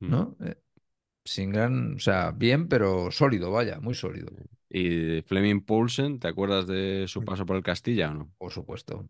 Mm. 0.02 0.24
¿no? 0.24 0.36
Eh, 0.42 0.56
sin 1.26 1.52
gran, 1.52 1.96
o 1.96 2.00
sea, 2.00 2.32
bien, 2.32 2.68
pero 2.70 3.12
sólido, 3.12 3.52
vaya, 3.52 3.80
muy 3.82 3.96
sólido, 3.96 4.32
Y 4.70 5.22
Fleming 5.24 5.62
Poulsen, 5.62 6.20
¿te 6.20 6.28
acuerdas 6.28 6.68
de 6.68 7.06
su 7.08 7.24
paso 7.24 7.46
por 7.46 7.56
el 7.58 7.64
Castilla 7.64 8.12
o 8.12 8.14
no? 8.16 8.34
por 8.38 8.52
supuesto. 8.52 9.08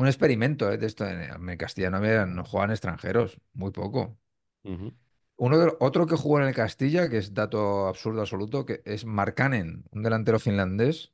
Un 0.00 0.06
experimento, 0.08 0.70
¿eh? 0.72 0.78
de 0.78 0.86
esto. 0.86 1.06
En, 1.06 1.20
en 1.50 1.56
Castilla 1.58 1.90
no 1.90 1.98
había, 1.98 2.26
no 2.26 2.44
jugaban 2.44 2.70
extranjeros, 2.72 3.38
muy 3.52 3.70
poco. 3.72 4.18
Ujú. 4.64 4.92
Uno 5.36 5.58
de, 5.58 5.72
otro 5.80 6.06
que 6.06 6.16
jugó 6.16 6.38
en 6.40 6.46
el 6.48 6.54
Castilla, 6.54 7.08
que 7.08 7.16
es 7.18 7.32
dato 7.32 7.86
absurdo 7.88 8.20
absoluto, 8.20 8.66
que 8.66 8.82
es 8.84 9.04
Markkanen, 9.06 9.84
un 9.90 10.02
delantero 10.02 10.38
finlandés, 10.38 11.12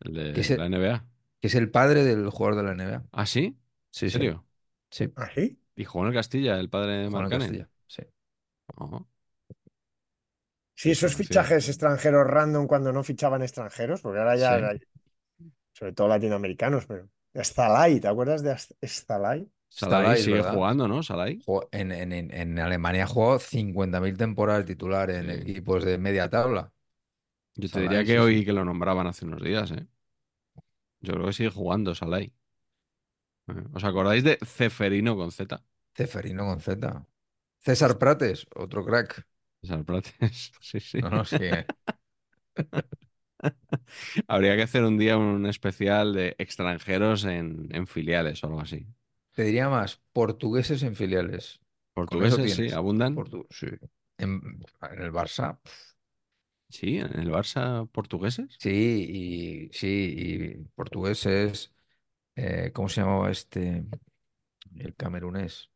El 0.00 0.14
de 0.14 0.32
que 0.32 0.40
es 0.42 0.50
el, 0.50 0.58
la 0.58 0.66
NBA. 0.66 1.06
que 1.40 1.48
es 1.48 1.54
el 1.54 1.70
padre 1.70 2.04
del 2.04 2.30
jugador 2.30 2.56
de 2.56 2.62
la 2.64 2.72
NBA. 2.72 3.04
¿Ah, 3.12 3.26
sí? 3.26 3.58
Sí, 3.90 4.06
¿En 4.06 4.10
sí, 4.10 4.18
serio? 4.18 4.46
sí, 4.90 5.12
¿así? 5.16 5.58
Y 5.76 5.84
jugó 5.84 6.04
en 6.04 6.08
el 6.10 6.14
Castilla, 6.14 6.58
el 6.60 6.70
padre 6.70 6.92
de 6.98 7.10
Markkanen. 7.10 7.68
Sí. 7.86 8.02
Ojo. 8.76 9.06
Sí, 10.80 10.90
esos 10.90 11.14
fichajes 11.16 11.68
extranjeros 11.68 12.26
random 12.26 12.66
cuando 12.66 12.92
no 12.92 13.02
fichaban 13.02 13.42
extranjeros, 13.42 14.00
porque 14.02 14.18
ahora 14.20 14.36
ya, 14.36 14.58
Sí. 14.58 14.80
sobre 15.72 15.92
todo 15.92 16.08
latinoamericanos, 16.08 16.86
pero 16.86 17.08
Stalai, 17.44 18.00
¿te 18.00 18.08
acuerdas 18.08 18.42
de 18.42 18.56
Stalai? 18.88 19.48
Salai 19.68 20.16
sigue 20.16 20.42
verdad. 20.42 20.42
jugando, 20.42 20.88
¿no? 20.88 21.02
Salai. 21.02 21.40
En, 21.72 21.92
en- 21.92 22.12
en- 22.12 22.32
en 22.34 22.58
Alemania 22.58 23.06
jugó 23.06 23.38
50.000 23.38 24.16
temporadas 24.16 24.64
titular 24.66 25.10
en 25.10 25.30
Sí. 25.30 25.30
equipos 25.30 25.84
de 25.84 25.98
media 25.98 26.30
tabla. 26.30 26.72
Yo 27.54 27.68
te 27.70 27.80
Salai, 27.80 27.80
diría 27.80 28.04
que 28.04 28.18
sí, 28.18 28.20
hoy 28.20 28.44
sí. 28.44 28.44
que 28.44 28.52
lo 28.52 28.64
nombraban 28.64 29.06
hace 29.06 29.24
unos 29.24 29.42
días, 29.42 29.70
¿eh? 29.72 29.86
Yo 31.00 31.14
creo 31.14 31.26
que 31.26 31.32
sigue 31.32 31.50
jugando 31.50 31.94
Salai. 31.94 32.32
¿Os 33.76 33.84
acordáis 33.88 34.22
de 34.28 34.34
Ceferino 34.56 35.12
con 35.18 35.30
Z? 35.38 35.50
Ceferino 35.96 36.44
con 36.46 36.60
Z. 36.60 37.04
César 37.58 37.98
Prates, 37.98 38.46
otro 38.54 38.84
crack. 38.84 39.26
César 39.62 39.84
Prates. 39.84 40.52
Sí, 40.60 40.80
sí. 40.80 41.00
No, 41.00 41.10
no, 41.10 41.24
sí, 41.24 41.44
eh. 41.44 41.70
Habría 44.28 44.56
que 44.56 44.62
hacer 44.62 44.84
un 44.84 44.98
día 44.98 45.16
un 45.18 45.46
especial 45.46 46.12
de 46.14 46.34
extranjeros 46.38 47.24
en, 47.24 47.68
en 47.74 47.86
filiales 47.86 48.42
o 48.44 48.46
algo 48.48 48.60
así. 48.60 48.86
Te 49.34 49.44
diría 49.44 49.68
más, 49.68 50.02
portugueses 50.12 50.82
en 50.82 50.96
filiales. 50.96 51.60
Portugueses, 51.94 52.52
sí, 52.54 52.70
abundan. 52.70 53.14
Portu- 53.14 53.46
sí. 53.50 53.66
En, 54.18 54.30
en 54.90 55.02
el 55.02 55.12
Barça, 55.12 55.58
Sí, 56.68 56.98
en 56.98 57.18
el 57.18 57.30
Barça 57.32 57.88
portugueses. 57.90 58.60
sí, 58.60 59.68
y 59.70 59.76
sí, 59.76 60.14
y 60.16 60.64
portugueses. 60.74 61.74
eh, 62.36 62.72
¿cómo 62.74 62.88
se 62.88 63.00
llamaba 63.02 63.30
este? 63.30 63.86
El 64.76 64.94
camerunés. 64.96 65.70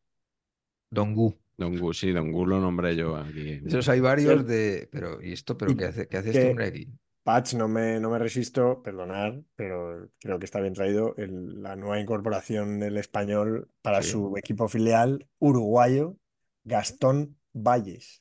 Dongu. 0.91 1.39
Don 1.61 1.77
Gu, 1.79 1.93
sí, 1.93 2.11
Don 2.17 2.33
Gu 2.33 2.47
lo 2.47 2.59
nombré 2.61 2.97
yo 2.97 3.17
aquí. 3.17 3.61
Esos 3.65 3.89
hay 3.89 4.01
varios 4.01 4.47
de. 4.47 4.89
Pero, 4.93 5.23
¿y 5.23 5.33
esto? 5.33 5.57
¿Pero 5.57 5.77
qué 5.77 5.87
hace, 5.87 6.09
qué 6.09 6.17
hace 6.19 6.31
este 6.31 6.47
hombre 6.47 6.67
aquí? 6.67 6.89
Patch, 7.31 7.55
no 7.55 7.69
me, 7.69 8.01
no 8.01 8.11
me 8.11 8.19
resisto, 8.19 8.83
perdonar, 8.83 9.41
pero 9.55 10.09
creo 10.19 10.41
que 10.41 10.47
está 10.47 10.59
bien 10.61 10.75
traído 10.75 11.15
el- 11.17 11.63
la 11.63 11.77
nueva 11.77 12.01
incorporación 12.01 12.81
del 12.81 12.97
español 12.97 13.71
para 13.83 14.03
Sí. 14.03 14.11
su 14.11 14.37
equipo 14.37 14.67
filial 14.67 15.29
uruguayo, 15.39 16.17
Gastón 16.65 17.37
Valles. 17.53 18.21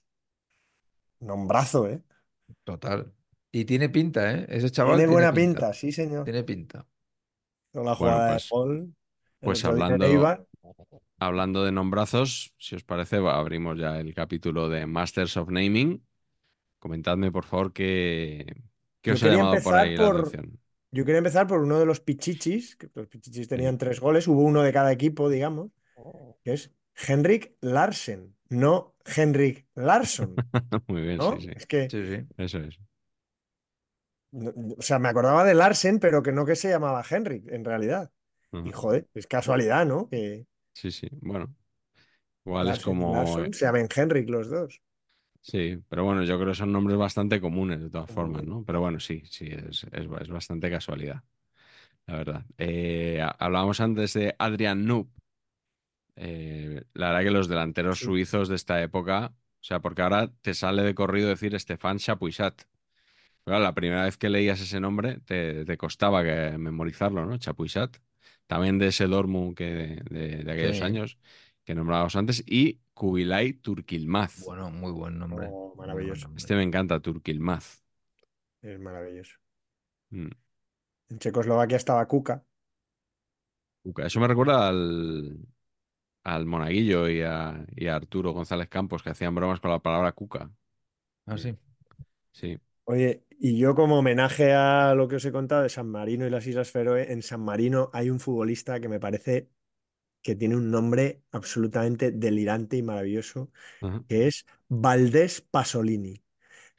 Nombrazo, 1.19 1.88
¿eh? 1.90 2.03
Total. 2.64 3.11
Y 3.52 3.65
tiene 3.65 3.90
pinta, 3.90 4.31
¿eh? 4.31 4.45
Ese 4.48 4.69
chaval 4.69 4.98
Tiene 4.98 5.06
tiene 5.07 5.14
buena 5.14 5.34
pinta. 5.34 5.60
pinta, 5.61 5.73
sí, 5.73 5.91
señor. 5.91 6.23
Tiene 6.23 6.44
pinta. 6.44 6.86
Con 7.73 7.86
la 7.86 7.95
Bueno, 7.95 7.95
jugada 7.95 8.38
pues- 8.38 8.49
de 8.69 8.76
el 8.76 8.94
pues 9.41 9.65
hablando- 9.65 10.06
Eibar. 10.06 10.45
Hablando 11.18 11.64
de 11.64 11.72
nombrazos, 11.72 12.53
si 12.60 12.76
os 12.76 12.84
parece, 12.84 13.18
va- 13.18 13.40
abrimos 13.40 13.76
ya 13.80 13.99
el 13.99 14.14
capítulo 14.14 14.69
de 14.69 14.86
Masters 14.86 15.36
of 15.36 15.49
Naming. 15.49 16.06
Comentadme, 16.77 17.31
por 17.31 17.44
favor, 17.45 17.73
qué, 17.73 18.45
qué 19.01 19.11
Yo 19.11 19.13
os 19.13 19.23
ha 19.23 19.27
llamado 19.27 19.61
por 19.61 19.76
la 19.76 19.84
atención. 19.84 20.59
Yo 20.91 21.05
quería 21.05 21.19
empezar 21.19 21.47
por 21.47 21.61
uno 21.61 21.80
de 21.80 21.85
los 21.85 21.99
pichichis, 22.01 22.76
que 22.76 22.89
los 22.95 23.07
pichichis 23.07 23.47
tenían 23.47 23.77
tres 23.77 23.99
goles, 23.99 24.27
hubo 24.27 24.41
uno 24.43 24.63
de 24.63 24.73
cada 24.73 24.91
equipo, 24.91 25.30
digamos, 25.30 25.71
que 26.43 26.53
es 26.53 26.71
Henrik 27.07 27.55
Larsen, 27.61 28.35
no 28.49 28.95
Henrik 29.05 29.67
Larsson, 29.76 30.43
Muy 30.88 31.01
bien, 31.01 31.17
¿no? 31.17 31.38
sí, 31.38 31.39
sí. 31.41 31.51
Es 31.55 31.65
que, 31.67 31.81
Sí, 31.88 32.05
sí. 32.05 32.27
Eso 32.38 32.59
es. 32.59 32.80
o 34.77 34.81
sea, 34.81 34.99
me 34.99 35.09
acordaba 35.09 35.43
de 35.43 35.53
Larsen, 35.55 35.99
pero 35.99 36.21
que 36.23 36.31
no 36.31 36.45
que 36.45 36.55
se 36.55 36.69
llamaba 36.69 37.03
Henrik, 37.09 37.47
en 37.51 37.65
realidad. 37.65 38.11
Ujú. 38.51 38.67
Y 38.67 38.71
joder, 38.71 39.07
es 39.13 39.27
casualidad, 39.27 39.85
¿no? 39.85 40.09
Que 40.09 40.45
Sí, 40.73 40.91
sí. 40.91 41.07
Bueno, 41.21 41.53
igual 42.45 42.69
es 42.69 42.80
Larsen 42.80 42.81
como. 42.81 43.23
Se 43.53 43.65
llamen 43.65 43.89
Henrik 43.93 44.30
los 44.30 44.49
dos. 44.49 44.81
Sí, 45.41 45.78
pero 45.88 46.03
bueno, 46.03 46.24
yo 46.24 46.38
creo 46.38 46.49
que 46.49 46.56
son 46.56 46.72
nombres 46.72 46.98
bastante 46.98 47.41
comunes 47.41 47.82
de 47.82 47.90
todas 47.90 48.11
formas, 48.11 48.44
¿no? 48.44 48.64
Pero 48.66 48.82
bueno, 48.82 48.99
sí, 48.99 49.22
sí, 49.26 49.48
es, 49.48 49.86
es, 49.91 50.07
es 50.22 50.28
bastante 50.30 50.70
casualidad, 50.70 51.24
la 52.07 52.18
verdad. 52.18 52.45
Eh, 52.57 53.22
ha- 53.22 53.36
hablábamos 53.40 53.82
antes 53.82 54.14
de 54.14 54.36
Adrian 54.40 54.86
Noob. 54.86 55.10
Eh, 56.16 56.84
la 56.94 57.07
verdad 57.10 57.24
que 57.24 57.32
los 57.32 57.48
delanteros 57.48 57.99
Sí. 57.99 58.06
suizos 58.06 58.49
de 58.49 58.56
esta 58.56 58.82
época, 58.82 59.28
o 59.34 59.64
sea, 59.64 59.80
porque 59.80 60.02
ahora 60.02 60.32
te 60.41 60.53
sale 60.53 60.84
de 60.84 60.94
corrido 60.95 61.30
decir 61.30 61.57
Stefan 61.60 61.98
Chapuisat. 61.98 62.61
Claro, 63.45 63.64
la 63.64 63.74
primera 63.76 64.06
vez 64.06 64.18
que 64.18 64.30
leías 64.30 64.61
ese 64.61 64.80
nombre 64.80 65.20
te, 65.26 65.66
te 65.66 65.78
costaba 65.78 66.24
que 66.24 66.57
memorizarlo, 66.57 67.26
¿no? 67.26 67.38
Chapuisat. 67.38 67.98
También 68.48 68.80
de 68.80 68.88
ese 68.88 69.07
Dortmund 69.07 69.56
que 69.57 69.66
de, 70.10 70.44
de 70.44 70.52
aquellos 70.52 70.78
Sí. 70.78 70.84
años 70.84 71.20
que 71.66 71.76
nombrábamos 71.76 72.16
antes. 72.16 72.44
Y 72.48 72.82
Kubilay 72.99 73.53
Turkilmaz. 73.53 74.43
Bueno, 74.45 74.69
muy 74.71 74.91
buen 74.91 75.17
nombre. 75.17 75.47
Oh, 75.49 75.73
maravilloso. 75.77 76.27
nombre. 76.27 76.41
Este 76.41 76.53
me 76.53 76.63
encanta, 76.63 76.99
Turkilmaz. 76.99 77.81
Es 78.61 78.77
maravilloso. 78.77 79.38
Mm. 80.09 80.27
En 81.09 81.19
Checoslovaquia 81.19 81.77
estaba 81.77 82.05
Kuka. 82.05 82.43
Cuca. 83.84 84.05
Eso 84.05 84.19
me 84.19 84.27
recuerda 84.27 84.67
al, 84.67 85.38
al 86.26 86.45
Monaguillo 86.45 87.07
y 87.07 87.21
a, 87.21 87.65
y 87.73 87.88
a 87.88 87.95
Arturo 87.95 88.34
González 88.34 88.67
Campos 88.67 89.01
que 89.01 89.11
hacían 89.11 89.34
bromas 89.34 89.61
con 89.61 89.71
la 89.71 89.80
palabra 89.80 90.11
cuca. 90.11 90.51
Ah, 91.26 91.38
sí. 91.38 91.55
Sí. 92.34 92.59
Oye, 92.84 93.23
y 93.39 93.57
yo 93.57 93.76
como 93.76 93.99
homenaje 93.99 94.51
a 94.51 94.93
lo 94.93 95.07
que 95.07 95.15
os 95.15 95.26
he 95.26 95.31
contado 95.31 95.63
de 95.63 95.69
San 95.69 95.88
Marino 95.88 96.27
y 96.27 96.30
las 96.30 96.45
Islas 96.45 96.69
Feroe, 96.69 97.13
en 97.13 97.21
San 97.21 97.39
Marino 97.39 97.91
hay 97.93 98.09
un 98.09 98.19
futbolista 98.19 98.81
que 98.81 98.89
me 98.89 98.99
parece 98.99 99.47
que 100.22 100.36
tiene 100.36 100.56
un 100.56 100.70
nombre 100.72 101.22
absolutamente 101.32 102.12
delirante 102.12 102.78
y 102.78 102.84
maravilloso, 102.84 103.50
que 104.08 104.28
es 104.28 104.46
Valdés 104.68 105.41
Pasolini, 105.41 106.22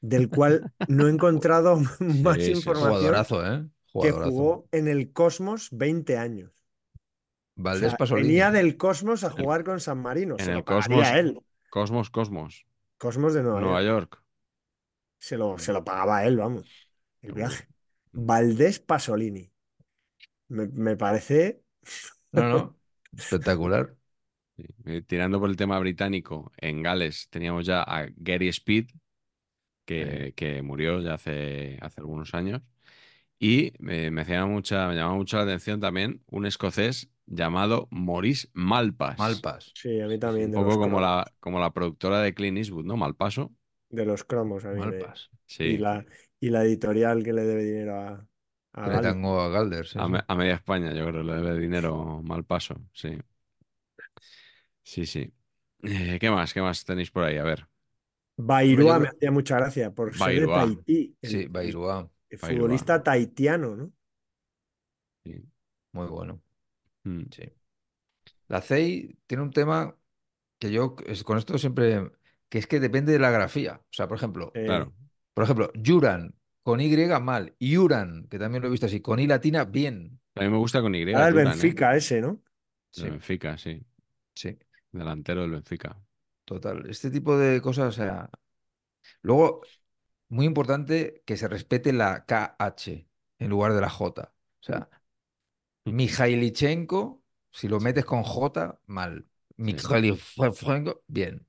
del 0.00 0.28
cual 0.30 0.72
no 0.88 1.06
he 1.08 1.10
encontrado 1.10 1.76
más 2.00 2.36
sí, 2.36 2.42
sí. 2.44 2.50
información 2.52 2.90
Jugadorazo, 2.90 3.46
¿eh? 3.46 3.66
que 4.00 4.12
jugó 4.12 4.68
en 4.72 4.88
el 4.88 5.12
Cosmos 5.12 5.68
20 5.72 6.16
años. 6.18 6.52
O 6.52 7.62
Valdés 7.62 7.90
sea, 7.90 7.98
Pasolini. 7.98 8.28
venía 8.28 8.50
del 8.50 8.76
Cosmos 8.76 9.24
a 9.24 9.30
jugar 9.30 9.64
con 9.64 9.80
San 9.80 9.98
Marino. 9.98 10.34
en 10.38 10.44
Se 10.44 10.50
el 10.50 10.58
lo 10.58 10.64
Cosmos- 10.64 11.10
él. 11.14 11.38
Cosmos, 11.70 12.10
Cosmos. 12.10 12.66
Cosmos 12.98 13.34
de 13.34 13.42
Nueva, 13.42 13.60
Nueva 13.60 13.82
York. 13.82 14.10
York. 14.14 14.24
Se 15.18 15.36
lo, 15.36 15.58
se 15.58 15.72
lo 15.72 15.84
pagaba 15.84 16.24
él, 16.24 16.36
vamos. 16.36 16.88
El 17.22 17.32
viaje. 17.32 17.68
Valdés 18.12 18.80
Pasolini. 18.80 19.52
Me, 20.48 20.66
me 20.68 20.96
parece. 20.96 21.62
No, 22.32 22.42
no. 22.48 22.79
Espectacular. 23.16 23.96
Sí. 24.56 25.02
Tirando 25.06 25.40
por 25.40 25.48
el 25.50 25.56
tema 25.56 25.78
británico, 25.78 26.52
en 26.58 26.82
Gales 26.82 27.28
teníamos 27.30 27.66
ya 27.66 27.82
a 27.82 28.08
Gary 28.16 28.48
Speed, 28.48 28.88
que, 29.84 30.32
que 30.36 30.62
murió 30.62 31.00
ya 31.00 31.14
hace, 31.14 31.78
hace 31.80 32.00
algunos 32.00 32.34
años. 32.34 32.62
Y 33.38 33.72
eh, 33.90 34.10
me, 34.10 34.22
hacía 34.22 34.46
mucha, 34.46 34.88
me 34.88 34.94
llamaba 34.96 35.16
mucho 35.16 35.38
la 35.38 35.44
atención 35.44 35.80
también 35.80 36.22
un 36.28 36.46
escocés 36.46 37.10
llamado 37.26 37.88
Maurice 37.90 38.48
Malpas. 38.54 39.18
Malpas. 39.18 39.72
Sí, 39.74 40.00
a 40.00 40.06
mí 40.08 40.18
también. 40.18 40.48
Un 40.48 40.52
de 40.52 40.58
poco 40.64 40.78
como 40.78 41.00
cromos, 41.00 41.02
la, 41.02 41.32
como 41.40 41.60
la 41.60 41.72
productora 41.72 42.20
de 42.22 42.34
Clint 42.34 42.58
Eastwood, 42.58 42.84
¿no? 42.86 42.96
Malpaso. 42.96 43.52
De 43.88 44.04
los 44.04 44.24
cromos, 44.24 44.64
a 44.64 44.70
mí. 44.70 44.80
me- 44.80 44.86
Malpas. 44.86 45.30
Sí. 45.46 45.64
Y, 45.64 45.78
la, 45.78 46.04
y 46.40 46.50
la 46.50 46.64
editorial 46.64 47.22
que 47.24 47.32
le 47.32 47.42
debe 47.44 47.64
dinero 47.64 47.96
a, 47.96 48.26
a 48.72 48.84
Que 48.84 48.90
le 48.90 49.00
tengo 49.00 49.40
a 49.40 49.48
Galder. 49.48 49.86
sí, 49.86 49.98
A, 49.98 50.06
sí. 50.06 50.10
me- 50.10 50.24
a 50.26 50.34
media 50.34 50.54
España, 50.54 50.92
yo 50.92 51.06
creo, 51.06 51.22
le 51.22 51.34
debe 51.34 51.58
dinero 51.58 52.22
mal 52.22 52.44
paso, 52.44 52.74
sí. 52.92 53.18
Sí, 54.82 55.06
sí. 55.06 55.32
Eh, 55.82 56.18
¿qué 56.20 56.30
más? 56.30 56.52
¿Qué 56.52 56.60
más 56.62 56.84
tenéis 56.84 57.10
por 57.10 57.24
ahí? 57.24 57.36
A 57.38 57.44
ver. 57.44 57.66
Hombre, 58.36 58.98
me 59.00 59.08
hacía 59.08 59.30
mucha 59.30 59.56
gracia 59.56 59.90
por 59.94 60.16
ser 60.16 60.40
de 60.40 60.46
Bairua. 60.46 60.60
Tahití. 60.64 61.16
El, 61.22 61.30
Sí, 61.30 61.46
Bairua. 61.46 62.10
futbolista 62.38 63.02
tahitiano, 63.02 63.76
¿no? 63.76 63.92
Sí. 65.24 65.44
Muy 65.92 66.06
bueno. 66.06 66.40
Mm. 67.04 67.22
Sí. 67.30 67.44
La 68.48 68.60
CEI 68.60 69.18
tiene 69.26 69.42
un 69.44 69.50
tema 69.52 69.96
que 70.58 70.72
yo 70.72 70.96
es- 71.06 71.24
con 71.24 71.38
esto 71.38 71.58
siempre. 71.58 72.10
que 72.50 72.58
es 72.58 72.66
que 72.66 72.80
depende 72.80 73.12
de 73.12 73.18
la 73.20 73.30
grafía. 73.30 73.80
O 73.82 73.92
sea, 73.92 74.08
por 74.08 74.16
ejemplo, 74.18 74.52
Eh, 74.54 74.64
Claro. 74.66 74.92
por 75.34 75.44
ejemplo, 75.44 75.70
Yuran 75.74 76.34
con 76.62 76.80
Y 76.80 76.94
mal. 77.20 77.54
Y 77.58 77.76
Uran, 77.76 78.26
que 78.28 78.38
también 78.38 78.62
lo 78.62 78.68
he 78.68 78.70
visto 78.70 78.86
así, 78.86 79.00
con 79.00 79.18
I 79.18 79.26
latina, 79.26 79.64
bien. 79.64 80.20
A 80.34 80.42
mí 80.42 80.48
me 80.48 80.58
gusta 80.58 80.80
con 80.80 80.94
Y. 80.94 81.12
Ahora 81.12 81.28
el 81.28 81.38
¿eh? 81.38 81.44
Benfica 81.44 81.96
ese, 81.96 82.20
¿no? 82.20 82.40
Del 82.96 83.10
Benfica, 83.12 83.56
sí. 83.58 83.82
Sí. 84.34 84.58
Delantero 84.92 85.42
del 85.42 85.52
Benfica. 85.52 85.96
Total, 86.44 86.88
este 86.88 87.10
tipo 87.10 87.38
de 87.38 87.60
cosas, 87.60 87.88
o 87.88 87.92
sea. 87.92 88.30
Luego, 89.22 89.62
muy 90.28 90.46
importante 90.46 91.22
que 91.24 91.36
se 91.36 91.48
respete 91.48 91.92
la 91.92 92.24
KH 92.24 93.06
en 93.38 93.50
lugar 93.50 93.72
de 93.72 93.80
la 93.80 93.88
J. 93.88 94.22
O 94.22 94.62
sea, 94.62 94.88
Mijailichenko, 95.84 97.22
si 97.50 97.68
lo 97.68 97.80
metes 97.80 98.04
con 98.04 98.22
J, 98.22 98.80
mal. 98.86 99.26
Mijailichenko, 99.56 101.02
bien. 101.06 101.46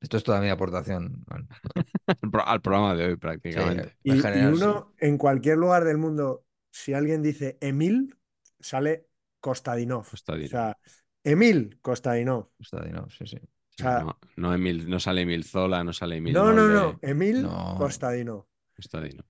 Esto 0.00 0.16
es 0.18 0.24
toda 0.24 0.40
mi 0.40 0.48
aportación. 0.48 1.24
Bueno, 1.26 1.46
Al 2.06 2.30
pro- 2.30 2.46
Al 2.46 2.60
programa 2.60 2.94
de 2.94 3.04
hoy, 3.06 3.10
sí, 3.12 3.16
prácticamente. 3.16 3.96
Y, 4.02 4.20
sí. 4.20 4.28
uno, 4.52 4.94
en 4.98 5.18
cualquier 5.18 5.58
lugar 5.58 5.84
del 5.84 5.98
mundo, 5.98 6.44
si 6.70 6.92
alguien 6.92 7.22
dice 7.22 7.56
Emil, 7.60 8.16
sale 8.60 9.06
Kostadinov. 9.40 10.08
Kostadinov. 10.08 10.46
O 10.46 10.50
sea, 10.50 10.78
Emil 11.24 11.78
Kostadinov. 11.80 12.50
¿no? 12.92 13.08
Sí, 13.10 13.26
sí. 13.26 13.38
Sí, 13.70 13.82
sea- 13.82 14.00
no, 14.00 14.18
no, 14.36 14.54
Emil- 14.54 14.86
no 14.86 15.00
sale 15.00 15.22
Emil 15.22 15.44
Zola, 15.44 15.84
no 15.84 15.92
sale 15.92 16.16
Emil 16.16 16.32
No, 16.32 16.52
no, 16.52 16.66
no. 16.68 16.98
Emil 17.02 17.42
No. 17.42 17.76
Kostadinov. 17.78 18.46
Kostadinov. 18.74 19.26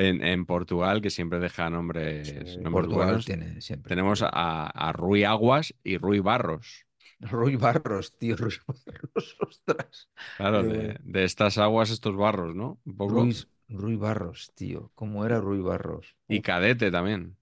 En, 0.08 0.22
en 0.24 0.46
Portugal, 0.46 1.00
que 1.02 1.10
siempre 1.10 1.40
deja 1.40 1.70
nombres, 1.70 2.34
Sí. 2.44 2.58
nombres 2.58 2.88
Portugal 2.88 2.88
buenos, 2.88 3.24
tiene 3.24 3.60
siempre. 3.60 3.92
tenemos 3.92 4.22
a, 4.22 4.66
a 4.66 4.92
Rui 4.92 5.24
Aguas 5.24 5.74
y 5.84 5.98
Rui 5.98 6.20
Barros. 6.20 6.86
Rui 7.20 7.56
Barros, 7.56 8.16
tío, 8.18 8.36
Rui 8.36 8.54
Barros, 8.66 9.36
ostras. 9.48 10.08
Claro, 10.36 10.64
de, 10.64 10.98
estas 11.24 11.58
aguas, 11.58 11.90
estos 11.90 12.16
barros, 12.16 12.54
¿no? 12.54 12.80
Un 12.84 12.96
poco. 12.96 13.20
Ruiz, 13.22 13.48
Rui 13.68 13.96
Barros, 13.96 14.52
tío. 14.54 14.92
¿Cómo 14.94 15.26
era 15.26 15.40
Rui 15.40 15.60
Barros? 15.60 16.16
Y 16.28 16.40
Cadete 16.40 16.90
también. 16.90 17.36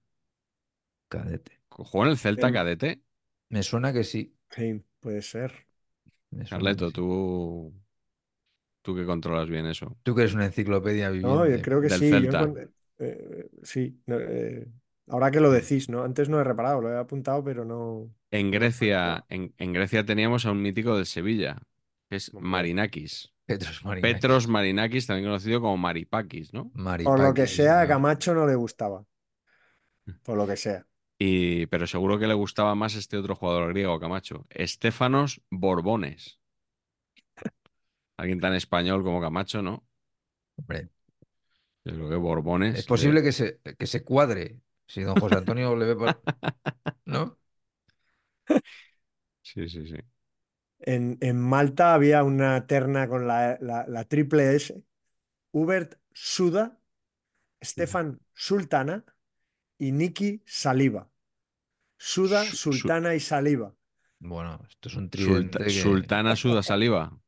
cadete. 1.09 1.61
¿Jugó 1.71 2.05
en 2.05 2.11
el 2.11 2.19
Celta 2.19 2.53
Sí. 2.53 2.53
Cadete? 2.53 3.01
Me 3.51 3.63
suena 3.63 3.93
que 3.93 4.05
sí. 4.05 4.37
Sí, 4.51 4.85
puede 5.01 5.23
ser. 5.23 5.67
me 6.31 6.47
suena 6.47 6.77
Carleto, 6.77 6.91
tú, 6.93 7.73
tú 8.89 8.95
que 8.97 9.05
controlas 9.07 9.49
bien 9.51 9.67
eso. 9.67 9.97
Tú 10.03 10.15
que 10.15 10.23
eres 10.23 10.35
una 10.35 10.47
enciclopedia 10.47 11.11
No, 11.21 11.47
viviente. 11.47 11.51
yo 11.51 11.61
creo 11.63 11.81
que 11.81 11.89
Del 11.89 12.01
sí. 12.01 12.11
Celta. 12.11 12.55
eh, 12.99 13.51
sí. 13.63 14.01
no, 14.07 14.19
eh, 14.21 14.67
ahora 15.09 15.31
que 15.31 15.41
lo 15.41 15.51
decís, 15.51 15.89
¿no? 15.89 16.03
Antes 16.05 16.29
no 16.29 16.41
he 16.41 16.45
reparado, 16.45 16.81
lo 16.81 16.93
he 16.93 16.99
apuntado, 16.99 17.43
pero 17.45 17.65
no. 17.65 18.11
En 18.31 18.51
Grecia, 18.51 19.25
en, 19.29 19.55
en 19.59 19.73
Grecia 19.73 20.05
teníamos 20.05 20.45
a 20.47 20.53
un 20.53 20.61
mítico 20.63 20.97
del 20.97 21.07
Sevilla, 21.07 21.63
que 22.11 22.17
es. 22.17 22.33
Marinakis. 22.35 23.33
Petros 23.47 23.85
Marinakis. 23.85 24.03
Petros 24.03 24.49
Marinakis, 24.49 25.07
también 25.07 25.27
conocido 25.27 25.61
como 25.61 25.77
Maripakis, 25.79 26.53
¿no? 26.53 26.71
Por 27.03 27.19
lo 27.21 27.35
que 27.35 27.47
sea, 27.49 27.81
a 27.81 27.87
¿no? 27.87 27.89
Camacho 27.89 28.35
no 28.35 28.47
le 28.47 28.55
gustaba. 28.55 29.05
Por 30.23 30.37
lo 30.37 30.47
que 30.47 30.57
sea. 30.57 30.87
Y, 31.19 31.67
pero 31.67 31.87
seguro 31.87 32.19
que 32.19 32.27
le 32.29 32.35
gustaba 32.35 32.75
más 32.75 32.95
este 32.95 33.17
otro 33.17 33.35
jugador 33.35 33.71
griego, 33.71 33.99
Camacho. 34.01 34.47
Estefanos 34.51 35.43
Borbones. 35.51 36.38
Alguien 38.19 38.41
tan 38.41 38.55
español 38.55 39.03
como 39.03 39.21
Camacho, 39.23 39.63
¿no? 39.63 39.87
Hombre, 40.57 40.91
Yo 41.85 41.95
creo 41.95 42.11
que 42.11 42.17
Borbones. 42.17 42.79
es 42.81 42.87
posible 42.87 43.23
que 43.23 43.33
se, 43.33 43.61
que 43.79 43.87
se 43.87 44.05
cuadre. 44.05 44.61
Si 44.87 45.03
don 45.03 45.19
José 45.21 45.37
Antonio 45.37 45.77
le 45.77 45.87
ve 45.87 45.97
por... 45.97 46.21
¿No? 47.07 47.39
Sí, 49.43 49.69
sí, 49.69 49.87
sí. 49.87 49.97
En, 50.81 51.19
en 51.21 51.41
Malta 51.41 51.95
había 51.95 52.23
una 52.25 52.67
terna 52.67 53.09
con 53.09 53.27
la, 53.27 53.59
la- 53.61 53.87
la 53.89 54.05
triple 54.05 54.55
S. 54.55 54.83
Hubert 55.53 55.97
Suda, 56.13 56.79
Stefan 57.63 58.21
Sultana 58.35 59.05
y 59.79 59.93
Niki 59.93 60.43
Saliba. 60.47 61.11
Suda, 61.99 62.45
Su- 62.45 62.57
su- 62.57 62.73
Sultana 62.73 63.15
y 63.17 63.21
Saliba. 63.21 63.75
Bueno, 64.21 64.61
esto 64.69 64.89
es 64.89 64.97
un 64.97 65.11
Sulta- 65.11 65.11
tridente 65.11 65.65
que... 65.65 65.71
Sultana 65.71 66.37
Suda 66.37 66.63
Saliva, 66.63 67.19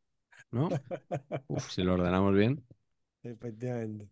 ¿no? 0.51 0.69
Uf, 1.49 1.71
si 1.71 1.83
lo 1.83 1.95
ordenamos 1.95 2.35
bien. 2.35 2.65
Efectivamente. 3.23 4.09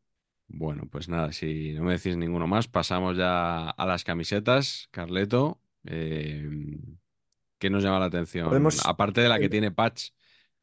Bueno, 0.49 0.89
pues 0.91 1.09
nada, 1.09 1.33
si 1.33 1.75
no 1.75 1.83
me 1.85 1.93
decís 1.93 2.17
ninguno 2.17 2.47
más, 2.47 2.69
pasamos 2.69 3.17
ya 3.17 3.69
a 3.71 3.87
las 3.87 4.03
camisetas. 4.05 4.89
Carleto, 4.91 5.61
eh, 5.85 6.49
¿qué 7.59 7.71
nos 7.71 7.83
llama 7.83 7.99
la 8.01 8.07
atención? 8.07 8.49
Podemos- 8.49 8.87
Aparte 8.87 9.21
de 9.21 9.29
la 9.29 9.39
que 9.39 9.49
tiene 9.49 9.71
Patch 9.71 10.11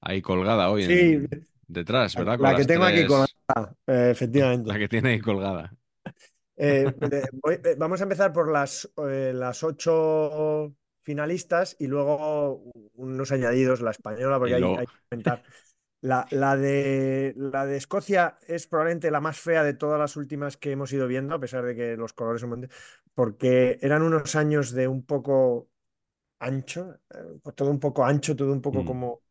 ahí 0.02 0.22
colgada 0.22 0.70
hoy 0.70 0.84
en- 0.86 1.30
detrás, 1.68 2.16
¿verdad? 2.16 2.38
Con 2.38 2.48
la 2.50 2.56
que 2.56 2.66
tengo 2.66 2.86
aquí 2.86 3.06
colgada, 3.06 3.76
eh, 3.88 4.10
efectivamente. 4.12 4.72
La 4.72 4.80
que 4.80 4.88
tiene 4.88 5.10
ahí 5.10 5.20
colgada. 5.20 5.76
Eh, 6.58 6.86
voy- 7.44 7.60
eh, 7.64 7.76
vamos 7.78 8.00
a 8.00 8.04
empezar 8.04 8.32
por 8.34 8.52
las, 8.52 8.90
eh, 9.10 9.32
las 9.34 9.64
ocho 9.64 10.74
finalistas 11.04 11.76
y 11.80 11.88
luego 11.88 12.64
unos 12.94 13.32
añadidos, 13.32 13.82
la 13.82 13.92
española, 13.92 14.40
porque 14.40 14.56
hay, 14.56 14.62
luego- 14.62 14.80
hay 14.80 14.88
que 14.88 14.94
comentar. 15.10 15.44
La, 16.06 16.28
la 16.32 16.56
de, 16.56 17.34
la 17.36 17.66
de 17.66 17.78
Escocia 17.78 18.38
es 18.48 18.68
probablemente 18.68 19.10
la 19.10 19.22
más 19.22 19.40
fea 19.40 19.64
de 19.64 19.74
todas 19.74 20.00
las 20.00 20.16
últimas 20.18 20.56
que 20.58 20.72
hemos 20.72 20.94
ido 20.94 21.08
viendo, 21.08 21.34
a 21.36 21.40
pesar 21.40 21.66
de 21.66 21.76
que 21.76 21.98
los 21.98 22.14
colores 22.14 22.42
son... 22.42 22.70
Porque 23.16 23.80
eran 23.82 24.04
unos 24.04 24.36
años 24.36 24.72
de 24.72 24.88
un 24.88 25.04
poco 25.06 25.70
ancho, 26.40 27.00
eh, 27.14 27.40
todo 27.56 27.72
un 27.72 27.80
poco 27.80 28.06
ancho, 28.06 28.36
todo 28.36 28.52
un 28.54 28.62
poco 28.62 28.80
Mm. 28.80 28.86
como 28.86 29.24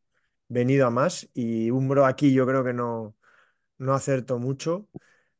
venido 0.48 0.86
a 0.86 0.90
más. 0.90 1.28
Y 1.34 1.70
Umbro 1.70 2.06
aquí 2.06 2.32
yo 2.34 2.46
creo 2.46 2.64
que 2.64 2.72
no, 2.74 3.16
no 3.78 3.94
acertó 3.94 4.38
mucho. 4.38 4.88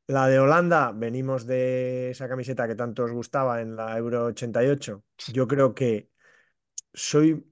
La 0.09 0.29
de 0.29 0.39
Holanda, 0.41 0.93
venimos 0.93 1.47
de 1.47 2.11
esa 2.11 2.29
camiseta 2.29 2.69
que 2.69 2.75
tanto 2.77 3.05
os 3.05 3.13
gustaba 3.13 3.61
en 3.63 3.77
la 3.77 3.97
Euro 3.99 4.27
88. 4.27 5.05
Yo 5.33 5.49
creo 5.49 5.75
que 5.75 6.11
soy, 6.95 7.45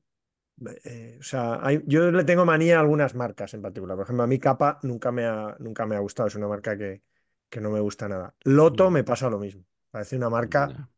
eh, 0.85 1.17
o 1.21 1.23
sea, 1.23 1.59
hay- 1.65 1.83
yo 1.87 2.11
le 2.11 2.25
tengo 2.25 2.45
manía 2.45 2.79
a 2.79 2.81
algunas 2.81 3.15
marcas 3.15 3.55
en 3.55 3.63
particular. 3.63 3.97
Por 3.97 4.05
ejemplo, 4.05 4.25
a 4.25 4.27
mí 4.27 4.39
Capa 4.39 4.79
nunca 4.83 5.13
me 5.13 5.25
ha, 5.27 5.57
nunca 5.61 5.87
me 5.87 5.97
ha 5.97 6.01
gustado, 6.01 6.29
es 6.29 6.35
una 6.37 6.49
marca 6.49 6.77
que, 6.77 7.03
que 7.49 7.61
no 7.61 7.71
me 7.71 7.81
gusta 7.81 8.09
nada. 8.09 8.35
Loto 8.45 8.91
me 8.91 9.05
pasa 9.05 9.31
lo 9.31 9.39
mismo. 9.39 9.65
Parece 9.91 10.17
una 10.17 10.31
marca, 10.31 10.91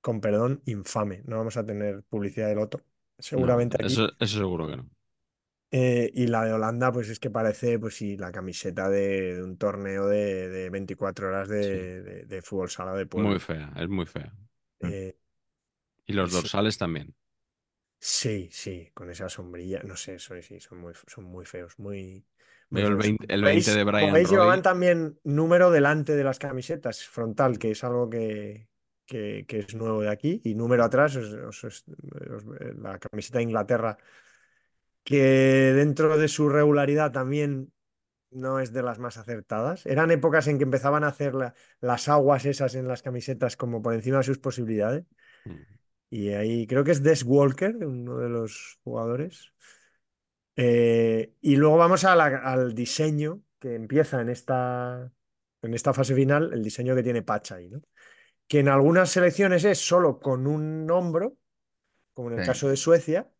con 0.00 0.20
perdón, 0.20 0.62
infame. 0.66 1.22
No 1.26 1.38
vamos 1.38 1.56
a 1.56 1.64
tener 1.66 2.02
publicidad 2.04 2.48
de 2.48 2.54
Loto, 2.56 2.82
No, 3.18 3.18
seguramente 3.18 3.76
aquí. 3.80 3.86
eso, 3.86 4.08
seguro 4.20 4.66
que 4.68 4.76
no. 4.76 4.90
Eh, 5.72 6.10
y 6.14 6.26
la 6.26 6.44
de 6.44 6.52
Holanda, 6.52 6.90
pues 6.90 7.08
es 7.10 7.20
que 7.20 7.30
parece, 7.30 7.78
pues 7.78 7.94
sí, 7.96 8.16
la 8.16 8.32
camiseta 8.32 8.88
de, 8.88 9.36
de 9.36 9.42
un 9.44 9.56
torneo 9.56 10.06
de, 10.08 10.48
de 10.48 10.68
24 10.70 11.28
horas 11.28 11.48
de, 11.48 11.62
Sí. 11.62 12.26
de- 12.26 12.42
fútbol 12.42 12.70
sala 12.70 12.92
de 12.94 13.06
pueblo. 13.06 13.30
Muy 13.30 13.38
fea, 13.38 13.72
es 13.76 13.88
muy 13.88 14.06
fea. 14.06 14.32
Eh, 14.80 15.16
Y 16.06 16.12
los 16.12 16.30
Sí. 16.30 16.36
dorsales 16.42 16.76
también. 16.76 17.14
Sí, 18.00 18.48
sí, 18.52 18.90
con 18.94 19.10
esa 19.10 19.28
sombrilla, 19.28 19.82
no 19.84 19.96
sé, 19.96 20.18
son, 20.18 20.42
sí, 20.42 20.60
son 20.60 20.78
muy, 20.80 20.94
son 21.06 21.24
muy 21.24 21.44
feos, 21.46 21.78
muy, 21.78 22.26
muy 22.70 22.82
Veo 22.82 22.88
el 22.88 22.96
feos. 22.96 22.96
20, 22.96 23.32
el 23.32 23.42
Como 23.42 23.50
20 23.50 23.70
de 23.70 23.84
Brian 23.84 24.10
como 24.12 24.12
veis, 24.12 24.28
Roy. 24.28 24.30
llevaban 24.30 24.62
también 24.62 25.18
número 25.24 25.70
delante 25.70 26.16
de 26.16 26.24
las 26.24 26.38
camisetas, 26.38 27.04
frontal, 27.06 27.58
que 27.58 27.70
es 27.72 27.84
algo 27.84 28.08
que, 28.10 28.68
que, 29.06 29.44
que 29.48 29.58
es 29.60 29.74
nuevo 29.74 30.00
de 30.02 30.08
aquí, 30.10 30.40
y 30.44 30.54
número 30.54 30.84
atrás, 30.84 31.16
os- 31.16 31.32
os- 31.34 31.64
os- 31.64 31.84
os- 32.34 32.44
la 32.78 32.98
camiseta 32.98 33.38
de 33.38 33.44
Inglaterra, 33.44 33.98
que 35.04 35.18
dentro 35.74 36.18
de 36.18 36.28
su 36.28 36.48
regularidad 36.48 37.12
también 37.12 37.72
no 38.32 38.60
es 38.60 38.72
de 38.72 38.82
las 38.82 38.98
más 39.00 39.18
acertadas. 39.18 39.86
Eran 39.86 40.10
épocas 40.10 40.48
en 40.48 40.58
que 40.58 40.64
empezaban 40.64 41.04
a 41.04 41.08
hacer 41.08 41.34
la- 41.34 41.54
las 41.80 42.08
aguas 42.08 42.44
esas 42.46 42.74
en 42.76 42.88
las 42.88 43.02
camisetas 43.02 43.56
como 43.56 43.82
por 43.82 43.94
encima 43.94 44.18
de 44.18 44.24
sus 44.24 44.38
posibilidades. 44.38 45.06
Y 46.10 46.30
ahí 46.30 46.66
creo 46.66 46.84
que 46.84 46.92
es 46.92 47.02
Des 47.02 47.24
Walker, 47.24 47.74
uno 47.86 48.18
de 48.18 48.28
los 48.28 48.78
jugadores. 48.84 49.52
Eh, 50.56 51.34
y 51.40 51.56
luego 51.56 51.76
vamos 51.76 52.04
a 52.04 52.14
la- 52.16 52.26
al 52.44 52.74
diseño 52.74 53.42
que 53.58 53.74
empieza 53.74 54.20
en 54.20 54.28
esta, 54.28 55.10
en 55.62 55.74
esta 55.74 55.94
fase 55.94 56.14
final, 56.14 56.52
el 56.52 56.62
diseño 56.62 56.94
que 56.94 57.02
tiene 57.02 57.22
Pacha 57.22 57.56
ahí, 57.56 57.68
¿no? 57.70 57.80
Que 58.48 58.60
en 58.60 58.68
algunas 58.68 59.10
selecciones 59.10 59.64
es 59.64 59.78
solo 59.78 60.20
con 60.20 60.46
un 60.46 60.90
hombro, 60.90 61.36
como 62.14 62.30
en 62.30 62.38
el 62.38 62.40
Sí. 62.40 62.46
caso 62.46 62.68
de 62.68 62.76
Suecia, 62.76 63.30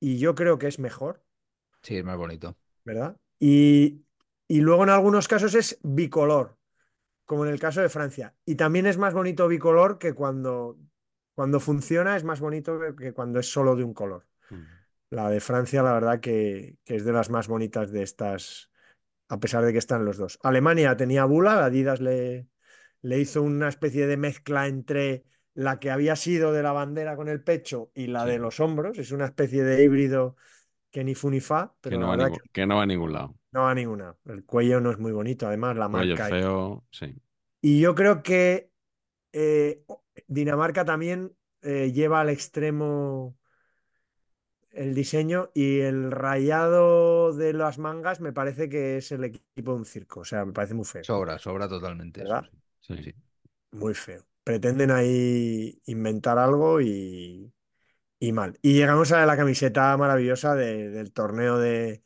y 0.00 0.18
yo 0.18 0.34
creo 0.36 0.58
que 0.58 0.68
es 0.68 0.78
mejor. 0.78 1.24
Sí, 1.82 1.96
es 1.98 2.04
más 2.04 2.16
bonito. 2.16 2.56
¿verdad? 2.84 3.16
Y, 3.38 4.04
y 4.48 4.60
luego 4.60 4.84
en 4.84 4.90
algunos 4.90 5.28
casos 5.28 5.54
es 5.54 5.78
bicolor, 5.82 6.58
como 7.24 7.46
en 7.46 7.52
el 7.52 7.60
caso 7.60 7.80
de 7.82 7.88
Francia. 7.88 8.34
Y 8.44 8.56
también 8.56 8.86
es 8.86 8.98
más 8.98 9.14
bonito 9.14 9.48
bicolor 9.48 9.98
que 9.98 10.14
cuando, 10.14 10.78
cuando 11.34 11.60
funciona, 11.60 12.16
es 12.16 12.24
más 12.24 12.40
bonito 12.40 12.78
que, 12.96 13.12
cuando 13.12 13.40
es 13.40 13.50
solo 13.50 13.76
de 13.76 13.84
un 13.84 13.94
color. 13.94 14.26
Mm. 14.50 14.56
La 15.10 15.30
de 15.30 15.40
Francia, 15.40 15.82
la 15.82 15.92
verdad 15.92 16.20
que, 16.20 16.76
que 16.84 16.96
es 16.96 17.04
de 17.04 17.12
las 17.12 17.30
más 17.30 17.48
bonitas 17.48 17.90
de 17.92 18.02
estas, 18.02 18.70
a 19.28 19.38
pesar 19.40 19.64
de 19.64 19.72
que 19.72 19.78
están 19.78 20.04
los 20.04 20.16
dos. 20.18 20.38
Alemania 20.42 20.96
tenía 20.96 21.24
bula, 21.24 21.64
Adidas 21.64 22.00
le, 22.00 22.48
le 23.02 23.18
hizo 23.20 23.42
una 23.42 23.68
especie 23.68 24.06
de 24.06 24.16
mezcla 24.16 24.66
entre 24.66 25.24
la 25.54 25.78
que 25.78 25.90
había 25.90 26.16
sido 26.16 26.52
de 26.52 26.62
la 26.62 26.72
bandera 26.72 27.16
con 27.16 27.28
el 27.28 27.42
pecho 27.42 27.90
y 27.94 28.08
la 28.08 28.24
Sí. 28.24 28.30
de 28.30 28.38
los 28.38 28.58
hombros. 28.60 28.98
Es 28.98 29.12
una 29.12 29.26
especie 29.26 29.62
de 29.64 29.84
híbrido 29.84 30.36
que 30.90 31.04
ni 31.04 31.14
fu 31.14 31.30
ni 31.30 31.40
fa, 31.40 31.74
pero 31.80 31.96
Que 31.96 32.00
no, 32.00 32.06
la 32.06 32.08
va 32.08 32.14
a 32.14 32.16
ningún, 32.28 32.40
que 32.42 32.50
que 32.52 32.66
no 32.66 32.76
va 32.76 32.82
a 32.82 32.86
ningún 32.86 33.12
lado. 33.12 33.34
no 33.52 33.60
va 33.62 33.70
a 33.70 33.74
ninguna. 33.74 34.16
El 34.26 34.44
cuello 34.44 34.80
no 34.80 34.90
es 34.90 34.98
muy 34.98 35.12
bonito, 35.12 35.46
además, 35.46 35.76
la 35.76 35.88
Cuello 35.88 36.16
marca. 36.16 36.28
feo, 36.28 36.84
sí. 36.90 37.14
Y 37.60 37.80
yo 37.80 37.94
creo 37.94 38.22
que 38.22 38.70
eh, 39.32 39.84
Dinamarca 40.28 40.84
también 40.84 41.36
eh, 41.62 41.92
lleva 41.92 42.20
al 42.20 42.30
extremo 42.30 43.36
el 44.72 44.94
diseño 44.94 45.50
y 45.54 45.80
el 45.80 46.10
rayado 46.10 47.32
de 47.34 47.52
las 47.54 47.78
mangas 47.78 48.20
me 48.20 48.32
parece 48.34 48.68
que 48.68 48.96
es 48.98 49.10
el 49.12 49.24
equipo 49.24 49.72
de 49.72 49.78
un 49.78 49.84
circo. 49.86 50.20
O 50.20 50.24
sea, 50.24 50.44
me 50.44 50.52
parece 50.52 50.74
muy 50.74 50.84
feo. 50.84 51.08
Sobra, 51.08 51.38
sobra 51.38 51.68
totalmente 51.68 52.22
eso, 52.24 52.34
¿Verdad? 52.34 52.50
sí. 52.80 52.96
Sí. 52.96 52.96
Sí. 53.04 53.14
Muy 53.70 53.94
feo. 53.94 54.24
Pretenden 54.44 54.90
ahí 54.90 55.80
inventar 55.86 56.38
algo 56.38 56.80
y, 56.80 57.52
y 58.20 58.32
mal. 58.32 58.58
Y 58.62 58.74
llegamos 58.74 59.12
a 59.12 59.26
la 59.26 59.36
camiseta 59.36 59.96
maravillosa 59.96 60.54
de- 60.56 60.90
del 60.90 61.12
torneo 61.12 61.58
de, 61.58 62.04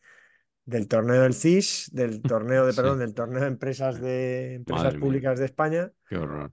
del 0.67 0.89
torneo 0.89 1.23
del 1.23 1.35
CIS, 1.35 1.91
del 1.93 2.25
torneo 2.25 2.67
de, 2.67 2.75
perdón, 2.75 3.01
del 3.01 3.15
torneo 3.15 3.43
de 3.43 3.49
empresas 3.49 4.01
de 4.01 4.55
empresas 4.57 4.95
Madre 4.95 4.99
mía. 4.99 5.05
públicas 5.05 5.39
de 5.41 5.47
España. 5.47 5.93
Qué 6.09 6.17
horror. 6.17 6.53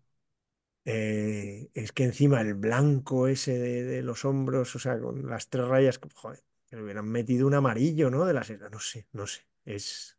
Eh, 0.86 1.70
es 1.74 1.92
que 1.92 2.04
encima 2.04 2.42
el 2.42 2.54
blanco 2.54 3.28
ese 3.28 3.58
de, 3.58 3.84
de 3.84 4.02
los 4.04 4.24
hombros, 4.26 4.76
o 4.76 4.80
sea, 4.80 5.00
con 5.00 5.28
las 5.30 5.50
tres 5.50 5.68
rayas, 5.68 6.00
joder, 6.14 6.44
que 6.68 6.76
le 6.76 6.84
hubieran 6.84 7.08
metido 7.10 7.48
un 7.48 7.56
amarillo, 7.56 8.10
¿no? 8.12 8.26
De 8.26 8.34
las, 8.34 8.52
no 8.72 8.80
sé, 8.80 9.08
no 9.14 9.26
sé. 9.28 9.42
Es, 9.66 10.18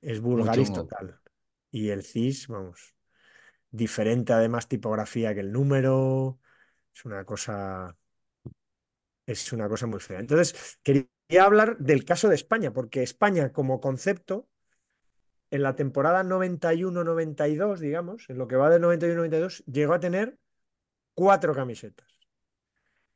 es 0.00 0.20
vulgaris 0.20 0.72
total. 0.72 1.20
Y 1.70 1.90
el 1.90 2.02
CIS, 2.04 2.48
vamos, 2.48 2.94
diferente 3.70 4.32
además 4.32 4.68
tipografía 4.68 5.34
que 5.34 5.40
el 5.40 5.52
número. 5.52 6.40
Es 6.94 7.04
una 7.06 7.24
cosa. 7.24 7.96
Es 9.26 9.52
una 9.52 9.68
cosa 9.68 9.86
muy 9.86 10.00
fea. 10.00 10.20
Entonces, 10.20 10.78
quería 10.82 11.08
hablar 11.42 11.78
del 11.78 12.04
caso 12.04 12.28
de 12.28 12.36
España, 12.36 12.72
porque 12.72 13.02
España, 13.02 13.52
como 13.52 13.80
concepto, 13.80 14.48
en 15.56 15.62
la 15.62 15.74
temporada 15.74 16.22
91-92, 16.22 17.78
digamos, 17.78 18.28
en 18.30 18.38
lo 18.38 18.46
que 18.46 18.56
va 18.56 18.70
del 18.70 18.82
91-92, 18.82 19.64
llegó 19.66 19.94
a 19.94 20.00
tener 20.00 20.38
cuatro 21.14 21.54
camisetas. 21.54 22.06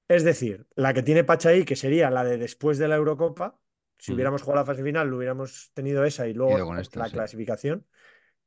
Es 0.09 0.25
decir, 0.25 0.67
la 0.75 0.93
que 0.93 1.03
tiene 1.03 1.23
Pachaí, 1.23 1.65
que 1.65 1.77
sería 1.77 2.11
la 2.11 2.25
de 2.25 2.37
después 2.39 2.79
de 2.79 2.89
la 2.89 2.97
Eurocopa. 2.97 3.61
Si 3.99 4.11
Mm. 4.11 4.15
hubiéramos 4.15 4.43
jugado 4.43 4.63
la 4.63 4.67
fase 4.67 4.83
final, 4.83 5.09
lo 5.09 5.19
hubiéramos 5.19 5.71
tenido 5.75 6.05
esa 6.05 6.27
y 6.27 6.35
luego 6.35 6.57
Ido 6.57 6.67
con 6.67 6.79
esta, 6.79 6.99
la 6.99 7.07
sí. 7.07 7.13
clasificación, 7.13 7.87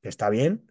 que 0.02 0.10
está 0.10 0.30
bien. 0.30 0.70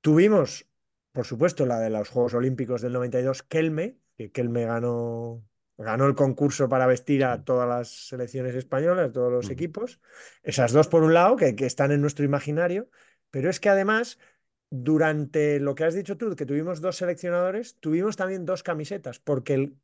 Tuvimos, 0.00 0.66
por 1.12 1.26
supuesto, 1.26 1.66
la 1.66 1.80
de 1.80 1.90
los 1.90 2.08
Juegos 2.08 2.34
Olímpicos 2.34 2.80
del 2.80 2.92
92, 2.92 3.42
Kelme, 3.42 3.98
que 4.16 4.30
Kelme 4.30 4.64
ganó 4.64 5.42
ganó 5.78 6.06
el 6.06 6.14
concurso 6.14 6.68
para 6.68 6.86
vestir 6.86 7.24
a 7.24 7.44
todas 7.44 7.68
las 7.68 8.08
selecciones 8.08 8.54
españolas, 8.54 9.08
a 9.08 9.12
todos 9.12 9.32
los 9.32 9.48
equipos. 9.48 10.00
Esas 10.42 10.72
dos 10.72 10.88
por 10.88 11.02
un 11.02 11.14
lado, 11.14 11.36
que, 11.36 11.56
que 11.56 11.66
están 11.66 11.92
en 11.92 12.00
nuestro 12.00 12.24
imaginario, 12.24 12.90
pero 13.30 13.48
es 13.48 13.60
que 13.60 13.68
además 13.68 14.18
durante 14.70 15.60
lo 15.60 15.74
que 15.74 15.84
has 15.84 15.94
dicho 15.94 16.16
tú, 16.16 16.34
que 16.36 16.46
tuvimos 16.46 16.80
dos 16.80 16.96
seleccionadores, 16.96 17.76
tuvimos 17.80 18.16
también 18.16 18.44
dos 18.44 18.62
camisetas, 18.62 19.18
porque 19.18 19.54
el 19.54 19.76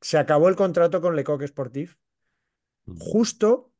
se 0.00 0.18
acabó 0.18 0.48
el 0.48 0.56
contrato 0.56 1.00
con 1.00 1.14
Lecoq 1.14 1.44
Sportif 1.46 1.96
justo 2.98 3.72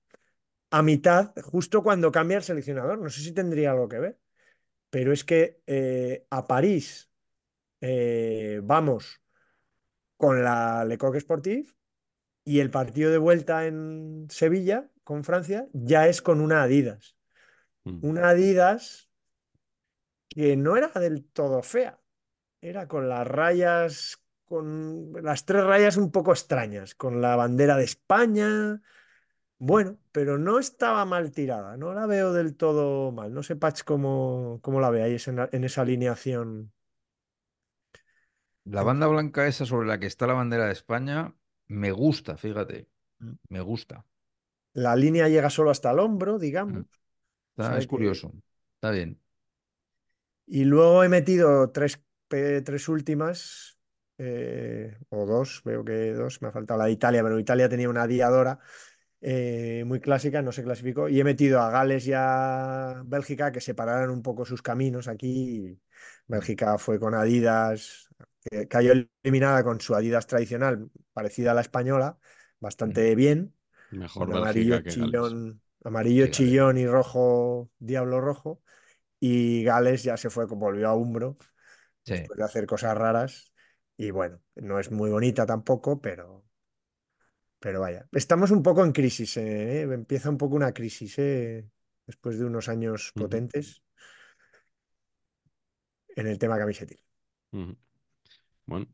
a 0.71 0.83
mitad, 0.83 1.33
justo 1.43 1.83
cuando 1.83 2.13
cambia 2.13 2.37
el 2.37 2.43
seleccionador. 2.45 2.99
No 2.99 3.11
sé 3.11 3.21
si 3.23 3.33
tendría 3.33 3.73
algo 3.73 3.89
que 3.89 3.99
ver, 3.99 4.19
pero 4.91 5.13
es 5.13 5.25
que 5.25 5.63
eh, 5.67 6.27
a 6.31 6.47
París 6.47 7.11
eh, 7.81 8.61
vamos 8.63 9.22
con 10.23 10.45
la 10.45 10.85
Lecoq 10.85 11.17
Sportif 11.19 11.75
y 12.45 12.61
el 12.61 12.71
partido 12.71 13.11
de 13.11 13.19
vuelta 13.19 13.67
en 13.67 14.29
Sevilla 14.31 14.89
con 15.03 15.25
Francia 15.25 15.67
ya 15.73 16.07
es 16.07 16.23
con 16.23 16.41
una 16.41 16.63
Adidas. 16.63 17.17
Una 18.03 18.29
Adidas 18.29 19.11
que 20.29 20.57
no 20.57 20.77
era 20.77 20.91
del 20.91 21.25
todo 21.25 21.61
fea, 21.65 22.01
era 22.61 22.87
con 22.87 23.09
las 23.09 23.27
rayas, 23.27 24.23
con 24.45 25.13
las 25.25 25.45
tres 25.45 25.65
rayas 25.65 25.97
un 25.97 26.13
poco 26.13 26.31
extrañas, 26.31 26.95
con 26.95 27.21
la 27.21 27.35
bandera 27.35 27.77
de 27.77 27.83
España. 27.83 28.81
Bueno, 29.59 29.99
pero 30.13 30.39
no 30.39 30.61
estaba 30.61 31.05
mal 31.05 31.33
tirada, 31.33 31.77
no 31.77 31.95
la 31.95 32.07
veo 32.07 32.33
del 32.33 32.55
todo 32.55 33.11
mal. 33.11 33.35
No 33.35 33.43
sé, 33.43 33.57
Patch, 33.57 33.83
cómo, 33.83 34.61
cómo 34.63 34.81
la 34.81 34.91
veáis 34.91 35.27
en, 35.27 35.41
en 35.51 35.65
esa 35.65 35.83
alineación. 35.83 36.73
La 38.65 38.83
banda 38.83 39.07
blanca 39.07 39.47
esa 39.47 39.67
sobre 39.67 39.89
la 39.89 39.99
que 39.99 40.07
está 40.07 40.27
la 40.27 40.35
bandera 40.35 40.67
de 40.67 40.73
España 40.73 41.35
me 41.69 41.91
gusta, 41.91 42.37
fíjate, 42.37 42.89
me 43.49 43.61
gusta. 43.61 44.05
La 44.75 44.97
línea 44.97 45.29
llega 45.29 45.51
solo 45.51 45.71
hasta 45.71 45.91
el 45.91 45.99
hombro, 45.99 46.39
digamos. 46.39 46.85
Está- 47.51 47.65
O 47.65 47.69
sea 47.71 47.79
es 47.79 47.85
que- 47.85 47.89
curioso, 47.89 48.33
está 48.77 48.91
bien. 48.91 49.21
Y 50.47 50.65
luego 50.65 51.03
he 51.05 51.09
metido 51.09 51.71
tres, 51.71 52.01
tres 52.29 52.89
últimas, 52.89 53.79
eh, 54.19 54.97
o 55.11 55.27
dos, 55.27 55.63
veo 55.65 55.85
que 55.85 56.13
dos, 56.13 56.43
me 56.43 56.49
ha 56.49 56.53
faltado 56.53 56.79
la 56.79 56.87
de 56.87 56.93
Italia, 56.93 57.23
pero 57.23 57.39
Italia 57.39 57.69
tenía 57.69 57.89
una 57.89 58.07
diadora 58.07 58.59
eh, 59.21 59.85
muy 59.87 60.01
clásica, 60.01 60.43
no 60.43 60.53
se 60.53 60.65
clasificó, 60.65 61.09
y 61.09 61.21
he 61.21 61.25
metido 61.25 61.61
a 61.61 61.71
Gales 61.71 62.07
y 62.09 62.13
a 62.15 63.03
Bélgica 63.07 63.53
que 63.53 63.61
separaran 63.61 64.11
un 64.11 64.23
poco 64.23 64.45
sus 64.45 64.63
caminos 64.63 65.09
aquí. 65.09 65.81
Bélgica 66.27 66.79
fue 66.79 66.99
con 67.01 67.15
Adidas, 67.15 68.09
que 68.45 68.69
cayó 68.69 68.93
eliminada 69.23 69.63
con 69.65 69.81
su 69.81 69.95
Adidas 69.95 70.27
tradicional, 70.27 70.91
parecida 71.13 71.53
a 71.53 71.55
la 71.55 71.61
española, 71.61 72.19
bastante 72.61 73.15
bien, 73.15 73.55
Mejor 73.91 74.29
con 74.29 74.37
amarillo 74.39 74.83
que 74.83 74.91
chillón, 74.91 75.61
amarillo 75.85 76.27
chillón 76.29 76.79
y 76.79 76.87
rojo, 76.87 77.71
diablo 77.79 78.21
rojo. 78.21 78.63
Y 79.21 79.63
Gales 79.63 80.03
ya 80.03 80.17
se 80.17 80.31
fue, 80.31 80.47
volvió 80.47 80.89
a 80.89 80.97
Umbro 80.97 81.37
Sí. 82.05 82.15
después 82.15 82.37
de 82.37 82.45
hacer 82.45 82.67
cosas 82.67 82.97
raras. 82.97 83.53
Y 83.97 84.11
bueno, 84.11 84.41
no 84.57 84.81
es 84.81 84.91
muy 84.91 85.11
bonita 85.11 85.47
tampoco, 85.47 86.01
pero, 86.01 86.45
pero 87.61 87.81
vaya. 87.81 88.09
Estamos 88.11 88.51
un 88.51 88.63
poco 88.63 88.85
en 88.85 88.91
crisis, 88.91 89.37
eh. 89.37 89.83
Empieza 89.83 90.29
un 90.29 90.39
poco 90.39 90.57
una 90.57 90.73
crisis, 90.73 91.19
eh, 91.19 91.69
Después 92.05 92.39
de 92.39 92.45
unos 92.45 92.69
años 92.69 93.13
potentes 93.15 93.83
en 96.17 96.27
el 96.27 96.39
tema 96.39 96.59
camisetil. 96.59 97.01
Bueno, 98.67 98.87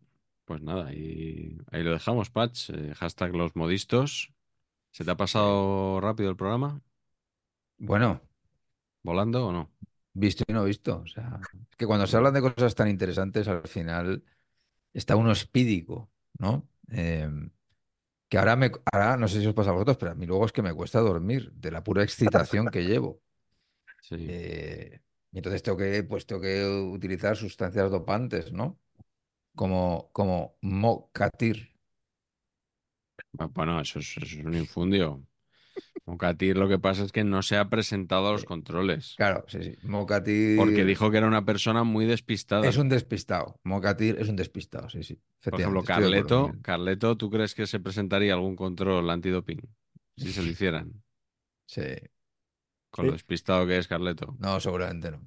pues 0.44 0.60
nada, 0.62 0.92
y 0.94 1.58
ahí 1.70 1.82
lo 1.82 1.92
dejamos, 1.92 2.30
Patch. 2.30 2.70
eh, 2.70 2.94
hashtag 2.94 3.34
los 3.34 3.54
modistos. 3.56 4.32
¿Se 4.92 5.04
te 5.04 5.10
ha 5.10 5.16
pasado 5.16 6.00
rápido 6.00 6.30
el 6.30 6.36
programa? 6.36 6.82
Bueno, 7.78 8.20
¿Volando 9.02 9.46
o 9.46 9.52
no? 9.52 9.70
visto 10.12 10.44
y 10.46 10.52
no 10.52 10.64
visto. 10.64 11.00
O 11.04 11.06
sea, 11.06 11.40
es 11.70 11.76
que 11.76 11.86
cuando 11.86 12.06
se 12.06 12.16
hablan 12.16 12.34
de 12.34 12.40
cosas 12.42 12.74
tan 12.74 12.88
interesantes, 12.88 13.48
al 13.48 13.66
final 13.68 14.24
está 14.92 15.16
uno 15.16 15.32
espídico, 15.32 16.10
¿no? 16.38 16.68
Eh, 16.90 17.28
que 18.28 18.38
ahora 18.38 18.56
me, 18.56 18.70
ahora 18.92 19.16
no 19.16 19.28
sé 19.28 19.40
si 19.40 19.46
os 19.46 19.54
pasa 19.54 19.70
a 19.70 19.74
vosotros, 19.74 19.96
pero 19.98 20.12
a 20.12 20.14
mí 20.14 20.26
luego 20.26 20.46
es 20.46 20.52
que 20.52 20.62
me 20.62 20.74
cuesta 20.74 21.00
dormir 21.00 21.52
de 21.52 21.70
la 21.70 21.82
pura 21.84 22.02
excitación 22.04 22.68
que 22.70 22.84
llevo. 22.84 23.22
Sí. 24.00 24.16
Eh, 24.26 25.00
y 25.32 25.38
entonces 25.38 25.62
tengo 25.62 25.78
que, 25.78 26.02
pues 26.04 26.26
tengo 26.26 26.40
que 26.42 26.64
utilizar 26.66 27.36
sustancias 27.36 27.90
dopantes, 27.90 28.52
¿no? 28.52 28.78
Como, 29.58 30.08
como 30.12 30.56
mocatir. 30.62 31.74
Bueno, 33.32 33.80
eso 33.80 33.98
es, 33.98 34.16
eso 34.18 34.38
es 34.38 34.44
un 34.44 34.54
infundio. 34.54 35.26
Mocatir 36.06 36.56
lo 36.56 36.68
que 36.68 36.78
pasa 36.78 37.02
es 37.02 37.10
que 37.10 37.24
no 37.24 37.42
se 37.42 37.56
ha 37.56 37.68
presentado 37.68 38.28
a 38.28 38.32
los 38.32 38.42
Sí. 38.42 38.46
controles. 38.46 39.14
Claro, 39.16 39.44
sí, 39.48 39.58
sí. 39.64 39.74
Mocatir 39.82 40.56
Porque 40.56 40.84
dijo 40.84 41.10
que 41.10 41.18
era 41.18 41.26
una 41.26 41.44
persona 41.44 41.82
muy 41.82 42.06
despistada. 42.06 42.68
es 42.68 42.76
un 42.76 42.88
despistado. 42.88 43.58
Mocatir 43.64 44.16
es 44.20 44.28
un 44.28 44.36
despistado, 44.36 44.88
sí, 44.88 45.02
sí. 45.02 45.20
Por 45.42 45.60
ejemplo, 45.60 45.82
Carleto. 45.82 46.52
Carleto, 46.62 47.16
¿tú 47.16 47.28
crees 47.28 47.56
que 47.56 47.66
se 47.66 47.80
presentaría 47.80 48.34
algún 48.34 48.54
control 48.54 49.10
antidoping? 49.10 49.60
Si 50.16 50.32
se 50.32 50.40
lo 50.42 50.48
hicieran. 50.50 51.02
Sí. 51.66 51.82
Con 52.90 53.04
Sí. 53.04 53.06
lo 53.08 53.12
despistado 53.14 53.66
que 53.66 53.76
es 53.76 53.88
Carleto. 53.88 54.36
No, 54.38 54.60
seguramente 54.60 55.10
no. 55.10 55.20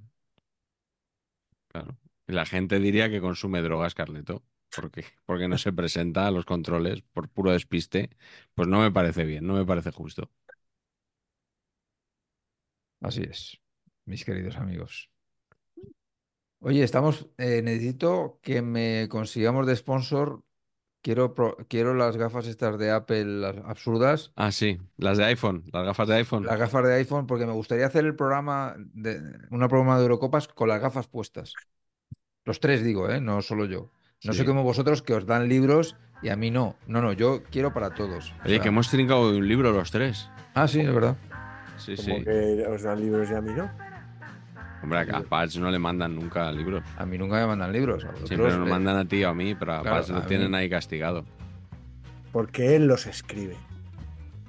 Claro. 1.67 1.97
La 2.31 2.45
gente 2.45 2.79
diría 2.79 3.09
que 3.09 3.21
consume 3.21 3.61
drogas, 3.61 3.95
Carleto. 3.95 4.43
Porque, 4.73 5.05
porque 5.25 5.47
no 5.49 5.57
se 5.57 5.73
presenta 5.73 6.27
a 6.27 6.31
los 6.31 6.45
controles 6.45 7.01
por 7.13 7.29
puro 7.29 7.51
despiste. 7.51 8.09
Pues 8.55 8.67
no 8.67 8.79
me 8.81 8.91
parece 8.91 9.25
bien, 9.25 9.45
no 9.47 9.53
me 9.55 9.65
parece 9.65 9.91
justo. 9.91 10.31
Así 12.99 13.21
es, 13.23 13.59
mis 14.05 14.25
queridos 14.25 14.55
amigos. 14.57 15.11
Oye, 16.59 16.83
estamos, 16.83 17.27
eh, 17.37 17.61
necesito 17.63 18.39
que 18.43 18.61
me 18.61 19.07
consigamos 19.09 19.65
de 19.67 19.75
sponsor. 19.75 20.43
Quiero, 21.01 21.33
pro- 21.35 21.57
quiero 21.69 21.93
las 21.95 22.17
gafas 22.17 22.47
estas 22.47 22.77
de 22.79 22.91
Apple, 22.91 23.25
las 23.25 23.57
absurdas, 23.59 24.33
Ah, 24.35 24.51
sí, 24.51 24.77
las 24.97 25.17
de 25.17 25.23
iPhone, 25.25 25.63
las 25.71 25.85
gafas 25.85 26.07
de 26.09 26.15
iPhone. 26.15 26.49
las 26.49 26.57
gafas 26.59 26.83
de 26.85 26.93
iPhone, 26.95 27.27
porque 27.27 27.45
me 27.45 27.53
gustaría 27.53 27.85
hacer 27.87 28.05
el 28.05 28.15
programa 28.15 28.75
de 28.77 29.21
una 29.51 29.67
programa 29.67 29.97
de 29.97 30.03
Eurocopas 30.03 30.47
con 30.47 30.69
las 30.69 30.81
gafas 30.81 31.07
puestas. 31.07 31.59
Los 32.45 32.59
tres 32.59 32.83
digo, 32.83 33.09
¿eh? 33.09 33.21
No 33.21 33.41
solo 33.41 33.65
yo. 33.65 33.89
No 34.23 34.33
Sí. 34.33 34.39
sé 34.39 34.45
como 34.45 34.63
vosotros 34.63 35.01
que 35.01 35.13
os 35.13 35.25
dan 35.25 35.47
libros 35.47 35.95
y 36.21 36.29
a 36.29 36.35
mí 36.35 36.51
no. 36.51 36.75
No, 36.87 37.01
no, 37.01 37.13
yo 37.13 37.43
quiero 37.51 37.73
para 37.73 37.91
todos. 37.93 38.31
O 38.31 38.45
Oye, 38.45 38.55
sea- 38.55 38.61
que 38.61 38.67
hemos 38.69 38.89
trincado 38.89 39.31
de 39.31 39.37
un 39.39 39.47
libro 39.47 39.71
los 39.71 39.91
tres. 39.91 40.29
Ah, 40.53 40.67
sí, 40.67 40.79
es 40.81 40.93
verdad. 40.93 41.15
Sí, 41.77 41.95
Como 41.95 42.17
sí. 42.19 42.23
que 42.23 42.65
os 42.69 42.83
dan 42.83 42.99
libros 42.99 43.29
y 43.29 43.33
a 43.33 43.41
mí 43.41 43.51
no. 43.55 43.69
Hombre, 44.83 44.99
a 44.99 45.21
Patch 45.21 45.57
no 45.57 45.69
le 45.69 45.77
mandan 45.77 46.15
nunca 46.15 46.51
libros. 46.51 46.83
A 46.97 47.05
mí 47.05 47.17
nunca 47.17 47.35
me 47.35 47.45
mandan 47.47 47.71
libros. 47.71 48.03
A 48.03 48.15
Siempre 48.25 48.49
nos 48.55 48.67
mandan 48.67 48.97
a 48.97 49.05
ti 49.05 49.23
o 49.23 49.29
a 49.29 49.33
mí, 49.33 49.53
pero 49.55 49.75
a 49.75 49.81
Claro, 49.81 49.97
Patch 49.97 50.09
lo 50.09 50.17
a 50.17 50.19
mí. 50.21 50.25
tienen 50.27 50.55
ahí 50.55 50.69
castigado. 50.69 51.23
Porque 52.31 52.75
él 52.75 52.87
los 52.87 53.05
escribe. 53.05 53.55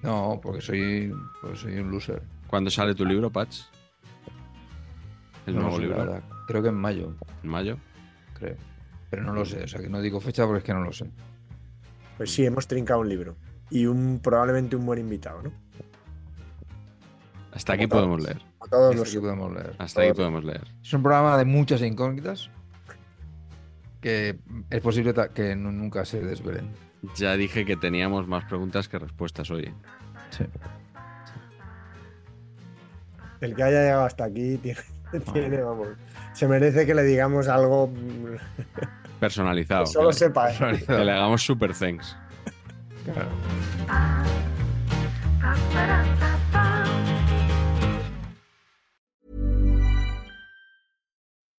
No, 0.02 0.40
porque 0.42 0.60
soy, 0.62 1.14
soy 1.54 1.78
un 1.78 1.90
loser. 1.90 2.22
¿Cuándo 2.46 2.70
sale 2.70 2.94
tu 2.94 3.04
libro, 3.04 3.30
Patch? 3.30 3.60
El 5.46 5.54
No 5.56 5.62
nuevo 5.62 5.78
libro. 5.78 6.22
Creo 6.52 6.62
que 6.62 6.68
en 6.68 6.74
mayo, 6.76 7.14
¿En 7.42 7.48
mayo? 7.48 7.78
creo. 8.34 8.56
Pero 9.10 9.22
no 9.24 9.32
lo 9.32 9.44
sé, 9.44 9.62
o 9.64 9.68
sea 9.68 9.80
que 9.80 9.88
no 9.88 10.00
digo 10.00 10.20
fecha 10.20 10.44
porque 10.46 10.58
es 10.58 10.64
que 10.64 10.72
no 10.74 10.80
lo 10.84 10.92
sé. 10.92 11.10
Pues 12.16 12.32
sí, 12.32 12.44
hemos 12.46 12.66
trincado 12.66 13.00
un 13.00 13.08
libro. 13.08 13.36
Y 13.70 13.86
un 13.86 14.20
probablemente 14.22 14.76
un 14.76 14.84
buen 14.86 14.98
invitado, 14.98 15.42
¿no? 15.42 15.52
Hasta 17.52 17.72
aquí 17.74 17.86
podemos 17.86 18.22
leer. 18.22 18.40
A 18.60 18.66
todos 18.68 18.90
Esto 18.90 19.02
los 19.02 19.10
sí 19.10 19.18
podemos 19.18 19.52
leer. 19.52 19.74
Hasta 19.78 20.02
aquí 20.02 20.12
podemos 20.12 20.44
leer. 20.44 20.62
Es 20.82 20.92
un 20.94 21.02
programa 21.02 21.36
de 21.36 21.44
muchas 21.44 21.82
incógnitas 21.82 22.50
que 24.00 24.38
es 24.70 24.80
posible 24.80 25.14
que 25.34 25.54
nu- 25.56 25.72
nunca 25.72 26.04
se 26.04 26.20
desvelen. 26.20 26.70
Ya 27.16 27.36
dije 27.36 27.64
que 27.64 27.76
teníamos 27.76 28.26
más 28.28 28.44
preguntas 28.44 28.88
que 28.88 28.98
respuestas 28.98 29.50
hoy. 29.50 29.72
Sí. 30.30 30.44
El 33.40 33.54
que 33.54 33.62
haya 33.62 33.82
llegado 33.82 34.04
hasta 34.04 34.24
aquí 34.24 34.56
tiene, 34.58 34.80
tiene, 35.32 35.62
vamos, 35.62 35.88
se 36.32 36.46
merece 36.48 36.86
que 36.86 36.94
le 36.94 37.02
digamos 37.04 37.48
algo 37.48 37.88
mm, 37.88 38.36
Personalizado. 39.20 39.84
que 39.84 39.90
solo 39.92 40.08
que, 40.08 40.14
le- 40.14 40.18
sepa. 40.18 40.50
él. 40.52 40.84
que 40.86 40.92
le 41.04 41.12
hagamos 41.12 41.42
super 41.42 41.72
thanks. 41.74 42.16
Claro. 43.04 43.28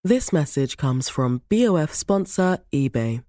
This 0.03 0.33
message 0.33 0.75
comes 0.77 1.07
from 1.07 1.41
BOF 1.49 1.93
sponsor 1.93 2.59
eBay. 2.73 3.23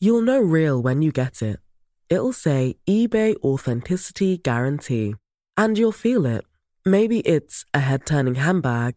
You'll 0.00 0.22
know 0.22 0.40
real 0.40 0.82
when 0.82 1.00
you 1.02 1.12
get 1.12 1.42
it. 1.42 1.60
It'll 2.08 2.32
say 2.32 2.76
eBay 2.88 3.36
Authenticity 3.36 4.38
Guarantee. 4.38 5.14
And 5.56 5.78
you'll 5.78 5.92
feel 5.92 6.26
it. 6.26 6.44
Maybe 6.84 7.20
it's 7.20 7.64
a 7.72 7.78
head 7.78 8.04
turning 8.04 8.34
handbag, 8.34 8.96